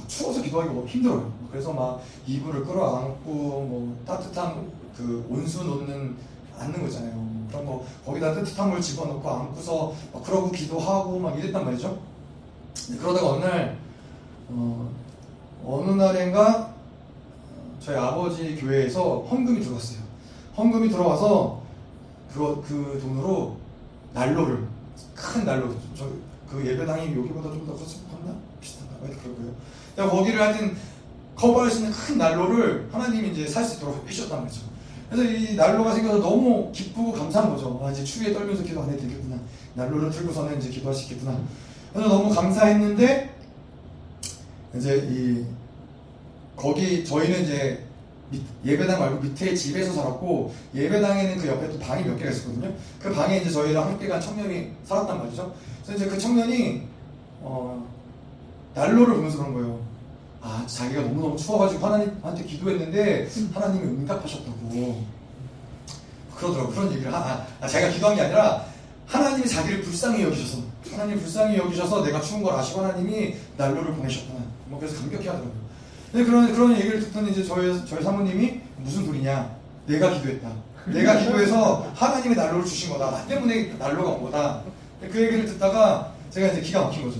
추워서 0.08 0.42
기도하기가 0.42 0.86
힘들어요. 0.86 1.32
그래서 1.52 1.72
막 1.74 2.02
이불을 2.28 2.66
끌어안고 2.66 3.24
뭐 3.32 3.98
따뜻한 4.06 4.72
그 4.96 5.26
온수 5.30 5.64
놓는 5.64 6.16
앉는 6.58 6.82
거 6.82 6.88
있잖아요. 6.88 7.16
뭐 7.16 7.48
그런 7.50 7.66
거 7.66 7.86
거기다 8.06 8.34
따뜻한 8.34 8.70
물 8.70 8.82
집어넣고 8.82 9.30
안고서 9.30 9.94
막 10.14 10.24
그러고 10.24 10.52
기도하고 10.52 11.20
막 11.20 11.38
이랬단 11.38 11.64
말이죠. 11.66 12.00
그러다가 13.00 13.32
어느 13.32 13.46
날 13.46 13.78
어, 14.50 14.90
어느 15.66 15.92
날인가 15.92 16.74
어, 17.56 17.78
저희 17.80 17.96
아버지 17.96 18.56
교회에서 18.56 19.22
헌금이 19.22 19.62
들어왔어요. 19.62 20.00
헌금이 20.58 20.90
들어와서 20.90 21.62
그, 22.34 22.64
그 22.68 23.00
돈으로 23.02 23.58
난로를 24.14 24.68
큰 25.16 25.46
난로 25.46 25.70
저 25.96 26.34
그 26.54 26.64
예배당이 26.68 27.18
여기보다 27.18 27.50
좀 27.50 27.66
더 27.66 27.74
컸나 27.74 28.36
비슷한가 28.62 28.96
하여튼 29.02 29.18
그러고요. 29.24 29.54
거기를 29.96 30.42
하여튼 30.42 30.76
커버할 31.36 31.70
수 31.72 31.80
있는 31.80 31.92
큰 31.92 32.18
난로를 32.18 32.90
하나님이 32.92 33.30
이제 33.30 33.48
살 33.48 33.64
수 33.66 33.78
있도록 33.78 34.06
해주셨단 34.08 34.42
말이죠. 34.42 34.62
그래서 35.10 35.30
이 35.32 35.56
난로가 35.56 35.94
생겨서 35.94 36.20
너무 36.20 36.72
기쁘고 36.72 37.12
감사한 37.14 37.52
거죠. 37.52 37.80
아, 37.84 37.92
이제 37.92 38.04
추위에 38.04 38.34
떨면서 38.34 38.64
기도 38.64 38.82
안 38.82 38.90
해도 38.90 39.02
되겠구나. 39.02 39.38
난로를 39.76 40.10
틀고서는 40.12 40.58
이제 40.60 40.70
기도할 40.70 40.94
수 40.96 41.04
있겠구나. 41.04 41.40
그래서 41.92 42.10
너무 42.10 42.34
감사했는데 42.34 43.30
이제 44.76 45.08
이 45.12 45.46
거기 46.56 47.04
저희는 47.06 47.44
이제 47.44 47.84
밑- 48.32 48.42
예배당 48.66 49.00
말고 49.00 49.20
밑에 49.22 49.54
집에서 49.54 49.94
살았고 49.94 50.54
예배당에는 50.74 51.38
그 51.38 51.48
옆에 51.48 51.70
또 51.70 51.78
방이 51.80 52.04
몇 52.04 52.18
개가 52.18 52.32
있었거든요. 52.32 52.72
그 53.00 53.12
방에 53.14 53.38
이제 53.38 53.50
저희랑 53.52 53.86
함께 53.88 54.08
간 54.08 54.20
청년이 54.20 54.72
살았단 54.86 55.18
말이죠. 55.20 55.54
그래서 55.86 56.04
이제 56.04 56.12
그 56.12 56.18
청년이 56.20 56.82
어, 57.42 57.88
난로를 58.76 59.16
보면서 59.16 59.38
그런 59.38 59.54
거예요. 59.54 59.80
아 60.42 60.66
자기가 60.68 61.02
너무너무 61.02 61.38
추워가지고 61.38 61.86
하나님한테 61.86 62.44
기도했는데 62.44 63.30
하나님이 63.54 63.84
응답하셨다고. 63.86 65.04
그러더라고 66.36 66.72
그런 66.72 66.92
얘기를 66.92 67.14
하, 67.14 67.18
아, 67.18 67.48
아, 67.62 67.68
자기가 67.68 67.92
기도한 67.92 68.16
게 68.16 68.24
아니라 68.24 68.66
하나님이 69.06 69.48
자기를 69.48 69.82
불쌍히 69.84 70.24
여기셔서 70.24 70.64
하나님 70.92 71.20
불쌍히 71.20 71.58
여기셔서 71.58 72.04
내가 72.04 72.20
추운 72.20 72.44
걸 72.44 72.56
아시고 72.56 72.82
하나님이 72.82 73.36
난로를 73.58 73.94
보내셨구나. 73.94 74.40
뭐 74.66 74.80
그래서 74.80 75.00
감격해 75.00 75.28
하더라고요. 75.28 75.64
근데 76.12 76.26
그런 76.26 76.54
그런 76.54 76.76
얘기를 76.76 77.00
듣더니 77.00 77.32
이제 77.32 77.44
저희 77.44 77.86
저희 77.86 78.04
사모님이 78.04 78.60
무슨 78.78 79.06
소리냐? 79.06 79.56
내가 79.88 80.12
기도했다. 80.12 80.50
내가 80.88 81.20
기도해서 81.20 81.92
하나님이 81.96 82.36
난로를 82.36 82.66
주신 82.66 82.90
거다. 82.92 83.12
나 83.12 83.26
때문에 83.28 83.74
난로가 83.80 84.10
온 84.10 84.24
거다. 84.24 84.62
그 85.02 85.22
얘기를 85.22 85.46
듣다가 85.46 86.12
제가 86.30 86.48
이제 86.48 86.62
기가 86.62 86.84
막힌 86.84 87.04
거죠 87.04 87.20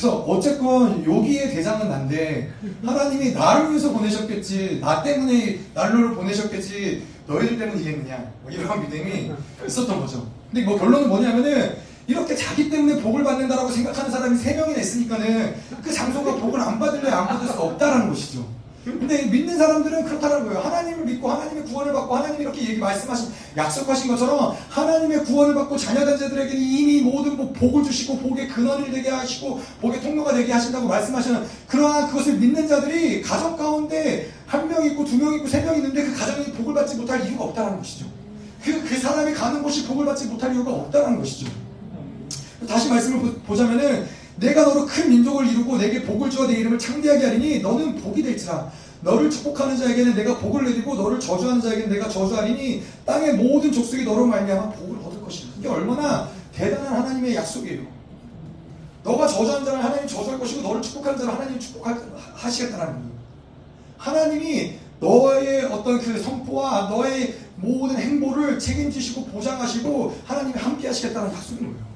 그래서 0.00 0.16
어쨌건 0.20 1.04
여기에 1.06 1.50
대상은 1.50 1.90
난데 1.90 2.50
하나님이 2.82 3.32
나를 3.32 3.68
위해서 3.68 3.92
보내셨겠지. 3.92 4.78
나 4.80 5.02
때문에 5.02 5.60
난로를 5.74 6.14
보내셨겠지. 6.14 7.02
너희들 7.26 7.58
때문이겠느냐. 7.58 8.32
뭐 8.42 8.50
이런 8.50 8.80
믿음이 8.80 9.30
있었던 9.66 10.00
거죠. 10.00 10.26
근데 10.50 10.64
뭐 10.64 10.78
결론은 10.78 11.06
뭐냐면은 11.06 11.76
이렇게 12.06 12.34
자기 12.34 12.70
때문에 12.70 13.02
복을 13.02 13.22
받는다라고 13.22 13.70
생각하는 13.70 14.10
사람이 14.10 14.38
세 14.38 14.54
명이나 14.54 14.80
있으니까는 14.80 15.54
그 15.82 15.92
장소가 15.92 16.36
복을 16.36 16.58
안 16.58 16.78
받을래 16.78 17.10
안 17.10 17.28
받을 17.28 17.46
수 17.46 17.60
없다라는 17.60 18.08
것이죠 18.08 18.44
근데 18.84 19.26
믿는 19.26 19.58
사람들은 19.58 20.04
그렇다는 20.06 20.46
거예요. 20.46 20.60
하나님을 20.60 21.04
믿고 21.04 21.28
하나님의 21.30 21.64
구원을 21.64 21.92
받고 21.92 22.16
하나님이 22.16 22.42
이렇게 22.42 22.62
얘기 22.62 22.78
말씀하신 22.78 23.28
약속하신 23.56 24.08
것처럼 24.08 24.56
하나님의 24.70 25.24
구원을 25.24 25.54
받고 25.54 25.76
자녀된 25.76 26.16
자들에게는 26.18 26.58
이미 26.62 27.02
모든 27.02 27.36
복- 27.36 27.52
복을 27.52 27.84
주시고 27.84 28.18
복의 28.18 28.48
근원이 28.48 28.90
되게 28.90 29.10
하시고 29.10 29.60
복의 29.82 30.00
통로가 30.00 30.32
되게 30.32 30.50
하신다고 30.52 30.86
말씀하시는 30.88 31.44
그러한 31.68 32.08
그것을 32.08 32.34
믿는 32.38 32.66
자들이 32.66 33.20
가정 33.20 33.54
가운데 33.56 34.30
한 34.46 34.66
명 34.66 34.84
있고 34.86 35.04
두 35.04 35.16
명 35.18 35.34
있고 35.34 35.46
세 35.46 35.60
명 35.62 35.76
있는데 35.76 36.02
그 36.04 36.16
가정이 36.16 36.46
복을 36.52 36.72
받지 36.74 36.96
못할 36.96 37.26
이유가 37.28 37.44
없다는 37.44 37.76
것이죠. 37.78 38.06
그, 38.64 38.82
그 38.82 38.96
사람이 38.98 39.34
가는 39.34 39.62
곳이 39.62 39.84
복을 39.86 40.06
받지 40.06 40.24
못할 40.26 40.54
이유가 40.54 40.70
없다는 40.72 41.18
것이죠. 41.18 41.50
다시 42.66 42.88
말씀을 42.88 43.20
보- 43.20 43.34
보자면은 43.40 44.06
내가 44.40 44.62
너로 44.64 44.86
큰 44.86 45.10
민족을 45.10 45.46
이루고 45.46 45.76
내게 45.76 46.02
복을 46.02 46.30
주어 46.30 46.46
내 46.46 46.54
이름을 46.54 46.78
창대하게 46.78 47.26
하리니 47.26 47.60
너는 47.60 47.96
복이 47.96 48.22
될지라 48.22 48.70
너를 49.02 49.30
축복하는 49.30 49.76
자에게는 49.76 50.14
내가 50.14 50.38
복을 50.38 50.64
내리고 50.64 50.94
너를 50.94 51.20
저주하는 51.20 51.60
자에게는 51.60 51.90
내가 51.90 52.08
저주하리니 52.08 52.82
땅의 53.06 53.34
모든 53.34 53.70
족속이 53.72 54.04
너로 54.04 54.26
말미암아 54.26 54.70
복을 54.72 54.98
얻을 55.04 55.22
것이다. 55.22 55.48
이게 55.58 55.68
얼마나 55.68 56.28
대단한 56.52 56.94
하나님의 56.94 57.34
약속이에요. 57.34 57.82
너가 59.02 59.26
저주하는 59.26 59.64
자를 59.64 59.82
하나님 59.82 60.06
저주할 60.06 60.38
것이고 60.38 60.62
너를 60.62 60.82
축복하는 60.82 61.18
자를 61.18 61.34
하나님 61.34 61.58
축복하시겠다는 61.58 62.86
거예요. 62.94 63.10
하나님이 63.96 64.74
너의 65.00 65.64
어떤 65.64 65.98
그 65.98 66.20
선포와 66.22 66.88
너의 66.90 67.36
모든 67.56 67.96
행보를 67.96 68.58
책임지시고 68.58 69.26
보장하시고 69.26 70.18
하나님이 70.24 70.58
함께 70.58 70.88
하시겠다는 70.88 71.32
약속인 71.32 71.72
거예요. 71.72 71.89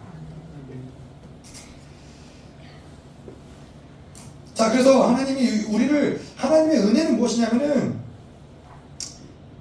자, 4.55 4.71
그래서 4.71 5.09
하나님이 5.09 5.65
우리를, 5.69 6.21
하나님의 6.37 6.79
은혜는 6.79 7.17
무엇이냐면은, 7.17 7.97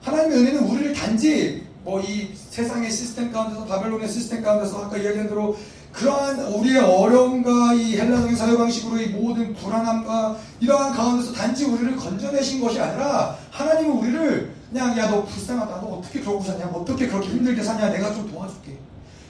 하나님의 0.02 0.38
은혜는 0.38 0.64
우리를 0.64 0.94
단지 0.94 1.64
뭐 1.84 2.00
이 2.02 2.30
세상의 2.50 2.90
시스템 2.92 3.32
가운데서, 3.32 3.66
바벨론의 3.66 4.08
시스템 4.08 4.42
가운데서 4.44 4.86
아까 4.86 4.98
이야기한 4.98 5.28
대로 5.28 5.58
그러한 5.92 6.40
우리의 6.54 6.80
어려움과 6.80 7.74
이 7.74 7.98
헬라적인 7.98 8.36
사회 8.36 8.58
방식으로 8.58 9.00
이 9.02 9.08
모든 9.08 9.54
불안함과 9.54 10.38
이러한 10.60 10.94
가운데서 10.94 11.34
단지 11.34 11.66
우리를 11.66 11.96
건져내신 11.96 12.62
것이 12.62 12.80
아니라 12.80 13.38
하나님은 13.52 13.98
우리를 13.98 14.54
그냥 14.72 14.98
야 14.98 15.08
너 15.10 15.24
불쌍하다. 15.26 15.82
너 15.82 15.88
어떻게 15.88 16.22
그러고 16.22 16.44
사냐? 16.44 16.66
어떻게 16.66 17.08
그렇게 17.08 17.28
힘들게 17.30 17.62
사냐? 17.62 17.90
내가 17.90 18.14
좀 18.14 18.32
도와줄게 18.32 18.78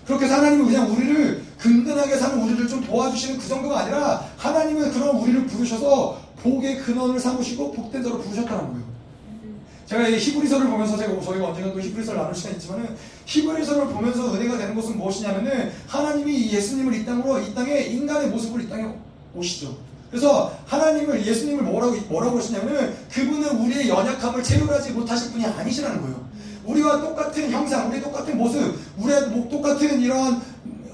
그렇게 0.06 0.26
하나님은 0.26 0.66
그냥 0.66 0.92
우리를 0.92 1.44
든든하게 1.60 2.18
사는 2.18 2.42
우리를 2.42 2.68
좀 2.68 2.84
도와주시는 2.84 3.40
그 3.40 3.48
정도가 3.48 3.80
아니라 3.82 4.26
하나님은 4.38 4.92
그런 4.92 5.16
우리를 5.16 5.48
부르셔서 5.48 6.22
복의 6.42 6.80
근원을 6.80 7.20
삼으시고 7.20 7.72
복된 7.72 8.04
자로 8.04 8.20
부르셨다는 8.20 8.68
거예요. 8.68 8.94
제가 9.86 10.08
이 10.08 10.18
히브리서를 10.18 10.68
보면서 10.68 10.98
제가 10.98 11.22
저희가 11.22 11.48
언젠가 11.48 11.74
또 11.74 11.80
히브리서를 11.80 12.20
나눌 12.20 12.36
시간이 12.36 12.56
있지만은 12.56 12.96
히브리서를 13.26 13.88
보면서 13.88 14.34
은혜가 14.34 14.58
되는 14.58 14.76
것은 14.76 14.98
무엇이냐면은 14.98 15.72
하나님이 15.88 16.52
예수님을 16.52 16.94
이 16.96 17.06
땅으로 17.06 17.40
이 17.40 17.54
땅에 17.54 17.80
인간의 17.80 18.30
모습으로 18.30 18.64
이 18.64 18.70
땅에 18.70 18.94
오시죠. 19.36 19.76
그래서 20.10 20.56
하나님을 20.68 21.26
예수님을 21.26 21.64
뭐라고 21.64 21.96
뭐라고 22.08 22.38
하시냐면은 22.38 22.94
그분은 23.12 23.50
우리의 23.58 23.90
연약함을 23.90 24.44
체휼하지 24.44 24.92
못하실 24.92 25.32
분이 25.32 25.46
아니시라는 25.46 26.02
거예요. 26.02 26.28
우리와 26.66 27.02
똑같은 27.02 27.52
형상, 27.52 27.90
우리 27.90 28.02
똑같은 28.02 28.38
모습, 28.38 28.80
우리와 28.98 29.28
뭐 29.28 29.48
똑같은 29.50 30.00
이런 30.00 30.42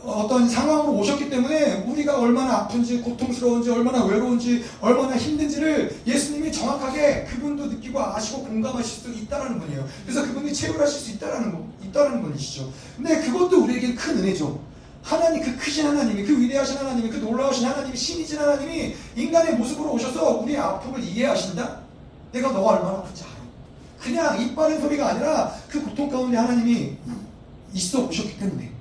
어떤 0.03 0.49
상황으로 0.49 0.93
오셨기 0.97 1.29
때문에 1.29 1.83
우리가 1.87 2.19
얼마나 2.19 2.59
아픈지, 2.59 3.01
고통스러운지, 3.01 3.69
얼마나 3.69 4.03
외로운지, 4.05 4.63
얼마나 4.81 5.15
힘든지를 5.15 6.01
예수님이 6.07 6.51
정확하게 6.51 7.25
그분도 7.25 7.67
느끼고 7.67 7.99
아시고 7.99 8.45
공감하실 8.45 9.03
수 9.03 9.13
있다라는 9.13 9.59
분이에요. 9.59 9.87
그래서 10.05 10.23
그분이 10.23 10.53
체휼하실 10.53 10.99
수 10.99 11.11
있다라는 11.11 11.51
거, 11.51 11.67
있다라는 11.83 12.23
분이시죠. 12.23 12.71
근데 12.97 13.21
그것도 13.21 13.63
우리에게 13.63 13.93
큰 13.93 14.17
은혜죠. 14.17 14.59
하나님 15.01 15.43
그 15.43 15.57
크신 15.57 15.87
하나님이 15.87 16.23
그 16.23 16.39
위대하신 16.39 16.77
하나님이 16.77 17.09
그 17.09 17.17
놀라우신 17.17 17.65
하나님이 17.65 17.95
신이신 17.95 18.37
하나님이 18.37 18.95
인간의 19.15 19.55
모습으로 19.55 19.93
오셔서 19.93 20.39
우리의 20.39 20.57
아픔을 20.57 21.03
이해하신다. 21.03 21.79
내가 22.31 22.51
너가 22.51 22.71
얼마나 22.71 22.97
아픈지. 22.99 23.23
그냥 24.01 24.41
입 24.41 24.55
바른 24.55 24.79
소리가 24.79 25.09
아니라 25.09 25.53
그 25.67 25.83
고통 25.83 26.09
가운데 26.09 26.37
하나님이 26.37 26.97
있어 27.73 28.05
보셨기 28.05 28.39
때문에. 28.39 28.71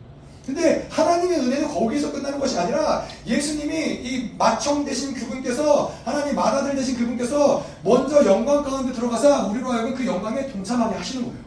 근데 0.46 0.88
하나님의 0.90 1.40
은혜는 1.40 1.68
거기서 1.68 2.10
끝나는 2.10 2.40
것이 2.40 2.58
아니라 2.58 3.04
예수님이 3.26 4.00
이 4.02 4.30
마청 4.38 4.82
되신 4.82 5.12
그분께서 5.12 5.92
하나님 6.06 6.34
마다들 6.34 6.74
되신 6.74 6.96
그분께서 6.96 7.66
먼저 7.84 8.24
영광 8.24 8.62
가운데 8.62 8.92
들어가서 8.94 9.48
우리로 9.48 9.70
하여금 9.70 9.94
그 9.94 10.06
영광에 10.06 10.50
동참하게 10.50 10.96
하시는 10.96 11.26
거예요. 11.26 11.38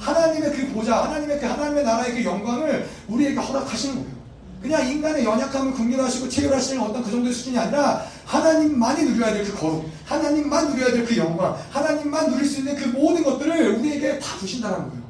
하나님의 0.00 0.50
그 0.50 0.72
보좌, 0.72 1.04
하나님의 1.04 1.38
그 1.38 1.46
하나님의 1.46 1.84
나라의 1.84 2.14
그 2.14 2.24
영광을 2.24 2.88
우리에게 3.06 3.38
허락하시는 3.38 3.94
거예요. 3.94 4.23
그냥 4.64 4.88
인간의 4.88 5.26
연약함을 5.26 5.74
긍휼하시고 5.74 6.26
체결하시는 6.30 6.80
어떤 6.80 7.04
그 7.04 7.10
정도의 7.10 7.34
수준이 7.34 7.58
아니라 7.58 8.02
하나님만이 8.24 9.04
누려야 9.10 9.34
될 9.34 9.44
그 9.44 9.54
거룩, 9.54 9.84
하나님만 10.06 10.70
누려야 10.70 10.90
될 10.90 11.04
그 11.04 11.14
영광, 11.18 11.54
하나님만 11.68 12.30
누릴 12.30 12.46
수 12.46 12.60
있는 12.60 12.74
그 12.74 12.88
모든 12.88 13.22
것들을 13.22 13.76
우리에게 13.76 14.18
다 14.18 14.38
주신다는 14.38 14.78
거예요. 14.78 15.04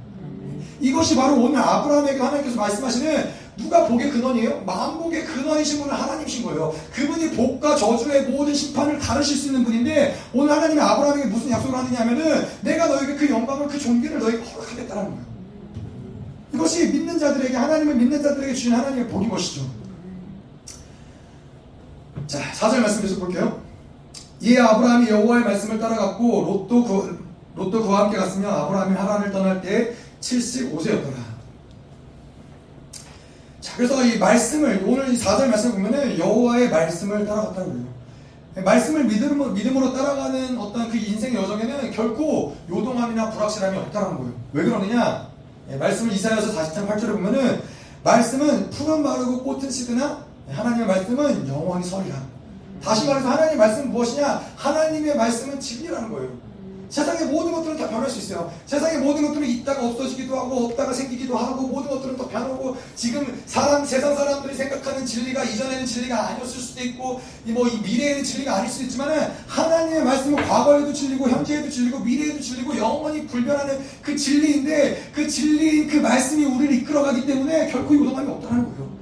이것이 0.80 1.14
바로 1.14 1.36
오늘 1.40 1.60
아브라함에게 1.60 2.18
하나님께서 2.18 2.56
말씀하시는 2.56 3.44
누가 3.56 3.86
복의 3.86 4.10
근원이에요? 4.10 4.62
만복의 4.66 5.24
근원이신 5.24 5.82
분은 5.82 5.94
하나님이신 5.94 6.42
거예요. 6.46 6.74
그분이 6.92 7.30
복과 7.30 7.76
저주의 7.76 8.22
모든 8.22 8.52
심판을 8.52 8.98
가르실 8.98 9.36
수 9.36 9.46
있는 9.46 9.62
분인데 9.62 10.18
오늘 10.32 10.50
하나님이 10.50 10.80
아브라함에게 10.80 11.28
무슨 11.28 11.52
약속을 11.52 11.78
하느냐 11.78 12.00
하면은 12.00 12.44
내가 12.62 12.88
너에게 12.88 13.14
그 13.14 13.30
영광을 13.30 13.68
그 13.68 13.78
존귀를 13.78 14.18
너에게 14.18 14.38
허락하겠다는 14.38 15.04
거예요. 15.04 15.33
이것이 16.54 16.88
믿는 16.88 17.18
자들에게 17.18 17.56
하나님을 17.56 17.96
믿는 17.96 18.22
자들에게 18.22 18.54
주신 18.54 18.72
하나님의 18.72 19.08
복인 19.08 19.28
것이죠. 19.28 19.66
자, 22.26 22.38
4절 22.52 22.80
말씀 22.80 23.02
계속 23.02 23.20
볼게요. 23.20 23.60
이에 24.40 24.58
아브라함이 24.58 25.08
여호와의 25.08 25.44
말씀을 25.44 25.78
따라갔고 25.78 26.68
롯도 26.68 26.84
그 26.84 27.24
롯도 27.56 27.82
그와 27.82 28.04
함께 28.04 28.16
갔으며 28.16 28.48
아브라함이 28.48 28.94
하란을 28.96 29.32
떠날 29.32 29.60
때 29.60 29.94
75세였더라. 30.20 31.14
자, 33.60 33.76
그래서 33.76 34.04
이 34.04 34.18
말씀을 34.18 34.84
오늘 34.86 35.12
이 35.12 35.18
4절 35.18 35.48
말씀 35.48 35.72
보면은 35.72 36.18
여호와의 36.18 36.70
말씀을 36.70 37.26
따라갔다고 37.26 37.72
해요. 37.72 37.94
말씀을 38.64 39.04
믿음으로, 39.04 39.50
믿음으로 39.50 39.92
따라가는 39.92 40.56
어떤 40.58 40.88
그 40.88 40.96
인생 40.96 41.34
여정에는 41.34 41.90
결코 41.90 42.56
요동함이나 42.70 43.30
불확실함이 43.30 43.76
없다는 43.76 44.18
거예요. 44.18 44.32
왜 44.52 44.62
그러느냐? 44.62 45.33
예, 45.70 45.76
말씀을 45.76 46.12
이사야서 46.12 46.52
40장 46.54 46.88
8절에 46.88 47.12
보면은 47.12 47.62
말씀은 48.02 48.70
푸른 48.70 49.02
마르고 49.02 49.42
꽃은 49.42 49.70
시드나 49.70 50.24
하나님의 50.50 50.86
말씀은 50.86 51.48
영원히 51.48 51.84
서리라. 51.84 52.16
다시 52.82 53.06
말해서 53.06 53.28
하나님의 53.30 53.56
말씀은 53.56 53.90
무엇이냐? 53.90 54.42
하나님의 54.56 55.16
말씀은 55.16 55.58
진리라는 55.58 56.10
거예요. 56.12 56.28
세상의 56.94 57.26
모든 57.26 57.50
것들은 57.50 57.76
다 57.76 57.88
변할 57.88 58.08
수 58.08 58.20
있어요. 58.20 58.52
세상의 58.66 58.98
모든 58.98 59.26
것들은 59.26 59.48
있다가 59.48 59.84
없어지기도 59.84 60.38
하고 60.38 60.66
없다가 60.66 60.92
생기기도 60.92 61.36
하고 61.36 61.62
모든 61.66 61.90
것들은 61.90 62.16
또 62.16 62.28
변하고 62.28 62.76
지금 62.94 63.42
사람 63.46 63.84
세상 63.84 64.14
사람들이 64.14 64.54
생각하는 64.54 65.04
진리가 65.04 65.42
이전에는 65.42 65.84
진리가 65.84 66.28
아니었을 66.28 66.60
수도 66.60 66.84
있고 66.84 67.20
뭐 67.46 67.66
이 67.66 67.78
미래에는 67.78 68.22
진리가 68.22 68.58
아닐 68.58 68.70
수도 68.70 68.84
있지만은 68.84 69.28
하나님의 69.48 70.04
말씀은 70.04 70.46
과거에도 70.46 70.92
진리고 70.92 71.28
현재에도 71.28 71.68
진리고 71.68 71.98
미래에도 71.98 72.40
진리고 72.40 72.76
영원히 72.78 73.26
불변하는 73.26 73.80
그 74.00 74.14
진리인데 74.14 75.10
그 75.12 75.26
진리인 75.26 75.88
그 75.88 75.96
말씀이 75.96 76.44
우리를 76.44 76.76
이끌어가기 76.76 77.26
때문에 77.26 77.72
결코 77.72 77.96
요동함이 77.96 78.30
없다는 78.30 78.64
거예요. 78.76 78.94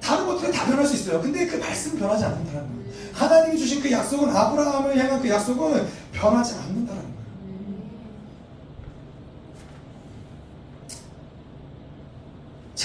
다른 0.00 0.26
것들은 0.26 0.50
다 0.50 0.64
변할 0.64 0.86
수 0.86 0.94
있어요. 0.94 1.20
근데 1.20 1.46
그 1.46 1.56
말씀은 1.56 1.98
변하지 1.98 2.24
않는다는 2.24 2.68
거예요. 2.68 2.84
하나님이 3.12 3.58
주신 3.58 3.82
그 3.82 3.90
약속은 3.92 4.34
아브라함을 4.34 4.96
향한 4.96 5.20
그 5.20 5.28
약속은 5.28 5.86
변하지 6.12 6.54
않는다는 6.54 6.86
거예요. 6.86 7.13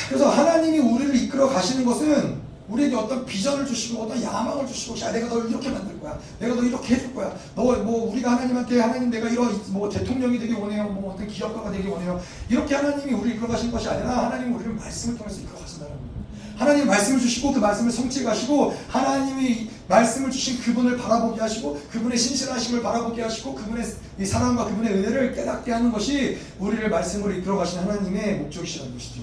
그래서 0.07 0.30
하나님이 0.30 0.80
우리를 0.80 1.15
이끌어 1.15 1.47
가시는 1.47 1.85
것은 1.85 2.49
우리에게 2.69 2.95
어떤 2.95 3.26
비전을 3.26 3.65
주시고 3.65 4.03
어떤 4.03 4.21
야망을 4.21 4.67
주시고 4.67 4.99
야 4.99 5.11
내가 5.11 5.27
너를 5.27 5.49
이렇게 5.49 5.69
만들 5.69 5.99
거야. 5.99 6.17
내가 6.39 6.55
너 6.55 6.61
이렇게 6.63 6.95
해줄 6.95 7.13
거야. 7.15 7.35
너 7.55 7.63
뭐 7.63 8.11
우리가 8.11 8.31
하나님한테 8.34 8.80
하나님 8.80 9.09
내가 9.09 9.27
이런 9.27 9.59
뭐 9.69 9.89
대통령이 9.89 10.38
되기 10.39 10.53
원해요. 10.53 10.85
뭐 10.89 11.13
어떤 11.13 11.27
기업가가 11.27 11.71
되기 11.71 11.88
원해요. 11.88 12.21
이렇게 12.47 12.76
하나님이 12.76 13.13
우리를 13.13 13.38
이끌어 13.38 13.47
가신 13.49 13.71
것이 13.71 13.89
아니라 13.89 14.26
하나님이 14.26 14.53
우리를 14.53 14.73
말씀을 14.73 15.17
통해서 15.17 15.41
이끌어 15.41 15.59
가신다는 15.59 15.93
거예요. 15.93 16.19
하나님 16.57 16.88
말씀을 16.88 17.21
주시고 17.21 17.53
그 17.53 17.59
말씀을 17.59 17.89
성취해 17.89 18.26
가시고 18.26 18.76
하나님이 18.89 19.69
말씀을 19.88 20.30
주신 20.30 20.59
그분을 20.59 20.97
바라보게 20.97 21.39
하시고 21.39 21.80
그분의 21.89 22.17
신실하심을 22.17 22.84
바라보게 22.84 23.21
하시고 23.21 23.55
그분의 23.55 23.85
사랑과 24.26 24.65
그분의 24.65 24.93
은혜를 24.93 25.34
깨닫게 25.34 25.71
하는 25.71 25.89
것이 25.89 26.38
우리를 26.59 26.89
말씀으로 26.89 27.31
이끌어 27.31 27.55
가신 27.55 27.80
하나님의 27.80 28.39
목적이시라는 28.39 28.93
것이죠 28.93 29.21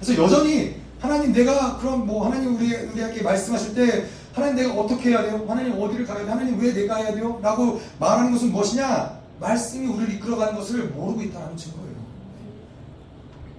그래서 0.00 0.22
여전히 0.22 0.76
하나님 0.98 1.32
내가 1.32 1.76
그럼 1.78 2.06
뭐 2.06 2.26
하나님 2.26 2.56
우리 2.56 2.74
우리에게 2.74 3.22
말씀하실 3.22 3.74
때 3.74 4.06
하나님 4.32 4.56
내가 4.56 4.72
어떻게 4.74 5.10
해야 5.10 5.22
돼요? 5.22 5.44
하나님 5.48 5.80
어디를 5.80 6.06
가야 6.06 6.18
돼요? 6.18 6.30
하나님 6.30 6.58
왜 6.58 6.72
내가 6.72 6.96
해야 6.96 7.12
돼요? 7.14 7.38
라고 7.42 7.80
말하는 7.98 8.32
것은 8.32 8.50
무엇이냐? 8.50 9.20
말씀이 9.40 9.86
우리를 9.86 10.14
이끌어가는 10.14 10.54
것을 10.54 10.88
모르고 10.88 11.22
있다는 11.22 11.56
증거예요. 11.56 11.90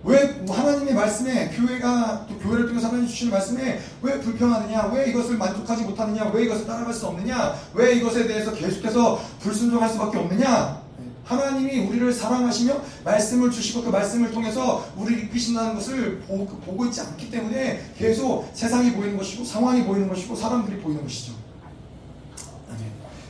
왜 0.03 0.43
하나님의 0.47 0.95
말씀에 0.95 1.49
교회가 1.49 2.25
또 2.27 2.37
교회를 2.39 2.67
통해서 2.67 2.87
하나님 2.87 3.07
주시는 3.07 3.31
말씀에 3.31 3.79
왜 4.01 4.19
불평하느냐? 4.19 4.91
왜 4.93 5.09
이것을 5.09 5.37
만족하지 5.37 5.83
못하느냐? 5.83 6.31
왜 6.33 6.45
이것을 6.45 6.65
따라갈 6.65 6.91
수 6.93 7.05
없느냐? 7.07 7.53
왜 7.75 7.93
이것에 7.93 8.25
대해서 8.25 8.51
계속해서 8.51 9.21
불순종할 9.41 9.89
수밖에 9.89 10.17
없느냐? 10.17 10.80
하나님이 11.31 11.87
우리를 11.87 12.13
사랑하시며 12.13 12.81
말씀을 13.05 13.51
주시고 13.51 13.83
그 13.83 13.89
말씀을 13.89 14.31
통해서 14.31 14.85
우리를 14.97 15.23
이끄신다는 15.25 15.75
것을 15.75 16.19
보고 16.27 16.85
있지 16.85 17.01
않기 17.01 17.31
때문에 17.31 17.81
계속 17.97 18.49
세상이 18.53 18.93
보이는 18.93 19.17
것이고 19.17 19.45
상황이 19.45 19.83
보이는 19.83 20.07
것이고 20.09 20.35
사람들이 20.35 20.79
보이는 20.79 21.01
것이죠. 21.03 21.33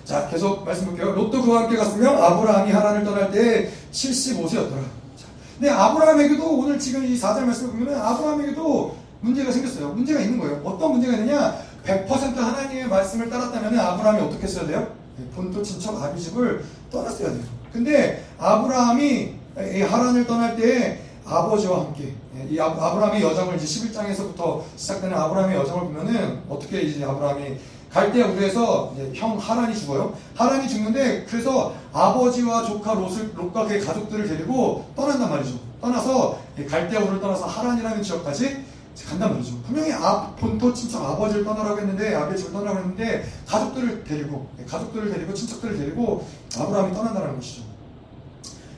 자, 0.04 0.28
계속 0.30 0.66
말씀 0.66 0.88
볼게요. 0.88 1.12
롯도 1.14 1.42
그와 1.42 1.62
함께 1.64 1.78
갔으며 1.78 2.10
아브라함이 2.12 2.72
하란을 2.72 3.04
떠날 3.06 3.32
때 3.32 3.72
75세였더라. 3.94 4.84
근데 5.54 5.70
아브라함에게도 5.70 6.58
오늘 6.58 6.80
지금 6.80 7.06
이 7.06 7.18
4절 7.18 7.42
말씀을 7.42 7.72
보면 7.72 7.96
아브라함에게도 7.96 8.98
문제가 9.22 9.52
생겼어요. 9.52 9.90
문제가 9.90 10.20
있는 10.20 10.40
거예요. 10.40 10.60
어떤 10.66 10.94
문제가 10.94 11.14
있느냐? 11.14 11.56
100% 11.86 12.36
하나님의 12.36 12.88
말씀을 12.88 13.30
따랐다면 13.30 13.80
아브라함이 13.80 14.22
어떻게 14.22 14.44
했어야 14.44 14.66
돼요? 14.66 14.92
본토 15.36 15.62
친척 15.62 16.02
아비집을 16.02 16.66
떠났어야 16.92 17.30
돼요. 17.30 17.61
근데 17.72 18.24
아브라함이 18.38 19.34
하란을 19.90 20.26
떠날 20.28 20.56
때 20.56 21.00
아버지와 21.26 21.82
함께 21.82 22.14
이 22.50 22.60
아브라함의 22.60 23.22
여정을 23.22 23.56
이제 23.56 23.66
11장에서부터 23.66 24.62
시작되는 24.76 25.16
아브라함의 25.16 25.58
여정을 25.58 25.84
보면은 25.84 26.42
어떻게 26.50 26.82
이제 26.82 27.04
아브라함이 27.04 27.58
갈대 27.92 28.24
우르에서 28.24 28.96
형 29.14 29.38
하란이 29.38 29.76
죽어요. 29.76 30.14
하란이 30.36 30.68
죽는데 30.68 31.26
그래서 31.26 31.74
아버지와 31.92 32.64
조카 32.64 32.94
롯을 32.94 33.34
롯과 33.36 33.66
그의 33.66 33.82
가족들을 33.82 34.28
데리고 34.28 34.86
떠난단 34.96 35.30
말이죠. 35.30 35.60
떠나서 35.82 36.40
갈대 36.70 36.98
우르를 36.98 37.20
떠나서 37.20 37.46
하란이라는 37.46 38.02
지역까지 38.02 38.64
간단 39.08 39.32
말이죠. 39.34 39.58
분명히 39.64 39.92
아, 39.94 40.34
본토 40.38 40.74
친척 40.74 41.04
아버지를 41.04 41.44
떠나라고 41.44 41.80
했는데 41.80 42.14
아버지 42.16 42.40
집을 42.40 42.54
떠나라고 42.54 42.80
했는데 42.80 43.26
가족들을 43.48 44.04
데리고 44.04 44.48
가족들을 44.68 45.12
데리고 45.12 45.34
친척들을 45.34 45.78
데리고 45.78 46.28
아브라함이 46.58 46.94
떠난다는 46.94 47.36
것이죠. 47.36 47.62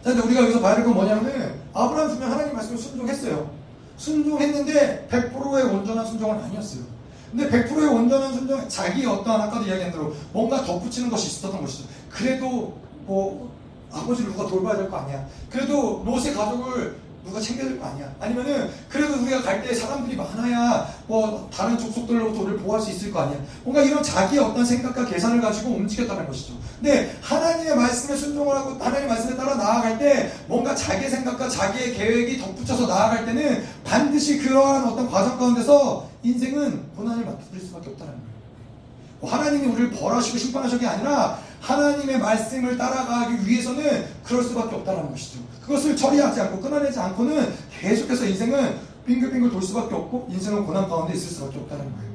자, 0.03 0.10
근데 0.11 0.22
우리가 0.22 0.41
여기서 0.44 0.60
봐야 0.61 0.76
될 0.76 0.84
건 0.85 0.94
뭐냐면 0.95 1.60
아브라함 1.73 2.10
분명 2.10 2.31
하나님 2.31 2.53
말씀을 2.56 2.77
순종했어요. 2.77 3.49
순종했는데 3.98 5.07
100%의 5.10 5.64
온전한 5.64 6.06
순종은 6.06 6.44
아니었어요. 6.44 6.81
근데 7.31 7.49
100%의 7.49 7.88
온전한 7.88 8.34
순종, 8.34 8.68
자기 8.69 9.06
어떠한 9.06 9.41
아까도 9.41 9.65
이야기한 9.65 9.91
대로 9.91 10.14
뭔가 10.31 10.64
덧붙이는 10.64 11.10
것이 11.10 11.27
있었던 11.27 11.61
것이죠. 11.61 11.85
그래도 12.10 12.77
뭐 13.06 13.52
아버지를 13.91 14.31
누가 14.31 14.48
돌봐야 14.48 14.76
될 14.77 14.90
거 14.90 14.98
아니야. 14.98 15.26
그래도 15.49 16.03
롯의 16.06 16.34
가족을 16.34 16.95
누가 17.26 17.40
챙겨줄 17.40 17.80
거 17.80 17.86
아니야. 17.88 18.14
아니면은 18.20 18.70
그래도 18.90 19.16
우리가 19.22 19.41
갈 19.41 19.64
때 19.64 19.74
사람들이 19.74 20.18
많아야 20.18 20.88
뭐 21.08 21.50
다른 21.54 21.78
족속들로부터 21.78 22.41
우리를 22.41 22.60
보호할 22.60 22.82
수 22.82 22.90
있을 22.91 23.12
거 23.12 23.22
아니야. 23.22 23.40
뭔가 23.64 23.82
이런 23.82 24.04
자기의 24.04 24.44
어떤 24.44 24.66
생각과 24.66 25.06
계산을 25.06 25.40
가지고 25.40 25.72
움직였다는 25.72 26.28
것이죠. 26.28 26.54
근데 26.82 27.16
하나님의 27.22 27.78
말씀에 27.78 28.18
순종을 28.18 28.54
하고 28.56 28.72
하나님의 28.72 29.08
말씀에 29.08 29.38
따라 29.38 29.56
나아갈 29.56 29.98
때 29.98 30.34
뭔가 30.48 30.76
자기의 30.76 31.10
생각과 31.10 31.48
자기의 31.48 31.94
계획이 31.94 32.40
덧붙여서 32.40 32.88
나아갈 32.88 33.26
때는 33.26 33.64
반드시 33.86 34.40
그러한 34.40 34.86
어떤 34.86 35.10
과정 35.10 35.38
가운데서 35.40 36.10
인생은 36.24 36.91
고난을 36.98 37.24
맡을 37.26 37.60
수밖에 37.62 37.90
없다는 37.91 38.14
거예요. 38.14 38.34
뭐 39.22 39.32
하나님이 39.32 39.68
우리를 39.68 39.91
벌하시고 39.91 40.38
심판하시는 40.38 40.82
게 40.82 40.88
아니라 40.88 41.40
하나님의 41.62 42.20
말씀을 42.20 42.78
따라가기 42.78 43.48
위해서는 43.48 44.06
그럴 44.26 44.44
수밖에 44.44 44.76
없다는 44.76 45.10
것이죠. 45.12 45.40
그것을 45.64 45.95
처리하지 45.95 46.41
않고 46.41 46.60
끊어내지 46.60 46.99
않고는 46.99 47.53
계속해서 47.80 48.26
인생은 48.26 48.77
빙글빙글 49.06 49.49
돌 49.52 49.61
수밖에 49.61 49.95
없고 49.95 50.27
인생은 50.30 50.65
고난 50.65 50.88
가운데 50.88 51.14
있을 51.14 51.30
수밖에 51.30 51.57
없다는 51.60 51.85
거예요. 51.85 52.14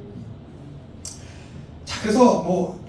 자, 1.84 2.00
그래서 2.02 2.42
뭐 2.42 2.80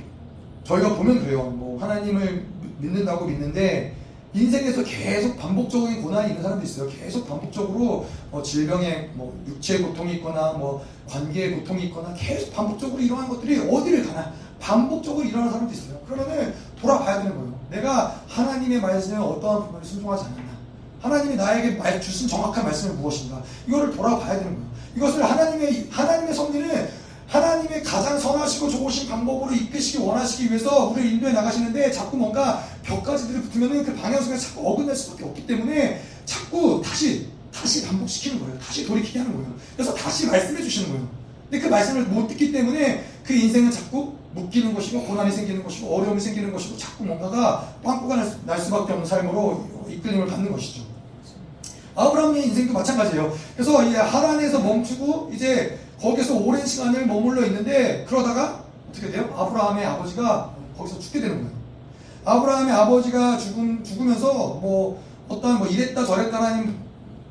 저희가 0.64 0.96
보면 0.96 1.20
그래요. 1.20 1.44
뭐 1.44 1.80
하나님을 1.82 2.46
믿는다고 2.78 3.26
믿는데 3.26 3.96
인생에서 4.34 4.84
계속 4.84 5.38
반복적인 5.38 6.04
고난이 6.04 6.30
있는 6.30 6.44
사람도 6.44 6.64
있어요. 6.64 6.90
계속 6.90 7.28
반복적으로 7.28 8.06
뭐 8.30 8.44
질병에 8.44 9.10
뭐 9.14 9.36
육체의 9.48 9.82
고통이 9.82 10.16
있거나 10.16 10.54
뭐 10.54 10.86
관계의 11.08 11.56
고통이 11.56 11.86
있거나 11.86 12.14
계속 12.14 12.54
반복적으로 12.54 13.02
일어나는 13.02 13.30
것들이 13.30 13.60
어디를 13.60 14.06
가나 14.06 14.32
반복적으로 14.60 15.26
일어나는 15.26 15.52
사람도 15.52 15.74
있어요. 15.74 16.00
그러면은 16.08 16.54
돌아봐야 16.80 17.24
되는 17.24 17.36
거예요. 17.36 17.60
내가 17.72 18.22
하나님의 18.28 18.82
말씀에 18.82 19.18
어떠한 19.18 19.64
부분을 19.66 19.86
순종하지 19.86 20.26
않는다. 20.26 20.49
하나님이 21.02 21.36
나에게 21.36 21.78
말, 21.78 22.00
주신 22.02 22.28
정확한 22.28 22.66
말씀은 22.66 23.00
무엇인가? 23.00 23.42
이거를 23.68 23.96
돌아봐야 23.96 24.38
되는 24.38 24.54
거예요. 24.54 24.70
이것을 24.96 25.24
하나님의 25.24 25.88
하나님의 25.90 26.34
섭리는 26.34 26.90
하나님의 27.28 27.84
가장 27.84 28.20
선하시고 28.20 28.70
좋으신 28.70 29.08
방법으로 29.08 29.54
이끄시기 29.54 30.00
원하시기 30.00 30.50
위해서 30.50 30.88
우리를 30.88 31.14
인도해 31.14 31.32
나가시는데 31.32 31.92
자꾸 31.92 32.18
뭔가 32.18 32.64
벽까지들이 32.84 33.42
붙으면 33.44 33.86
그 33.86 33.96
방향성에 33.96 34.38
자꾸 34.38 34.68
어긋날 34.68 34.96
수밖에 34.96 35.26
없기 35.26 35.46
때문에 35.46 36.02
자꾸 36.26 36.82
다시 36.84 37.28
다시 37.54 37.86
반복시키는 37.86 38.40
거예요. 38.40 38.60
다시 38.60 38.86
돌이키게 38.86 39.20
하는 39.20 39.34
거예요. 39.36 39.54
그래서 39.76 39.94
다시 39.94 40.26
말씀해 40.28 40.62
주시는 40.62 40.90
거예요. 40.90 41.08
근데 41.50 41.64
그 41.64 41.70
말씀을 41.70 42.04
못 42.06 42.28
듣기 42.28 42.52
때문에 42.52 43.06
그 43.24 43.34
인생은 43.34 43.72
자꾸 43.72 44.14
묶이는 44.34 44.74
것이고 44.74 45.04
고난이 45.04 45.32
생기는 45.32 45.64
것이고 45.64 45.96
어려움이 45.96 46.20
생기는 46.20 46.52
것이고 46.52 46.78
자꾸 46.78 47.06
뭔가가 47.06 47.74
빵꾸가 47.84 48.16
날, 48.46 48.60
수밖에 48.60 48.94
없는 48.94 49.06
삶으로 49.06 49.68
이끌림을 49.90 50.28
받는 50.28 50.52
것이죠. 50.52 50.89
아브라함의 52.00 52.48
인생도 52.48 52.74
마찬가지예요. 52.74 53.34
그래서 53.56 53.84
이 53.84 53.94
하란에서 53.94 54.60
멈추고 54.60 55.32
이제 55.34 55.78
거기서 56.00 56.38
오랜 56.38 56.66
시간을 56.66 57.06
머물러 57.06 57.46
있는데 57.48 58.06
그러다가 58.08 58.64
어떻게 58.90 59.12
돼요? 59.12 59.34
아브라함의 59.38 59.86
아버지가 59.86 60.52
거기서 60.78 60.98
죽게 61.00 61.20
되는 61.20 61.36
거예요. 61.36 61.52
아브라함의 62.24 62.74
아버지가 62.74 63.38
죽음, 63.38 63.84
죽으면서 63.84 64.34
뭐 64.34 65.04
어떤 65.28 65.58
뭐 65.58 65.68
이랬다 65.68 66.06
저랬다라는 66.06 66.74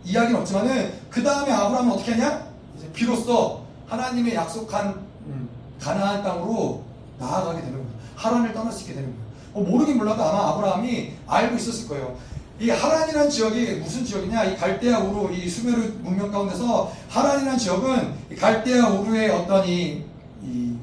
이야기는 0.05 0.39
없지만은 0.40 0.93
그 1.09 1.23
다음에 1.23 1.51
아브라함은 1.51 1.93
어떻게 1.93 2.12
하냐? 2.12 2.49
이제 2.77 2.93
비로소 2.93 3.62
하나님의 3.86 4.35
약속한 4.35 4.95
음, 5.27 5.49
가나안 5.81 6.23
땅으로 6.23 6.82
나아가게 7.19 7.61
되는 7.61 7.73
거예요. 7.73 7.89
하란을 8.16 8.53
떠날 8.53 8.70
수 8.70 8.82
있게 8.82 8.95
되는 8.95 9.09
거예요. 9.09 9.28
뭐 9.55 9.65
모르긴 9.65 9.97
몰라도 9.97 10.23
아마 10.23 10.51
아브라함이 10.51 11.12
알고 11.27 11.57
있었을 11.57 11.89
거예요. 11.89 12.16
이 12.60 12.70
하란이라는 12.70 13.30
지역이 13.30 13.66
무슨 13.76 14.05
지역이냐? 14.05 14.44
이 14.44 14.56
갈대아 14.56 14.98
우루, 14.98 15.32
이 15.32 15.48
수메르 15.48 15.93
문명 16.01 16.30
가운데서 16.30 16.93
하란이라는 17.09 17.56
지역은 17.59 18.14
갈대아 18.36 18.89
우루의 18.89 19.30
어떤 19.30 19.66
이, 19.66 20.02
이 20.43 20.74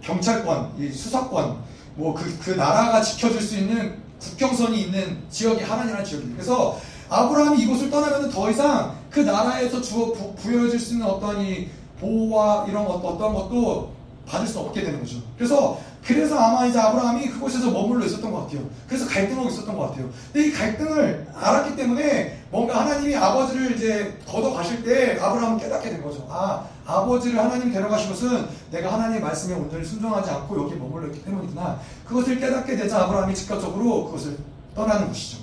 경찰권, 0.00 0.72
이 0.78 0.88
수사권, 0.90 1.58
뭐 1.94 2.12
그, 2.12 2.38
그 2.40 2.50
나라가 2.50 3.00
지켜줄 3.00 3.40
수 3.40 3.56
있는 3.58 4.02
국경선이 4.20 4.82
있는 4.82 5.18
지역이 5.30 5.62
하란이라는 5.62 6.04
지역입니다. 6.04 6.42
그래서 6.42 6.78
아브라함이 7.08 7.62
이곳을 7.62 7.90
떠나면 7.90 8.30
더 8.30 8.50
이상 8.50 8.96
그 9.10 9.20
나라에서 9.20 9.80
주어 9.80 10.12
부여해줄 10.12 10.80
수 10.80 10.94
있는 10.94 11.06
어떤 11.06 11.40
이 11.40 11.68
보호와 12.00 12.66
이런 12.68 12.84
것, 12.84 12.94
어떤 12.94 13.32
것도 13.32 13.92
받을 14.26 14.46
수 14.46 14.58
없게 14.58 14.82
되는 14.82 14.98
거죠. 14.98 15.18
그래서 15.36 15.78
그래서 16.06 16.38
아마 16.38 16.66
이제 16.66 16.78
아브라함이 16.78 17.28
그곳에서 17.30 17.70
머물러 17.70 18.04
있었던 18.04 18.30
것 18.30 18.42
같아요. 18.44 18.60
그래서 18.86 19.06
갈등하고 19.08 19.48
있었던 19.48 19.74
것 19.76 19.88
같아요. 19.88 20.10
근데 20.32 20.48
이 20.48 20.52
갈등을 20.52 21.26
알았기 21.34 21.76
때문에 21.76 22.42
뭔가 22.50 22.80
하나님이 22.80 23.16
아버지를 23.16 23.74
이제 23.74 24.18
걷어 24.28 24.52
가실 24.52 24.84
때 24.84 25.18
아브라함은 25.18 25.58
깨닫게 25.58 25.88
된 25.90 26.02
거죠. 26.02 26.26
아, 26.30 26.66
아버지를 26.84 27.38
하나님이 27.38 27.72
데려가신 27.72 28.10
것은 28.10 28.46
내가 28.70 28.92
하나님의 28.92 29.22
말씀에 29.22 29.54
온전히 29.54 29.82
순종하지 29.84 30.30
않고 30.30 30.64
여기 30.64 30.74
머물러 30.74 31.06
있기 31.06 31.24
때문이구나. 31.24 31.80
그것을 32.06 32.38
깨닫게 32.38 32.76
되자 32.76 33.04
아브라함이 33.04 33.34
즉각적으로 33.34 34.04
그것을 34.06 34.36
떠나는 34.74 35.08
것이죠. 35.08 35.38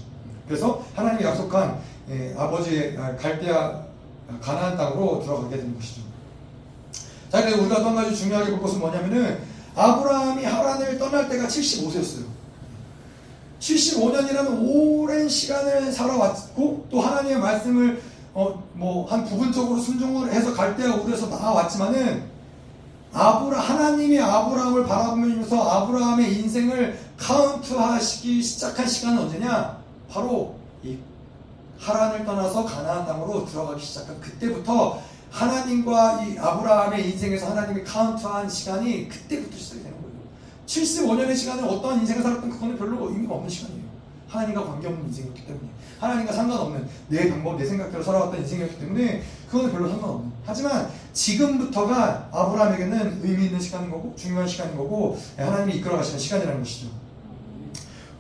그래서 0.48 0.84
하나님이 0.96 1.24
약속한 1.24 1.80
예, 2.10 2.36
아버지의 2.38 2.98
아, 3.00 3.16
갈대아 3.16 3.82
가나안 4.40 4.78
땅으로 4.78 5.22
들어가게 5.24 5.58
되는 5.58 5.74
것이죠. 5.76 6.02
자, 7.32 7.42
근데 7.42 7.58
우리가 7.58 7.80
또 7.80 7.88
한 7.88 7.96
가지 7.96 8.16
중요하게 8.16 8.52
볼 8.52 8.62
것은 8.62 8.80
뭐냐면은 8.80 9.40
아브라함이 9.76 10.44
하란을 10.44 10.98
떠날 11.00 11.30
때가 11.30 11.48
75세였어요. 11.48 12.26
75년이라는 13.60 14.58
오랜 14.62 15.30
시간을 15.30 15.92
살아왔고 15.92 16.88
또 16.90 17.00
하나님의 17.00 17.40
말씀을 17.40 18.02
어, 18.34 18.64
뭐 18.74 19.06
한 19.06 19.26
부분적으로 19.26 19.80
순종을 19.80 20.32
해서 20.32 20.54
갈대아 20.54 20.96
우르에서 20.96 21.28
나와왔지만은 21.28 22.32
아브라 23.14 23.60
하나님이 23.60 24.20
아브라함을 24.20 24.86
바라보면서 24.86 25.62
아브라함의 25.62 26.34
인생을 26.40 26.98
카운트하시기 27.18 28.42
시작한 28.42 28.88
시간은 28.88 29.20
언제냐? 29.24 29.78
바로 30.10 30.56
이 30.82 30.98
하란을 31.78 32.26
떠나서 32.26 32.64
가나안 32.64 33.06
땅으로 33.06 33.46
들어가기 33.46 33.84
시작한 33.84 34.20
그때부터 34.22 35.02
하나님과 35.32 36.24
이 36.24 36.38
아브라함의 36.38 37.12
인생에서 37.12 37.52
하나님이 37.52 37.84
카운트한 37.84 38.50
시간이 38.50 39.08
그때부터 39.08 39.58
시작이 39.58 39.84
되는 39.84 39.98
거예요. 39.98 40.12
75년의 40.68 41.36
시간을 41.36 41.64
어떠한 41.64 42.02
인생을 42.02 42.22
살았던 42.22 42.50
그거는 42.50 42.78
별로 42.78 43.10
의미가 43.10 43.36
없는 43.36 43.50
시간이에요. 43.50 43.82
하나님과 44.28 44.66
관계없는 44.66 45.08
인생이었기 45.08 45.46
때문에 45.46 45.68
하나님과 46.00 46.34
상관없는 46.34 46.88
내 47.10 47.30
방법, 47.30 47.58
내 47.58 47.66
생각대로 47.66 48.04
살아왔던 48.04 48.42
인생이었기 48.42 48.80
때문에 48.80 49.24
그거는 49.50 49.72
별로 49.72 49.90
상관없는 49.90 50.32
하지만 50.46 50.90
지금부터가 51.14 52.30
아브라함에게는 52.32 53.22
의미 53.24 53.46
있는 53.46 53.60
시간인 53.60 53.90
거고 53.90 54.14
중요한 54.16 54.48
시간인 54.48 54.76
거고 54.78 55.18
하나님이 55.38 55.78
이끌어 55.78 55.98
가시는 55.98 56.20
시간이라는 56.20 56.60
것이죠. 56.60 56.88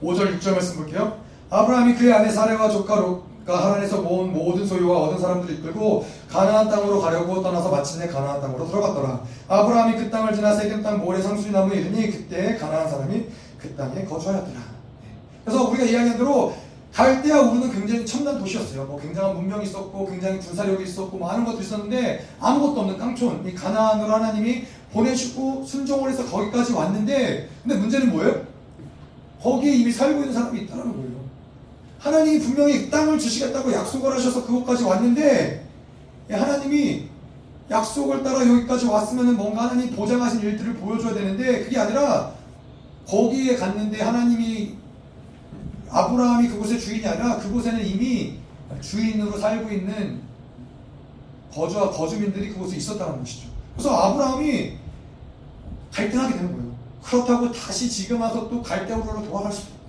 5절 0.01 0.39
6절 0.39 0.51
말씀 0.53 0.77
볼게요. 0.77 1.19
아브라함이 1.49 1.95
그의 1.95 2.13
아내 2.13 2.29
사례와 2.29 2.69
조카 2.69 2.95
그러니까 3.43 3.67
하란에서 3.67 4.01
모은 4.01 4.33
모든 4.33 4.65
소유와 4.65 5.03
얻은 5.03 5.19
사람들을 5.19 5.55
이끌고 5.55 6.05
가나안 6.29 6.69
땅으로 6.69 7.01
가려고 7.01 7.41
떠나서 7.41 7.69
마침내 7.69 8.07
가나안 8.07 8.39
땅으로 8.39 8.67
들어갔더라. 8.67 9.21
아브라함이 9.47 9.97
그 9.97 10.09
땅을 10.09 10.33
지나 10.33 10.53
세겜 10.53 10.83
땅 10.83 10.99
모래 10.99 11.21
상수리 11.21 11.51
나무에 11.51 11.79
이르니 11.79 12.11
그때 12.11 12.55
가나안 12.57 12.89
사람이 12.89 13.25
그 13.57 13.75
땅에 13.75 14.05
거주하였더라. 14.05 14.59
그래서 15.43 15.69
우리가 15.69 15.83
이야기한 15.83 16.17
대로 16.17 16.53
갈대아 16.93 17.41
우르는 17.41 17.71
굉장히 17.71 18.05
첨단 18.05 18.37
도시였어요. 18.37 18.83
뭐 18.85 18.99
굉장한 18.99 19.35
문명이 19.35 19.63
있었고 19.63 20.05
굉장히 20.07 20.39
군사력이 20.39 20.83
있었고 20.83 21.17
뭐 21.17 21.29
많은 21.29 21.45
것도 21.45 21.61
있었는데 21.61 22.25
아무것도 22.39 22.81
없는 22.81 22.97
깡촌 22.97 23.47
이 23.47 23.53
가나안으로 23.53 24.11
하나님이 24.11 24.65
보내시고 24.91 25.63
순종을 25.65 26.11
해서 26.11 26.25
거기까지 26.25 26.73
왔는데 26.73 27.49
근데 27.63 27.77
문제는 27.77 28.11
뭐예요? 28.11 28.41
거기에 29.41 29.73
이미 29.73 29.91
살고 29.91 30.19
있는 30.19 30.33
사람이 30.33 30.61
있다는 30.61 30.91
거예요. 30.91 31.20
하나님이 32.01 32.39
분명히 32.39 32.89
땅을 32.89 33.19
주시겠다고 33.19 33.71
약속을 33.71 34.15
하셔서 34.15 34.43
그것까지 34.45 34.83
왔는데 34.83 35.67
예, 36.31 36.33
하나님이 36.33 37.03
약속을 37.69 38.23
따라 38.23 38.39
여기까지 38.39 38.87
왔으면 38.87 39.37
뭔가 39.37 39.69
하나님 39.69 39.95
보장하신 39.95 40.41
일들을 40.41 40.73
보여줘야 40.75 41.13
되는데 41.13 41.63
그게 41.63 41.77
아니라 41.77 42.33
거기에 43.07 43.55
갔는데 43.55 44.01
하나님이 44.01 44.75
아브라함이 45.89 46.47
그곳의 46.49 46.79
주인이 46.79 47.05
아니라 47.05 47.37
그곳에는 47.37 47.85
이미 47.85 48.39
주인으로 48.81 49.37
살고 49.37 49.69
있는 49.69 50.21
거주와 51.53 51.91
거주민들이 51.91 52.49
그곳에 52.49 52.77
있었다는 52.77 53.19
것이죠. 53.19 53.49
그래서 53.75 53.95
아브라함이 53.95 54.73
갈등하게 55.93 56.33
되는 56.33 56.51
거예요. 56.51 56.71
그렇다고 57.03 57.51
다시 57.51 57.89
지금 57.89 58.21
와서 58.21 58.49
또 58.49 58.61
갈대우로 58.61 59.23
돌아갈 59.23 59.51
수도 59.51 59.80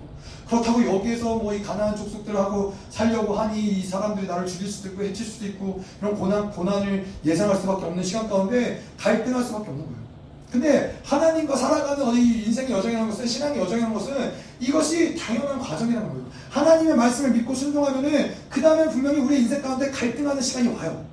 그렇다고 0.53 0.85
여기에서 0.85 1.37
뭐 1.37 1.53
이 1.53 1.62
가난한 1.62 1.97
족속들하고 1.97 2.74
살려고 2.91 3.35
하니 3.35 3.61
이 3.61 3.87
사람들이 3.87 4.27
나를 4.27 4.47
죽일 4.47 4.69
수도 4.69 4.89
있고 4.89 5.03
해칠 5.03 5.27
수도 5.27 5.47
있고 5.47 5.83
이런 6.01 6.16
고난, 6.16 6.51
고난을 6.51 7.07
예상할 7.24 7.57
수밖에 7.57 7.85
없는 7.85 8.03
시간 8.03 8.29
가운데 8.29 8.83
갈등할 8.99 9.45
수밖에 9.45 9.69
없는 9.69 9.85
거예요. 9.85 10.03
근데 10.51 10.99
하나님과 11.05 11.57
살아가는 11.57 12.15
이 12.15 12.45
인생의 12.45 12.73
여정이라는 12.73 13.09
것은 13.11 13.27
신앙의 13.27 13.59
여정이라는 13.61 13.95
것은 13.95 14.33
이것이 14.61 15.16
당연한 15.16 15.59
과정이라는 15.59 16.09
거예요. 16.09 16.24
하나님의 16.51 16.97
말씀을 16.97 17.31
믿고 17.33 17.55
순종하면은 17.55 18.35
그 18.51 18.61
다음에 18.61 18.89
분명히 18.89 19.19
우리 19.20 19.41
인생 19.41 19.62
가운데 19.62 19.91
갈등하는 19.91 20.43
시간이 20.43 20.69
와요. 20.69 21.11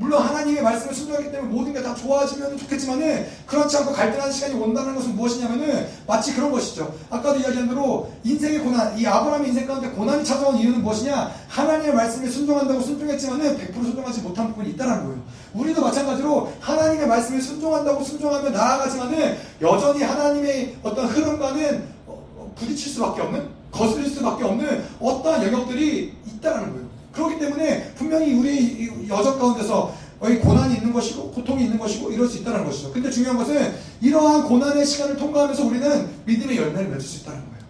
물론 0.00 0.22
하나님의 0.22 0.62
말씀을 0.62 0.94
순종하기 0.94 1.30
때문에 1.30 1.52
모든 1.52 1.74
게 1.74 1.80
다 1.82 1.94
좋아지면 1.94 2.56
좋겠지만은 2.58 3.26
그렇지 3.46 3.76
않고 3.78 3.92
갈등하는 3.92 4.32
시간이 4.32 4.54
온다는 4.54 4.94
것은 4.94 5.14
무엇이냐면은 5.16 5.88
마치 6.06 6.34
그런 6.34 6.50
것이죠. 6.50 6.94
아까도 7.10 7.38
이야기한 7.38 7.68
대로 7.68 8.10
인생의 8.24 8.60
고난, 8.60 8.98
이 8.98 9.06
아브라함의 9.06 9.48
인생 9.48 9.66
가운데 9.66 9.88
고난이 9.90 10.24
찾아온 10.24 10.56
이유는 10.56 10.82
무엇이냐? 10.82 11.30
하나님의 11.48 11.94
말씀에 11.94 12.28
순종한다고 12.28 12.80
순종했지만은 12.80 13.58
100% 13.58 13.74
순종하지 13.74 14.20
못한 14.20 14.48
부분이 14.48 14.70
있다는 14.70 15.04
거예요. 15.04 15.22
우리도 15.54 15.80
마찬가지로 15.82 16.52
하나님의 16.60 17.06
말씀에 17.06 17.40
순종한다고 17.40 18.04
순종하며 18.04 18.50
나아가지만은 18.50 19.36
여전히 19.60 20.02
하나님의 20.02 20.76
어떤 20.82 21.06
흐름과는 21.06 21.88
어, 22.06 22.12
어, 22.36 22.52
부딪힐 22.56 22.92
수밖에 22.92 23.22
없는, 23.22 23.48
거슬릴 23.70 24.10
수밖에 24.10 24.44
없는 24.44 24.84
어떠한 25.00 25.46
영역들이 25.46 26.14
있다는 26.26 26.72
거예요. 26.72 26.89
그렇기 27.12 27.38
때문에 27.38 27.92
분명히 27.94 28.34
우리 28.34 29.08
여정 29.08 29.38
가운데서 29.38 29.94
고난이 30.20 30.74
있는 30.74 30.92
것이고 30.92 31.30
고통이 31.30 31.64
있는 31.64 31.78
것이고 31.78 32.10
이럴 32.10 32.28
수 32.28 32.38
있다는 32.38 32.64
것이죠. 32.64 32.92
근데 32.92 33.10
중요한 33.10 33.38
것은 33.38 33.74
이러한 34.00 34.44
고난의 34.44 34.84
시간을 34.84 35.16
통과하면서 35.16 35.64
우리는 35.64 36.08
믿음의 36.26 36.56
열매를 36.56 36.88
맺을 36.88 37.00
수 37.00 37.22
있다는 37.22 37.40
거예요. 37.40 37.60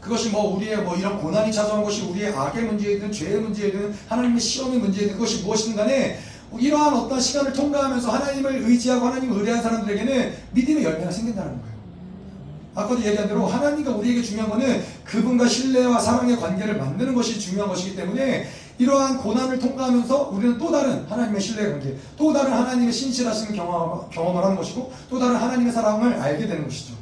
그것이 0.00 0.30
뭐 0.30 0.56
우리의 0.56 0.82
뭐 0.82 0.96
이런 0.96 1.20
고난이 1.20 1.52
찾아온 1.52 1.84
것이 1.84 2.02
우리의 2.02 2.32
악의 2.32 2.64
문제이든 2.64 3.12
죄의 3.12 3.40
문제이든 3.40 3.94
하나님의 4.08 4.40
시험의 4.40 4.78
문제이든 4.78 5.14
그것이 5.14 5.42
무엇이든 5.42 5.76
간에 5.76 6.18
이러한 6.56 6.94
어떤 6.94 7.20
시간을 7.20 7.52
통과하면서 7.52 8.10
하나님을 8.10 8.62
의지하고 8.68 9.06
하나님을 9.06 9.38
의뢰한 9.38 9.62
사람들에게는 9.62 10.34
믿음의 10.52 10.84
열매가 10.84 11.10
생긴다는 11.10 11.60
거예요. 11.60 11.77
아까도 12.78 13.02
얘기한 13.02 13.26
대로 13.26 13.44
하나님과 13.44 13.90
우리에게 13.90 14.22
중요한 14.22 14.50
거는 14.50 14.84
그분과 15.04 15.48
신뢰와 15.48 15.98
사랑의 15.98 16.36
관계를 16.36 16.76
만드는 16.76 17.12
것이 17.12 17.40
중요한 17.40 17.68
것이기 17.68 17.96
때문에 17.96 18.48
이러한 18.78 19.18
고난을 19.18 19.58
통과하면서 19.58 20.28
우리는 20.28 20.56
또 20.56 20.70
다른 20.70 21.04
하나님의 21.06 21.40
신뢰의 21.40 21.70
관계, 21.72 21.96
또 22.16 22.32
다른 22.32 22.52
하나님의 22.52 22.92
신실하심을 22.92 23.56
경험, 23.56 24.08
경험을 24.10 24.44
하는 24.44 24.56
것이고 24.56 24.92
또 25.10 25.18
다른 25.18 25.34
하나님의 25.34 25.72
사랑을 25.72 26.14
알게 26.14 26.46
되는 26.46 26.62
것이죠. 26.62 26.94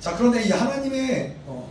자 0.00 0.14
그런데 0.16 0.44
이 0.44 0.50
하나님의 0.50 1.36
어, 1.46 1.70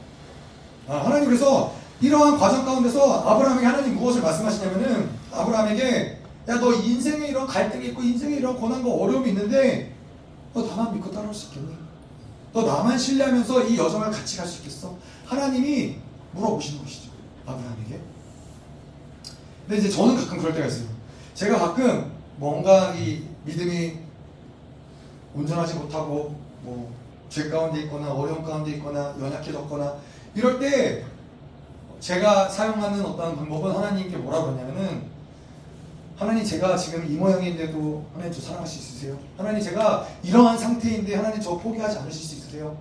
아, 0.87 0.97
하나님 1.05 1.25
그래서 1.25 1.73
이러한 2.01 2.39
과정 2.39 2.65
가운데서 2.65 3.21
아브라함에게 3.21 3.65
하나님 3.65 3.95
무엇을 3.95 4.21
말씀하시냐면은 4.23 5.09
아브라함에게 5.31 6.17
야 6.49 6.55
너 6.55 6.73
인생에 6.73 7.27
이런 7.27 7.45
갈등이 7.45 7.87
있고 7.87 8.01
인생에 8.01 8.37
이런 8.37 8.55
고난과 8.55 8.89
어려움이 8.89 9.29
있는데 9.29 9.96
너 10.57 10.65
나만 10.65 10.93
믿고 10.95 11.11
따라올 11.11 11.33
수 11.33 11.47
있겠니? 11.49 11.75
너 12.51 12.63
나만 12.63 12.97
신뢰하면서 12.97 13.63
이 13.65 13.77
여정을 13.77 14.09
같이 14.09 14.37
갈 14.37 14.47
수 14.47 14.59
있겠어? 14.59 14.95
하나님이 15.25 15.97
물어보시는 16.31 16.83
것이죠. 16.83 17.11
아브라함에게. 17.45 17.99
근데 19.67 19.77
이제 19.81 19.89
저는 19.89 20.15
가끔 20.15 20.39
그럴 20.39 20.53
때가 20.53 20.65
있어요. 20.65 20.87
제가 21.35 21.59
가끔 21.59 22.11
뭔가 22.37 22.93
이 22.95 23.23
믿음이 23.45 23.97
운전하지 25.35 25.75
못하고 25.75 26.35
뭐 26.63 26.97
죄 27.29 27.49
가운데 27.49 27.81
있거나 27.81 28.13
어려움 28.13 28.41
가운데 28.41 28.71
있거나 28.71 29.13
연약해졌거나 29.19 29.95
이럴 30.33 30.59
때 30.59 31.03
제가 31.99 32.47
사용하는 32.47 33.03
어떤 33.03 33.35
방법은 33.35 33.75
하나님께 33.75 34.15
뭐라 34.15 34.43
그러냐면은 34.43 35.03
하나님 36.17 36.43
제가 36.43 36.75
지금 36.75 37.05
이 37.07 37.15
모양인데도 37.15 38.03
하나님 38.13 38.33
저 38.33 38.41
사랑할 38.41 38.67
수 38.67 38.79
있으세요? 38.79 39.17
하나님 39.37 39.61
제가 39.61 40.07
이러한 40.23 40.57
상태인데 40.57 41.15
하나님 41.15 41.39
저 41.39 41.55
포기하지 41.57 41.99
않으실 41.99 42.25
수 42.25 42.35
있으세요? 42.35 42.75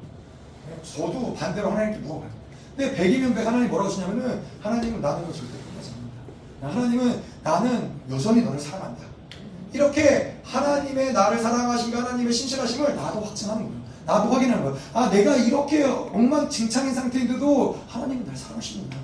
저도 0.82 1.34
반대로 1.34 1.70
하나님께 1.70 1.98
물어봐요. 1.98 2.30
근데 2.74 2.94
백이면 2.94 3.34
백 3.34 3.46
하나님 3.46 3.68
뭐라고 3.68 3.90
하시냐면은 3.90 4.40
하나님은 4.62 5.02
나는 5.02 5.26
너 5.26 5.32
절대 5.32 5.52
포기하지 5.52 5.92
않는다. 6.62 6.80
하나님은 6.80 7.22
나는 7.42 7.90
여전히 8.10 8.40
너를 8.40 8.58
사랑한다. 8.58 9.02
이렇게 9.74 10.38
하나님의 10.42 11.12
나를 11.12 11.38
사랑하신가 11.38 12.04
하나님의 12.04 12.32
신실하심을 12.32 12.96
나도 12.96 13.20
확증하는 13.20 13.64
거예요. 13.64 13.80
나도 14.06 14.32
확인하는 14.32 14.64
거야. 14.64 14.74
아, 14.94 15.10
내가 15.10 15.36
이렇게 15.36 15.84
엉망진창인 15.84 16.94
상태인데도 16.94 17.78
하나님은 17.86 18.24
날 18.24 18.34
사랑하시는구나. 18.34 18.96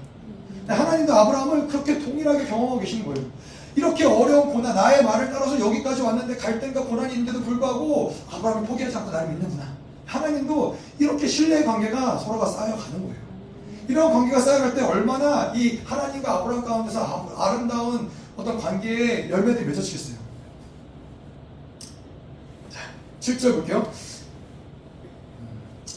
하나님도 0.68 1.12
아브라함을 1.12 1.68
그렇게 1.68 1.98
동일하게 1.98 2.46
경험하고 2.46 2.80
계시는 2.80 3.04
거예요. 3.04 3.28
이렇게 3.74 4.04
어려운 4.04 4.52
고난, 4.52 4.74
나의 4.74 5.02
말을 5.02 5.32
따라서 5.32 5.58
여기까지 5.58 6.02
왔는데 6.02 6.36
갈등과 6.36 6.82
고난이 6.84 7.14
있는데도 7.14 7.42
불구하고 7.42 8.14
아브라함을 8.30 8.68
포기하지 8.68 8.96
않고 8.96 9.10
나를 9.10 9.28
믿는구나. 9.30 9.64
하나님도 10.06 10.76
이렇게 10.98 11.26
신뢰의 11.26 11.64
관계가 11.64 12.18
서로가 12.18 12.46
쌓여가는 12.46 13.00
거예요. 13.00 13.22
이런 13.88 14.12
관계가 14.12 14.40
쌓여갈 14.40 14.74
때 14.74 14.82
얼마나 14.82 15.52
이 15.54 15.80
하나님과 15.84 16.32
아브라함 16.32 16.64
가운데서 16.64 17.34
아름다운 17.36 18.10
어떤 18.36 18.58
관계의 18.58 19.30
열매들이 19.30 19.66
맺어지겠어요. 19.66 20.16
자, 22.70 22.78
7절 23.20 23.54
볼게요. 23.54 23.90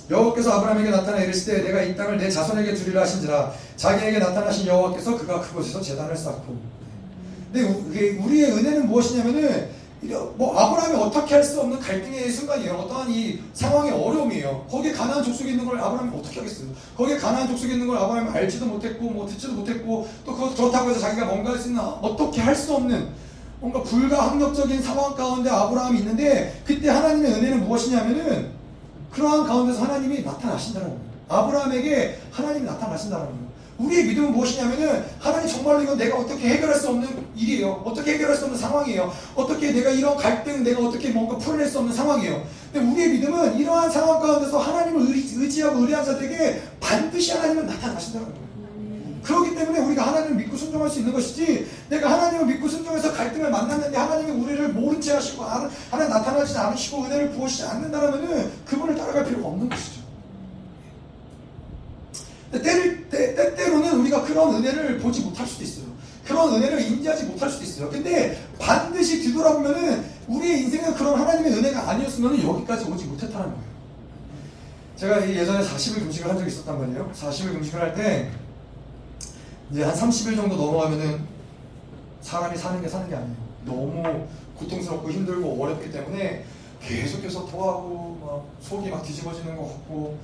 여호와께서 0.09 0.51
아브라함에게 0.51 0.91
나타나 0.91 1.17
이르시되 1.19 1.63
내가 1.63 1.81
이 1.81 1.95
땅을 1.95 2.17
내 2.17 2.29
자손에게 2.29 2.75
주리라 2.75 3.01
하신지라 3.01 3.51
자기에게 3.75 4.19
나타나신 4.19 4.67
여호와께서 4.67 5.17
그가 5.17 5.41
그곳에서 5.41 5.81
재단을 5.81 6.15
쌓고 6.15 6.55
근데 7.63 8.17
우리의 8.17 8.51
은혜는 8.51 8.87
무엇이냐면은 8.87 9.69
뭐 10.35 10.55
아브라함이 10.59 10.95
어떻게 11.01 11.35
할 11.35 11.43
수 11.43 11.61
없는 11.61 11.79
갈등의 11.79 12.29
순간이에요. 12.29 12.73
어떠한 12.73 13.09
이 13.09 13.39
상황의 13.53 13.91
어려움이에요. 13.93 14.67
거기에 14.69 14.91
가나안 14.91 15.23
족속이 15.23 15.51
있는 15.51 15.65
걸 15.65 15.79
아브라함이 15.79 16.15
어떻게 16.17 16.41
하겠어요? 16.41 16.67
거기에 16.97 17.17
가나안 17.17 17.47
족속이 17.47 17.73
있는 17.73 17.87
걸 17.87 17.97
아브라함이 17.97 18.29
알지도 18.37 18.65
못했고 18.65 19.09
뭐 19.09 19.25
듣지도 19.25 19.53
못했고 19.53 20.07
또 20.25 20.35
그렇다고 20.35 20.89
해서 20.89 20.99
자기가 20.99 21.25
뭔가 21.27 21.51
할 21.51 21.59
수 21.59 21.69
있나 21.69 21.81
어떻게 21.81 22.41
할 22.41 22.53
수 22.55 22.73
없는 22.75 23.07
뭔가 23.61 23.81
불가항력적인 23.83 24.81
상황 24.83 25.15
가운데 25.15 25.49
아브라함이 25.49 25.99
있는데 25.99 26.61
그때 26.65 26.89
하나님의 26.89 27.31
은혜는 27.31 27.65
무엇이냐면은 27.65 28.49
그러한 29.11 29.45
가운데서 29.47 29.81
하나님이 29.83 30.23
나타나신다는 30.23 30.89
겁니다. 30.89 31.15
아브라함에게 31.29 32.19
하나님이 32.31 32.65
나타나신다는 32.65 33.25
겁니다. 33.25 33.54
우리의 33.77 34.05
믿음은 34.05 34.31
무엇이냐면은 34.31 35.03
하나님 35.19 35.49
정말로 35.49 35.81
이건 35.83 35.97
내가 35.97 36.17
어떻게 36.17 36.47
해결할 36.47 36.79
수 36.79 36.89
없는 36.89 37.09
일이에요. 37.35 37.83
어떻게 37.85 38.13
해결할 38.13 38.35
수 38.35 38.45
없는 38.45 38.57
상황이에요. 38.57 39.11
어떻게 39.35 39.71
내가 39.71 39.89
이런 39.89 40.15
갈등 40.15 40.63
내가 40.63 40.87
어떻게 40.87 41.09
뭔가 41.09 41.37
풀어낼 41.37 41.67
수 41.67 41.79
없는 41.79 41.93
상황이에요. 41.93 42.41
근데 42.71 42.87
우리의 42.87 43.09
믿음은 43.09 43.57
이러한 43.57 43.91
상황 43.91 44.21
가운데서 44.21 44.57
하나님을 44.59 45.13
의지하고 45.13 45.79
의뢰한 45.79 46.05
자들에게 46.05 46.61
반드시 46.79 47.33
하나님은 47.33 47.65
나타나신다는 47.65 48.27
거예요. 48.27 48.45
그렇기 49.25 49.55
때문에 49.55 49.79
우리가 49.79 50.07
하나님을 50.07 50.35
믿고 50.37 50.55
순종할 50.55 50.87
수 50.87 50.99
있는 50.99 51.11
것이지 51.11 51.67
내가 51.89 52.11
하나님을 52.11 52.45
믿고 52.45 52.69
순종해서 52.69 53.11
갈등을 53.11 53.49
만났는데 53.49 53.97
하나님이 53.97 54.31
우리를 54.31 54.69
모른 54.69 55.01
채 55.01 55.13
하시고 55.13 55.43
하나님 55.43 56.13
나타나지 56.13 56.55
않으시고 56.55 57.05
은혜를 57.05 57.31
부으시지 57.31 57.63
않는다면 57.63 58.51
그분을 58.65 58.95
따라갈 58.95 59.25
필요가 59.25 59.47
없는 59.49 59.67
것이죠. 59.67 59.94
때를, 62.51 63.09
때, 63.09 63.35
때때로는 63.35 63.99
우리가 64.01 64.23
그런 64.23 64.55
은혜를 64.55 64.99
보지 64.99 65.21
못할 65.21 65.45
수도 65.47 65.63
있어요. 65.63 65.85
그런 66.25 66.53
은혜를 66.53 66.81
인지하지 66.81 67.25
못할 67.25 67.49
수도 67.49 67.63
있어요. 67.63 67.89
근데 67.89 68.41
반드시 68.59 69.21
뒤돌아보면은 69.21 70.03
우리의 70.27 70.61
인생은 70.63 70.95
그런 70.95 71.19
하나님의 71.19 71.53
은혜가 71.53 71.89
아니었으면 71.89 72.41
여기까지 72.43 72.85
오지 72.85 73.05
못했다는 73.05 73.45
거예요. 73.45 73.75
제가 74.95 75.29
예전에 75.29 75.63
40일 75.63 75.99
금식을 75.99 76.29
한 76.29 76.37
적이 76.37 76.49
있었단 76.49 76.79
말이에요. 76.79 77.11
40일 77.13 77.53
금식을 77.53 77.81
할 77.81 77.93
때 77.95 78.31
이제 79.71 79.83
한 79.83 79.93
30일 79.93 80.35
정도 80.35 80.55
넘어가면은 80.55 81.21
사람이 82.21 82.57
사는 82.57 82.81
게 82.81 82.87
사는 82.87 83.09
게 83.09 83.15
아니에요. 83.15 83.35
너무 83.65 84.27
고통스럽고 84.57 85.11
힘들고 85.11 85.61
어렵기 85.61 85.91
때문에 85.91 86.45
계속해서 86.81 87.47
토하고 87.47 88.19
막 88.21 88.45
속이 88.61 88.89
막 88.89 89.03
뒤집어지는 89.03 89.55
것 89.57 89.67
같고 89.67 90.17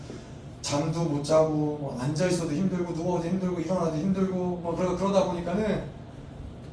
잠도 0.61 1.03
못 1.03 1.23
자고 1.23 1.77
뭐 1.79 1.97
앉아 1.99 2.27
있어도 2.27 2.53
힘들고 2.53 2.93
누워도 2.93 3.27
힘들고 3.27 3.59
일어나도 3.59 3.97
힘들고 3.97 4.35
뭐 4.35 4.75
그러, 4.75 4.95
그러다 4.95 5.25
보니까는 5.25 5.83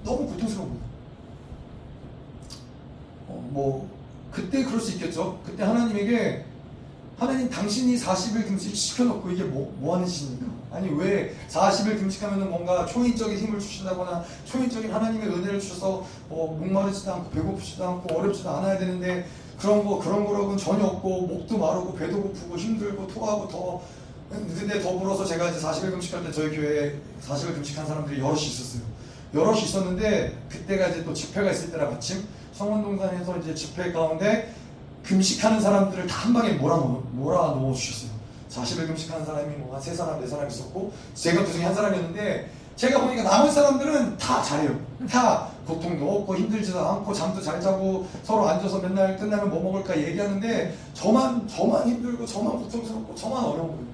너무 0.05 0.27
고통스러운 0.27 0.69
거예요. 0.69 0.83
어, 3.29 3.49
뭐 3.51 3.89
그때 4.31 4.65
그럴 4.65 4.81
수 4.81 4.93
있겠죠. 4.93 5.41
그때 5.45 5.65
하나님에게 5.65 6.45
하나님 7.19 7.51
당신이 7.51 7.97
40일 7.97 8.47
금식 8.47 8.77
시켜놓고 8.77 9.31
이게 9.31 9.43
뭐, 9.43 9.75
뭐 9.79 9.97
하는 9.97 10.07
짓입니까? 10.07 10.47
아니 10.71 10.89
왜 10.91 11.35
40일 11.49 11.99
금식하면 11.99 12.49
뭔가 12.49 12.87
초인적인 12.87 13.37
힘을 13.39 13.59
주신다거나 13.59 14.25
초인적인 14.45 14.93
하나님의 14.93 15.29
은혜를 15.29 15.59
주셔서 15.59 16.07
뭐 16.29 16.57
목마르지도 16.59 17.13
않고 17.13 17.31
배고프지도 17.31 17.89
않고 17.89 18.15
어렵지도 18.15 18.51
않아야 18.51 18.79
되는데 18.79 19.27
그런 19.61 19.85
거 19.85 19.99
그런 19.99 20.25
거라고는 20.25 20.57
전혀 20.57 20.85
없고 20.85 21.23
목도 21.23 21.59
마르고 21.59 21.95
배도 21.95 22.23
고프고 22.23 22.57
힘들고 22.57 23.07
토하고 23.09 23.49
더 23.49 23.81
근데 24.31 24.81
더불어서 24.81 25.25
제가 25.25 25.49
이제 25.51 25.59
40일 25.59 25.91
금식할 25.93 26.23
때 26.25 26.31
저희 26.33 26.55
교회에 26.55 26.95
40일 27.27 27.55
금식한 27.55 27.87
사람들이 27.87 28.21
여럿이 28.21 28.43
있었어요. 28.47 28.83
여럿이 29.35 29.63
있었는데 29.63 30.37
그때가 30.51 30.89
이제 30.89 31.05
또 31.05 31.13
집회가 31.15 31.51
있을 31.51 31.71
때라 31.73 31.91
마침 31.91 32.25
성원동산에서 32.53 33.39
이제 33.39 33.55
집회 33.55 33.91
가운데 33.93 34.55
금식하는 35.05 35.61
사람들을 35.61 36.07
다 36.07 36.19
한 36.19 36.35
방에 36.35 36.53
몰아넣어, 36.55 37.03
몰아넣어 37.13 37.73
주셨어요. 37.75 38.11
40일 38.51 38.87
금식하는 38.89 39.25
사람이 39.25 39.57
뭐 39.57 39.75
한 39.75 39.83
세 39.83 39.95
사람, 39.95 40.21
네 40.21 40.27
사람 40.27 40.47
있었고 40.49 40.93
제가 41.15 41.45
그 41.45 41.53
중에 41.53 41.65
한 41.65 41.75
사람이었는데 41.75 42.51
제가 42.77 43.01
보니까 43.01 43.23
남은 43.23 43.51
사람들은 43.51 44.19
다 44.19 44.43
잘해요. 44.43 44.79
다 45.11 45.49
고통도 45.69 46.11
없고 46.11 46.37
힘들지도 46.37 46.81
않고 46.81 47.13
잠도 47.13 47.43
잘 47.43 47.61
자고 47.61 48.07
서로 48.23 48.49
앉아서 48.49 48.81
맨날 48.81 49.19
끝나면 49.19 49.51
뭐 49.51 49.63
먹을까 49.63 49.99
얘기하는데 49.99 50.75
저만 50.95 51.47
저만 51.47 51.87
힘들고 51.87 52.25
저만 52.25 52.59
고통스럽고 52.59 53.15
저만 53.15 53.45
어려운 53.45 53.69
거예요. 53.69 53.89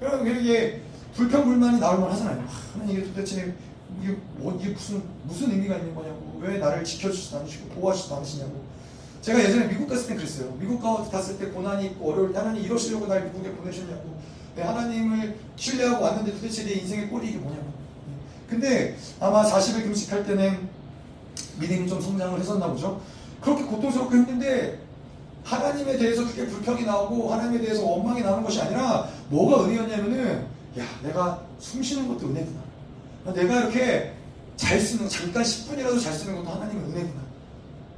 그러면 0.00 0.40
이게 0.40 0.82
불평불만이 1.14 1.78
나올 1.78 2.00
만 2.00 2.10
하잖아요. 2.10 2.44
하나님 2.72 2.98
이게 2.98 3.06
도대체 3.06 3.54
이게 4.02 4.16
뭐 4.38 4.58
이게 4.60 4.70
무슨 4.70 5.02
무슨 5.22 5.52
의미가 5.52 5.76
있는 5.76 5.94
거냐고 5.94 6.40
왜 6.40 6.58
나를 6.58 6.82
지켜주지도 6.82 7.38
않으시고 7.38 7.68
보호하시지도 7.68 8.16
않으시냐고. 8.16 8.64
제가 9.22 9.38
예전에 9.38 9.68
미국 9.68 9.88
갔을 9.88 10.08
때 10.08 10.14
그랬어요. 10.16 10.50
미국 10.58 10.80
갔을 10.82 11.38
때 11.38 11.46
고난이 11.46 11.86
있고 11.86 12.12
어려울 12.12 12.32
때 12.32 12.38
하나님 12.38 12.64
이러시려고 12.64 13.06
날 13.06 13.24
미국에 13.24 13.52
보내셨냐고. 13.52 14.18
하나님을 14.56 15.36
신뢰하고 15.56 16.04
왔는데 16.04 16.32
도대체 16.32 16.64
내 16.64 16.72
인생의 16.72 17.08
꼴이 17.08 17.28
이게 17.28 17.38
뭐냐고. 17.38 17.66
근데 18.48 18.96
아마 19.20 19.44
40일 19.44 19.84
금식할 19.84 20.26
때는 20.26 20.79
믿음이 21.60 21.88
좀 21.88 22.00
성장을 22.00 22.38
했었나 22.40 22.66
보죠. 22.68 23.00
그렇게 23.40 23.64
고통스럽고 23.64 24.12
힘든데 24.14 24.78
하나님에 25.44 25.96
대해서 25.96 26.24
그게 26.26 26.46
불평이 26.46 26.84
나오고 26.84 27.32
하나님에 27.32 27.60
대해서 27.60 27.84
원망이 27.84 28.22
나오는 28.22 28.42
것이 28.44 28.60
아니라 28.60 29.08
뭐가 29.28 29.64
은혜였냐면은 29.64 30.46
야 30.78 30.84
내가 31.02 31.42
숨 31.58 31.82
쉬는 31.82 32.08
것도 32.08 32.28
은혜구나. 32.28 32.60
내가 33.34 33.60
이렇게 33.60 34.12
잘 34.56 34.78
쓰는 34.80 35.08
잠깐 35.08 35.42
10분이라도 35.42 36.02
잘 36.02 36.12
쓰는 36.12 36.36
것도 36.36 36.50
하나님의 36.50 36.84
은혜구나. 36.84 37.20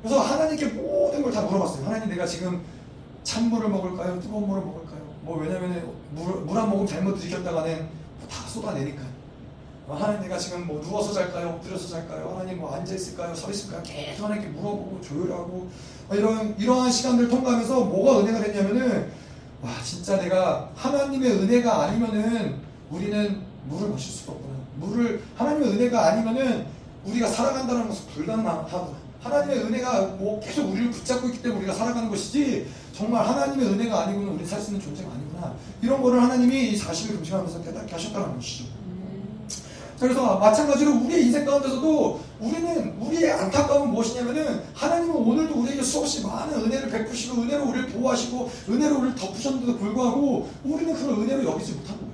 그래서 0.02 0.20
하나님께 0.20 0.66
모든 0.68 1.22
걸 1.22 1.32
다 1.32 1.42
물어봤어요. 1.42 1.86
하나님 1.86 2.08
내가 2.08 2.26
지금 2.26 2.60
찬물을 3.22 3.68
먹을까요? 3.68 4.20
뜨거운 4.20 4.48
물을 4.48 4.62
먹을까요? 4.64 5.00
뭐 5.22 5.38
왜냐면 5.38 5.92
물한 6.12 6.68
모금 6.68 6.86
잘못 6.86 7.16
들이켰다가는 7.16 7.88
다 8.28 8.48
쏟아내니까. 8.48 9.02
어, 9.92 9.96
하나님 9.96 10.22
내가 10.22 10.38
지금 10.38 10.66
뭐 10.66 10.80
누워서 10.80 11.12
잘까요? 11.12 11.50
엎드려서 11.50 11.86
잘까요? 11.86 12.34
하나님 12.34 12.58
뭐 12.58 12.74
앉아 12.74 12.94
있을까요? 12.94 13.34
서 13.34 13.50
있을까요? 13.50 13.82
계속 13.82 14.24
하나님께 14.24 14.48
물어보고 14.48 15.00
조율하고 15.02 15.68
어, 16.08 16.14
이런 16.14 16.54
이러한 16.58 16.90
시간들 16.90 17.28
통과하면서 17.28 17.80
뭐가 17.84 18.20
은혜가 18.20 18.40
됐냐면은 18.40 19.10
와 19.60 19.70
진짜 19.84 20.16
내가 20.16 20.70
하나님의 20.74 21.30
은혜가 21.32 21.82
아니면은 21.82 22.56
우리는 22.90 23.42
물을 23.68 23.90
마실 23.90 24.10
수가 24.12 24.32
없구나. 24.32 24.54
물을 24.76 25.22
하나님의 25.36 25.68
은혜가 25.72 26.06
아니면은 26.06 26.66
우리가 27.04 27.28
살아간다는 27.28 27.86
것은 27.88 28.06
불가능하구나. 28.14 28.96
하나님의 29.20 29.58
은혜가 29.58 30.00
뭐 30.18 30.40
계속 30.40 30.70
우리를 30.70 30.90
붙잡고 30.90 31.26
있기 31.28 31.42
때문에 31.42 31.60
우리가 31.60 31.74
살아가는 31.74 32.08
것이지 32.08 32.66
정말 32.96 33.26
하나님의 33.28 33.66
은혜가 33.66 34.04
아니고는 34.04 34.32
우리 34.32 34.46
살 34.46 34.58
수 34.58 34.70
있는 34.70 34.82
존재가 34.82 35.10
아니구나. 35.12 35.54
이런 35.82 36.02
거를 36.02 36.22
하나님이 36.22 36.70
이 36.70 36.76
사실을 36.76 37.16
금식하면서 37.16 37.62
깨닫게 37.62 37.92
하셨다는 37.92 38.36
것이죠. 38.36 38.64
그래서 40.02 40.36
마찬가지로 40.36 40.96
우리의 41.04 41.26
인생 41.26 41.44
가운데서도 41.44 42.20
우리는 42.40 42.96
우리의 42.98 43.30
안타까움은 43.30 43.90
무엇이냐면은 43.92 44.64
하나님은 44.74 45.14
오늘도 45.14 45.54
우리에게 45.60 45.80
수없이 45.80 46.26
많은 46.26 46.54
은혜를 46.60 46.90
베푸시고 46.90 47.40
은혜로 47.42 47.68
우리를 47.68 47.88
보호하시고 47.90 48.50
은혜로 48.68 48.98
우리를 48.98 49.14
덮으셨는데도 49.14 49.78
불구하고 49.78 50.50
우리는 50.64 50.92
그걸 50.92 51.14
은혜로 51.20 51.44
여기지 51.52 51.74
못하는 51.74 52.00
거예요. 52.00 52.12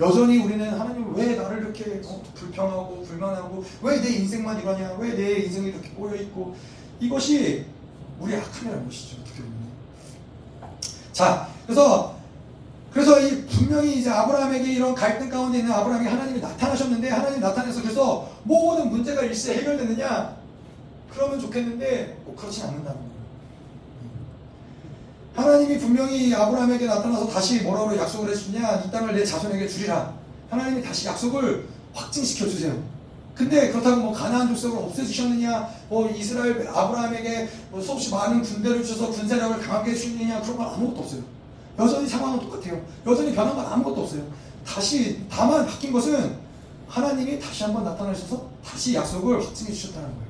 여전히 0.00 0.38
우리는 0.38 0.66
하나님을 0.80 1.12
왜 1.14 1.34
나를 1.36 1.58
이렇게 1.58 2.00
어, 2.06 2.22
불평하고 2.34 3.02
불만하고 3.02 3.64
왜 3.82 4.00
내 4.00 4.08
인생만 4.08 4.58
이러냐 4.62 4.92
왜 4.98 5.14
내 5.14 5.40
인생이 5.44 5.68
이렇게 5.68 5.90
꼬여 5.90 6.14
있고 6.22 6.54
이것이 7.00 7.66
우리의 8.20 8.40
악함이라는 8.40 8.86
것이죠 8.86 9.16
어떻게 9.20 9.42
보면 9.42 9.68
자 11.12 11.48
그래서 11.66 12.16
그래서 12.92 13.20
이 13.20 13.44
분명히 13.46 13.98
이제 13.98 14.10
아브라함에게 14.10 14.72
이런 14.72 14.94
갈등 14.94 15.28
가운데 15.28 15.58
있는 15.58 15.72
아브라함이 15.72 16.06
하나님이 16.06 16.40
나타나셨는데 16.40 17.08
하나님 17.10 17.40
나타나서 17.40 17.82
그래서 17.82 18.30
모든 18.44 18.90
문제가 18.90 19.22
일시에 19.22 19.58
해결되느냐 19.58 20.36
그러면 21.10 21.38
좋겠는데 21.38 22.18
꼭 22.24 22.36
그렇진 22.36 22.64
않는다는 22.64 22.98
거예요. 22.98 23.18
하나님이 25.34 25.78
분명히 25.78 26.34
아브라함에게 26.34 26.86
나타나서 26.86 27.28
다시 27.28 27.60
뭐라고 27.60 27.96
약속을 27.96 28.30
해주냐 28.30 28.84
이 28.86 28.90
땅을 28.90 29.14
내 29.14 29.24
자손에게 29.24 29.68
주리라 29.68 30.14
하나님이 30.50 30.82
다시 30.82 31.06
약속을 31.06 31.66
확증시켜 31.92 32.48
주세요. 32.48 32.82
근데 33.34 33.70
그렇다고 33.70 33.98
뭐 33.98 34.12
가나안 34.12 34.48
족속을 34.48 34.78
없애주셨느냐 34.78 35.68
뭐 35.88 36.10
이스라엘 36.10 36.66
아브라함에게 36.66 37.48
뭐 37.70 37.80
수없이 37.80 38.10
많은 38.10 38.42
군대를 38.42 38.82
주셔서 38.82 39.10
군사력을 39.12 39.60
강하게 39.60 39.92
해주느냐 39.92 40.40
그런 40.40 40.56
건 40.56 40.66
아무것도 40.66 41.00
없어요. 41.02 41.37
여전히 41.78 42.08
상황은 42.08 42.40
똑같아요. 42.40 42.80
여전히 43.06 43.34
변한 43.34 43.54
건 43.54 43.64
아무것도 43.66 44.02
없어요. 44.02 44.22
다시 44.66 45.20
다만 45.30 45.64
바뀐 45.66 45.92
것은 45.92 46.36
하나님이 46.88 47.38
다시 47.38 47.64
한번 47.64 47.84
나타나셔서 47.84 48.48
다시 48.64 48.94
약속을 48.94 49.44
확증해 49.44 49.72
주셨다는 49.72 50.08
거예요. 50.08 50.28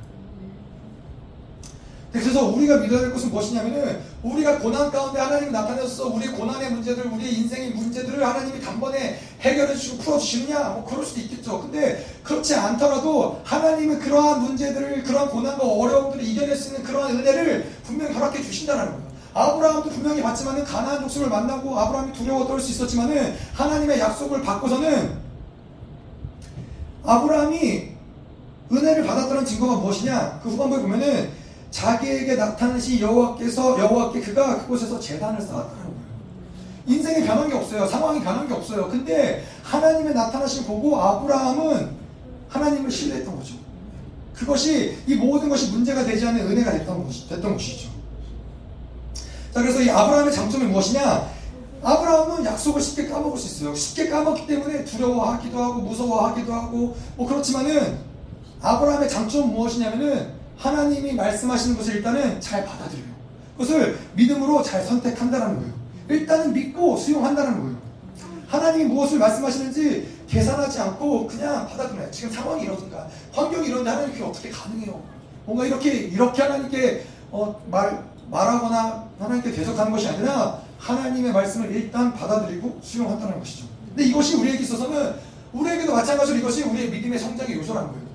그래서 2.10 2.46
우리가 2.46 2.78
믿어야 2.78 3.00
될 3.00 3.12
것은 3.12 3.30
무엇이냐면은 3.30 4.00
우리가 4.22 4.58
고난 4.58 4.90
가운데 4.90 5.20
하나님이 5.20 5.52
나타나셔서 5.52 6.08
우리의 6.08 6.32
고난의 6.32 6.72
문제들, 6.72 7.06
우리의 7.06 7.34
인생의 7.40 7.70
문제들을 7.72 8.26
하나님이 8.26 8.60
단번에 8.60 9.20
해결해 9.40 9.74
주시고 9.74 9.98
풀어 9.98 10.18
주시느냐? 10.18 10.70
뭐 10.70 10.84
그럴 10.84 11.04
수도 11.04 11.20
있겠죠. 11.20 11.60
근데 11.60 12.04
그렇지 12.22 12.54
않더라도 12.54 13.40
하나님은 13.44 13.98
그러한 14.00 14.42
문제들을 14.42 15.02
그러한 15.02 15.28
고난과 15.28 15.64
어려움들을 15.64 16.24
이겨낼 16.24 16.56
수 16.56 16.68
있는 16.68 16.82
그러한 16.82 17.18
은혜를 17.18 17.70
분명히 17.84 18.14
허락해 18.14 18.42
주신다는 18.42 18.86
거예요. 18.86 19.07
아브라함도 19.34 19.90
분명히 19.90 20.22
봤지만은 20.22 20.64
가나안 20.64 21.00
족속을 21.02 21.28
만나고 21.28 21.78
아브라함이 21.78 22.12
두려워 22.12 22.46
떨 22.46 22.60
수 22.60 22.70
있었지만은 22.72 23.34
하나님의 23.54 24.00
약속을 24.00 24.42
받고서는 24.42 25.18
아브라함이 27.04 27.88
은혜를 28.72 29.06
받았다는 29.06 29.44
증거가 29.44 29.76
무엇이냐? 29.76 30.40
그 30.42 30.50
후반부에 30.50 30.80
보면은 30.82 31.30
자기에게 31.70 32.34
나타나신 32.34 33.00
여호와께서 33.00 33.78
여호와께 33.78 34.20
그가 34.20 34.58
그곳에서 34.60 34.98
재단을 35.00 35.40
쌓았다는 35.40 35.76
거예요. 35.84 35.98
인생에 36.86 37.24
변한 37.24 37.48
게 37.48 37.54
없어요. 37.54 37.86
상황이 37.86 38.20
변한 38.22 38.48
게 38.48 38.54
없어요. 38.54 38.88
근데 38.88 39.44
하나님의 39.62 40.14
나타나신 40.14 40.64
보고 40.64 41.00
아브라함은 41.00 41.90
하나님을 42.48 42.90
신뢰했던 42.90 43.36
거죠. 43.36 43.54
그것이 44.34 44.96
이 45.06 45.14
모든 45.14 45.48
것이 45.48 45.70
문제가 45.70 46.04
되지 46.04 46.26
않는 46.26 46.46
은혜가 46.46 46.72
됐던, 46.72 47.04
것이, 47.04 47.28
됐던 47.28 47.52
것이죠. 47.54 47.90
자, 49.58 49.62
그래서 49.62 49.82
이 49.82 49.90
아브라함의 49.90 50.32
장점이 50.32 50.66
무엇이냐? 50.66 51.28
아브라함은 51.82 52.44
약속을 52.44 52.80
쉽게 52.80 53.08
까먹을 53.08 53.36
수 53.36 53.46
있어요. 53.46 53.74
쉽게 53.74 54.08
까먹기 54.08 54.46
때문에 54.46 54.84
두려워하기도 54.84 55.60
하고 55.60 55.80
무서워하기도 55.80 56.52
하고 56.52 56.96
뭐 57.16 57.26
그렇지만은 57.26 57.98
아브라함의 58.62 59.08
장점은 59.08 59.52
무엇이냐면은 59.52 60.32
하나님이 60.56 61.14
말씀하시는 61.14 61.76
것을 61.76 61.96
일단은 61.96 62.40
잘 62.40 62.64
받아들여요. 62.64 63.08
그것을 63.56 63.98
믿음으로 64.14 64.62
잘 64.62 64.84
선택한다는 64.84 65.56
거예요. 65.56 65.72
일단은 66.08 66.52
믿고 66.52 66.96
수용한다는 66.96 67.60
거예요. 67.60 67.76
하나님이 68.46 68.84
무엇을 68.84 69.18
말씀하시는지 69.18 70.18
계산하지 70.28 70.78
않고 70.82 71.26
그냥 71.26 71.66
받아들여요. 71.66 72.08
지금 72.12 72.32
상황이 72.32 72.62
이러니까 72.62 73.08
환경이 73.32 73.66
이런데 73.66 73.90
하나님 73.90 74.12
그게 74.12 74.22
어떻게 74.22 74.50
가능해요? 74.50 75.02
뭔가 75.44 75.66
이렇게 75.66 75.90
이렇게 75.94 76.42
하나님께 76.42 77.04
어, 77.32 77.60
말 77.68 78.06
말하거나 78.30 79.08
하나님께 79.18 79.52
대적하는 79.52 79.92
것이 79.92 80.08
아니라 80.08 80.60
하나님의 80.78 81.32
말씀을 81.32 81.70
일단 81.74 82.12
받아들이고 82.14 82.80
수용한다는 82.82 83.38
것이죠. 83.38 83.66
근데 83.88 84.04
이것이 84.04 84.36
우리에게 84.36 84.62
있어서는 84.62 85.14
우리에게도 85.52 85.92
마찬가지로 85.92 86.38
이것이 86.38 86.62
우리의 86.62 86.90
믿음의 86.90 87.18
성장의 87.18 87.56
요소라는 87.56 87.90
거예요. 87.90 88.08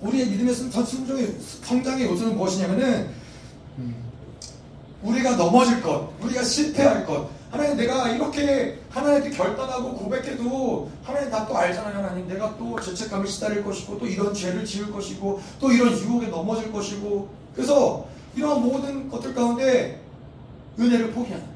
우리의 0.00 0.26
믿음의 0.28 0.54
성장의, 0.54 1.36
성장의 1.62 2.06
요소는 2.06 2.36
무엇이냐면은 2.36 3.08
음, 3.78 3.94
우리가 5.02 5.36
넘어질 5.36 5.82
것, 5.82 6.12
우리가 6.20 6.44
실패할 6.44 7.06
것. 7.06 7.30
하나님 7.54 7.76
내가 7.76 8.08
이렇게 8.08 8.80
하나님께 8.90 9.30
결단하고 9.30 9.94
고백해도 9.94 10.90
하나님 11.04 11.30
나 11.30 11.46
또 11.46 11.56
알잖아요 11.56 11.98
하나님 11.98 12.26
내가 12.26 12.56
또 12.58 12.80
죄책감을 12.80 13.26
시달릴 13.28 13.62
것이고 13.62 13.96
또 13.98 14.06
이런 14.06 14.34
죄를 14.34 14.64
지을 14.64 14.90
것이고 14.90 15.40
또 15.60 15.70
이런 15.70 15.92
유혹에 15.92 16.26
넘어질 16.26 16.72
것이고 16.72 17.28
그래서 17.54 18.06
이런 18.34 18.60
모든 18.60 19.08
것들 19.08 19.32
가운데 19.34 20.00
은혜를 20.80 21.12
포기하는 21.12 21.46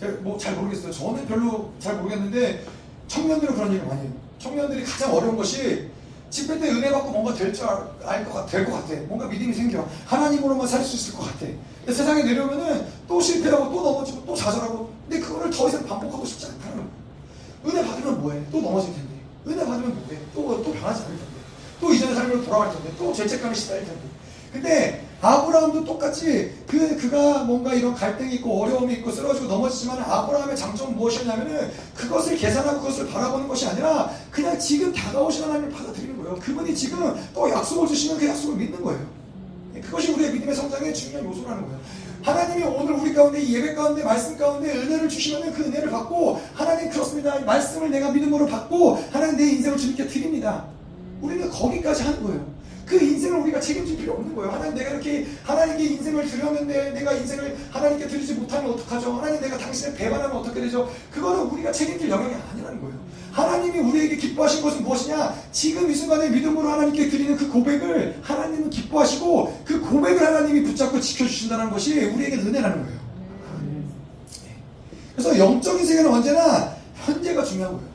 제가 0.00 0.14
뭐 0.22 0.36
잘 0.36 0.56
모르겠어요 0.56 0.90
저는 0.90 1.26
별로 1.26 1.70
잘 1.78 1.94
모르겠는데 1.96 2.64
청년들은 3.06 3.54
그런 3.54 3.68
얘기를 3.68 3.86
많이 3.86 4.02
해요 4.02 4.12
청년들이 4.40 4.82
가장 4.82 5.14
어려운 5.14 5.36
것이 5.36 5.88
집회 6.30 6.58
때 6.58 6.70
은혜 6.70 6.90
받고 6.90 7.10
뭔가 7.10 7.32
될 7.34 7.52
줄 7.52 7.66
알 8.04 8.24
것 8.24 8.32
같아, 8.32 8.46
될것 8.46 8.72
같아. 8.72 9.00
뭔가 9.08 9.26
믿음이 9.26 9.52
생겨. 9.52 9.84
하나님으로만 10.06 10.66
살 10.66 10.82
수 10.84 10.94
있을 10.96 11.14
것 11.18 11.24
같아. 11.26 11.46
세상에 11.86 12.22
내려오면은 12.22 12.86
또 13.08 13.20
실패하고 13.20 13.72
또 13.72 13.82
넘어지고 13.82 14.24
또 14.26 14.34
좌절하고. 14.34 14.90
근데 15.08 15.24
그거를 15.24 15.50
더 15.50 15.68
이상 15.68 15.84
반복하고 15.86 16.24
싶지 16.24 16.46
않다는 16.46 16.76
거야. 16.76 16.86
은혜 17.66 17.86
받으면 17.86 18.20
뭐해? 18.20 18.40
또 18.52 18.60
넘어질 18.60 18.94
텐데. 18.94 19.08
은혜 19.46 19.64
받으면 19.64 19.94
뭐해? 19.94 20.18
또, 20.34 20.62
또 20.62 20.72
변하지 20.72 21.02
않을 21.02 21.16
텐데. 21.16 21.32
또 21.80 21.92
이전의 21.92 22.14
삶으로 22.14 22.44
돌아갈 22.44 22.72
텐데. 22.72 22.92
또 22.98 23.12
죄책감이 23.12 23.54
시달릴 23.54 23.84
텐데. 23.86 24.00
근데 24.52 25.06
아브라함도 25.22 25.84
똑같이 25.84 26.52
그 26.66 26.96
그가 26.96 27.44
뭔가 27.44 27.74
이런 27.74 27.94
갈등이 27.94 28.36
있고 28.36 28.62
어려움이 28.62 28.94
있고 28.94 29.12
쓰러지고 29.12 29.46
넘어지지만 29.46 29.98
아브라함의 29.98 30.56
장점은 30.56 30.96
무엇이었냐면은 30.96 31.70
그것을 31.94 32.36
계산하고 32.36 32.80
그것을 32.80 33.08
바라보는 33.08 33.46
것이 33.46 33.66
아니라 33.66 34.10
그냥 34.30 34.58
지금 34.58 34.92
다가오신 34.92 35.44
하나님을 35.44 35.70
받아들이는 35.70 36.16
거예요. 36.22 36.36
그분이 36.40 36.74
지금 36.74 37.14
또 37.34 37.50
약속을 37.50 37.86
주시면 37.88 38.18
그 38.18 38.26
약속을 38.26 38.56
믿는 38.56 38.82
거예요. 38.82 39.19
그것이 39.78 40.12
우리의 40.12 40.32
믿음의 40.32 40.54
성장의 40.54 40.94
중요한 40.94 41.26
요소라는 41.26 41.62
거예요. 41.62 41.80
하나님이 42.22 42.64
오늘 42.64 42.94
우리 42.94 43.14
가운데 43.14 43.42
예배 43.42 43.74
가운데 43.74 44.04
말씀 44.04 44.36
가운데 44.36 44.70
은혜를 44.70 45.08
주시면 45.08 45.54
그 45.54 45.64
은혜를 45.64 45.90
받고 45.90 46.40
하나님 46.54 46.90
그렇습니다. 46.90 47.38
말씀을 47.40 47.90
내가 47.90 48.10
믿음으로 48.10 48.46
받고 48.46 49.02
하나님 49.10 49.36
내 49.36 49.44
인생을 49.44 49.78
주님께 49.78 50.06
드립니다. 50.06 50.66
우리는 51.22 51.48
거기까지 51.48 52.02
하는 52.02 52.22
거예요. 52.22 52.60
그 52.84 53.00
인생을 53.00 53.38
우리가 53.42 53.60
책임질 53.60 53.98
필요 53.98 54.14
없는 54.14 54.34
거예요. 54.34 54.50
하나님 54.50 54.74
내가 54.74 54.90
이렇게 54.90 55.26
하나님께 55.44 55.84
인생을 55.84 56.26
드렸는데 56.26 56.90
내가 56.90 57.12
인생을 57.12 57.56
하나님께 57.70 58.08
드리지 58.08 58.34
못하면 58.34 58.72
어떡하죠? 58.72 59.12
하나님 59.12 59.40
내가 59.40 59.56
당신을 59.56 59.96
배반하면 59.96 60.36
어떻게 60.36 60.60
되죠? 60.60 60.90
그거는 61.12 61.42
우리가 61.44 61.70
책임질 61.70 62.10
영역이 62.10 62.34
아니라는 62.52 62.80
거예요. 62.80 62.98
하나님 63.30 63.49
이 63.74 63.78
우리에게 63.78 64.16
기뻐하신 64.16 64.62
것은 64.62 64.82
무엇이냐? 64.82 65.34
지금 65.52 65.90
이 65.90 65.94
순간에 65.94 66.28
믿음으로 66.30 66.68
하나님께 66.68 67.08
드리는 67.08 67.36
그 67.36 67.48
고백을 67.48 68.18
하나님은 68.22 68.70
기뻐하시고 68.70 69.62
그 69.64 69.80
고백을 69.80 70.24
하나님이 70.24 70.62
붙잡고 70.62 71.00
지켜주신다는 71.00 71.70
것이 71.70 72.04
우리에게 72.04 72.36
은혜라는 72.36 72.84
거예요. 72.84 73.00
그래서 75.14 75.38
영적인 75.38 75.84
세계는 75.84 76.10
언제나 76.10 76.74
현재가 77.04 77.44
중요한 77.44 77.74
거예요. 77.74 77.89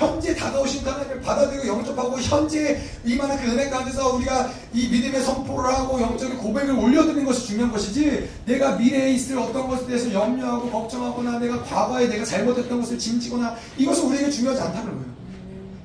현재 0.00 0.34
다가오신 0.34 0.86
하나님을 0.86 1.20
받아들이고 1.20 1.68
영접하고 1.68 2.18
현재 2.18 2.80
이만한 3.04 3.38
그 3.38 3.50
은혜 3.50 3.68
가운데서 3.68 4.16
우리가 4.16 4.50
이 4.72 4.88
믿음의 4.88 5.22
선포를 5.22 5.74
하고 5.74 6.00
영적인 6.00 6.38
고백을 6.38 6.74
올려드리는 6.74 7.26
것이 7.26 7.48
중요한 7.48 7.70
것이지 7.70 8.30
내가 8.46 8.76
미래에 8.76 9.12
있을 9.12 9.38
어떤 9.38 9.68
것에 9.68 9.86
대해서 9.86 10.10
염려하고 10.10 10.70
걱정하거나 10.70 11.38
내가 11.38 11.62
과거에 11.62 12.08
내가 12.08 12.24
잘못했던 12.24 12.80
것을 12.80 12.98
짐지거나 12.98 13.54
이것은 13.76 14.04
우리에게 14.06 14.30
중요하지 14.30 14.62
않다는 14.62 14.90
거예요. 14.90 15.10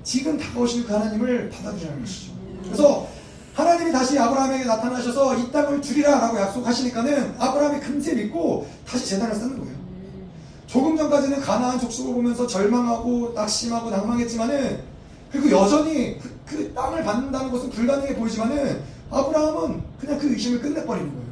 지금 0.05 0.37
다가오신 0.37 0.85
그 0.85 0.93
하나님을 0.93 1.49
받아들이는 1.49 1.99
것이죠. 1.99 2.31
그래서 2.63 3.07
하나님이 3.53 3.91
다시 3.91 4.17
아브라함에게 4.17 4.63
나타나셔서 4.63 5.37
이 5.39 5.51
땅을 5.51 5.81
주리라 5.81 6.19
라고 6.19 6.39
약속하시니까는 6.39 7.35
아브라함이 7.37 7.81
금세 7.81 8.13
믿고 8.13 8.65
다시 8.87 9.07
재단을 9.07 9.35
쌓는 9.35 9.59
거예요. 9.59 9.84
조금 10.67 10.97
전까지는 10.97 11.41
가나안 11.41 11.79
족속을 11.79 12.13
보면서 12.13 12.47
절망하고 12.47 13.33
낙심하고 13.33 13.89
낭망했지만은 13.89 14.79
그리고 15.31 15.51
여전히 15.51 16.19
그, 16.19 16.39
그 16.45 16.73
땅을 16.73 17.03
받는다는 17.03 17.51
것은 17.51 17.69
불가능해 17.69 18.15
보이지만은 18.15 18.81
아브라함은 19.11 19.81
그냥 19.99 20.19
그 20.19 20.31
의심을 20.31 20.61
끝내버리는 20.61 21.09
거예요. 21.09 21.25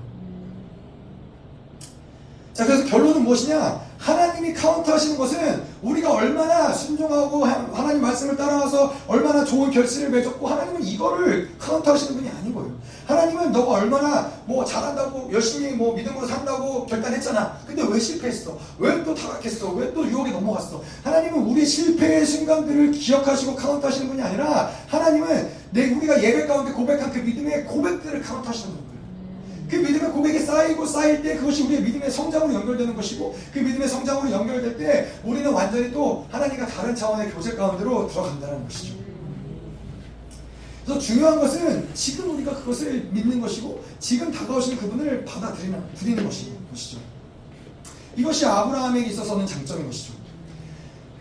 자, 2.53 2.65
그래서 2.65 2.85
결론은 2.85 3.23
무엇이냐? 3.23 3.81
하나님이 4.03 4.53
카운트하시는 4.53 5.17
것은 5.17 5.63
우리가 5.81 6.11
얼마나 6.11 6.73
순종하고 6.73 7.45
하나님 7.45 8.01
말씀을 8.01 8.35
따라와서 8.35 8.93
얼마나 9.07 9.45
좋은 9.45 9.71
결실을 9.71 10.09
맺었고 10.09 10.45
하나님은 10.45 10.83
이거를 10.83 11.49
카운트하시는 11.57 12.15
분이 12.15 12.29
아닌 12.29 12.53
거예요. 12.53 12.71
하나님은 13.07 13.53
너가 13.53 13.75
얼마나 13.75 14.29
뭐 14.45 14.65
잘한다고 14.65 15.29
열심히 15.31 15.71
뭐 15.71 15.95
믿음으로 15.95 16.27
산다고 16.27 16.85
결단했잖아. 16.85 17.59
근데 17.65 17.81
왜 17.87 17.97
실패했어? 17.97 18.57
왜 18.77 19.03
또 19.05 19.15
타락했어? 19.15 19.71
왜 19.71 19.93
또 19.93 20.05
유혹에 20.05 20.31
넘어갔어? 20.31 20.81
하나님은 21.03 21.39
우리의 21.39 21.65
실패의 21.65 22.25
순간들을 22.25 22.91
기억하시고 22.91 23.55
카운트하시는 23.55 24.09
분이 24.09 24.21
아니라 24.21 24.69
하나님은 24.87 25.49
내 25.71 25.91
우리가 25.93 26.21
예배 26.21 26.45
가운데 26.47 26.73
고백한 26.73 27.11
그 27.11 27.19
믿음의 27.19 27.65
고백들을 27.65 28.21
카운트하시는 28.21 28.69
거예요. 28.73 28.83
그 29.69 29.75
믿음의 29.75 30.11
고백이 30.11 30.39
쌓이고 30.39 30.85
쌓일 30.85 31.21
때 31.23 31.35
그것이 31.35 31.63
우리의 31.63 31.81
믿음의 31.81 32.11
성장으로 32.11 32.53
연결되는 32.53 32.95
것이고 32.95 33.35
그 33.53 33.59
믿음의 33.59 33.87
성장으로 33.87 34.31
연결될 34.31 34.77
때 34.77 35.11
우리는 35.23 35.51
완전히 35.51 35.91
또 35.91 36.25
하나님과 36.29 36.67
다른 36.67 36.95
차원의 36.95 37.31
교제 37.31 37.55
가운데로 37.55 38.07
들어간다는 38.07 38.63
것이죠. 38.65 38.95
그래서 40.85 40.99
중요한 40.99 41.39
것은 41.39 41.87
지금 41.93 42.35
우리가 42.35 42.55
그것을 42.55 43.07
믿는 43.11 43.39
것이고 43.39 43.83
지금 43.99 44.31
다가오시는 44.31 44.77
그분을 44.77 45.23
받아들이는 45.23 45.81
드리는 45.95 46.25
것이죠. 46.25 46.99
이것이 48.15 48.45
아브라함에게 48.45 49.07
있어서는 49.09 49.45
장점인 49.47 49.87
것이죠. 49.87 50.13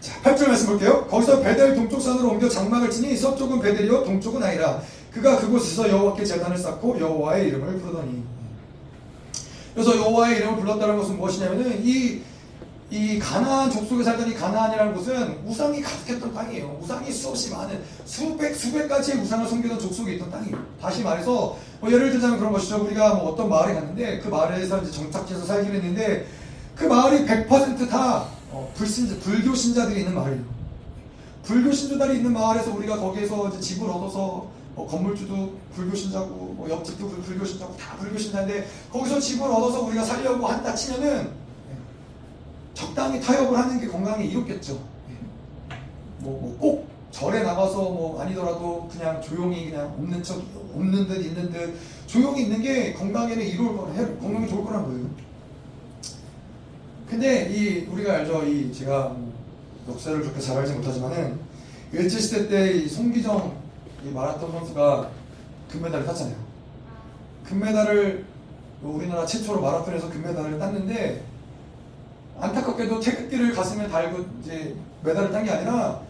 자, 0.00 0.20
8절 0.22 0.48
말씀 0.48 0.66
볼게요. 0.66 1.06
거기서 1.06 1.40
베델 1.40 1.76
동쪽 1.76 2.00
산으로 2.00 2.30
옮겨 2.30 2.48
장막을 2.48 2.90
치니 2.90 3.16
서쪽은 3.16 3.60
베델이요 3.60 4.04
동쪽은 4.04 4.42
아니라 4.42 4.82
그가 5.12 5.38
그곳에서 5.38 5.88
여호와께 5.88 6.24
재단을 6.24 6.56
쌓고 6.56 6.98
여호와의 6.98 7.48
이름을 7.48 7.80
부르더니 7.80 8.22
그래서 9.74 9.96
여호와의 9.96 10.38
이름을 10.38 10.56
불렀다는 10.60 10.96
것은 10.96 11.16
무엇이냐면은 11.16 11.84
이, 11.84 12.20
이 12.90 13.18
가나안 13.18 13.70
족속에 13.70 14.04
살던 14.04 14.30
이 14.30 14.34
가나안이라는 14.34 14.94
곳은 14.94 15.40
우상이 15.46 15.80
가득했던 15.80 16.34
땅이에요. 16.34 16.78
우상이 16.82 17.10
수없이 17.10 17.50
많은 17.50 17.82
수백 18.04 18.54
수백 18.54 18.88
가지의 18.88 19.18
우상을 19.18 19.48
섬기던 19.48 19.78
족속에 19.78 20.14
있던 20.14 20.30
땅이에요. 20.30 20.58
다시 20.80 21.02
말해서 21.02 21.56
뭐 21.80 21.90
예를 21.90 22.10
들자면 22.12 22.38
그런 22.38 22.52
것이죠. 22.52 22.84
우리가 22.84 23.14
뭐 23.14 23.32
어떤 23.32 23.48
마을에 23.48 23.74
갔는데 23.74 24.20
그 24.20 24.28
마을에서 24.28 24.82
이제 24.82 24.90
정착지에서 24.90 25.44
살기로 25.44 25.74
했는데 25.74 26.26
그 26.74 26.84
마을이 26.84 27.24
100%다 27.26 28.26
어, 28.50 28.70
불신자 28.74 29.16
불교 29.20 29.54
신자들이 29.54 30.00
있는 30.00 30.14
마을이에요. 30.14 30.44
불교 31.44 31.72
신자들이 31.72 32.18
있는 32.18 32.32
마을에서 32.34 32.74
우리가 32.74 32.96
거기에서 32.98 33.58
집을 33.58 33.88
얻어서 33.88 34.50
뭐 34.74 34.86
건물주도 34.86 35.54
불교 35.74 35.94
신자고 35.94 36.54
뭐 36.56 36.68
옆집도 36.68 37.08
불교 37.08 37.44
신자고 37.44 37.76
다 37.76 37.96
불교 37.96 38.18
신자인데 38.18 38.66
거기서 38.90 39.20
집을 39.20 39.46
얻어서 39.46 39.82
우리가 39.82 40.04
살려고 40.04 40.46
한다 40.46 40.74
치면은 40.74 41.30
적당히 42.74 43.20
타협을 43.20 43.56
하는 43.56 43.80
게 43.80 43.86
건강에 43.86 44.24
이롭겠죠. 44.24 44.80
뭐꼭 46.18 46.58
뭐 46.58 46.88
절에 47.10 47.42
나가서 47.42 47.76
뭐 47.76 48.20
아니더라도 48.22 48.88
그냥 48.90 49.20
조용히 49.20 49.70
그냥 49.70 49.86
없는 49.98 50.22
척 50.22 50.42
없는 50.74 51.06
듯 51.06 51.20
있는 51.22 51.52
듯 51.52 51.74
조용히 52.06 52.44
있는 52.44 52.62
게 52.62 52.94
건강에는 52.94 53.46
이로울 53.46 53.94
해 53.94 54.06
건강에 54.18 54.46
좋을 54.48 54.64
거란 54.64 54.84
거예요. 54.84 55.06
근데 57.08 57.50
이 57.50 57.84
우리가 57.84 58.14
알죠 58.14 58.42
이 58.46 58.72
제가 58.72 59.08
뭐 59.10 59.34
역사를 59.90 60.18
그렇게 60.18 60.40
잘 60.40 60.56
알지 60.56 60.72
못하지만은 60.72 61.38
일제시대 61.92 62.48
때 62.48 62.72
이 62.72 62.88
송기정 62.88 63.61
이 64.04 64.10
마라톤 64.10 64.50
선수가 64.50 65.10
금메달을 65.70 66.04
땄잖아요. 66.06 66.36
금메달을 67.44 68.24
우리나라 68.82 69.24
최초로 69.24 69.60
마라톤에서 69.60 70.10
금메달을 70.10 70.58
땄는데 70.58 71.24
안타깝게도 72.40 73.00
태극기를 73.00 73.52
가슴에 73.52 73.88
달고 73.88 74.24
이제 74.42 74.74
메달을 75.04 75.30
딴 75.30 75.44
게 75.44 75.50
아니라 75.50 76.00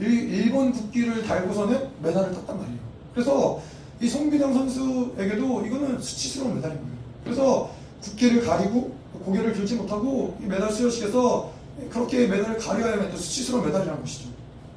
일, 0.00 0.50
본 0.50 0.72
국기를 0.72 1.22
달고서는 1.22 1.88
메달을 2.02 2.34
땄단 2.34 2.58
말이에요. 2.58 2.78
그래서 3.14 3.60
이 4.00 4.08
송기정 4.08 4.52
선수에게도 4.52 5.66
이거는 5.66 6.00
수치스러운 6.00 6.56
메달인 6.56 6.76
거예요. 6.76 6.96
그래서 7.24 7.70
국기를 8.02 8.44
가리고 8.44 8.94
고개를 9.24 9.52
들지 9.54 9.76
못하고 9.76 10.36
이 10.42 10.46
메달 10.46 10.70
수여식에서 10.70 11.50
그렇게 11.90 12.26
메달을 12.26 12.58
가려야만 12.58 13.10
또 13.10 13.16
수치스러운 13.16 13.64
메달이라는 13.66 14.00
것이죠. 14.00 14.28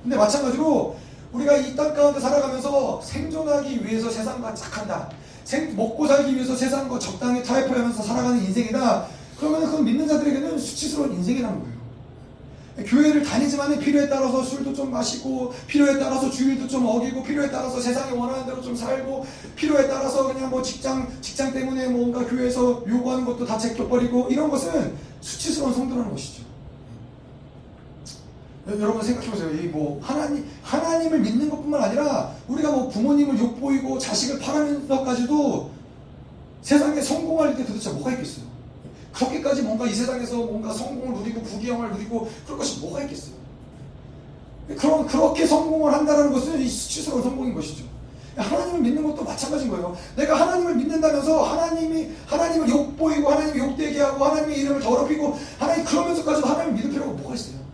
근데 0.03 0.15
마찬가지로 0.15 0.95
우리가 1.31 1.55
이 1.57 1.75
땅 1.75 1.93
가운데 1.93 2.19
살아가면서 2.19 3.01
생존하기 3.03 3.85
위해서 3.85 4.09
세상과 4.09 4.53
착한다. 4.55 5.09
생, 5.43 5.75
먹고 5.75 6.07
살기 6.07 6.35
위해서 6.35 6.55
세상과 6.55 6.99
적당히 6.99 7.43
타협하면서 7.43 8.01
살아가는 8.03 8.43
인생이다. 8.43 9.05
그러면 9.39 9.61
그건 9.65 9.85
믿는 9.85 10.07
자들에게는 10.07 10.57
수치스러운 10.57 11.13
인생이라는 11.13 11.59
거예요. 11.59 11.79
교회를 12.85 13.23
다니지만 13.23 13.77
필요에 13.77 14.07
따라서 14.07 14.41
술도 14.41 14.73
좀 14.73 14.89
마시고 14.91 15.53
필요에 15.67 15.99
따라서 15.99 16.29
주일도 16.29 16.67
좀 16.67 16.85
어기고 16.85 17.23
필요에 17.23 17.51
따라서 17.51 17.79
세상에 17.79 18.11
원하는 18.11 18.45
대로 18.45 18.61
좀 18.61 18.73
살고 18.75 19.25
필요에 19.55 19.87
따라서 19.87 20.31
그냥 20.31 20.49
뭐 20.49 20.61
직장 20.61 21.11
직장 21.19 21.51
때문에 21.51 21.89
뭔가 21.89 22.25
교회에서 22.25 22.83
요구하는 22.87 23.25
것도 23.25 23.45
다 23.45 23.57
제껴버리고 23.57 24.27
이런 24.29 24.49
것은 24.49 24.93
수치스러운 25.19 25.73
성도라는 25.73 26.09
것이죠. 26.11 26.43
여러분 28.79 29.01
생각해보세요. 29.01 29.49
이뭐 29.51 29.99
하나님 30.01 30.45
하나님을 30.63 31.19
믿는 31.19 31.49
것뿐만 31.49 31.83
아니라 31.83 32.33
우리가 32.47 32.71
뭐 32.71 32.89
부모님을 32.89 33.39
욕보이고 33.39 33.97
자식을 33.97 34.39
팔아면서까지도 34.39 35.71
세상에 36.61 37.01
성공할 37.01 37.55
때 37.55 37.65
도대체 37.65 37.89
뭐가 37.91 38.11
있겠어요? 38.11 38.45
그렇게까지 39.13 39.63
뭔가 39.63 39.87
이 39.87 39.93
세상에서 39.93 40.35
뭔가 40.37 40.71
성공을 40.73 41.19
누리고 41.19 41.41
부귀영을 41.41 41.91
누리고 41.91 42.29
그럴 42.45 42.57
것이 42.59 42.79
뭐가 42.79 43.01
있겠어요? 43.03 43.33
그럼 44.77 45.07
그렇게 45.07 45.47
성공을 45.47 45.91
한다는 45.91 46.31
것은 46.31 46.61
이 46.61 46.67
수치스러운 46.67 47.23
성공인 47.23 47.55
것이죠. 47.55 47.85
하나님을 48.35 48.81
믿는 48.81 49.03
것도 49.03 49.23
마찬가지인 49.23 49.69
거예요. 49.71 49.97
내가 50.15 50.39
하나님을 50.39 50.75
믿는다면서 50.75 51.43
하나님이 51.43 52.09
하나님을 52.25 52.69
욕보이고 52.69 53.29
하나님을 53.29 53.57
욕되게 53.57 53.99
하고 54.01 54.25
하나님의 54.25 54.59
이름을 54.59 54.81
더럽히고 54.81 55.37
하나님 55.57 55.85
그러면서까지도 55.85 56.47
하나님을 56.47 56.77
믿을 56.77 56.91
필요가 56.91 57.11
뭐가 57.13 57.35
있어요? 57.35 57.68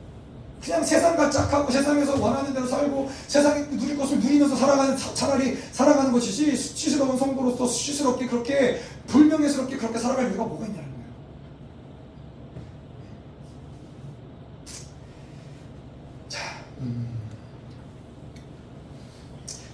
그냥 0.65 0.83
세상과 0.83 1.29
짝하고 1.29 1.71
세상에서 1.71 2.19
원하는 2.19 2.51
대로 2.51 2.65
살고 2.65 3.11
세상에 3.27 3.69
누릴 3.69 3.95
것을 3.95 4.19
누리면서 4.19 4.55
살아가는 4.55 4.97
차라리 5.13 5.55
살아가는 5.71 6.11
것이지 6.11 6.57
수치스러운 6.57 7.15
성도로서 7.19 7.67
수치스럽게 7.67 8.25
그렇게 8.25 8.81
불명예스럽게 9.05 9.77
그렇게 9.77 9.99
살아갈 9.99 10.31
이유가 10.31 10.43
뭐가 10.43 10.65
있냐는 10.65 10.89
거예요. 10.89 11.05
자, 16.29 16.39
음. 16.79 17.09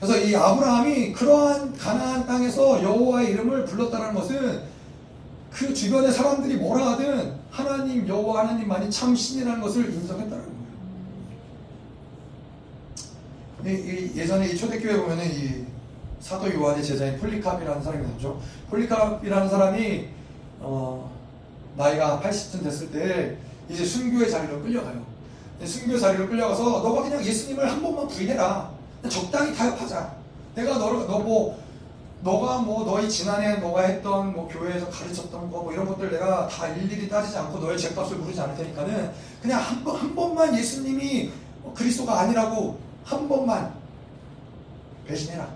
그래서 0.02 0.18
이 0.18 0.36
아브라함이 0.36 1.14
그러한 1.14 1.78
가나안 1.78 2.28
땅에서 2.28 2.84
여호와의 2.84 3.32
이름을 3.32 3.64
불렀다는 3.64 4.14
것은 4.14 4.64
그 5.54 5.74
주변의 5.74 6.12
사람들이 6.12 6.56
뭐라 6.58 6.92
하든 6.92 7.40
하나님 7.50 8.06
여호와 8.06 8.42
하나님만이 8.42 8.92
참 8.92 9.16
신이라는 9.16 9.62
것을 9.62 9.86
인정했다는 9.86 10.30
거예요. 10.30 10.61
예전에 13.66 14.48
이 14.50 14.58
초대교회 14.58 14.98
보면은 15.02 15.26
이 15.32 15.66
사도 16.20 16.52
요한의 16.54 16.84
제자인 16.84 17.18
폴리캅이라는 17.20 17.82
사람이 17.84 18.08
나오죠. 18.08 18.40
폴리캅이라는 18.70 19.50
사람이 19.50 20.08
어, 20.60 21.12
나이가 21.76 22.20
80쯤 22.24 22.64
됐을 22.64 22.92
때 22.92 23.38
이제 23.70 23.84
순교의 23.86 24.30
자리로 24.30 24.62
끌려가요. 24.62 25.04
순교의 25.64 26.00
자리로 26.00 26.28
끌려가서 26.28 26.64
너가 26.64 27.04
그냥 27.04 27.24
예수님을 27.24 27.70
한 27.70 27.82
번만 27.82 28.08
부인해라. 28.08 28.72
적당히 29.10 29.56
타협하자. 29.56 30.16
내가 30.56 30.78
너를 30.78 31.08
너뭐 31.08 31.60
너가 32.24 32.60
뭐 32.60 32.84
너희 32.86 33.10
지난해 33.10 33.56
너가 33.58 33.82
했던 33.82 34.34
뭐 34.34 34.48
교회에서 34.48 34.88
가르쳤던 34.90 35.50
거 35.50 35.62
뭐 35.64 35.74
이런 35.74 35.88
것들 35.88 36.12
내가 36.12 36.48
다 36.48 36.68
일일이 36.68 37.10
따지지 37.10 37.36
않고 37.38 37.58
너의 37.60 37.80
죄값을 37.80 38.18
물지 38.18 38.40
않을 38.42 38.56
테니까는 38.58 39.12
그냥 39.42 39.60
한 39.60 39.84
번 39.84 39.96
한 39.96 40.14
번만 40.16 40.56
예수님이 40.56 41.32
뭐 41.64 41.74
그리스도가 41.74 42.20
아니라고 42.22 42.78
한 43.04 43.28
번만 43.28 43.74
배신해라. 45.08 45.48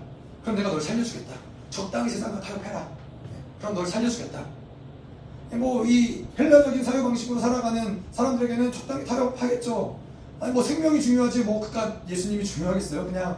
그럼 0.42 0.56
내가 0.56 0.70
널 0.70 0.80
살려주겠다. 0.80 1.34
적당히 1.70 2.10
세상과 2.10 2.40
타협해라. 2.40 2.80
네, 2.80 3.38
그럼 3.60 3.74
널 3.74 3.86
살려주겠다. 3.86 4.44
뭐이 5.52 6.24
헬라적인 6.38 6.82
사회 6.82 7.02
방식으로 7.02 7.40
살아가는 7.40 8.02
사람들에게는 8.12 8.72
적당히 8.72 9.04
타협하겠죠. 9.04 9.98
아니 10.40 10.52
뭐 10.52 10.62
생명이 10.62 11.00
중요하지 11.00 11.40
뭐 11.44 11.60
그깟 11.60 12.08
예수님이 12.08 12.44
중요하겠어요. 12.44 13.06
그냥 13.06 13.36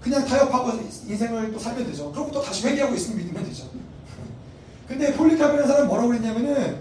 그냥 0.00 0.24
타협하고 0.24 0.78
인생을 1.06 1.52
또 1.52 1.58
살면 1.58 1.86
되죠. 1.86 2.10
그리고 2.12 2.30
또 2.32 2.42
다시 2.42 2.66
회개하고 2.66 2.94
있으면 2.94 3.18
믿으면 3.18 3.44
되죠. 3.44 3.64
근데 4.88 5.12
폴리캅이라는 5.14 5.68
사람 5.68 5.86
뭐라고 5.86 6.08
그랬냐면은 6.08 6.78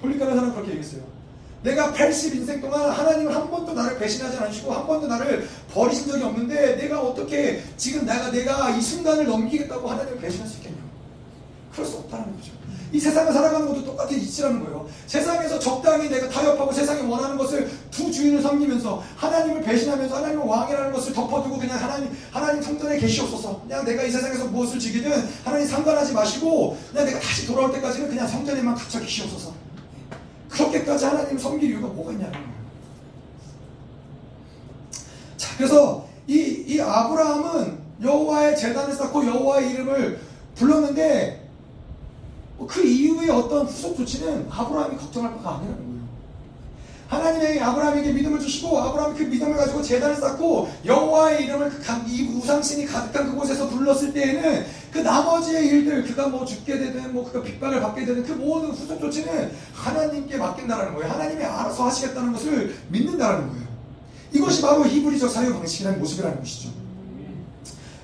폴리캅이라는 0.00 0.36
사람 0.38 0.54
그렇게 0.54 0.70
얘기했어요. 0.70 1.13
내가 1.64 1.92
80 1.92 2.34
인생 2.34 2.60
동안 2.60 2.90
하나님은 2.90 3.34
한 3.34 3.50
번도 3.50 3.72
나를 3.72 3.98
배신하지 3.98 4.36
않으시고 4.36 4.70
한 4.70 4.86
번도 4.86 5.06
나를 5.06 5.48
버리신 5.72 6.06
적이 6.08 6.24
없는데 6.24 6.76
내가 6.76 7.00
어떻게 7.00 7.62
지금 7.78 8.04
내가 8.04 8.30
내가 8.30 8.68
이 8.70 8.80
순간을 8.82 9.26
넘기겠다고 9.26 9.88
하나님을 9.88 10.20
배신할 10.20 10.46
수 10.46 10.58
있겠냐고. 10.58 10.84
그럴 11.72 11.86
수 11.86 11.96
없다는 11.96 12.36
거죠. 12.36 12.52
이 12.92 13.00
세상을 13.00 13.32
살아가는 13.32 13.66
것도 13.66 13.82
똑같은 13.82 14.16
이치라는 14.16 14.62
거예요. 14.62 14.86
세상에서 15.06 15.58
적당히 15.58 16.08
내가 16.10 16.28
타협하고 16.28 16.70
세상이 16.70 17.10
원하는 17.10 17.36
것을 17.38 17.68
두 17.90 18.12
주인을 18.12 18.42
섬기면서 18.42 19.02
하나님을 19.16 19.62
배신하면서 19.62 20.16
하나님을 20.16 20.44
왕이라는 20.44 20.92
것을 20.92 21.14
덮어두고 21.14 21.58
그냥 21.58 21.82
하나님 21.82 22.14
하나님 22.30 22.62
성전에 22.62 22.98
계시옵소서. 22.98 23.62
그냥 23.62 23.84
내가 23.86 24.02
이 24.02 24.10
세상에서 24.10 24.44
무엇을 24.48 24.78
지기든 24.78 25.10
하나님 25.42 25.66
상관하지 25.66 26.12
마시고 26.12 26.76
그냥 26.92 27.06
내가 27.06 27.18
다시 27.18 27.46
돌아올 27.46 27.72
때까지는 27.72 28.10
그냥 28.10 28.28
성전에만 28.28 28.74
갇혀 28.74 29.00
계시옵소서. 29.00 29.63
그렇게까지 30.54 31.04
하나님 31.04 31.36
섬길 31.36 31.70
이유가 31.70 31.88
뭐가 31.88 32.12
있냐는. 32.12 32.38
자, 35.36 35.56
그래서 35.56 36.06
이, 36.26 36.64
이 36.66 36.80
아브라함은 36.80 37.78
여호와의 38.02 38.56
재단을 38.56 38.94
쌓고 38.94 39.26
여호와의 39.26 39.70
이름을 39.70 40.20
불렀는데 40.54 41.48
뭐그 42.58 42.82
이후에 42.86 43.30
어떤 43.30 43.66
후속 43.66 43.96
조치는 43.96 44.46
아브라함이 44.50 44.96
걱정할 44.96 45.34
바가 45.36 45.56
아니라는 45.56 45.84
거예요. 45.84 45.93
하나님이 47.14 47.60
아브라함에게 47.60 48.12
믿음을 48.12 48.40
주시고 48.40 48.78
아브라함이 48.78 49.18
그 49.18 49.22
믿음을 49.24 49.56
가지고 49.56 49.82
재단을 49.82 50.16
쌓고 50.16 50.68
여호와의 50.84 51.44
이름을 51.44 51.70
그이 51.70 52.28
우상신이 52.28 52.86
가득한 52.86 53.30
그곳에서 53.30 53.68
불렀을 53.68 54.12
때에는 54.12 54.66
그 54.92 54.98
나머지의 54.98 55.66
일들 55.66 56.04
그가 56.04 56.28
뭐 56.28 56.44
죽게 56.44 56.78
되든 56.78 57.12
뭐 57.12 57.24
그가 57.24 57.42
핍박을 57.42 57.80
받게 57.80 58.04
되든 58.04 58.24
그 58.24 58.32
모든 58.32 58.70
후속 58.70 59.00
조치는 59.00 59.50
하나님께 59.72 60.36
맡긴다라는 60.36 60.94
거예요. 60.94 61.12
하나님이 61.12 61.44
알아서 61.44 61.86
하시겠다는 61.86 62.32
것을 62.32 62.74
믿는다라는 62.88 63.48
거예요. 63.48 63.64
이것이 64.32 64.62
바로 64.62 64.84
히브리적 64.84 65.30
사유 65.30 65.52
방식이라는 65.52 65.98
모습이라는 66.00 66.38
것이죠. 66.40 66.83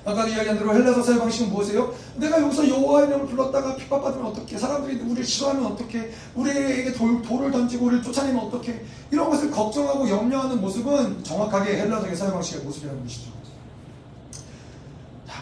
아까 0.03 0.27
이야기한 0.27 0.57
대로 0.57 0.73
헬라서 0.73 1.03
사회 1.03 1.19
방식은 1.19 1.49
무엇이에요? 1.49 1.93
내가 2.15 2.41
여기서 2.41 2.67
여호와의 2.67 3.07
이름을 3.07 3.27
불렀다가 3.27 3.75
핍박받으면 3.75 4.25
어떻게? 4.25 4.57
사람들이 4.57 4.99
우리를 5.01 5.23
싫어하면 5.23 5.65
어떻게? 5.65 6.11
우리에게 6.33 6.91
돌, 6.93 7.21
돌을 7.21 7.51
던지고 7.51 7.85
우리를 7.85 8.03
쫓아내면 8.03 8.45
어떻게? 8.45 8.83
이런 9.11 9.29
것을 9.29 9.51
걱정하고 9.51 10.09
염려하는 10.09 10.59
모습은 10.59 11.23
정확하게 11.23 11.77
헬라적인 11.77 12.15
사회 12.15 12.31
방식의 12.31 12.63
모습이라는 12.63 13.03
것이죠. 13.03 13.31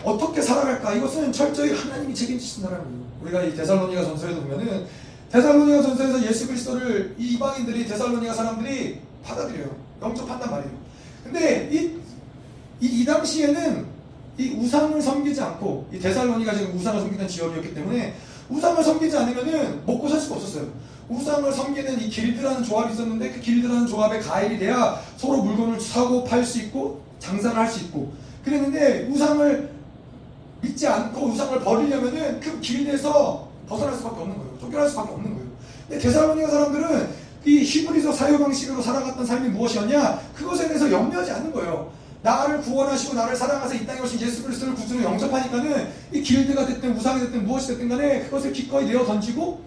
어떻게 0.04 0.42
살아갈까? 0.42 0.94
이것은 0.94 1.32
철저히 1.32 1.74
하나님이 1.74 2.14
책임지신다는 2.14 2.78
거예요. 2.78 3.10
우리가 3.22 3.44
이 3.44 3.56
데살로니가 3.56 4.04
전서에도 4.04 4.42
보면은 4.42 4.86
데살로니가 5.32 5.82
전서에서 5.82 6.26
예수 6.26 6.48
그리스도를 6.48 7.16
이방인들이 7.18 7.86
데살로니가 7.86 8.34
사람들이 8.34 9.00
받아들여요. 9.24 9.70
영접한단 10.02 10.50
말이에요. 10.50 10.72
근데 11.24 11.70
이, 11.72 12.00
이, 12.82 13.02
이 13.02 13.06
당시에는 13.06 13.86
이 14.40 14.52
우상을 14.52 15.02
섬기지 15.02 15.42
않고 15.42 15.90
이 15.92 16.00
데살로니가 16.00 16.56
지금 16.56 16.78
우상을 16.78 17.02
섬기는 17.02 17.28
지역이었기 17.28 17.74
때문에 17.76 18.16
우상을 18.48 18.82
섬기지 18.82 19.18
않으면은 19.18 19.82
먹고 19.86 20.08
살 20.08 20.18
수가 20.18 20.38
없었어요. 20.38 20.66
우상을 21.10 21.52
섬기는 21.52 22.00
이 22.00 22.10
길드라는 22.10 22.64
조합이 22.64 22.94
있었는데 22.94 23.32
그 23.32 23.42
길드라는 23.42 23.86
조합에 23.86 24.20
가입이 24.20 24.58
돼야 24.58 24.98
서로 25.18 25.44
물건을 25.44 25.82
사고 25.82 26.24
팔 26.24 26.46
수 26.46 26.60
있고 26.60 27.02
장사를 27.20 27.58
할 27.58 27.68
수 27.68 27.84
있고 27.86 28.14
그랬는데 28.46 29.10
우상을 29.12 29.70
믿지 30.62 30.88
않고 30.88 31.28
우상을 31.28 31.60
버리려면은 31.60 32.40
그 32.40 32.62
길드에서 32.62 33.46
벗어날 33.68 33.94
수밖에 33.96 34.22
없는 34.22 34.38
거예요. 34.38 34.58
쫓겨날 34.60 34.88
수밖에 34.88 35.12
없는 35.12 35.34
거예요. 35.34 35.50
근데 35.90 36.02
데살로니가 36.02 36.50
사람들은 36.50 37.10
이 37.46 37.58
히브리서 37.60 38.14
사유 38.14 38.40
방식으로 38.40 38.82
살아갔던 38.82 39.26
삶이 39.26 39.50
무엇이었냐? 39.50 40.22
그것에 40.34 40.68
대해서 40.68 40.90
염려하지 40.90 41.32
않는 41.32 41.52
거예요. 41.52 41.92
나를 42.22 42.62
구원하시고 42.62 43.14
나를 43.14 43.36
사랑하사 43.36 43.74
이 43.76 43.86
땅에 43.86 44.02
오신 44.02 44.20
예수 44.22 44.44
그리스도를 44.44 44.76
구주로 44.76 45.04
영접하니까는 45.04 45.88
이 46.12 46.22
길드가 46.22 46.66
됐든 46.66 46.98
우상이 46.98 47.22
됐든 47.22 47.46
무엇이 47.46 47.68
됐든 47.68 47.88
간에 47.88 48.22
그것을 48.24 48.52
기꺼이 48.52 48.86
내어 48.86 49.06
던지고 49.06 49.62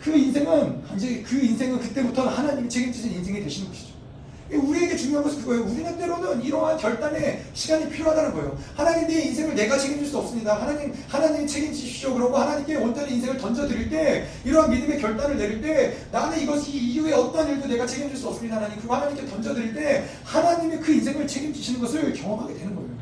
그 0.00 0.16
인생은 0.16 0.82
이제 0.96 1.22
그 1.22 1.36
인생은 1.36 1.80
그때부터 1.80 2.28
하나님이 2.28 2.68
책임지신 2.68 3.12
인생이 3.12 3.42
되시는 3.42 3.68
것이죠. 3.68 3.95
우리에게 4.52 4.96
중요한 4.96 5.24
것은 5.24 5.40
그거예요. 5.40 5.64
우리는 5.64 5.98
때로는 5.98 6.42
이러한 6.44 6.78
결단에 6.78 7.42
시간이 7.52 7.88
필요하다는 7.90 8.32
거예요. 8.32 8.58
하나님 8.74 9.08
내 9.08 9.22
인생을 9.22 9.54
내가 9.54 9.76
책임질 9.76 10.06
수 10.06 10.18
없습니다. 10.18 10.60
하나님, 10.60 10.94
하나님 11.08 11.46
책임지십시오. 11.46 12.14
그러고 12.14 12.36
하나님께 12.36 12.76
온전히 12.76 13.14
인생을 13.14 13.38
던져드릴 13.38 13.90
때, 13.90 14.26
이러한 14.44 14.70
믿음의 14.70 15.00
결단을 15.00 15.36
내릴 15.36 15.60
때, 15.60 15.96
나는 16.12 16.40
이것이 16.40 16.70
이후에 16.70 17.12
어떤 17.12 17.48
일도 17.48 17.66
내가 17.66 17.86
책임질 17.86 18.16
수 18.16 18.28
없습니다. 18.28 18.56
하나님. 18.56 18.76
그리고 18.76 18.94
하나님께 18.94 19.26
던져드릴 19.26 19.74
때, 19.74 20.04
하나님이 20.24 20.78
그 20.78 20.92
인생을 20.92 21.26
책임지시는 21.26 21.80
것을 21.80 22.12
경험하게 22.12 22.54
되는 22.54 22.74
거예요. 22.74 22.96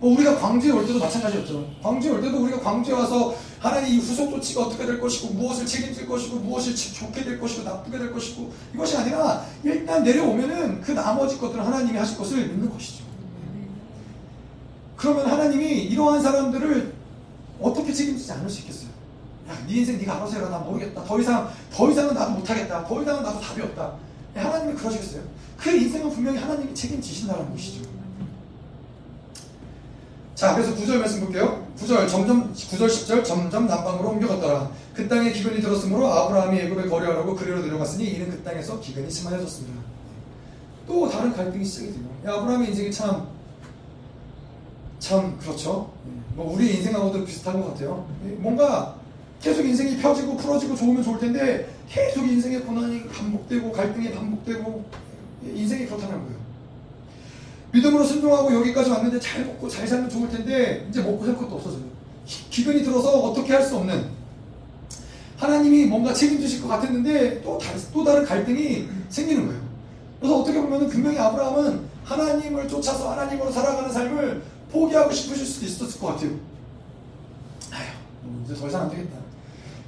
뭐 0.00 0.12
우리가 0.12 0.36
광주에 0.36 0.70
올 0.70 0.86
때도 0.86 0.98
마찬가지였죠. 0.98 1.66
광주에 1.82 2.10
올 2.10 2.20
때도 2.20 2.42
우리가 2.42 2.60
광주에 2.60 2.92
와서 2.92 3.34
하나님 3.64 3.94
이 3.94 3.96
후속 3.96 4.28
조치가 4.28 4.66
어떻게 4.66 4.84
될 4.84 5.00
것이고 5.00 5.32
무엇을 5.32 5.64
책임질 5.64 6.06
것이고 6.06 6.36
무엇이 6.36 6.76
좋게 6.76 7.24
될 7.24 7.40
것이고 7.40 7.62
나쁘게 7.62 7.96
될 7.96 8.12
것이고 8.12 8.52
이것이 8.74 8.94
아니라 8.98 9.42
일단 9.62 10.04
내려오면은 10.04 10.82
그 10.82 10.92
나머지 10.92 11.38
것들은 11.38 11.64
하나님이 11.64 11.96
하실 11.96 12.18
것을 12.18 12.46
믿는 12.46 12.70
것이죠. 12.70 13.04
그러면 14.98 15.26
하나님이 15.26 15.84
이러한 15.84 16.20
사람들을 16.20 16.92
어떻게 17.58 17.90
책임지지 17.90 18.32
않을 18.32 18.50
수 18.50 18.60
있겠어요? 18.60 18.90
야, 19.48 19.56
네 19.66 19.76
인생 19.76 19.96
네가 19.96 20.16
알아서 20.16 20.36
해라. 20.36 20.50
나 20.50 20.58
모르겠다. 20.58 21.02
더 21.02 21.18
이상 21.18 21.50
더 21.72 21.90
이상은 21.90 22.12
나도 22.12 22.32
못하겠다. 22.32 22.86
더 22.86 23.02
이상은 23.02 23.22
나도 23.22 23.40
답이 23.40 23.62
없다. 23.62 23.94
하나님이 24.34 24.74
그러시겠어요? 24.74 25.22
그 25.56 25.70
인생은 25.70 26.10
분명히 26.10 26.36
하나님이 26.36 26.74
책임지신다는 26.74 27.50
것이죠. 27.52 27.93
자, 30.34 30.54
그래서 30.54 30.74
9절 30.74 30.98
말씀 30.98 31.20
볼게요. 31.20 31.64
9절 31.78 32.08
점점 32.08 32.52
9절 32.52 32.86
10절 32.86 33.24
점점 33.24 33.66
남방으로 33.66 34.10
옮겨갔더라. 34.10 34.70
그 34.92 35.08
땅에 35.08 35.30
기근이 35.32 35.60
들었으므로 35.60 36.06
아브라함이 36.08 36.58
애굽에 36.58 36.88
거래하려고 36.88 37.36
그리로 37.36 37.60
내려갔으니 37.62 38.04
이는 38.10 38.30
그 38.30 38.42
땅에서 38.42 38.80
기근이 38.80 39.08
심하여졌습니다. 39.10 39.80
또 40.86 41.08
다른 41.08 41.32
갈등이 41.32 41.64
시작이 41.64 41.92
돼요. 41.92 42.04
아브라함의 42.24 42.68
인생이 42.68 42.90
참, 42.90 43.28
참, 44.98 45.38
그렇죠. 45.38 45.92
뭐, 46.34 46.52
우리 46.52 46.76
인생하고도 46.76 47.24
비슷한 47.24 47.60
것 47.60 47.72
같아요. 47.72 48.06
뭔가 48.38 48.96
계속 49.40 49.64
인생이 49.64 49.98
펴지고 49.98 50.36
풀어지고 50.36 50.74
좋으면 50.74 51.02
좋을 51.02 51.20
텐데 51.20 51.68
계속 51.88 52.26
인생의 52.26 52.62
고난이 52.62 53.06
반복되고 53.08 53.70
갈등이 53.70 54.10
반복되고 54.12 54.84
인생이 55.44 55.86
그렇다는 55.86 56.24
거예요. 56.24 56.43
믿음으로 57.74 58.04
순종하고 58.04 58.54
여기까지 58.54 58.90
왔는데 58.90 59.18
잘 59.18 59.44
먹고 59.44 59.68
잘 59.68 59.86
살면 59.86 60.08
좋을 60.08 60.28
텐데 60.30 60.86
이제 60.88 61.02
먹고 61.02 61.26
살 61.26 61.36
것도 61.36 61.56
없어져요. 61.56 61.82
기근이 62.24 62.84
들어서 62.84 63.10
어떻게 63.10 63.52
할 63.52 63.64
수 63.64 63.76
없는 63.76 64.24
하나님이 65.36 65.86
뭔가 65.86 66.14
책임지실 66.14 66.62
것 66.62 66.68
같았는데 66.68 67.42
또, 67.42 67.58
다, 67.58 67.72
또 67.92 68.04
다른 68.04 68.24
갈등이 68.24 68.88
생기는 69.08 69.46
거예요. 69.46 69.60
그래서 70.20 70.40
어떻게 70.40 70.60
보면 70.60 70.88
분명히 70.88 71.18
아브라함은 71.18 71.80
하나님을 72.04 72.68
쫓아서 72.68 73.10
하나님으로 73.10 73.50
살아가는 73.50 73.92
삶을 73.92 74.42
포기하고 74.70 75.12
싶으실 75.12 75.44
수도 75.44 75.66
있었을 75.66 76.00
것 76.00 76.06
같아요. 76.08 76.30
아휴, 77.72 78.44
이제 78.44 78.54
더 78.54 78.68
이상 78.68 78.82
안 78.82 78.90
되겠다. 78.90 79.16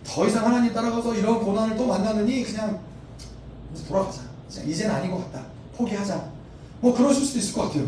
더 0.05 0.27
이상 0.27 0.45
하나님 0.45 0.73
따라가서 0.75 1.15
이런 1.15 1.39
고난을 1.41 1.77
또 1.77 1.87
만나느니 1.87 2.43
그냥 2.43 2.81
돌아가자. 3.89 4.23
이제는 4.67 4.95
아닌 4.95 5.11
것 5.13 5.19
같다. 5.25 5.47
포기하자. 5.77 6.36
뭐 6.81 6.95
그러실 6.95 7.25
수도 7.25 7.39
있을 7.39 7.55
것 7.55 7.63
같아요. 7.63 7.87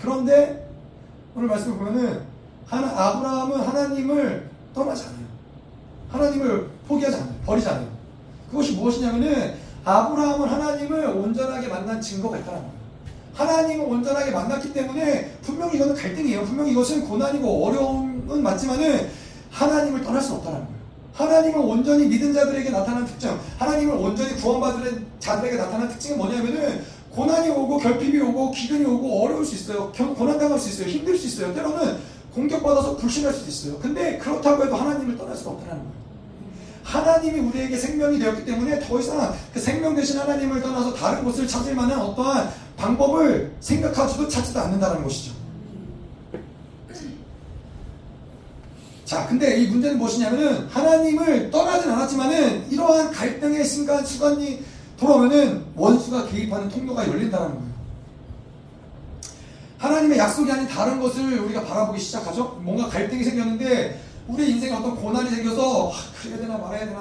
그런데 0.00 0.68
오늘 1.34 1.48
말씀을 1.48 1.78
보면은 1.78 2.20
하나, 2.66 2.88
아브라함은 2.88 3.60
하나님을 3.60 4.50
떠나지 4.74 5.04
않아요. 5.04 5.22
하나님을 6.10 6.68
포기하지 6.88 7.16
않아요. 7.16 7.34
버리지 7.46 7.68
않아요. 7.68 7.88
그것이 8.50 8.72
무엇이냐면은 8.72 9.54
아브라함은 9.84 10.48
하나님을 10.48 11.06
온전하게 11.06 11.68
만난 11.68 12.00
증거가 12.00 12.38
있다는 12.38 12.60
거예요. 12.60 12.72
하나님을 13.34 13.86
온전하게 13.86 14.30
만났기 14.30 14.72
때문에 14.72 15.38
분명히 15.42 15.76
이거는 15.76 15.94
갈등이에요. 15.94 16.44
분명히 16.44 16.72
이것은 16.72 17.08
고난이고 17.08 17.66
어려움은 17.66 18.42
맞지만은 18.42 19.08
하나님을 19.50 20.02
떠날 20.02 20.20
수 20.20 20.34
없다는 20.34 20.58
거예요. 20.58 20.72
하나님을 21.14 21.58
온전히 21.60 22.06
믿은 22.06 22.32
자들에게 22.32 22.70
나타난 22.70 23.04
특징, 23.04 23.38
하나님을 23.58 23.94
온전히 23.94 24.34
구원받은 24.36 25.06
자들에게 25.18 25.56
나타난 25.56 25.88
특징은 25.88 26.18
뭐냐면은 26.18 26.84
고난이 27.14 27.50
오고 27.50 27.78
결핍이 27.78 28.18
오고 28.20 28.52
기근이 28.52 28.84
오고 28.84 29.22
어려울 29.22 29.44
수 29.44 29.54
있어요. 29.54 29.92
고난당할 29.92 30.58
수 30.58 30.70
있어요. 30.70 30.88
힘들 30.88 31.16
수 31.16 31.26
있어요. 31.26 31.54
때로는 31.54 31.98
공격받아서 32.34 32.96
불신할 32.96 33.32
수도 33.34 33.48
있어요. 33.50 33.78
근데 33.78 34.16
그렇다고 34.18 34.64
해도 34.64 34.74
하나님을 34.74 35.18
떠날 35.18 35.36
수가 35.36 35.50
없다는 35.50 35.78
거예요. 35.78 36.02
하나님이 36.82 37.40
우리에게 37.40 37.76
생명이 37.76 38.18
되었기 38.18 38.44
때문에 38.44 38.80
더 38.80 38.98
이상 38.98 39.34
그 39.52 39.60
생명 39.60 39.94
대신 39.94 40.18
하나님을 40.18 40.62
떠나서 40.62 40.94
다른 40.94 41.22
곳을 41.22 41.46
찾을 41.46 41.74
만한 41.74 42.00
어떠한 42.00 42.50
방법을 42.76 43.52
생각하지도 43.60 44.28
찾지도 44.28 44.60
않는다는 44.60 45.02
것이죠. 45.02 45.32
자, 49.04 49.26
근데 49.26 49.58
이 49.58 49.66
문제는 49.66 49.98
무엇이냐면은 49.98 50.66
하나님을 50.68 51.50
떠나진 51.50 51.90
않았지만은 51.90 52.70
이러한 52.70 53.10
갈등의 53.12 53.62
순간, 53.62 54.04
순간이 54.06 54.64
돌아오면은 55.02 55.64
원수가 55.74 56.26
개입하는 56.26 56.68
통로가 56.68 57.08
열린다는 57.08 57.48
거예요. 57.48 57.72
하나님의 59.78 60.16
약속이 60.16 60.50
아닌 60.50 60.68
다른 60.68 61.00
것을 61.00 61.40
우리가 61.40 61.64
바라보기 61.64 62.00
시작하죠. 62.00 62.60
뭔가 62.62 62.88
갈등이 62.88 63.24
생겼는데 63.24 64.00
우리 64.28 64.50
인생에 64.50 64.72
어떤 64.72 64.94
고난이 64.94 65.28
생겨서 65.28 65.90
아, 65.90 65.94
그래야 66.20 66.38
되나 66.38 66.56
말아야 66.56 66.86
되나 66.86 67.00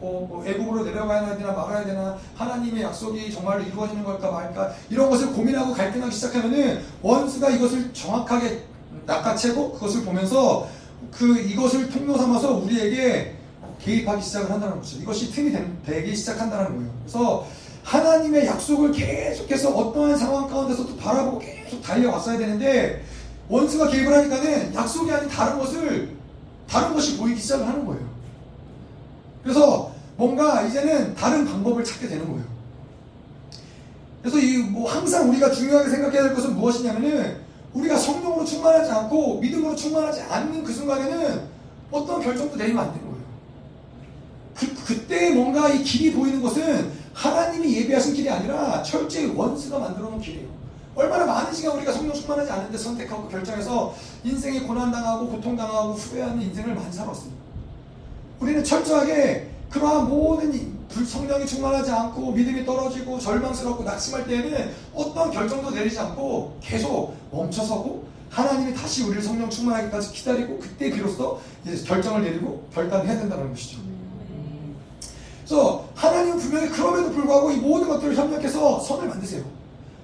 어, 0.00 0.26
뭐 0.28 0.44
애국으로 0.44 0.84
내려가야 0.84 1.36
되나 1.36 1.52
말아야 1.52 1.84
되나 1.84 2.18
하나님의 2.34 2.82
약속이 2.82 3.32
정말로 3.32 3.62
이루어지는 3.62 4.02
걸까 4.02 4.32
말까 4.32 4.72
이런 4.90 5.08
것을 5.08 5.32
고민하고 5.32 5.72
갈등하기 5.72 6.12
시작하면은 6.12 6.82
원수가 7.02 7.50
이것을 7.50 7.92
정확하게 7.92 8.64
낚아채고 9.06 9.74
그것을 9.74 10.04
보면서 10.04 10.68
그 11.12 11.38
이것을 11.38 11.88
통로 11.88 12.18
삼아서 12.18 12.54
우리에게 12.56 13.37
개입하기 13.82 14.22
시작을 14.22 14.50
한다는 14.50 14.76
거죠. 14.76 14.98
이것이 14.98 15.30
틈이 15.32 15.52
되기 15.86 16.14
시작한다는 16.16 16.76
거예요. 16.76 16.90
그래서 17.02 17.46
하나님의 17.84 18.46
약속을 18.46 18.92
계속해서 18.92 19.70
어떠한 19.70 20.16
상황 20.18 20.48
가운데서도 20.48 20.96
바라보고 20.96 21.38
계속 21.38 21.82
달려왔어야 21.82 22.36
되는데 22.36 23.02
원수가 23.48 23.88
개입을 23.88 24.14
하니까는 24.14 24.74
약속이 24.74 25.10
아닌 25.10 25.28
다른 25.28 25.58
것을 25.58 26.10
다른 26.68 26.92
것이 26.92 27.16
보이기 27.16 27.40
시작을 27.40 27.66
하는 27.66 27.86
거예요. 27.86 28.06
그래서 29.42 29.90
뭔가 30.16 30.62
이제는 30.62 31.14
다른 31.14 31.46
방법을 31.46 31.82
찾게 31.82 32.08
되는 32.08 32.26
거예요. 32.28 32.44
그래서 34.22 34.38
이 34.38 34.58
뭐 34.78 34.90
항상 34.90 35.28
우리가 35.30 35.50
중요하게 35.50 35.90
생각해야 35.90 36.22
될 36.24 36.34
것은 36.34 36.54
무엇이냐면은 36.56 37.38
우리가 37.72 37.96
성령으로 37.96 38.44
충만하지 38.44 38.90
않고 38.90 39.40
믿음으로 39.40 39.74
충만하지 39.74 40.20
않는 40.22 40.62
그 40.62 40.72
순간에는 40.72 41.42
어떤 41.90 42.22
결정도 42.22 42.56
내리면 42.56 42.84
안 42.84 42.92
되는 42.92 43.06
거예요. 43.08 43.17
그, 44.58 44.74
그때 44.84 45.30
뭔가 45.30 45.68
이 45.68 45.82
길이 45.82 46.12
보이는 46.12 46.42
것은 46.42 46.90
하나님이 47.14 47.76
예비하신 47.76 48.14
길이 48.14 48.28
아니라 48.28 48.82
철저히 48.82 49.26
원수가 49.26 49.78
만들어 49.78 50.08
놓은 50.10 50.20
길이에요. 50.20 50.48
얼마나 50.94 51.26
많은 51.26 51.52
시간 51.52 51.76
우리가 51.76 51.92
성령 51.92 52.12
충만하지 52.12 52.50
않은데 52.50 52.76
선택하고 52.76 53.28
결정해서 53.28 53.94
인생에 54.24 54.60
고난당하고 54.60 55.28
고통당하고 55.28 55.92
후회하는 55.92 56.42
인생을 56.42 56.74
많이 56.74 56.92
살았어요. 56.92 57.30
우리는 58.40 58.64
철저하게 58.64 59.48
그러한 59.70 60.08
모든 60.08 60.76
성령이 61.06 61.46
충만하지 61.46 61.90
않고 61.90 62.32
믿음이 62.32 62.64
떨어지고 62.64 63.18
절망스럽고 63.20 63.84
낙심할 63.84 64.26
때에는 64.26 64.72
어떤 64.94 65.30
결정도 65.30 65.70
내리지 65.70 65.98
않고 66.00 66.56
계속 66.60 67.14
멈춰서고 67.30 68.08
하나님이 68.30 68.74
다시 68.74 69.04
우리를 69.04 69.22
성령 69.22 69.48
충만하기까지 69.48 70.12
기다리고 70.12 70.58
그때 70.58 70.90
비로소 70.90 71.40
이제 71.64 71.84
결정을 71.84 72.22
내리고 72.22 72.66
결단해야 72.74 73.20
된다는 73.20 73.50
것이죠. 73.50 73.78
그래서 75.48 75.88
하나님은 75.94 76.36
분명히 76.36 76.68
그럼에도 76.68 77.10
불구하고 77.10 77.50
이 77.50 77.56
모든 77.56 77.88
것들을 77.88 78.14
협력해서 78.14 78.80
선을 78.80 79.08
만드세요. 79.08 79.42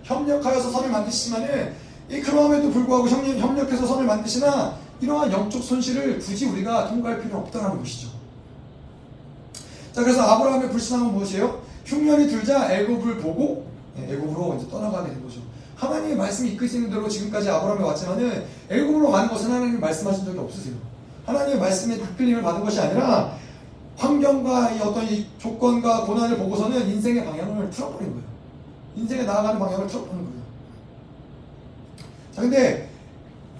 협력하여서 0.03 0.71
선을 0.71 0.89
만드시지만은 0.89 1.75
이 2.09 2.21
그럼에도 2.21 2.71
불구하고 2.71 3.07
협력, 3.07 3.37
협력해서 3.37 3.87
선을 3.87 4.07
만드시나 4.07 4.75
이러한 5.03 5.31
영적 5.31 5.62
손실을 5.62 6.19
굳이 6.19 6.47
우리가 6.47 6.89
통과할 6.89 7.21
필요는 7.21 7.45
없다는 7.45 7.79
것이죠. 7.79 8.09
자 9.93 10.03
그래서 10.03 10.23
아브라함의 10.23 10.71
불신앙은 10.71 11.12
무엇이에요? 11.12 11.62
흉년이 11.85 12.29
들자 12.29 12.73
애굽을 12.73 13.19
보고 13.19 13.66
예, 13.99 14.15
애굽으로 14.15 14.57
이제 14.59 14.71
떠나가게 14.71 15.11
된 15.11 15.23
거죠. 15.23 15.41
하나님의 15.77 16.16
말씀이 16.16 16.53
이끄시는 16.53 16.89
대로 16.89 17.07
지금까지 17.07 17.51
아브라함이 17.51 17.85
왔지만은 17.85 18.45
애굽으로 18.71 19.11
가는 19.11 19.29
것은 19.29 19.51
하나님이 19.51 19.79
말씀하신 19.79 20.25
적이 20.25 20.39
없으세요. 20.39 20.75
하나님의 21.27 21.59
말씀에 21.61 21.99
득필림을 21.99 22.43
받은 22.43 22.65
것이 22.65 22.81
아니라 22.81 23.44
환경과 23.97 24.73
이 24.73 24.81
어떤 24.81 25.05
이 25.05 25.27
조건과 25.39 26.05
고난을 26.05 26.37
보고서는 26.39 26.89
인생의 26.89 27.25
방향을 27.25 27.71
틀어버린 27.71 28.11
거예요. 28.11 28.25
인생에 28.97 29.23
나아가는 29.23 29.59
방향을 29.59 29.87
틀어버린 29.87 30.16
거예요. 30.16 30.45
자, 32.35 32.43
근데 32.43 32.91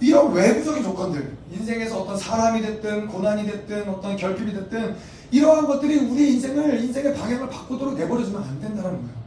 이런 0.01 0.33
외부적인 0.33 0.83
조건들, 0.83 1.37
인생에서 1.51 2.01
어떤 2.01 2.17
사람이 2.17 2.61
됐든 2.61 3.07
고난이 3.07 3.45
됐든 3.45 3.89
어떤 3.89 4.17
결핍이 4.17 4.53
됐든 4.53 4.95
이러한 5.31 5.65
것들이 5.65 5.97
우리 5.99 6.33
인생을 6.33 6.83
인생의 6.83 7.15
방향을 7.15 7.49
바꾸도록 7.49 7.97
내버려주면 7.97 8.43
안 8.43 8.59
된다는 8.59 8.91
거예요. 8.91 9.24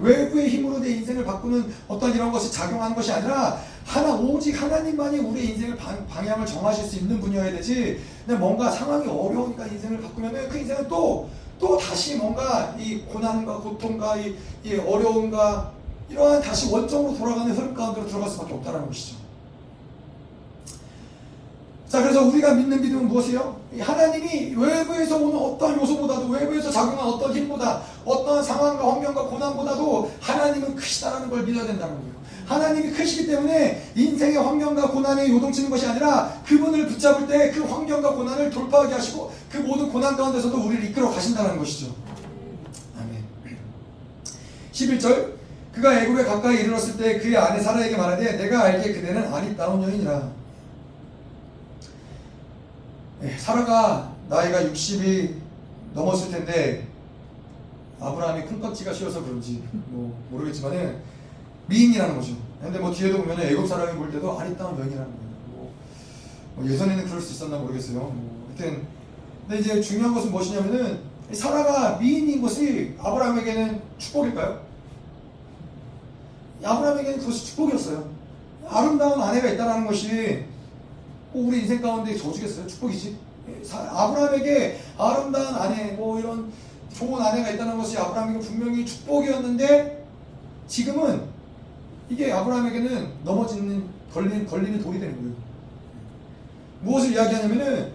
외부의 0.00 0.48
힘으로 0.48 0.78
내 0.78 0.90
인생을 0.90 1.24
바꾸는 1.24 1.72
어떤 1.86 2.14
이런 2.14 2.32
것이 2.32 2.50
작용하는 2.52 2.94
것이 2.94 3.12
아니라 3.12 3.60
하나 3.84 4.14
오직 4.14 4.60
하나님만이 4.60 5.18
우리 5.18 5.50
인생을 5.50 5.76
방, 5.76 6.06
향을 6.08 6.46
정하실 6.46 6.84
수 6.84 6.96
있는 6.96 7.20
분이어야 7.20 7.50
되지. 7.52 8.00
근데 8.26 8.38
뭔가 8.38 8.70
상황이 8.70 9.06
어려우니까 9.06 9.66
인생을 9.66 10.00
바꾸면 10.00 10.48
그 10.48 10.58
인생은 10.58 10.88
또또 10.88 11.78
다시 11.78 12.16
뭔가 12.16 12.74
이 12.78 13.00
고난과 13.00 13.58
고통과 13.58 14.16
이, 14.16 14.34
이 14.64 14.74
어려움과 14.74 15.72
이러한 16.10 16.40
다시 16.40 16.70
원점으로 16.72 17.16
돌아가는 17.16 17.52
흐름 17.52 17.74
가운데로 17.74 18.06
들어갈 18.06 18.30
수밖에 18.30 18.54
없다는 18.54 18.86
것이죠. 18.86 19.17
자, 21.88 22.02
그래서 22.02 22.22
우리가 22.22 22.52
믿는 22.54 22.82
믿음은 22.82 23.08
무엇이에요? 23.08 23.56
하나님이 23.80 24.54
외부에서 24.56 25.16
오는 25.16 25.38
어떤 25.38 25.80
요소보다도 25.80 26.28
외부에서 26.28 26.70
작용한 26.70 26.98
어떤 26.98 27.34
힘보다 27.34 27.80
어떤 28.04 28.42
상황과 28.42 28.92
환경과 28.92 29.22
고난보다도 29.24 30.10
하나님은 30.20 30.76
크시다라는 30.76 31.30
걸 31.30 31.44
믿어야 31.44 31.66
된다는 31.66 31.94
거예요. 31.96 32.18
하나님이 32.46 32.90
크시기 32.92 33.26
때문에 33.26 33.90
인생의 33.94 34.36
환경과 34.36 34.88
고난에 34.90 35.28
요동치는 35.30 35.70
것이 35.70 35.86
아니라 35.86 36.32
그분을 36.46 36.86
붙잡을 36.88 37.26
때 37.26 37.52
그 37.52 37.62
환경과 37.64 38.14
고난을 38.14 38.50
돌파하게 38.50 38.94
하시고 38.94 39.32
그 39.50 39.58
모든 39.58 39.90
고난 39.90 40.16
가운데서도 40.16 40.56
우리를 40.66 40.84
이끌어 40.84 41.10
가신다는 41.10 41.58
것이죠. 41.58 41.94
아멘. 42.98 43.24
11절 44.72 45.32
그가 45.72 46.02
애굽에 46.02 46.24
가까이 46.24 46.60
이르렀을 46.60 46.96
때 46.96 47.18
그의 47.18 47.36
아내 47.36 47.60
사라에게 47.60 47.96
말하되 47.96 48.36
내가 48.36 48.62
알기에 48.64 48.92
그대는 48.92 49.32
아리따운 49.32 49.82
여인이라 49.82 50.12
예, 50.14 50.37
사라가 53.38 54.12
나이가 54.28 54.62
60이 54.62 55.34
넘었을 55.94 56.30
텐데 56.30 56.86
아브라함이 58.00 58.42
콩깍지가 58.42 58.92
씌어서 58.92 59.24
그런지 59.24 59.62
뭐 59.72 60.16
모르겠지만은 60.30 61.00
미인이라는 61.66 62.14
거죠. 62.14 62.36
근데 62.62 62.78
뭐 62.78 62.92
뒤에도 62.92 63.18
보면 63.18 63.40
애굽 63.40 63.66
사람이 63.66 63.98
볼 63.98 64.12
때도 64.12 64.38
아리따운 64.38 64.78
여인이라는 64.78 65.06
거예요. 65.06 65.28
뭐, 65.48 65.72
뭐 66.56 66.66
예전에는 66.66 67.04
그럴 67.06 67.20
수 67.20 67.32
있었나 67.32 67.58
모르겠어요. 67.58 67.98
뭐 67.98 68.48
하여튼 68.48 68.86
근데 69.46 69.60
이제 69.60 69.80
중요한 69.80 70.14
것은 70.14 70.30
무엇이냐면은 70.30 71.00
사라가 71.32 71.98
미인인 71.98 72.40
것이 72.40 72.94
아브라함에게는 72.98 73.82
축복일까요? 73.98 74.60
아브라함에게는 76.62 77.18
그것이 77.18 77.46
축복이었어요. 77.46 78.08
아름다운 78.68 79.20
아내가 79.20 79.48
있다는 79.48 79.86
것이 79.86 80.44
우리 81.34 81.60
인생 81.60 81.80
가운데 81.80 82.16
저주겠어요? 82.16 82.66
축복이지. 82.66 83.16
아브라함에게 83.72 84.78
아름다운 84.96 85.54
아내, 85.54 85.92
뭐 85.92 86.18
이런 86.18 86.50
좋은 86.94 87.20
아내가 87.20 87.50
있다는 87.50 87.76
것이 87.76 87.96
아브라함에게 87.98 88.38
분명히 88.40 88.84
축복이었는데 88.84 90.04
지금은 90.66 91.22
이게 92.08 92.32
아브라함에게는 92.32 93.08
넘어지는 93.24 93.84
걸리는, 94.12 94.46
걸리는 94.46 94.82
돌이 94.82 94.98
되는 94.98 95.16
거예요. 95.16 95.34
무엇을 96.80 97.12
이야기하냐면은 97.12 97.92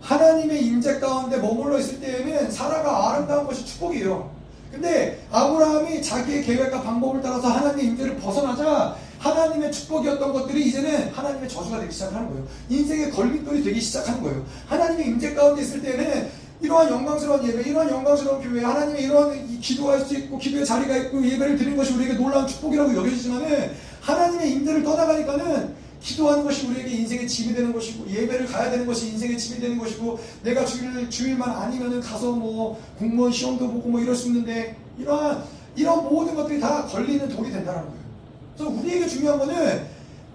하나님의 0.00 0.64
임재 0.66 1.00
가운데 1.00 1.38
머물러 1.38 1.78
있을 1.78 2.00
때에는 2.00 2.50
사라가 2.50 3.12
아름다운 3.12 3.46
것이 3.46 3.64
축복이에요. 3.64 4.30
근데 4.70 5.26
아브라함이 5.30 6.02
자기의 6.02 6.44
계획과 6.44 6.82
방법을 6.82 7.20
따라서 7.22 7.48
하나님의 7.48 7.86
임재를 7.86 8.16
벗어나자 8.16 8.96
하나님의 9.18 9.72
축복이었던 9.72 10.32
것들이 10.32 10.66
이제는 10.66 11.10
하나님의 11.12 11.48
저주가 11.48 11.80
되기 11.80 11.92
시작하는 11.92 12.28
거예요. 12.28 12.46
인생의 12.68 13.10
걸림돌이 13.10 13.62
되기 13.62 13.80
시작하는 13.80 14.22
거예요. 14.22 14.44
하나님의 14.66 15.06
임재 15.06 15.34
가운데 15.34 15.62
있을 15.62 15.82
때는 15.82 16.28
이러한 16.60 16.90
영광스러운 16.90 17.46
예배, 17.46 17.68
이러한 17.68 17.90
영광스러운 17.90 18.42
교회, 18.42 18.62
하나님의 18.62 19.04
이러한 19.04 19.60
기도할 19.60 20.00
수 20.00 20.16
있고 20.16 20.38
기도의 20.38 20.64
자리가 20.64 20.96
있고 20.96 21.24
예배를 21.24 21.56
드리는 21.56 21.76
것이 21.76 21.92
우리에게 21.94 22.14
놀라운 22.14 22.46
축복이라고 22.46 22.94
여겨지지만은 22.96 23.72
하나님의 24.00 24.52
임재를 24.52 24.82
떠나가니까는 24.82 25.74
기도하는 26.00 26.44
것이 26.44 26.66
우리에게 26.66 26.90
인생의 26.90 27.26
짐이 27.26 27.54
되는 27.54 27.72
것이고 27.72 28.08
예배를 28.08 28.46
가야 28.46 28.70
되는 28.70 28.86
것이 28.86 29.08
인생의 29.08 29.36
짐이 29.36 29.60
되는 29.60 29.78
것이고 29.78 30.18
내가 30.42 30.64
주일 30.64 31.10
주일만 31.10 31.50
아니면은 31.50 32.00
가서 32.00 32.32
뭐 32.32 32.80
공무원 32.98 33.32
시험도 33.32 33.70
보고 33.70 33.88
뭐 33.88 34.00
이럴 34.00 34.14
수 34.14 34.28
있는데 34.28 34.76
이러한 34.98 35.42
이런 35.74 36.04
모든 36.04 36.34
것들이 36.34 36.60
다 36.60 36.86
걸리는 36.86 37.28
독이 37.28 37.50
된다는 37.50 37.82
거예요. 37.82 38.05
그래서 38.56 38.70
우리에게 38.72 39.06
중요한 39.06 39.38
거는 39.38 39.84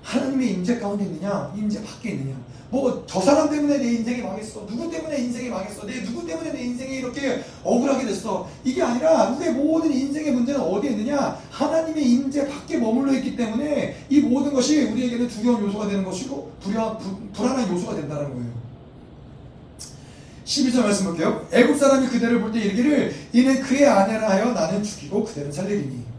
하나님의 0.03 0.53
임재 0.53 0.79
가운데 0.79 1.03
있느냐, 1.05 1.53
임재 1.55 1.83
밖에 1.83 2.11
있느냐. 2.11 2.35
뭐 2.71 3.03
저 3.05 3.19
사람 3.19 3.49
때문에 3.49 3.77
내 3.79 3.91
인생이 3.95 4.21
망했어. 4.21 4.65
누구 4.65 4.89
때문에 4.89 5.17
인생이 5.17 5.49
망했어. 5.49 5.85
내 5.85 6.01
누구 6.03 6.25
때문에 6.25 6.53
내 6.53 6.61
인생이 6.63 6.95
이렇게 6.97 7.43
억울하게 7.63 8.05
됐어. 8.05 8.47
이게 8.63 8.81
아니라 8.81 9.29
우리의 9.31 9.51
모든 9.53 9.91
인생의 9.91 10.31
문제는 10.31 10.61
어디에 10.61 10.91
있느냐? 10.91 11.37
하나님의 11.51 12.01
임재 12.03 12.47
밖에 12.47 12.77
머물러 12.77 13.11
있기 13.15 13.35
때문에 13.35 14.05
이 14.09 14.21
모든 14.21 14.53
것이 14.53 14.83
우리에게는 14.83 15.27
두려운 15.27 15.61
요소가 15.65 15.87
되는 15.89 16.05
것이고 16.05 16.51
불안, 16.61 16.97
부, 16.97 17.17
불안한 17.33 17.69
요소가 17.73 17.95
된다는 17.95 18.29
거예요. 18.33 18.61
12절 20.45 20.81
말씀 20.83 21.05
볼게요. 21.07 21.45
애국 21.51 21.77
사람이 21.77 22.07
그대를 22.07 22.39
볼 22.41 22.51
때 22.53 22.59
이르기를 22.61 23.13
이는 23.33 23.61
그의 23.61 23.85
아내라 23.85 24.29
하여 24.29 24.51
나는 24.53 24.81
죽이고 24.81 25.23
그대는 25.25 25.51
살리리니. 25.51 26.10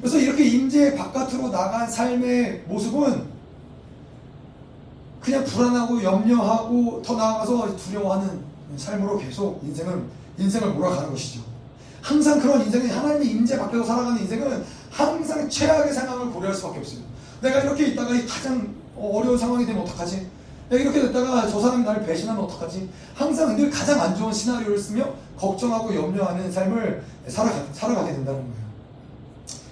예. 0.00 0.02
그래서 0.02 0.18
이렇게 0.18 0.44
임재 0.44 0.96
바깥으로 0.96 1.50
나간 1.50 1.88
삶의 1.88 2.64
모습은 2.66 3.28
그냥 5.20 5.44
불안하고 5.44 6.02
염려하고 6.02 7.02
더 7.02 7.16
나아가서 7.16 7.76
두려워하는 7.76 8.40
삶으로 8.76 9.18
계속 9.18 9.60
인생을 9.62 10.02
인생을 10.38 10.70
몰아가는 10.70 11.10
것이죠. 11.10 11.42
항상 12.00 12.40
그런 12.40 12.62
인생은 12.62 12.90
하나님의 12.90 13.28
임재 13.28 13.58
밖에서 13.58 13.84
살아가는 13.84 14.20
인생은 14.22 14.64
항상 14.90 15.48
최악의 15.48 15.92
상황을 15.92 16.32
고려할 16.32 16.54
수밖에 16.54 16.78
없어요. 16.78 17.00
내가 17.42 17.60
이렇게 17.60 17.88
있다가 17.88 18.10
가장 18.26 18.74
어려운 18.96 19.36
상황이 19.36 19.66
되면 19.66 19.82
어떡하지? 19.82 20.26
내가 20.70 20.82
이렇게 20.82 21.02
됐다가 21.02 21.48
저 21.48 21.60
사람이 21.60 21.84
나를 21.84 22.06
배신하면 22.06 22.44
어떡하지? 22.44 22.88
항상 23.14 23.56
늘 23.56 23.70
가장 23.70 24.00
안 24.00 24.16
좋은 24.16 24.32
시나리오를 24.32 24.78
쓰며 24.78 25.12
걱정하고 25.36 25.94
염려하는 25.94 26.50
삶을 26.50 27.02
살아가, 27.28 27.62
살아가게 27.72 28.12
된다는 28.12 28.40
거예요. 28.40 28.59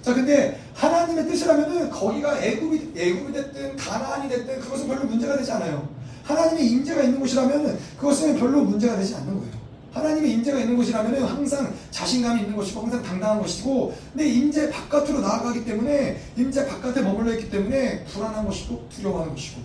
자, 0.03 0.15
근데 0.15 0.61
하나님의 0.75 1.27
뜻이라면은 1.27 1.91
거기가 1.91 2.41
애굽이 2.41 2.93
애굽이 2.97 3.33
됐든 3.33 3.77
가나안이 3.77 4.29
됐든 4.29 4.61
그것은 4.61 4.89
별로 4.89 5.05
문제가 5.05 5.37
되지 5.37 5.51
않아요. 5.53 5.89
하나님의 6.25 6.67
임재가 6.67 7.03
있는 7.03 7.21
곳이라면 7.21 7.79
그것은 7.99 8.39
별로 8.39 8.63
문제가 8.63 8.97
되지 8.97 9.15
않는 9.17 9.39
거예요. 9.39 9.59
하나님의 9.93 10.33
임재가 10.33 10.61
있는 10.61 10.77
곳이라면 10.77 11.25
항상 11.25 11.75
자신감이 11.91 12.43
있는 12.43 12.55
것이고 12.55 12.83
항상 12.83 13.03
당당한 13.03 13.41
것이고 13.41 13.95
내 14.13 14.27
임재 14.27 14.71
바깥으로 14.71 15.21
나아가기 15.21 15.65
때문에 15.65 16.21
임재 16.37 16.67
바깥에 16.67 17.01
머물러 17.03 17.33
있기 17.33 17.51
때문에 17.51 18.05
불안한 18.05 18.47
것이고 18.47 18.87
두려워하는 18.95 19.35
것이고 19.35 19.61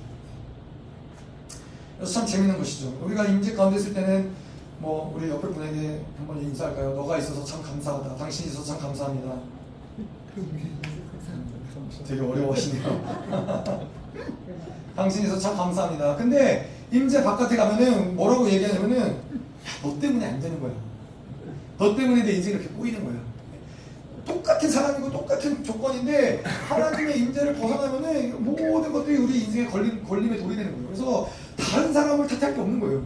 그래서 1.97 2.14
참 2.14 2.26
재밌는 2.26 2.57
것이죠. 2.57 2.97
우리가 3.03 3.26
임재 3.26 3.53
가운데 3.53 3.77
있을 3.80 3.93
때는 3.93 4.31
뭐 4.80 5.14
우리 5.15 5.30
옆에 5.30 5.47
분에게 5.47 6.01
한번 6.18 6.41
인사할까요? 6.41 6.93
너가 6.95 7.18
있어서 7.18 7.45
참 7.45 7.61
감사하다. 7.61 8.15
당신이 8.15 8.49
있어서 8.49 8.73
참 8.73 8.80
감사합니다. 8.80 9.35
되게 12.07 12.22
어려워하시네요. 12.22 13.89
당신이 14.95 15.26
있어서 15.26 15.41
참 15.41 15.57
감사합니다. 15.57 16.15
근데 16.15 16.69
임재 16.91 17.23
바깥에 17.23 17.55
가면은 17.55 18.15
뭐라고 18.15 18.49
얘기하냐면은 18.49 19.18
너 19.81 19.99
때문에 19.99 20.26
안 20.26 20.39
되는 20.39 20.60
거야. 20.60 20.72
너 21.77 21.95
때문에 21.95 22.23
내 22.23 22.34
인생이 22.34 22.55
이렇게 22.55 22.69
꼬이는 22.69 23.03
거야. 23.03 23.15
똑같은 24.26 24.69
사람이고 24.69 25.11
똑같은 25.11 25.64
조건인데 25.64 26.43
하나님의 26.43 27.19
임재를 27.19 27.55
벗어나면은 27.55 28.43
모든 28.43 28.93
것들이 28.93 29.18
우리 29.18 29.43
인생에 29.43 29.65
걸림, 29.65 30.03
걸림에 30.03 30.38
돌이 30.38 30.55
되는 30.55 30.72
거예요. 30.72 30.88
그래서 30.88 31.30
다른 31.57 31.91
사람을 31.91 32.27
탓할 32.27 32.53
게 32.55 32.61
없는 32.61 32.80
거예요. 32.80 33.03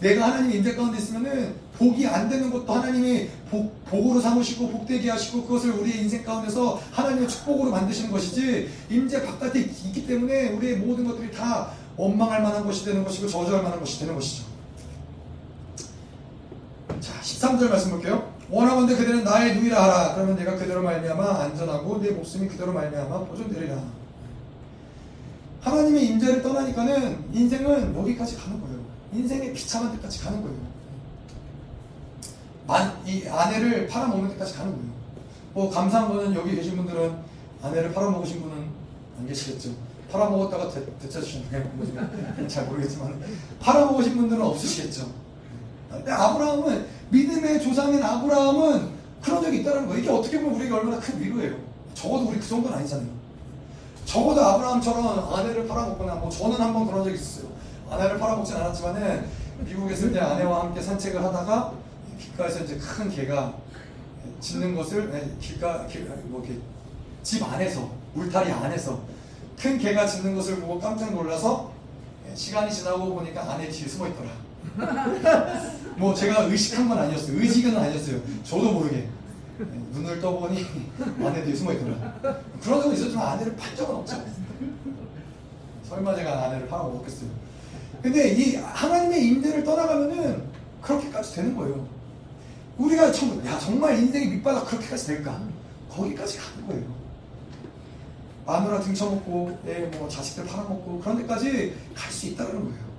내가 0.00 0.28
하나님의 0.28 0.56
임재 0.56 0.74
가운데 0.74 0.98
있으면은 0.98 1.54
복이 1.76 2.06
안 2.06 2.28
되는 2.28 2.50
것도 2.50 2.72
하나님이 2.72 3.28
복, 3.50 3.84
복으로 3.86 4.20
삼으시고 4.20 4.68
복되게 4.68 5.10
하시고 5.10 5.44
그것을 5.44 5.70
우리의 5.72 6.02
인생 6.02 6.24
가운데서 6.24 6.80
하나님의 6.90 7.28
축복으로 7.28 7.70
만드시는 7.70 8.10
것이지 8.10 8.68
임재 8.90 9.24
바깥에 9.24 9.60
있기 9.60 10.06
때문에 10.06 10.50
우리의 10.50 10.76
모든 10.76 11.06
것들이 11.06 11.30
다 11.30 11.70
원망할 11.96 12.42
만한 12.42 12.64
것이 12.64 12.84
되는 12.84 13.04
것이고 13.04 13.28
저주할 13.28 13.62
만한 13.62 13.78
것이 13.78 13.98
되는 14.00 14.14
것이죠. 14.14 14.44
자, 17.00 17.12
13절 17.22 17.68
말씀 17.68 17.90
볼게요. 17.90 18.30
원하건대 18.50 18.96
그대는 18.96 19.24
나의 19.24 19.56
누이라 19.56 19.82
하라. 19.82 20.14
그러면 20.14 20.36
내가 20.36 20.56
그대로 20.56 20.82
말미암아 20.82 21.42
안전하고 21.44 22.00
내 22.02 22.10
목숨이 22.10 22.48
그대로 22.48 22.72
말미암아 22.72 23.20
보존되리라. 23.26 23.76
하나님의 25.60 26.06
임재를 26.06 26.42
떠나니까는 26.42 27.24
인생은 27.32 27.94
여기까지 27.96 28.36
가는 28.36 28.60
거예요. 28.60 28.69
인생의 29.12 29.52
비참한 29.54 29.92
데까지 29.92 30.20
가는 30.20 30.42
거예요. 30.42 30.56
만, 32.66 32.96
이 33.04 33.26
아내를 33.26 33.88
팔아먹는 33.88 34.30
데까지 34.30 34.54
가는 34.54 34.72
거예요. 34.72 34.90
뭐 35.52 35.70
감사한 35.70 36.08
거는 36.08 36.34
여기 36.34 36.54
계신 36.54 36.76
분들은 36.76 37.14
아내를 37.62 37.92
팔아먹으신 37.92 38.40
분은 38.42 38.56
안 39.18 39.26
계시겠죠. 39.26 39.70
팔아먹었다가 40.12 40.70
되찾으셨나요? 41.02 41.64
잘 42.48 42.66
모르겠지만 42.66 43.20
팔아먹으신 43.60 44.16
분들은 44.16 44.42
없으시겠죠. 44.42 45.10
근데 45.90 46.12
아브라함은 46.12 46.86
믿음의 47.10 47.60
조상인 47.62 48.02
아브라함은 48.02 49.00
그런 49.22 49.42
적이 49.42 49.60
있다는 49.60 49.86
거예요. 49.86 50.00
이게 50.00 50.10
어떻게 50.10 50.40
보면 50.40 50.54
우리에게 50.56 50.74
얼마나 50.74 51.00
큰 51.00 51.20
위로예요. 51.20 51.56
적어도 51.94 52.28
우리 52.28 52.38
그 52.38 52.48
정도는 52.48 52.78
아니잖아요. 52.78 53.08
적어도 54.04 54.40
아브라함처럼 54.40 55.34
아내를 55.34 55.66
팔아먹거나 55.66 56.14
뭐 56.16 56.30
저는 56.30 56.56
한번 56.56 56.86
그런 56.86 57.04
적이 57.04 57.16
있었어요. 57.16 57.50
아내를 57.90 58.18
팔아먹진 58.18 58.56
않았지만은 58.56 59.26
미국에 59.64 59.94
있을 59.94 60.12
때 60.12 60.20
아내와 60.20 60.64
함께 60.64 60.80
산책을 60.80 61.22
하다가 61.22 61.74
길가에서 62.18 62.64
이제 62.64 62.76
큰 62.76 63.10
개가 63.10 63.54
짖는 64.40 64.74
것을 64.74 65.10
네, 65.10 65.36
길가 65.40 65.86
길, 65.86 66.04
뭐 66.24 66.42
이렇게 66.42 66.60
집 67.22 67.42
안에서 67.42 67.90
울타리 68.14 68.50
안에서 68.50 69.00
큰 69.58 69.78
개가 69.78 70.06
짖는 70.06 70.34
것을 70.34 70.60
보고 70.60 70.78
깜짝 70.78 71.12
놀라서 71.12 71.72
네, 72.26 72.34
시간이 72.34 72.72
지나고 72.72 73.14
보니까 73.14 73.52
아내 73.52 73.68
뒤에 73.68 73.88
숨어 73.88 74.08
있더라. 74.08 74.30
뭐 75.96 76.14
제가 76.14 76.44
의식한 76.44 76.88
건 76.88 76.98
아니었어요. 76.98 77.38
의식은 77.38 77.76
아니었어요. 77.76 78.20
저도 78.44 78.72
모르게 78.72 79.08
네, 79.58 79.66
눈을 79.92 80.20
떠보니 80.20 80.64
아내 81.20 81.44
뒤에 81.44 81.54
숨어 81.54 81.72
있더라. 81.72 82.14
그런 82.62 82.80
적은 82.82 82.94
있었지만 82.94 83.26
아내를 83.28 83.56
판 83.56 83.74
적은 83.76 83.96
없죠. 83.96 84.22
설마 85.88 86.14
제가 86.14 86.44
아내를 86.44 86.68
팔아먹었겠어요. 86.68 87.49
근데 88.02 88.30
이 88.32 88.56
하나님의 88.56 89.26
임대를 89.26 89.64
떠나가면은 89.64 90.42
그렇게까지 90.80 91.34
되는 91.34 91.56
거예요. 91.56 91.86
우리가 92.78 93.12
정, 93.12 93.44
야, 93.46 93.58
정말 93.58 93.98
인생의 93.98 94.28
밑바닥 94.28 94.66
그렇게까지 94.68 95.06
될까? 95.06 95.38
거기까지 95.90 96.38
가는 96.38 96.66
거예요. 96.66 97.00
마누라 98.46 98.80
등쳐먹고, 98.80 99.58
예, 99.66 99.80
뭐 99.98 100.08
자식들 100.08 100.46
팔아먹고, 100.46 101.00
그런 101.00 101.18
데까지 101.18 101.74
갈 101.94 102.10
수 102.10 102.26
있다는 102.26 102.52
거예요. 102.64 102.90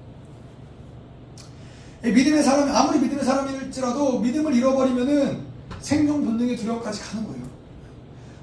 예, 2.04 2.12
믿음의 2.12 2.44
사람, 2.44 2.70
아무리 2.74 3.00
믿음의 3.00 3.26
사람일지라도 3.26 4.20
믿음을 4.20 4.54
잃어버리면은 4.54 5.40
생존 5.82 6.24
본능의 6.24 6.58
두려움까지 6.58 7.02
가는 7.02 7.28
거예요. 7.28 7.42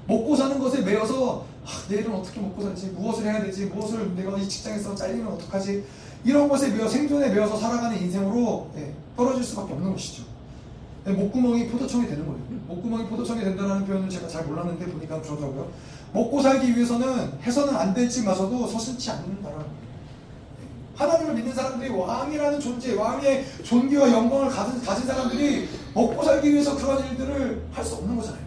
먹고 0.07 0.35
사는 0.35 0.59
것에 0.59 0.81
매여서, 0.81 1.45
아, 1.65 1.69
내일은 1.89 2.13
어떻게 2.13 2.41
먹고 2.41 2.63
살지? 2.63 2.87
무엇을 2.87 3.25
해야 3.25 3.41
되지? 3.41 3.65
무엇을 3.67 4.15
내가 4.15 4.37
이 4.37 4.47
직장에서 4.47 4.93
잘리면 4.95 5.27
어떡하지? 5.33 5.83
이런 6.23 6.47
것에 6.49 6.69
매여, 6.69 6.87
생존에 6.87 7.29
매여서 7.29 7.57
살아가는 7.57 7.97
인생으로 8.01 8.69
예, 8.77 8.93
떨어질 9.15 9.43
수밖에 9.43 9.73
없는 9.73 9.91
것이죠. 9.93 10.23
예, 11.07 11.11
목구멍이 11.11 11.67
포도청이 11.69 12.07
되는 12.07 12.25
거예요. 12.25 12.39
목구멍이 12.67 13.07
포도청이 13.07 13.41
된다는 13.41 13.85
표현을 13.85 14.09
제가 14.09 14.27
잘 14.27 14.45
몰랐는데 14.45 14.85
보니까 14.85 15.21
그러더라고요. 15.21 15.69
먹고 16.13 16.41
살기 16.41 16.75
위해서는 16.75 17.31
해서는 17.41 17.75
안 17.75 17.93
될지 17.93 18.23
마서도 18.23 18.67
서슴치 18.67 19.09
않는다라는 19.11 19.57
거예요. 19.59 19.79
하나님을 20.95 21.35
믿는 21.35 21.53
사람들이 21.53 21.89
왕이라는 21.91 22.59
존재, 22.59 22.93
왕의 22.93 23.45
존귀와 23.63 24.11
영광을 24.11 24.49
가진, 24.49 24.81
가진 24.81 25.07
사람들이 25.07 25.69
먹고 25.93 26.21
살기 26.23 26.51
위해서 26.51 26.75
그런 26.75 27.05
일들을 27.07 27.63
할 27.71 27.85
수 27.85 27.95
없는 27.95 28.17
거잖아요. 28.17 28.43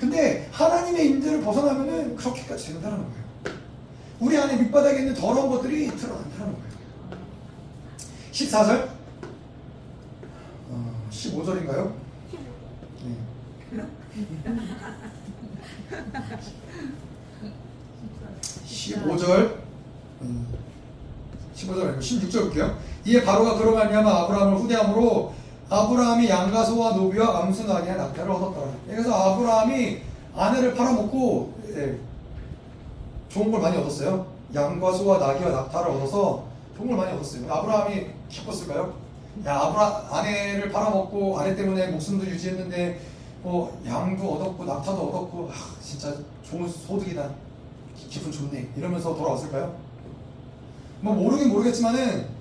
근데 0.00 0.48
하나님의 0.52 1.06
임재를 1.10 1.42
벗어나면은 1.42 2.16
그렇게까지 2.16 2.72
된다는 2.72 2.98
거예요. 2.98 3.56
우리 4.20 4.38
안에 4.38 4.56
밑바닥에 4.56 5.00
있는 5.00 5.14
더러운 5.14 5.50
것들이 5.50 5.88
드러난다는 5.88 6.52
거예요. 6.52 6.65
14절? 8.36 8.88
어, 10.68 10.94
15절인가요? 11.10 11.92
네. 13.02 13.16
15절 18.66 19.56
음, 20.20 20.46
15절 21.56 21.82
아니고 21.82 22.00
16절 22.00 22.40
볼게요. 22.42 22.76
이에 23.06 23.24
바로가 23.24 23.54
말미암아 23.70 24.10
아브라함을 24.24 24.58
후대함으로 24.58 25.32
아브라함이 25.70 26.28
양가 26.28 26.64
소와 26.64 26.92
노비와 26.92 27.38
암수 27.42 27.66
나귀와 27.66 27.96
낙타를 27.96 28.30
얻었더라. 28.30 28.70
그래서 28.86 29.14
아브라함이 29.14 30.02
아내를 30.34 30.74
팔아먹고 30.74 31.54
예, 31.74 31.98
좋은 33.30 33.50
걸 33.50 33.62
많이 33.62 33.78
얻었어요. 33.78 34.26
양과 34.54 34.92
소와 34.92 35.18
나귀와 35.18 35.50
낙타를 35.50 35.90
얻어서 35.92 36.44
좋은 36.76 36.88
걸 36.88 36.98
많이 36.98 37.12
얻었어요. 37.14 37.50
아브라함이 37.50 38.15
기뻤을까요? 38.28 38.94
야 39.44 39.54
아브라 39.56 40.08
아내를 40.10 40.70
팔아먹고 40.72 41.38
아내 41.38 41.54
때문에 41.54 41.88
목숨도 41.88 42.26
유지했는데 42.26 43.00
뭐 43.42 43.80
양도 43.86 44.34
얻었고 44.34 44.64
낙타도 44.64 44.92
얻었고 44.92 45.50
아, 45.52 45.54
진짜 45.82 46.14
좋은 46.42 46.68
소득이다 46.68 47.30
기분 48.08 48.32
좋네 48.32 48.70
이러면서 48.76 49.14
돌아왔을까요? 49.14 49.76
뭐 51.00 51.14
모르긴 51.14 51.50
모르겠지만은 51.50 52.36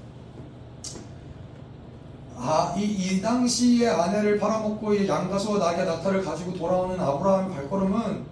아, 2.38 2.76
이, 2.78 2.84
이 2.84 3.22
당시에 3.22 3.88
아내를 3.88 4.40
팔아먹고 4.40 4.94
이 4.94 5.08
양가수와 5.08 5.58
낙야 5.58 5.86
낙타를 5.86 6.24
가지고 6.24 6.54
돌아오는 6.54 7.00
아브라함의 7.00 7.56
발걸음은 7.56 8.26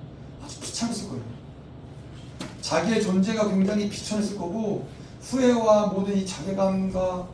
아주 0.44 0.60
비참했을 0.60 1.10
거예요. 1.10 1.24
자기의 2.62 3.02
존재가 3.02 3.50
굉장히 3.50 3.90
비천했을 3.90 4.38
거고 4.38 4.88
후회와 5.22 5.88
모든 5.88 6.18
이 6.18 6.26
자괴감과 6.26 7.28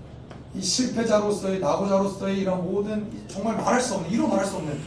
이 0.55 0.61
실패자로서의 0.61 1.59
낙오자로서의 1.59 2.39
이런 2.39 2.63
모든 2.63 3.07
정말 3.27 3.55
말할 3.55 3.79
수 3.79 3.95
없는 3.95 4.09
이루 4.09 4.27
말할 4.27 4.45
수 4.45 4.55
없는 4.55 4.79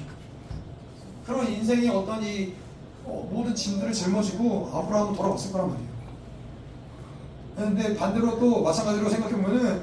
그런 1.26 1.46
인생의 1.46 1.88
어떤 1.88 2.22
이 2.22 2.52
어, 3.04 3.28
모든 3.32 3.54
짐들을 3.54 3.92
짊어지고 3.92 4.70
아브라함은 4.74 5.14
돌아왔을 5.14 5.52
거란 5.52 5.70
말이에요. 5.70 5.92
그런데 7.56 7.96
반대로 7.96 8.38
또 8.38 8.62
마찬가지로 8.62 9.08
생각해 9.08 9.34
보면은 9.34 9.82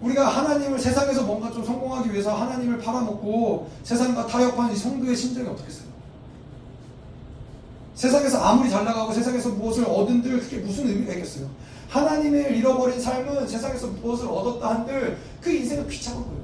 우리가 0.00 0.28
하나님을 0.28 0.78
세상에서 0.78 1.22
뭔가 1.22 1.50
좀 1.52 1.64
성공하기 1.64 2.12
위해서 2.12 2.34
하나님을 2.34 2.78
팔아먹고 2.78 3.70
세상과 3.84 4.26
타협한 4.26 4.72
이 4.72 4.76
성도의 4.76 5.16
심정이 5.16 5.48
어떻겠어요? 5.48 5.92
세상에서 7.94 8.42
아무리 8.42 8.68
잘 8.68 8.84
나가고 8.84 9.12
세상에서 9.12 9.50
무엇을 9.50 9.84
얻은들 9.84 10.40
그게 10.40 10.56
무슨 10.58 10.88
의미가 10.88 11.12
있겠어요? 11.14 11.48
하나님을 11.92 12.56
잃어버린 12.56 12.98
삶은 12.98 13.46
세상에서 13.46 13.88
무엇을 13.88 14.26
얻었다 14.26 14.70
한들 14.70 15.18
그 15.42 15.50
인생은 15.50 15.86
비참한 15.86 16.22
거예요. 16.22 16.42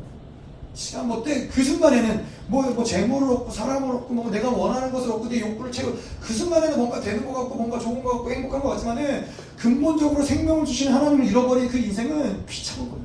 시간 0.75 1.09
뭐때그 1.09 1.65
순간에는 1.65 2.25
뭐, 2.49 2.63
뭐 2.71 2.85
재물을 2.85 3.29
얻고 3.29 3.51
사람을 3.51 3.97
얻고 3.97 4.15
뭐 4.15 4.31
내가 4.31 4.51
원하는 4.51 4.93
것을 4.93 5.11
얻고 5.11 5.29
내 5.29 5.41
욕구를 5.41 5.73
채우고 5.73 5.99
그 6.21 6.33
순간에는 6.35 6.77
뭔가 6.77 7.01
되는 7.01 7.27
것 7.27 7.33
같고 7.33 7.55
뭔가 7.55 7.79
좋은 7.79 8.03
것 8.03 8.13
같고 8.13 8.31
행복한 8.31 8.63
것 8.63 8.69
같지만은 8.71 9.27
근본적으로 9.57 10.23
생명을 10.23 10.67
주시는 10.67 10.93
하나님을 10.93 11.25
잃어버린 11.25 11.67
그 11.69 11.79
인생은 11.79 12.45
비참한 12.47 12.91
거예요. 12.91 13.05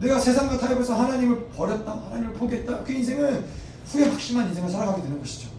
내가 0.00 0.18
세상과 0.18 0.58
타협해서 0.58 0.94
하나님을 0.94 1.48
버렸다, 1.50 1.92
하나님을 2.06 2.32
포기했다. 2.32 2.82
그 2.84 2.92
인생은 2.92 3.44
후회 3.86 4.08
확심한 4.08 4.48
인생을 4.48 4.70
살아가게 4.70 5.02
되는 5.02 5.20
것이죠. 5.20 5.50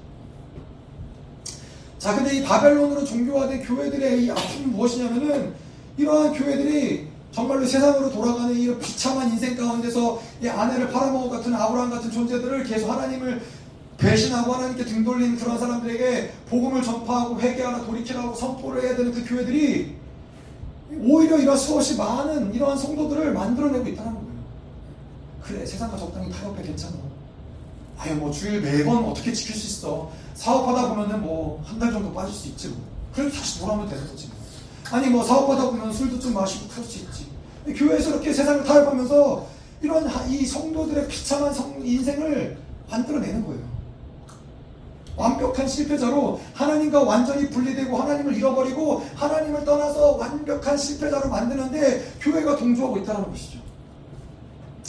자, 1.99 2.15
근데 2.15 2.37
이 2.37 2.43
바벨론으로 2.43 3.05
종교화된 3.05 3.63
교회들의 3.63 4.25
이 4.25 4.31
아픔이 4.31 4.65
무엇이냐면은 4.65 5.60
이러한 5.97 6.33
교회들이 6.33 7.07
정말로 7.31 7.65
세상으로 7.65 8.11
돌아가는 8.11 8.57
이 8.57 8.77
비참한 8.79 9.29
인생 9.29 9.55
가운데서 9.55 10.21
이 10.43 10.47
아내를 10.49 10.89
팔아먹을 10.91 11.29
같은 11.29 11.53
아브라함 11.53 11.89
같은 11.89 12.11
존재들을 12.11 12.63
계속 12.65 12.89
하나님을 12.89 13.41
배신하고 13.97 14.51
하나님께 14.53 14.83
등 14.85 15.03
돌린 15.03 15.37
그런 15.37 15.59
사람들에게 15.59 16.31
복음을 16.49 16.81
전파하고 16.81 17.39
회개하라 17.39 17.85
돌이키라고 17.85 18.35
선포를 18.35 18.83
해야 18.83 18.95
되는 18.95 19.13
그 19.13 19.23
교회들이 19.27 19.95
오히려 21.03 21.37
이런 21.37 21.55
수없이 21.55 21.95
많은 21.95 22.53
이러한 22.53 22.77
성도들을 22.77 23.31
만들어내고 23.31 23.87
있다는 23.87 24.13
거예요. 24.13 24.27
그래 25.43 25.65
세상과 25.65 25.97
적당히 25.97 26.31
타협해 26.31 26.63
괜찮아. 26.63 26.93
아유 27.99 28.15
뭐 28.15 28.31
주일 28.31 28.59
매번 28.61 29.05
어떻게 29.05 29.31
지킬 29.31 29.55
수 29.55 29.67
있어. 29.67 30.11
사업하다 30.33 30.89
보면은 30.95 31.21
뭐 31.21 31.61
한 31.63 31.79
달 31.79 31.91
정도 31.91 32.11
빠질 32.11 32.33
수 32.33 32.47
있지 32.49 32.69
뭐. 32.69 32.77
그래도 33.13 33.31
다시 33.35 33.59
돌아오면 33.59 33.87
되는 33.87 34.05
거지. 34.07 34.30
뭐. 34.91 34.99
아니 34.99 35.09
뭐 35.09 35.23
사업하다 35.23 35.71
보면 35.71 35.93
술도 35.93 36.19
좀 36.19 36.33
마시고 36.33 36.67
그럴 36.67 36.85
수 36.85 36.99
있지. 36.99 37.27
교회에서 37.75 38.09
이렇게 38.11 38.33
세상을 38.33 38.63
타협하면서 38.63 39.47
이런 39.81 40.07
이 40.29 40.45
성도들의 40.45 41.07
비참한 41.07 41.53
성, 41.53 41.79
인생을 41.83 42.57
만들어내는 42.89 43.45
거예요. 43.45 43.71
완벽한 45.15 45.67
실패자로 45.67 46.39
하나님과 46.53 47.03
완전히 47.03 47.49
분리되고 47.49 47.95
하나님을 47.95 48.35
잃어버리고 48.35 49.05
하나님을 49.15 49.65
떠나서 49.65 50.13
완벽한 50.17 50.77
실패자로 50.77 51.29
만드는데 51.29 52.13
교회가 52.21 52.55
동조하고 52.57 52.97
있다는 52.99 53.29
것이죠. 53.29 53.59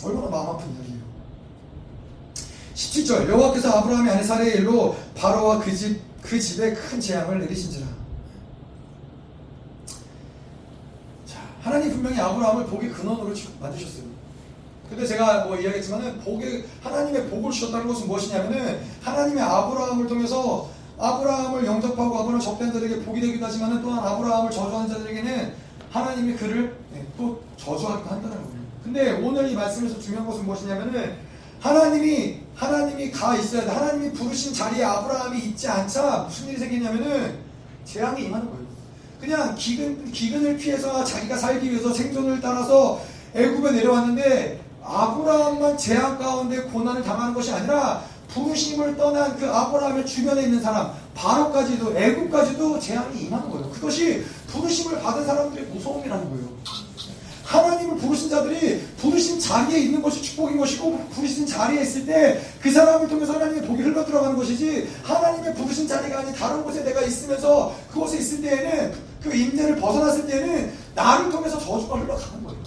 얼마나 0.05 0.29
마음 0.29 0.49
아픈 0.51 0.67
이야기예요. 0.75 1.03
17절 2.75 3.29
여호와께서 3.29 3.71
아브라함의 3.71 4.13
아내 4.13 4.23
사례의 4.23 4.57
일로 4.59 4.97
바로와 5.15 5.59
그 5.59 5.75
집 5.75 6.13
그 6.23 6.41
집에 6.41 6.73
큰 6.73 7.01
재앙을 7.01 7.41
내리신지라. 7.41 7.87
자, 11.27 11.39
하나님 11.63 11.93
분명히 11.93 12.19
아브라함을 12.19 12.67
복의 12.67 12.91
근원으로 12.91 13.33
만드셨어요. 13.61 14.13
근데 14.91 15.07
제가 15.07 15.45
뭐 15.47 15.57
이야기했지만은 15.57 16.21
복의 16.21 16.65
하나님의 16.83 17.29
복을 17.31 17.51
주셨다는 17.51 17.87
것은 17.87 18.09
무엇이냐면은 18.09 18.81
하나님의 19.03 19.43
아브라함을 19.43 20.07
통해서 20.07 20.69
아브라함을 20.99 21.65
영접하고 21.65 22.19
아브라함 22.19 22.41
적된 22.41 22.73
자들에게 22.73 23.05
복이 23.05 23.21
되기도 23.21 23.47
하지만은 23.47 23.81
또한 23.81 24.05
아브라함을 24.05 24.51
저주하는 24.51 24.89
자들에게는 24.89 25.55
하나님이 25.91 26.35
그를 26.35 26.77
네, 26.93 27.07
또 27.17 27.43
저주하기도 27.57 28.11
한다는 28.11 28.37
거예요. 28.37 28.63
근데 28.85 29.13
오늘 29.13 29.49
이 29.49 29.55
말씀에서 29.55 29.99
중요한 29.99 30.27
것은 30.27 30.45
무엇이냐면은 30.45 31.17
하나님이 31.61 32.41
하나님이 32.55 33.11
가 33.13 33.37
있어야 33.37 33.65
돼. 33.65 33.71
하나님이 33.71 34.13
부르신 34.13 34.53
자리에 34.53 34.85
아브라함이 34.85 35.39
있지 35.39 35.69
않자 35.69 36.25
무슨 36.29 36.49
일이 36.49 36.59
생기냐면은 36.59 37.39
재앙이 37.85 38.25
임하는 38.25 38.51
거예요. 38.51 38.62
그냥 39.23 39.55
기근 39.55 40.11
기근을 40.11 40.57
피해서 40.57 41.05
자기가 41.05 41.37
살기 41.37 41.71
위해서 41.71 41.95
생존을 41.95 42.41
따라서 42.41 43.01
애굽에 43.35 43.71
내려왔는데 43.71 44.61
아브라함만 44.83 45.79
재앙 45.79 46.19
가운데 46.19 46.61
고난을 46.63 47.05
당하는 47.05 47.33
것이 47.33 47.53
아니라 47.53 48.03
부르심을 48.27 48.97
떠난 48.97 49.37
그 49.37 49.49
아브라함의 49.49 50.07
주변에 50.07 50.43
있는 50.43 50.61
사람 50.61 50.93
바로까지도 51.15 51.97
애굽까지도 51.97 52.81
재앙이 52.81 53.23
임하는 53.23 53.49
거예요. 53.49 53.71
그것이 53.71 54.25
부르심을 54.49 55.01
받은 55.01 55.25
사람들의 55.25 55.67
무서움이라는 55.67 56.29
거예요. 56.29 56.49
하나님을 57.53 57.97
부르신 57.99 58.31
자들이 58.31 58.81
부르신 58.97 59.39
자리에 59.39 59.79
있는 59.79 60.01
것이 60.01 60.23
축복인 60.23 60.57
것이고 60.57 60.99
부르신 61.11 61.47
자리에 61.47 61.83
있을 61.83 62.07
때 62.07 62.53
그 62.63 62.71
사람을 62.71 63.09
통해서 63.09 63.33
하나님의 63.33 63.67
복이 63.67 63.83
흘러 63.83 64.05
들어가는 64.05 64.37
것이지 64.37 64.89
하나님의 65.03 65.55
부르신 65.57 65.89
자리가 65.89 66.21
아닌 66.21 66.33
다른 66.33 66.63
곳에 66.63 66.85
내가 66.85 67.03
있으면서 67.03 67.75
그곳에 67.91 68.19
있을 68.19 68.41
때에는 68.41 68.95
그 69.21 69.35
임재를 69.35 69.77
벗어났을 69.77 70.29
때에는 70.29 70.73
나를 70.95 71.31
통해서 71.31 71.59
저주가 71.59 71.97
흘러가는 71.97 72.45
거예요. 72.45 72.63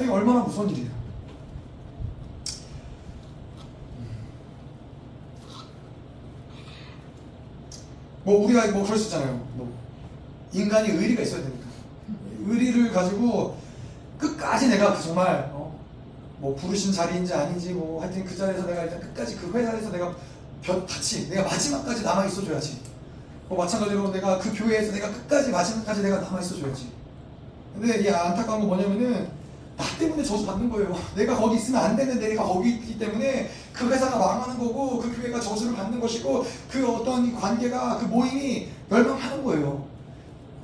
이게 0.00 0.10
얼마나 0.10 0.40
무서운 0.40 0.70
일이에요. 0.70 0.88
뭐 8.24 8.44
우리가 8.44 8.68
뭐 8.68 8.84
그럴 8.84 8.98
수 8.98 9.04
있잖아요. 9.04 9.34
뭐 9.54 9.70
인간이 10.54 10.88
의리가 10.88 11.22
있어야 11.22 11.42
되니까 11.42 11.66
의리를 12.46 12.90
가지고 12.92 13.56
끝까지 14.18 14.68
내가 14.68 14.98
정말 15.00 15.50
어, 15.52 15.78
뭐 16.38 16.54
부르신 16.54 16.92
자리인지 16.92 17.32
아닌지 17.32 17.72
뭐 17.72 18.02
하여튼 18.02 18.24
그 18.24 18.36
자리에서 18.36 18.66
내가 18.66 18.84
일단 18.84 19.00
끝까지 19.00 19.36
그 19.36 19.50
회사에서 19.52 19.90
내가 19.90 20.14
벼, 20.62 20.84
같이 20.86 21.28
내가 21.30 21.42
마지막까지 21.42 22.02
남아 22.02 22.26
있어줘야지. 22.26 22.80
뭐 23.48 23.58
마찬가지로 23.58 24.12
내가 24.12 24.38
그 24.38 24.52
교회에서 24.54 24.92
내가 24.92 25.10
끝까지 25.10 25.50
마지막까지 25.50 26.02
내가 26.02 26.20
남아 26.20 26.40
있어줘야지. 26.40 26.90
근데 27.74 28.02
이 28.02 28.08
안타까운 28.08 28.60
건 28.60 28.68
뭐냐면은 28.68 29.28
나 29.76 29.84
때문에 29.96 30.24
저주 30.24 30.44
받는 30.44 30.68
거예요. 30.68 30.98
내가 31.14 31.36
거기 31.36 31.56
있으면 31.56 31.80
안 31.80 31.96
되는데 31.96 32.28
내가 32.28 32.42
거기 32.42 32.70
있기 32.70 32.98
때문에 32.98 33.48
그 33.72 33.88
회사가 33.88 34.18
망하는 34.18 34.58
거고 34.58 34.98
그 34.98 35.16
교회가 35.16 35.40
저주를 35.40 35.76
받는 35.76 36.00
것이고 36.00 36.44
그 36.68 36.86
어떤 36.92 37.34
관계가 37.34 37.98
그 37.98 38.06
모임이 38.06 38.68
멸망하는 38.90 39.44
거예요. 39.44 39.86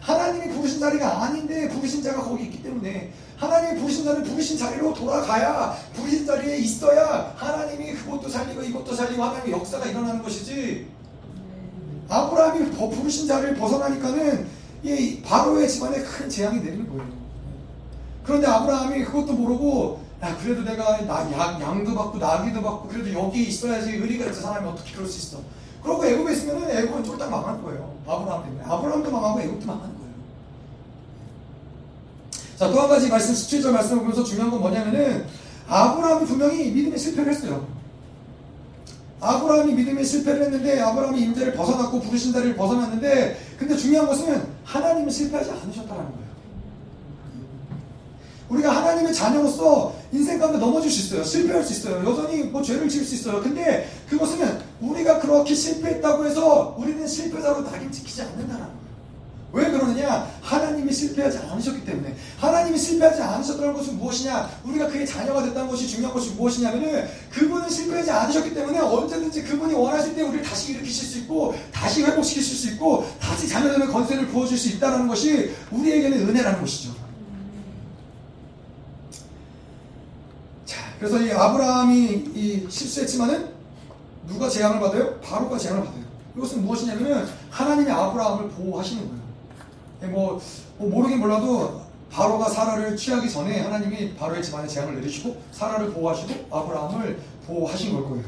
하나님이 0.05 0.55
부르신 0.55 0.81
자리가 0.81 1.23
아닌데 1.23 1.67
부르신 1.71 2.03
자가 2.03 2.23
거기 2.23 2.45
있기 2.45 2.63
때문에 2.63 3.11
하나님이 3.39 3.81
부르신 3.81 4.05
자는 4.05 4.23
부르신 4.23 4.59
자리로 4.59 4.93
돌아가야 4.93 5.75
부르신 5.95 6.27
자리에 6.27 6.59
있어야 6.59 7.33
하나님이 7.35 7.95
그것도 7.95 8.29
살리고 8.29 8.63
이것도 8.63 8.95
살리고 8.95 9.23
하나님의 9.23 9.53
역사가 9.53 9.87
일어나는 9.87 10.23
것이지 10.23 10.87
아브라함이 12.11 12.71
부르신 12.73 13.27
자리를 13.27 13.57
벗어나니까는 13.57 14.47
이 14.83 15.23
바로의 15.23 15.67
집안에 15.67 16.03
큰 16.03 16.29
재앙이 16.29 16.61
내리는 16.61 16.87
거예요. 16.87 17.09
그런데 18.23 18.47
아브라함이 18.47 19.05
그것도 19.07 19.33
모르고 19.33 20.05
야 20.23 20.37
그래도 20.37 20.63
내가 20.65 21.01
나 21.07 21.33
양, 21.33 21.61
양도 21.63 21.95
받고 21.95 22.19
나귀도 22.19 22.63
받고 22.63 22.89
그래도 22.89 23.11
여기 23.15 23.45
있어야지 23.45 23.93
의리가 23.93 24.27
있어 24.27 24.43
사람이 24.43 24.69
어떻게 24.69 24.93
그럴 24.93 25.09
수 25.09 25.19
있어 25.19 25.43
그러고 25.85 26.05
애굽에 26.05 26.33
있으면 26.33 26.69
애굽은 26.71 27.05
쫄딱 27.05 27.31
망할 27.31 27.63
거예요. 27.63 27.95
아브라함 28.07 28.45
때문에. 28.45 28.65
아브라함도 28.65 29.11
망하고 29.11 29.41
애굽도 29.41 29.67
망하는 29.67 29.95
거예요. 29.95 30.05
자 32.57 32.71
또 32.71 32.81
한 32.81 32.89
가지 32.89 33.09
말씀 33.09 33.35
17절 33.35 33.71
말씀을 33.71 34.01
보면서 34.01 34.25
중요한 34.25 34.51
건 34.51 34.61
뭐냐면은 34.61 35.27
아브라함이 35.69 36.27
분명히 36.27 36.71
믿음에 36.71 36.97
실패를 36.97 37.33
했어요. 37.33 37.67
아브라함이 39.21 39.73
믿음에 39.75 40.03
실패를 40.05 40.43
했는데 40.45 40.81
아브라함이 40.81 41.21
임재를 41.21 41.53
벗어났고 41.55 42.01
부르신 42.01 42.33
자리를 42.33 42.57
벗어났는데 42.57 43.39
근데 43.59 43.77
중요한 43.77 44.07
것은 44.07 44.43
하나님은 44.65 45.11
실패하지 45.11 45.51
않으셨다는 45.51 45.89
거예요 45.89 46.24
우리가 48.49 48.75
하나님의 48.77 49.15
자녀로서 49.15 49.95
인생 50.13 50.39
가운데 50.39 50.59
넘어질 50.59 50.91
수 50.91 51.07
있어요. 51.07 51.25
실패할 51.25 51.65
수 51.65 51.73
있어요. 51.73 52.05
여전히 52.05 52.45
뭐 52.45 52.63
죄를 52.63 52.89
지을 52.89 53.05
수 53.05 53.15
있어요. 53.15 53.43
근데 53.43 53.89
그것은 54.09 54.59
우리가 54.81 55.19
그렇게 55.21 55.55
실패했다고 55.55 56.27
해서 56.27 56.75
우리는 56.79 57.07
실패자로 57.07 57.65
낙인 57.65 57.91
찍히지 57.91 58.23
않는다는 58.23 58.61
거예요. 58.61 58.85
왜 59.55 59.71
그러느냐? 59.71 60.29
하나님이 60.43 60.93
실패하지 60.93 61.39
않으셨기 61.39 61.85
때문에. 61.85 62.17
하나님이 62.39 62.77
실패하지 62.77 63.23
않으셨다는 63.23 63.73
것은 63.73 63.99
무엇이냐? 63.99 64.51
우리가 64.65 64.89
그의 64.89 65.07
자녀가 65.07 65.45
됐다는 65.45 65.71
것이 65.71 65.87
중요한 65.87 66.13
것이 66.13 66.31
무엇이냐면은 66.31 67.09
그분은 67.31 67.71
실패하지 67.71 68.11
않으셨기 68.11 68.53
때문에 68.53 68.81
언제든지 68.81 69.45
그분이 69.45 69.75
원하실 69.75 70.17
때 70.17 70.23
우리를 70.23 70.45
다시 70.45 70.73
일으키실 70.73 71.09
수 71.09 71.19
있고 71.21 71.55
다시 71.73 72.03
회복시키실 72.03 72.57
수 72.57 72.75
있고 72.75 73.07
다시 73.21 73.49
자녀되는 73.49 73.93
건세를 73.93 74.27
부어줄 74.27 74.59
수 74.59 74.71
있다는 74.71 75.07
것이 75.07 75.55
우리에게는 75.71 76.29
은혜라는 76.29 76.61
것이죠. 76.61 76.93
자, 80.65 80.81
그래서 81.05 81.21
이 81.21 81.31
아브라함이 81.31 82.31
이 82.35 82.67
실수했지만은 82.67 83.51
누가 84.27 84.49
재앙을 84.49 84.81
받아요? 84.81 85.21
바로가 85.21 85.59
재앙을 85.59 85.85
받아요. 85.85 86.03
이것은 86.35 86.65
무엇이냐면은 86.65 87.27
하나님이 87.51 87.91
아브라함을 87.91 88.49
보호하시는 88.49 89.07
거예요. 89.07 89.23
예, 90.03 90.07
뭐, 90.07 90.41
뭐 90.79 90.89
모르긴 90.89 91.21
몰라도 91.21 91.83
바로가 92.11 92.49
사라를 92.49 92.97
취하기 92.97 93.29
전에 93.29 93.61
하나님이 93.61 94.15
바로의 94.15 94.43
집안에 94.43 94.67
재앙을 94.67 94.95
내리시고 94.95 95.37
사라를 95.53 95.93
보호하시고 95.93 96.57
아브라함을 96.57 97.21
보호하신 97.49 97.93
걸 97.93 98.05
거예요. 98.09 98.25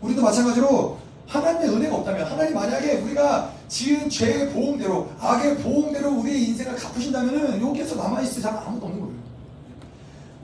우리도 0.00 0.20
마찬가지로 0.20 0.98
하나님의 1.28 1.76
은혜가 1.76 1.94
없다면 1.94 2.26
하나님 2.26 2.54
만약에 2.54 2.94
우리가 3.02 3.52
지은 3.68 4.10
죄의 4.10 4.50
보응대로 4.50 5.08
악의 5.20 5.58
보응대로 5.58 6.10
우리의 6.18 6.48
인생을 6.48 6.74
갚으신다면은 6.74 7.62
여기에서 7.62 7.94
남아 7.94 8.20
있을 8.22 8.42
사람 8.42 8.66
아무도 8.66 8.86
없는. 8.86 8.97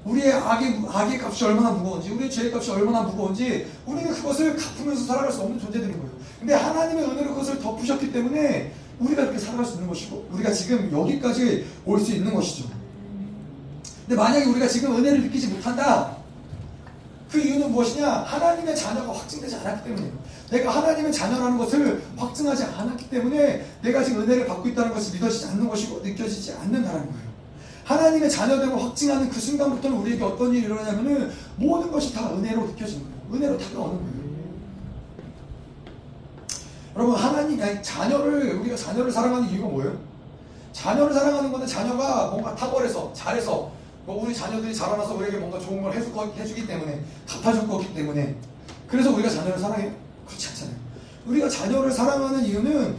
우리의 0.05 0.33
악의, 0.35 0.83
악의 0.87 1.19
값이 1.19 1.45
얼마나 1.45 1.71
무거운지, 1.71 2.11
우리의 2.11 2.31
죄의 2.31 2.53
값이 2.53 2.71
얼마나 2.71 3.03
무거운지, 3.03 3.67
우리는 3.87 4.13
그것을 4.13 4.57
갚으면서 4.57 5.05
살아갈 5.07 5.33
수 5.33 5.41
없는 5.43 5.59
존재들인 5.59 5.93
거예요. 5.93 6.11
근데 6.39 6.55
하나님의 6.55 7.05
은혜로 7.05 7.31
그것을 7.31 7.59
덮으셨기 7.59 8.13
때문에 8.13 8.73
우리가 9.01 9.23
이렇게 9.23 9.39
살아갈 9.39 9.65
수 9.65 9.75
있는 9.75 9.89
것이고 9.89 10.29
우리가 10.33 10.53
지금 10.53 10.93
여기까지 10.93 11.67
올 11.87 11.99
수 12.01 12.13
있는 12.13 12.35
것이죠. 12.35 12.69
근데 14.07 14.17
만약에 14.21 14.45
우리가 14.45 14.69
지금 14.69 14.95
은혜를 14.97 15.23
느끼지 15.23 15.49
못한다. 15.49 16.19
그 17.31 17.41
이유는 17.41 17.73
무엇이냐? 17.73 18.07
하나님의 18.09 18.77
자녀가 18.77 19.13
확증되지 19.13 19.57
않았기 19.57 19.85
때문이에요. 19.89 20.13
내가 20.51 20.71
하나님의 20.71 21.13
자녀라는 21.13 21.59
것을 21.59 22.03
확증하지 22.17 22.65
않았기 22.65 23.09
때문에 23.11 23.65
내가 23.83 24.05
지금 24.05 24.23
은혜를 24.23 24.47
받고 24.47 24.69
있다는 24.69 24.93
것이 24.93 25.15
믿어지지 25.15 25.47
않는 25.47 25.69
것이고 25.69 26.01
느껴지지 26.01 26.53
않는다는 26.53 27.01
거예요. 27.07 27.34
하나님의 27.85 28.31
자녀됨을 28.31 28.83
확증하는 28.83 29.29
그 29.29 29.39
순간부터는 29.39 29.97
우리에게 29.99 30.25
어떤 30.25 30.53
일이 30.53 30.65
일어나냐면은 30.65 31.31
모든 31.57 31.93
것이 31.93 32.15
다 32.15 32.33
은혜로 32.33 32.67
느껴지는 32.69 33.03
거예요. 33.03 33.35
은혜로 33.35 33.59
다가오는 33.59 33.99
거예요. 33.99 34.25
여러분 36.97 37.15
하나님 37.17 37.83
자녀를 37.83 38.55
우리가 38.61 38.77
자녀를 38.77 39.11
사랑하는 39.11 39.49
이유가 39.49 39.69
뭐예요? 39.69 39.99
자녀를 40.73 41.13
사랑하는 41.13 41.53
것은 41.53 41.67
자녀가 41.67 42.29
뭔가 42.31 42.55
탁월해서 42.55 43.13
잘해서 43.13 43.71
뭐 44.07 44.23
우리 44.23 44.35
자녀들이 44.35 44.75
자라나서 44.75 45.15
우리에게 45.15 45.39
뭔가 45.39 45.59
좋은 45.59 45.83
걸 45.83 45.93
해주, 45.93 46.13
해주기 46.37 46.67
때문에 46.67 47.03
갚아줄 47.27 47.67
거기 47.67 47.93
때문에 47.95 48.37
그래서 48.87 49.11
우리가 49.13 49.29
자녀를 49.29 49.59
사랑해요? 49.59 49.93
그렇지 50.27 50.49
않잖아요. 50.49 50.77
우리가 51.27 51.49
자녀를 51.49 51.91
사랑하는 51.91 52.45
이유는 52.45 52.97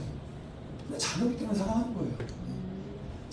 자녀기 0.98 1.38
때문에 1.38 1.58
사랑하는 1.58 1.94
거예요. 1.94 2.35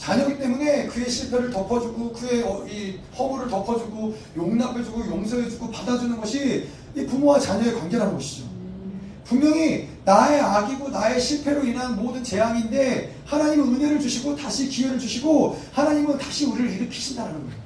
자녀기 0.03 0.37
때문에 0.37 0.89
그의 0.89 1.09
실패를 1.09 1.51
덮어주고 1.51 2.13
그의 2.13 2.43
어, 2.43 2.67
이 2.67 2.99
허물을 3.17 3.49
덮어주고 3.49 4.17
용납해주고 4.37 5.07
용서해주고 5.07 5.71
받아주는 5.71 6.17
것이 6.17 6.69
이 6.97 7.07
부모와 7.07 7.39
자녀의 7.39 7.73
관계라는 7.75 8.15
것이죠. 8.15 8.43
분명히 9.25 9.89
나의 10.05 10.41
악이고 10.41 10.89
나의 10.89 11.21
실패로 11.21 11.65
인한 11.65 11.95
모든 11.95 12.25
재앙인데 12.25 13.15
하나님은 13.27 13.77
은혜를 13.77 14.01
주시고 14.01 14.35
다시 14.35 14.69
기회를 14.69 14.99
주시고 14.99 15.57
하나님은 15.73 16.19
다시 16.19 16.47
우리를 16.47 16.69
일으키신다는 16.73 17.33
거예요. 17.35 17.63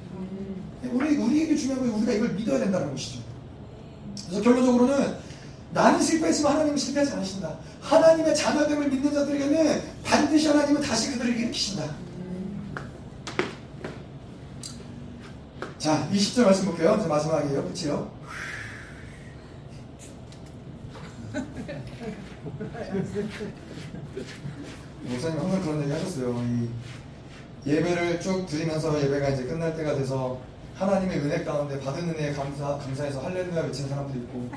우리, 0.93 1.17
우리에게 1.17 1.55
중요한 1.55 1.81
건 1.81 1.99
우리가 2.01 2.13
이걸 2.13 2.33
믿어야 2.35 2.59
된다는 2.59 2.91
것이죠. 2.91 3.19
그래서 4.27 4.43
결론적으로는 4.43 5.15
나는 5.73 5.99
실패했지만 5.99 6.53
하나님은 6.53 6.77
실패하지 6.77 7.13
않으신다. 7.13 7.57
하나님의 7.81 8.35
자녀됨을 8.35 8.89
믿는 8.89 9.11
자들에게는 9.11 9.81
반드시 10.03 10.47
하나님은 10.47 10.81
다시 10.81 11.11
그들을 11.13 11.35
일으키신다. 11.35 12.06
자, 15.87 16.05
20절 16.11 16.43
말씀 16.43 16.65
볼게요. 16.65 16.97
이제 16.99 17.07
마지막이에요. 17.07 17.63
끝이요. 17.63 18.11
목사님 25.03 25.39
항상 25.39 25.61
그런 25.61 25.83
얘기 25.83 25.91
하셨어요. 25.93 26.43
이 26.43 26.69
예배를 27.65 28.19
쭉 28.19 28.45
드리면서 28.45 29.01
예배가 29.01 29.29
이제 29.29 29.45
끝날 29.45 29.77
때가 29.77 29.95
돼서 29.95 30.41
하나님의 30.75 31.19
은혜 31.19 31.45
가운데 31.45 31.79
받은 31.79 32.09
은혜에 32.09 32.33
감사, 32.33 32.77
감사해서 32.79 33.21
할렐루야 33.21 33.61
외치는 33.61 33.89
사람도 33.89 34.19
있고 34.19 34.49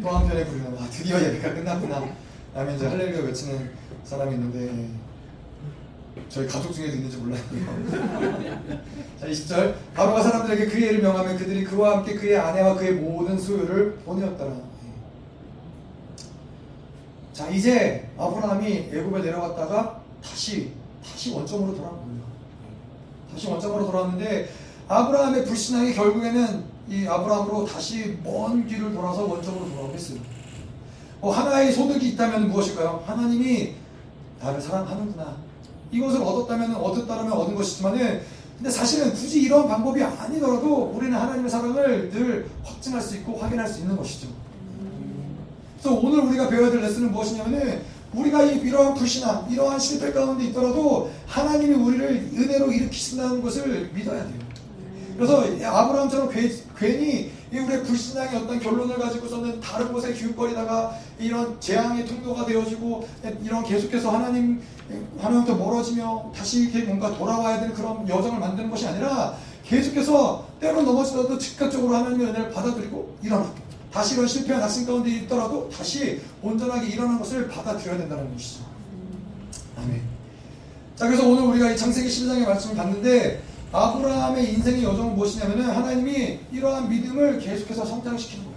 또 0.00 0.10
한편에 0.10 0.46
부르는 0.46 0.74
와 0.74 0.88
드디어 0.90 1.20
예배가 1.20 1.54
끝났구나 1.54 2.06
라면 2.54 2.76
이제 2.76 2.86
할렐루야 2.86 3.24
외치는 3.24 3.72
사람이 4.04 4.36
있는데 4.36 4.88
저희 6.28 6.46
가족 6.46 6.72
중에도 6.72 6.96
있는지 6.96 7.16
몰랐네요. 7.16 8.80
자 9.20 9.26
20절 9.26 9.74
바로가 9.94 10.22
사람들에게 10.22 10.66
그의 10.66 10.82
일을 10.90 11.02
명하면 11.02 11.36
그들이 11.36 11.64
그와 11.64 11.98
함께 11.98 12.14
그의 12.14 12.38
아내와 12.38 12.74
그의 12.74 12.92
모든 12.94 13.38
소유를 13.38 13.96
보내었더라. 14.04 14.52
자 17.32 17.48
이제 17.48 18.10
아브라함이 18.18 18.90
애굽에 18.92 19.22
내려갔다가 19.22 20.02
다시 20.22 20.72
다시 21.02 21.32
원점으로 21.32 21.74
돌아온 21.74 21.96
거예요. 21.96 22.22
다시 23.32 23.48
원점으로 23.48 23.86
돌아왔는데 23.86 24.50
아브라함의 24.88 25.44
불신앙이 25.46 25.94
결국에는 25.94 26.64
이 26.88 27.06
아브라함으로 27.06 27.64
다시 27.64 28.18
먼 28.22 28.66
길을 28.66 28.92
돌아서 28.92 29.24
원점으로 29.24 29.70
돌아오겠어요. 29.70 30.18
어, 31.22 31.30
하나의 31.30 31.72
소득이 31.72 32.10
있다면 32.10 32.48
무엇일까요? 32.50 33.04
하나님이 33.06 33.74
나를 34.40 34.60
사랑하는구나. 34.60 35.51
이것을 35.92 36.22
얻었다면 36.22 36.74
얻었다면 36.74 37.32
얻은 37.32 37.54
것이지만은 37.54 38.22
근데 38.56 38.70
사실은 38.70 39.12
굳이 39.12 39.42
이런 39.42 39.68
방법이 39.68 40.02
아니더라도 40.02 40.92
우리는 40.94 41.16
하나님의 41.16 41.50
사랑을 41.50 42.10
늘 42.10 42.48
확증할 42.64 43.00
수 43.00 43.16
있고 43.16 43.36
확인할 43.36 43.68
수 43.68 43.80
있는 43.80 43.96
것이죠. 43.96 44.28
그래서 45.80 45.98
오늘 46.00 46.20
우리가 46.20 46.48
배워야 46.48 46.70
될 46.70 46.80
레슨은 46.80 47.10
무엇이냐면은 47.10 47.82
우리가 48.14 48.42
이러한 48.42 48.94
불신앙, 48.94 49.48
이러한 49.50 49.78
실패 49.78 50.12
가운데 50.12 50.44
있더라도 50.44 51.10
하나님이 51.26 51.74
우리를 51.74 52.30
은혜로 52.34 52.70
일으키신다는 52.70 53.42
것을 53.42 53.90
믿어야 53.94 54.22
돼요. 54.22 54.42
그래서 55.16 55.44
아브라함처럼 55.64 56.30
괜히 56.30 57.32
우리의 57.52 57.82
불신앙의 57.82 58.42
어떤 58.42 58.60
결론을 58.60 58.96
가지고서는 58.96 59.60
다른 59.60 59.92
곳에 59.92 60.12
기웃거리다가 60.12 60.98
이런 61.22 61.60
재앙의 61.60 62.06
통로가 62.06 62.46
되어지고 62.46 63.08
이런 63.42 63.64
계속해서 63.64 64.10
하나님 64.10 64.60
하나님부터 65.18 65.56
멀어지며 65.56 66.32
다시 66.34 66.64
이렇게 66.64 66.84
뭔가 66.84 67.16
돌아와야 67.16 67.60
되는 67.60 67.74
그런 67.74 68.08
여정을 68.08 68.38
만드는 68.38 68.70
것이 68.70 68.86
아니라 68.86 69.36
계속해서 69.64 70.48
때로 70.60 70.82
넘어지더라도 70.82 71.38
즉각적으로 71.38 71.96
하나님의 71.96 72.28
은혜를 72.28 72.50
받아들이고 72.50 73.16
일어나 73.22 73.52
다시 73.92 74.14
이런 74.14 74.26
실패와 74.26 74.60
낙심 74.60 74.86
가운데 74.86 75.10
있더라도 75.10 75.68
다시 75.68 76.20
온전하게 76.42 76.88
일어나는 76.88 77.18
것을 77.18 77.48
받아들여야 77.48 77.98
된다는 77.98 78.32
것이죠. 78.32 78.64
아멘. 79.76 80.02
자, 80.96 81.06
그래서 81.06 81.28
오늘 81.28 81.44
우리가 81.44 81.70
이 81.70 81.76
창세기 81.76 82.08
12장의 82.08 82.46
말씀을 82.46 82.76
봤는데 82.76 83.42
아브라함의 83.72 84.52
인생의 84.54 84.84
여정은 84.84 85.14
무엇이냐면은 85.14 85.70
하나님이 85.70 86.40
이러한 86.52 86.88
믿음을 86.88 87.38
계속해서 87.38 87.84
성장시키는 87.84 88.44
거예요. 88.44 88.51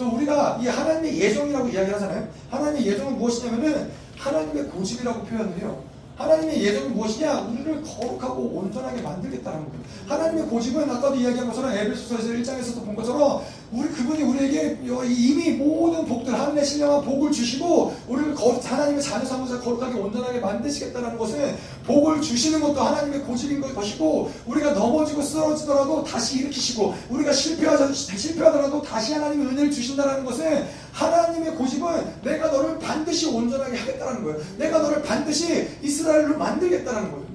그래서 0.00 0.16
우리가 0.16 0.58
이 0.62 0.66
하나님의 0.66 1.20
예정이라고 1.20 1.68
이야기를 1.68 1.94
하잖아요. 1.96 2.26
하나님의 2.50 2.86
예정은 2.86 3.18
무엇이냐면은 3.18 3.90
하나님의 4.16 4.64
고집이라고 4.68 5.24
표현을 5.24 5.58
해요. 5.58 5.82
하나님의 6.16 6.62
예정이 6.62 6.88
무엇이냐? 6.88 7.40
우리를 7.40 7.82
거룩하고 7.82 8.42
온전하게 8.42 9.02
만들겠다는 9.02 9.58
거예요. 9.58 9.80
하나님의 10.08 10.44
고집은 10.46 10.90
아까도 10.90 11.16
이야기한 11.16 11.48
것처럼 11.48 11.72
에베소서에서 11.72 12.28
1장에서도 12.28 12.84
본 12.86 12.96
것처럼 12.96 13.42
우리 13.72 13.88
그분이 13.88 14.22
우리에게 14.22 14.78
이미 15.06 15.50
모든 15.50 16.04
복들 16.04 16.34
하늘의 16.34 16.64
신령한 16.64 17.04
복을 17.04 17.30
주시고 17.30 17.94
우리를 18.08 18.34
거, 18.34 18.58
하나님의 18.58 19.00
자녀 19.00 19.24
삼으사 19.24 19.60
거룩하게 19.60 19.94
온전하게 19.98 20.40
만드시겠다는 20.40 21.16
것은 21.16 21.56
복을 21.86 22.20
주시는 22.20 22.60
것도 22.60 22.80
하나님의 22.80 23.20
고집인 23.20 23.60
것이고 23.60 24.30
우리가 24.46 24.72
넘어지고 24.72 25.22
쓰러지더라도 25.22 26.02
다시 26.02 26.40
일으키시고 26.40 26.94
우리가 27.10 27.32
실패하자, 27.32 27.92
실패하더라도 27.92 28.82
다시 28.82 29.12
하나님의 29.12 29.46
은혜를 29.46 29.70
주신다는 29.70 30.24
것은 30.24 30.66
하나님의 30.92 31.54
고집은 31.54 32.22
내가 32.24 32.48
너를 32.48 32.78
반드시 32.80 33.26
온전하게 33.26 33.78
하겠다는 33.78 34.24
거예요. 34.24 34.40
내가 34.58 34.78
너를 34.78 35.02
반드시 35.02 35.68
이스라엘로 35.80 36.36
만들겠다는 36.36 37.12
거예요. 37.12 37.29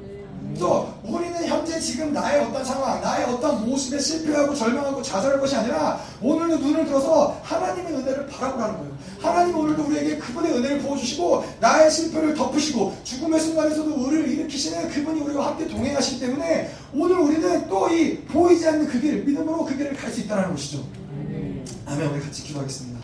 또 0.60 0.94
우리는 1.04 1.46
현재 1.46 1.80
지금 1.80 2.14
나의 2.14 2.42
어떤 2.42 2.64
상황, 2.64 3.02
나의 3.02 3.26
어떤 3.26 3.66
모습에 3.66 4.00
실패하고 4.00 4.54
절망하고 4.56 5.02
좌절할 5.02 5.40
것이 5.40 5.56
아니라 5.56 6.00
오늘도 6.22 6.58
눈을 6.58 6.86
들어서 6.86 7.38
하나님의 7.44 7.94
은혜를 7.94 8.28
바라보라는 8.28 8.78
거예요. 8.78 8.96
하나님 9.22 9.58
오늘도 9.58 9.84
우리에게 9.84 10.18
그분의 10.18 10.54
은혜를 10.54 10.80
부어주시고 10.80 11.46
나의 11.60 11.90
실패를 11.92 12.34
덮으시고 12.36 12.96
죽음의 13.04 13.40
순간에서도 13.40 13.96
의를 14.06 14.28
일으키시는 14.30 14.90
그분이 14.90 15.22
우리와 15.22 15.48
함께 15.48 15.68
동행하시기 15.68 16.20
때문에 16.20 16.72
오늘 16.94 17.18
우리는 17.18 17.68
또 17.68 17.86
이 17.86 18.18
보이지 18.26 18.68
않는 18.68 18.88
그 18.88 19.00
길, 19.00 19.24
믿음으로 19.24 19.64
그 19.64 19.78
길을 19.78 19.96
갈 19.96 20.12
수 20.12 20.22
있다는 20.22 20.52
것이죠. 20.52 20.84
아멘. 21.86 22.08
우리 22.12 22.20
같이 22.22 22.44
기도하겠습니다. 22.44 22.95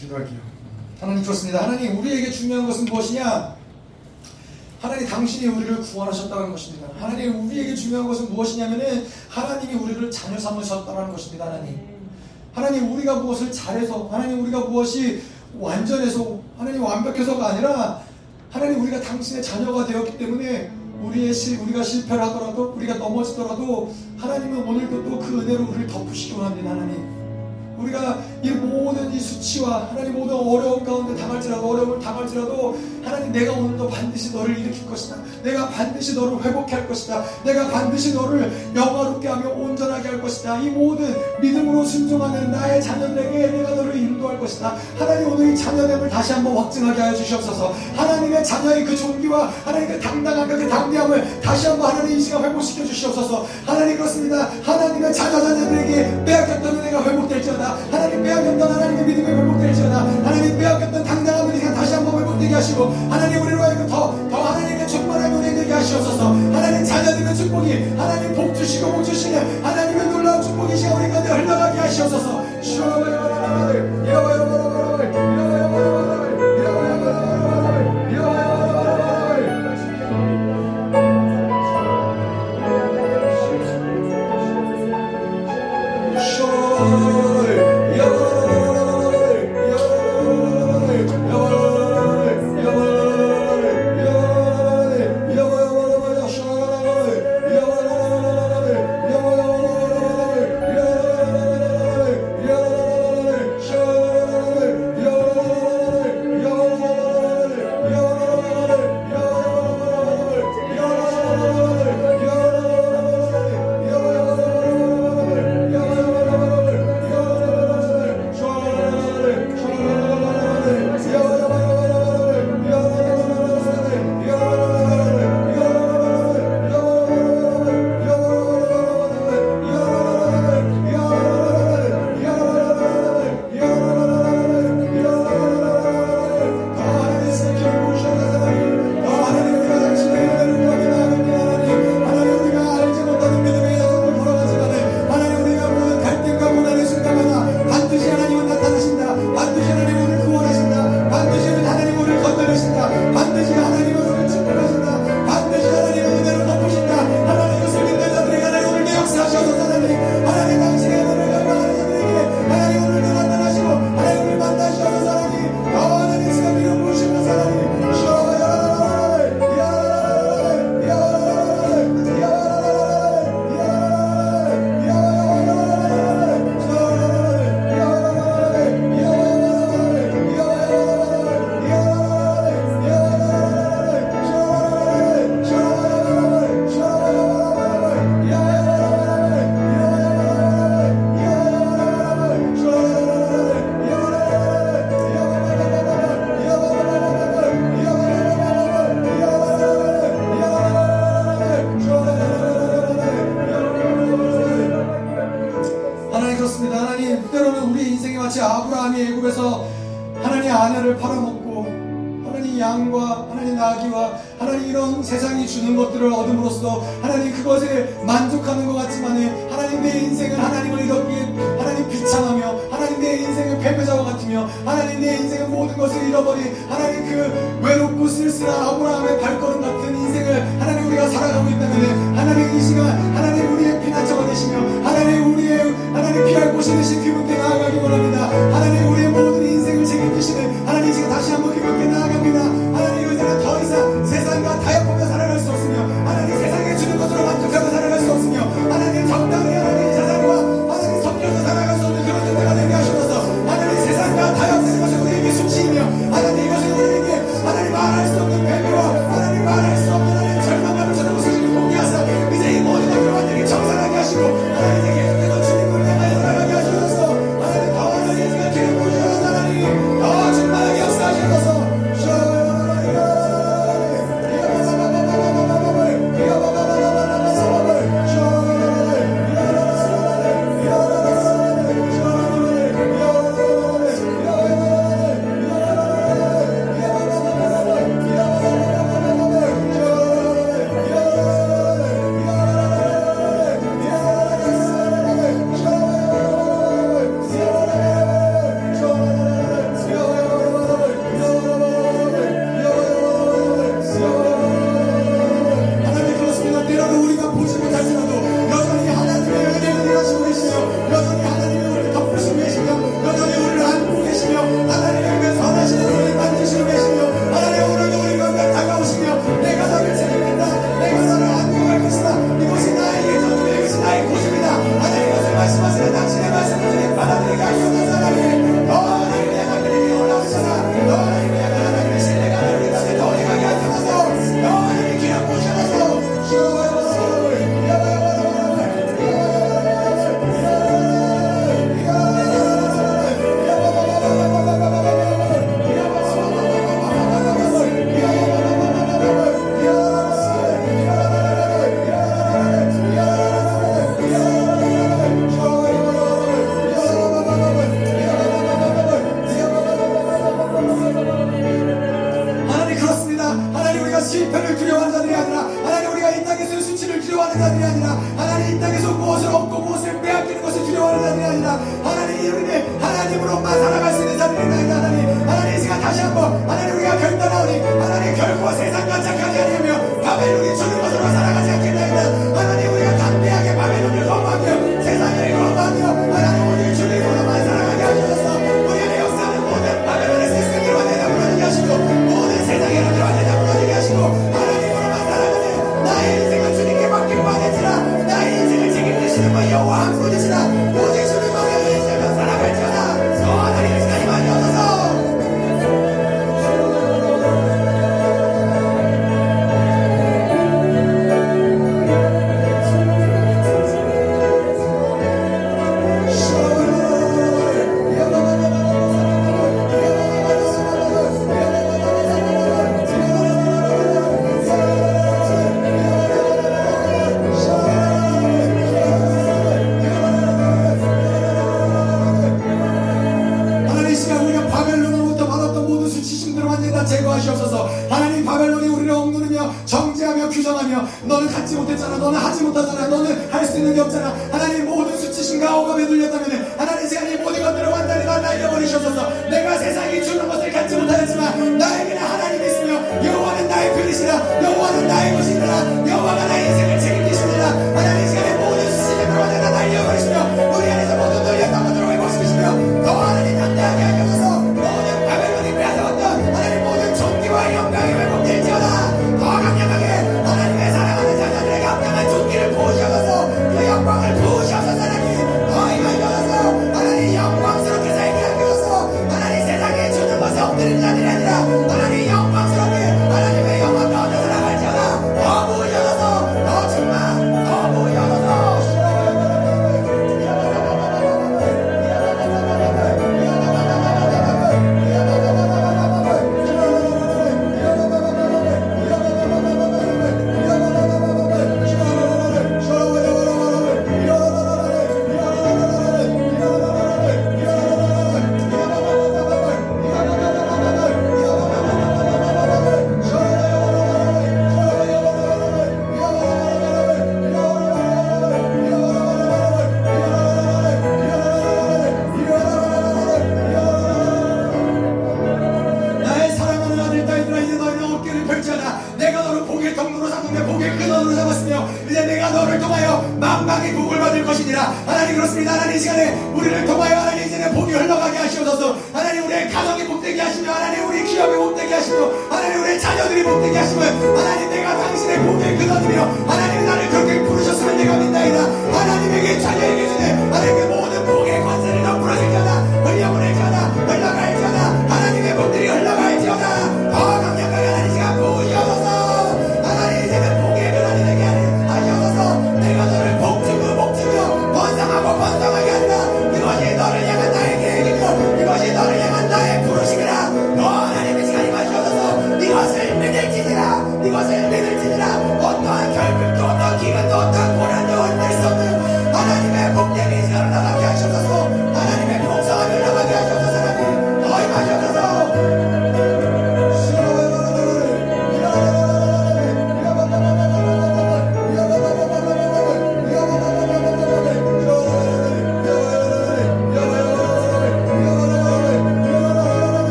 기도할게요. 0.00 0.38
하나님 1.00 1.22
좋습니다. 1.24 1.62
하나님 1.62 1.98
우리에게 1.98 2.30
중요한 2.30 2.66
것은 2.66 2.84
무엇이냐? 2.84 3.56
하나님 4.80 5.06
당신이 5.06 5.46
우리를 5.48 5.80
구원하셨다는 5.80 6.50
것입니다. 6.50 6.88
하나님 6.98 7.46
우리에게 7.46 7.74
중요한 7.74 8.06
것은 8.08 8.32
무엇이냐면은 8.32 9.06
하나님이 9.28 9.74
우리를 9.74 10.10
자녀 10.10 10.38
삼으셨다는 10.38 11.12
것입니다. 11.12 11.46
하나님. 11.46 11.78
하나님 12.52 12.92
우리가 12.92 13.16
무엇을 13.16 13.52
잘해서 13.52 14.08
하나님 14.10 14.42
우리가 14.42 14.60
무엇이 14.60 15.22
완전해서 15.58 16.40
하나님 16.58 16.82
완벽해서가 16.82 17.48
아니라 17.48 18.02
하나님 18.50 18.80
우리가 18.82 19.00
당신의 19.00 19.42
자녀가 19.42 19.86
되었기 19.86 20.18
때문에 20.18 20.70
우리의 21.02 21.32
실 21.32 21.58
우리가 21.60 21.82
실패를 21.82 22.22
하더라도 22.24 22.74
우리가 22.76 22.94
넘어지더라도 22.94 23.94
하나님은 24.18 24.64
오늘도 24.66 25.04
또 25.04 25.18
그 25.18 25.40
은혜로 25.40 25.68
우리를 25.70 25.86
덮으시기 25.86 26.34
원합니다. 26.34 26.70
하나님. 26.70 27.20
우리가 27.78 28.22
이 28.42 28.50
모든 28.50 29.12
이 29.12 29.20
수치와 29.20 29.88
하나님 29.90 30.14
모든 30.14 30.34
어려움 30.34 30.84
가운데 30.84 31.20
당할지라도 31.20 31.68
어려움을 31.68 32.00
당할지라도 32.00 32.78
하나님 33.04 33.32
내가 33.32 33.52
오늘도 33.52 33.88
반드시 33.88 34.34
너를 34.34 34.58
일으킬 34.58 34.86
것이다. 34.88 35.16
내가 35.42 35.68
반드시 35.68 36.14
너를 36.14 36.42
회복해 36.42 36.74
할 36.74 36.88
것이다. 36.88 37.24
내가 37.44 37.68
반드시 37.68 38.14
너를 38.14 38.50
영화롭게 38.74 39.28
하며 39.28 39.50
온전하게 39.50 40.08
할 40.08 40.20
것이다. 40.20 40.58
이 40.60 40.70
모든 40.70 41.14
믿음으로 41.40 41.84
순종하는 41.84 42.50
나의 42.50 42.82
자녀들에게 42.82 43.46
내가 43.48 43.74
너를 43.74 43.96
인도할 43.96 44.38
것이다. 44.38 44.76
하나님 44.98 45.32
오늘 45.32 45.52
이 45.52 45.56
자녀됨을 45.56 46.08
다시 46.08 46.32
한번 46.32 46.56
확증하게 46.56 47.00
하여 47.00 47.14
주시옵소서. 47.14 47.74
하나님의 47.96 48.44
자녀의 48.44 48.84
그 48.84 48.96
종기와 48.96 49.48
하나님의 49.64 49.96
그 49.96 50.02
당당한 50.02 50.48
그 50.48 50.68
당대함을 50.68 51.40
다시 51.40 51.68
한번 51.68 51.90
하나님 51.90 52.16
이 52.16 52.20
시간 52.20 52.44
회복시켜 52.44 52.84
주시옵소서. 52.84 53.46
하나님 53.66 53.96
그렇습니다. 53.96 54.50
하나님의 54.62 55.12
자녀 55.12 55.40
자녀들에게 55.40 56.24
빼앗겼던 56.24 56.78
은혜가 56.78 57.04
회복될지어다. 57.04 57.78
하나님 57.90 58.22
빼앗겼던 58.30 58.72
하나님의 58.72 59.04
믿음이 59.06 59.26
회복될지어다. 59.26 59.98
하나님 59.98 60.58
빼앗겼던 60.58 61.04
당당한 61.04 61.50
은혜가 61.50 61.74
다시 61.74 61.94
한번 61.94 62.20
회복되게 62.20 62.54
하시고 62.54 62.94
하나님 63.10 63.42
우리로 63.42 63.60
하여금 63.60 63.88
더, 63.88 64.16
더 64.30 64.42
하나님의 64.42 64.86
충만한 64.86 65.32
은혜 65.34 65.54
되게 65.54 65.72
하시옵소서. 65.72 66.28
하나님 66.28 66.84
자녀들의 66.84 67.34
축복이 67.34 67.94
하나님 67.96 68.34
복 68.34 68.54
주시고 68.54 68.92
복 68.92 69.02
주시는 69.02 69.64
하나님의 69.64 70.06
놀라운 70.06 70.42
축복이 70.42 70.76
시간 70.76 71.02
우리 71.02 71.10
가운데 71.10 71.32
흘러가게 71.32 71.78
하시옵소서. 71.80 72.44
슈아바이바라바라바이, 72.62 74.06
이라바이바라 74.06 74.69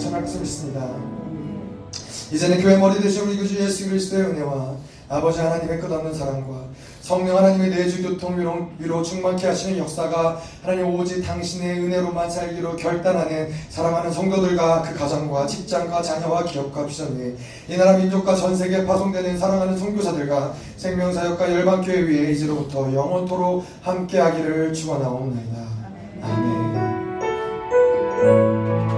영원치 0.00 0.10
말씀이십니다. 0.10 0.88
이제는 2.32 2.62
교회 2.62 2.76
머리 2.76 3.00
되신 3.00 3.22
우리 3.22 3.36
구주 3.36 3.58
예수 3.60 3.88
그리스도의 3.88 4.22
은혜와 4.28 4.74
아버지 5.08 5.40
하나님의 5.40 5.80
끝없는 5.80 6.14
사랑과 6.14 6.64
성령 7.02 7.36
하나님의 7.36 7.70
내주 7.70 8.02
교통 8.02 8.70
위로 8.78 9.02
충만케 9.02 9.46
하시는 9.46 9.78
역사가 9.78 10.40
하나님 10.62 10.94
오직 10.94 11.22
당신의 11.22 11.80
은혜로만 11.80 12.30
살기로 12.30 12.76
결단하는 12.76 13.50
사랑하는 13.68 14.12
성도들과 14.12 14.82
그 14.82 14.96
가정과 14.96 15.46
직장과 15.46 16.02
자녀와 16.02 16.44
기업과 16.44 16.86
비전 16.86 17.18
위에 17.18 17.34
이 17.68 17.76
나라 17.76 17.98
민족과 17.98 18.36
전 18.36 18.56
세계에 18.56 18.86
파송되는 18.86 19.36
사랑하는 19.38 19.76
선교사들과 19.76 20.54
생명사역과 20.76 21.52
열방교회 21.52 22.00
위에 22.02 22.32
이제로부터 22.32 22.92
영원토록 22.92 23.66
함께하기를 23.82 24.72
축원하옵나이다. 24.72 25.66
아멘. 26.22 26.59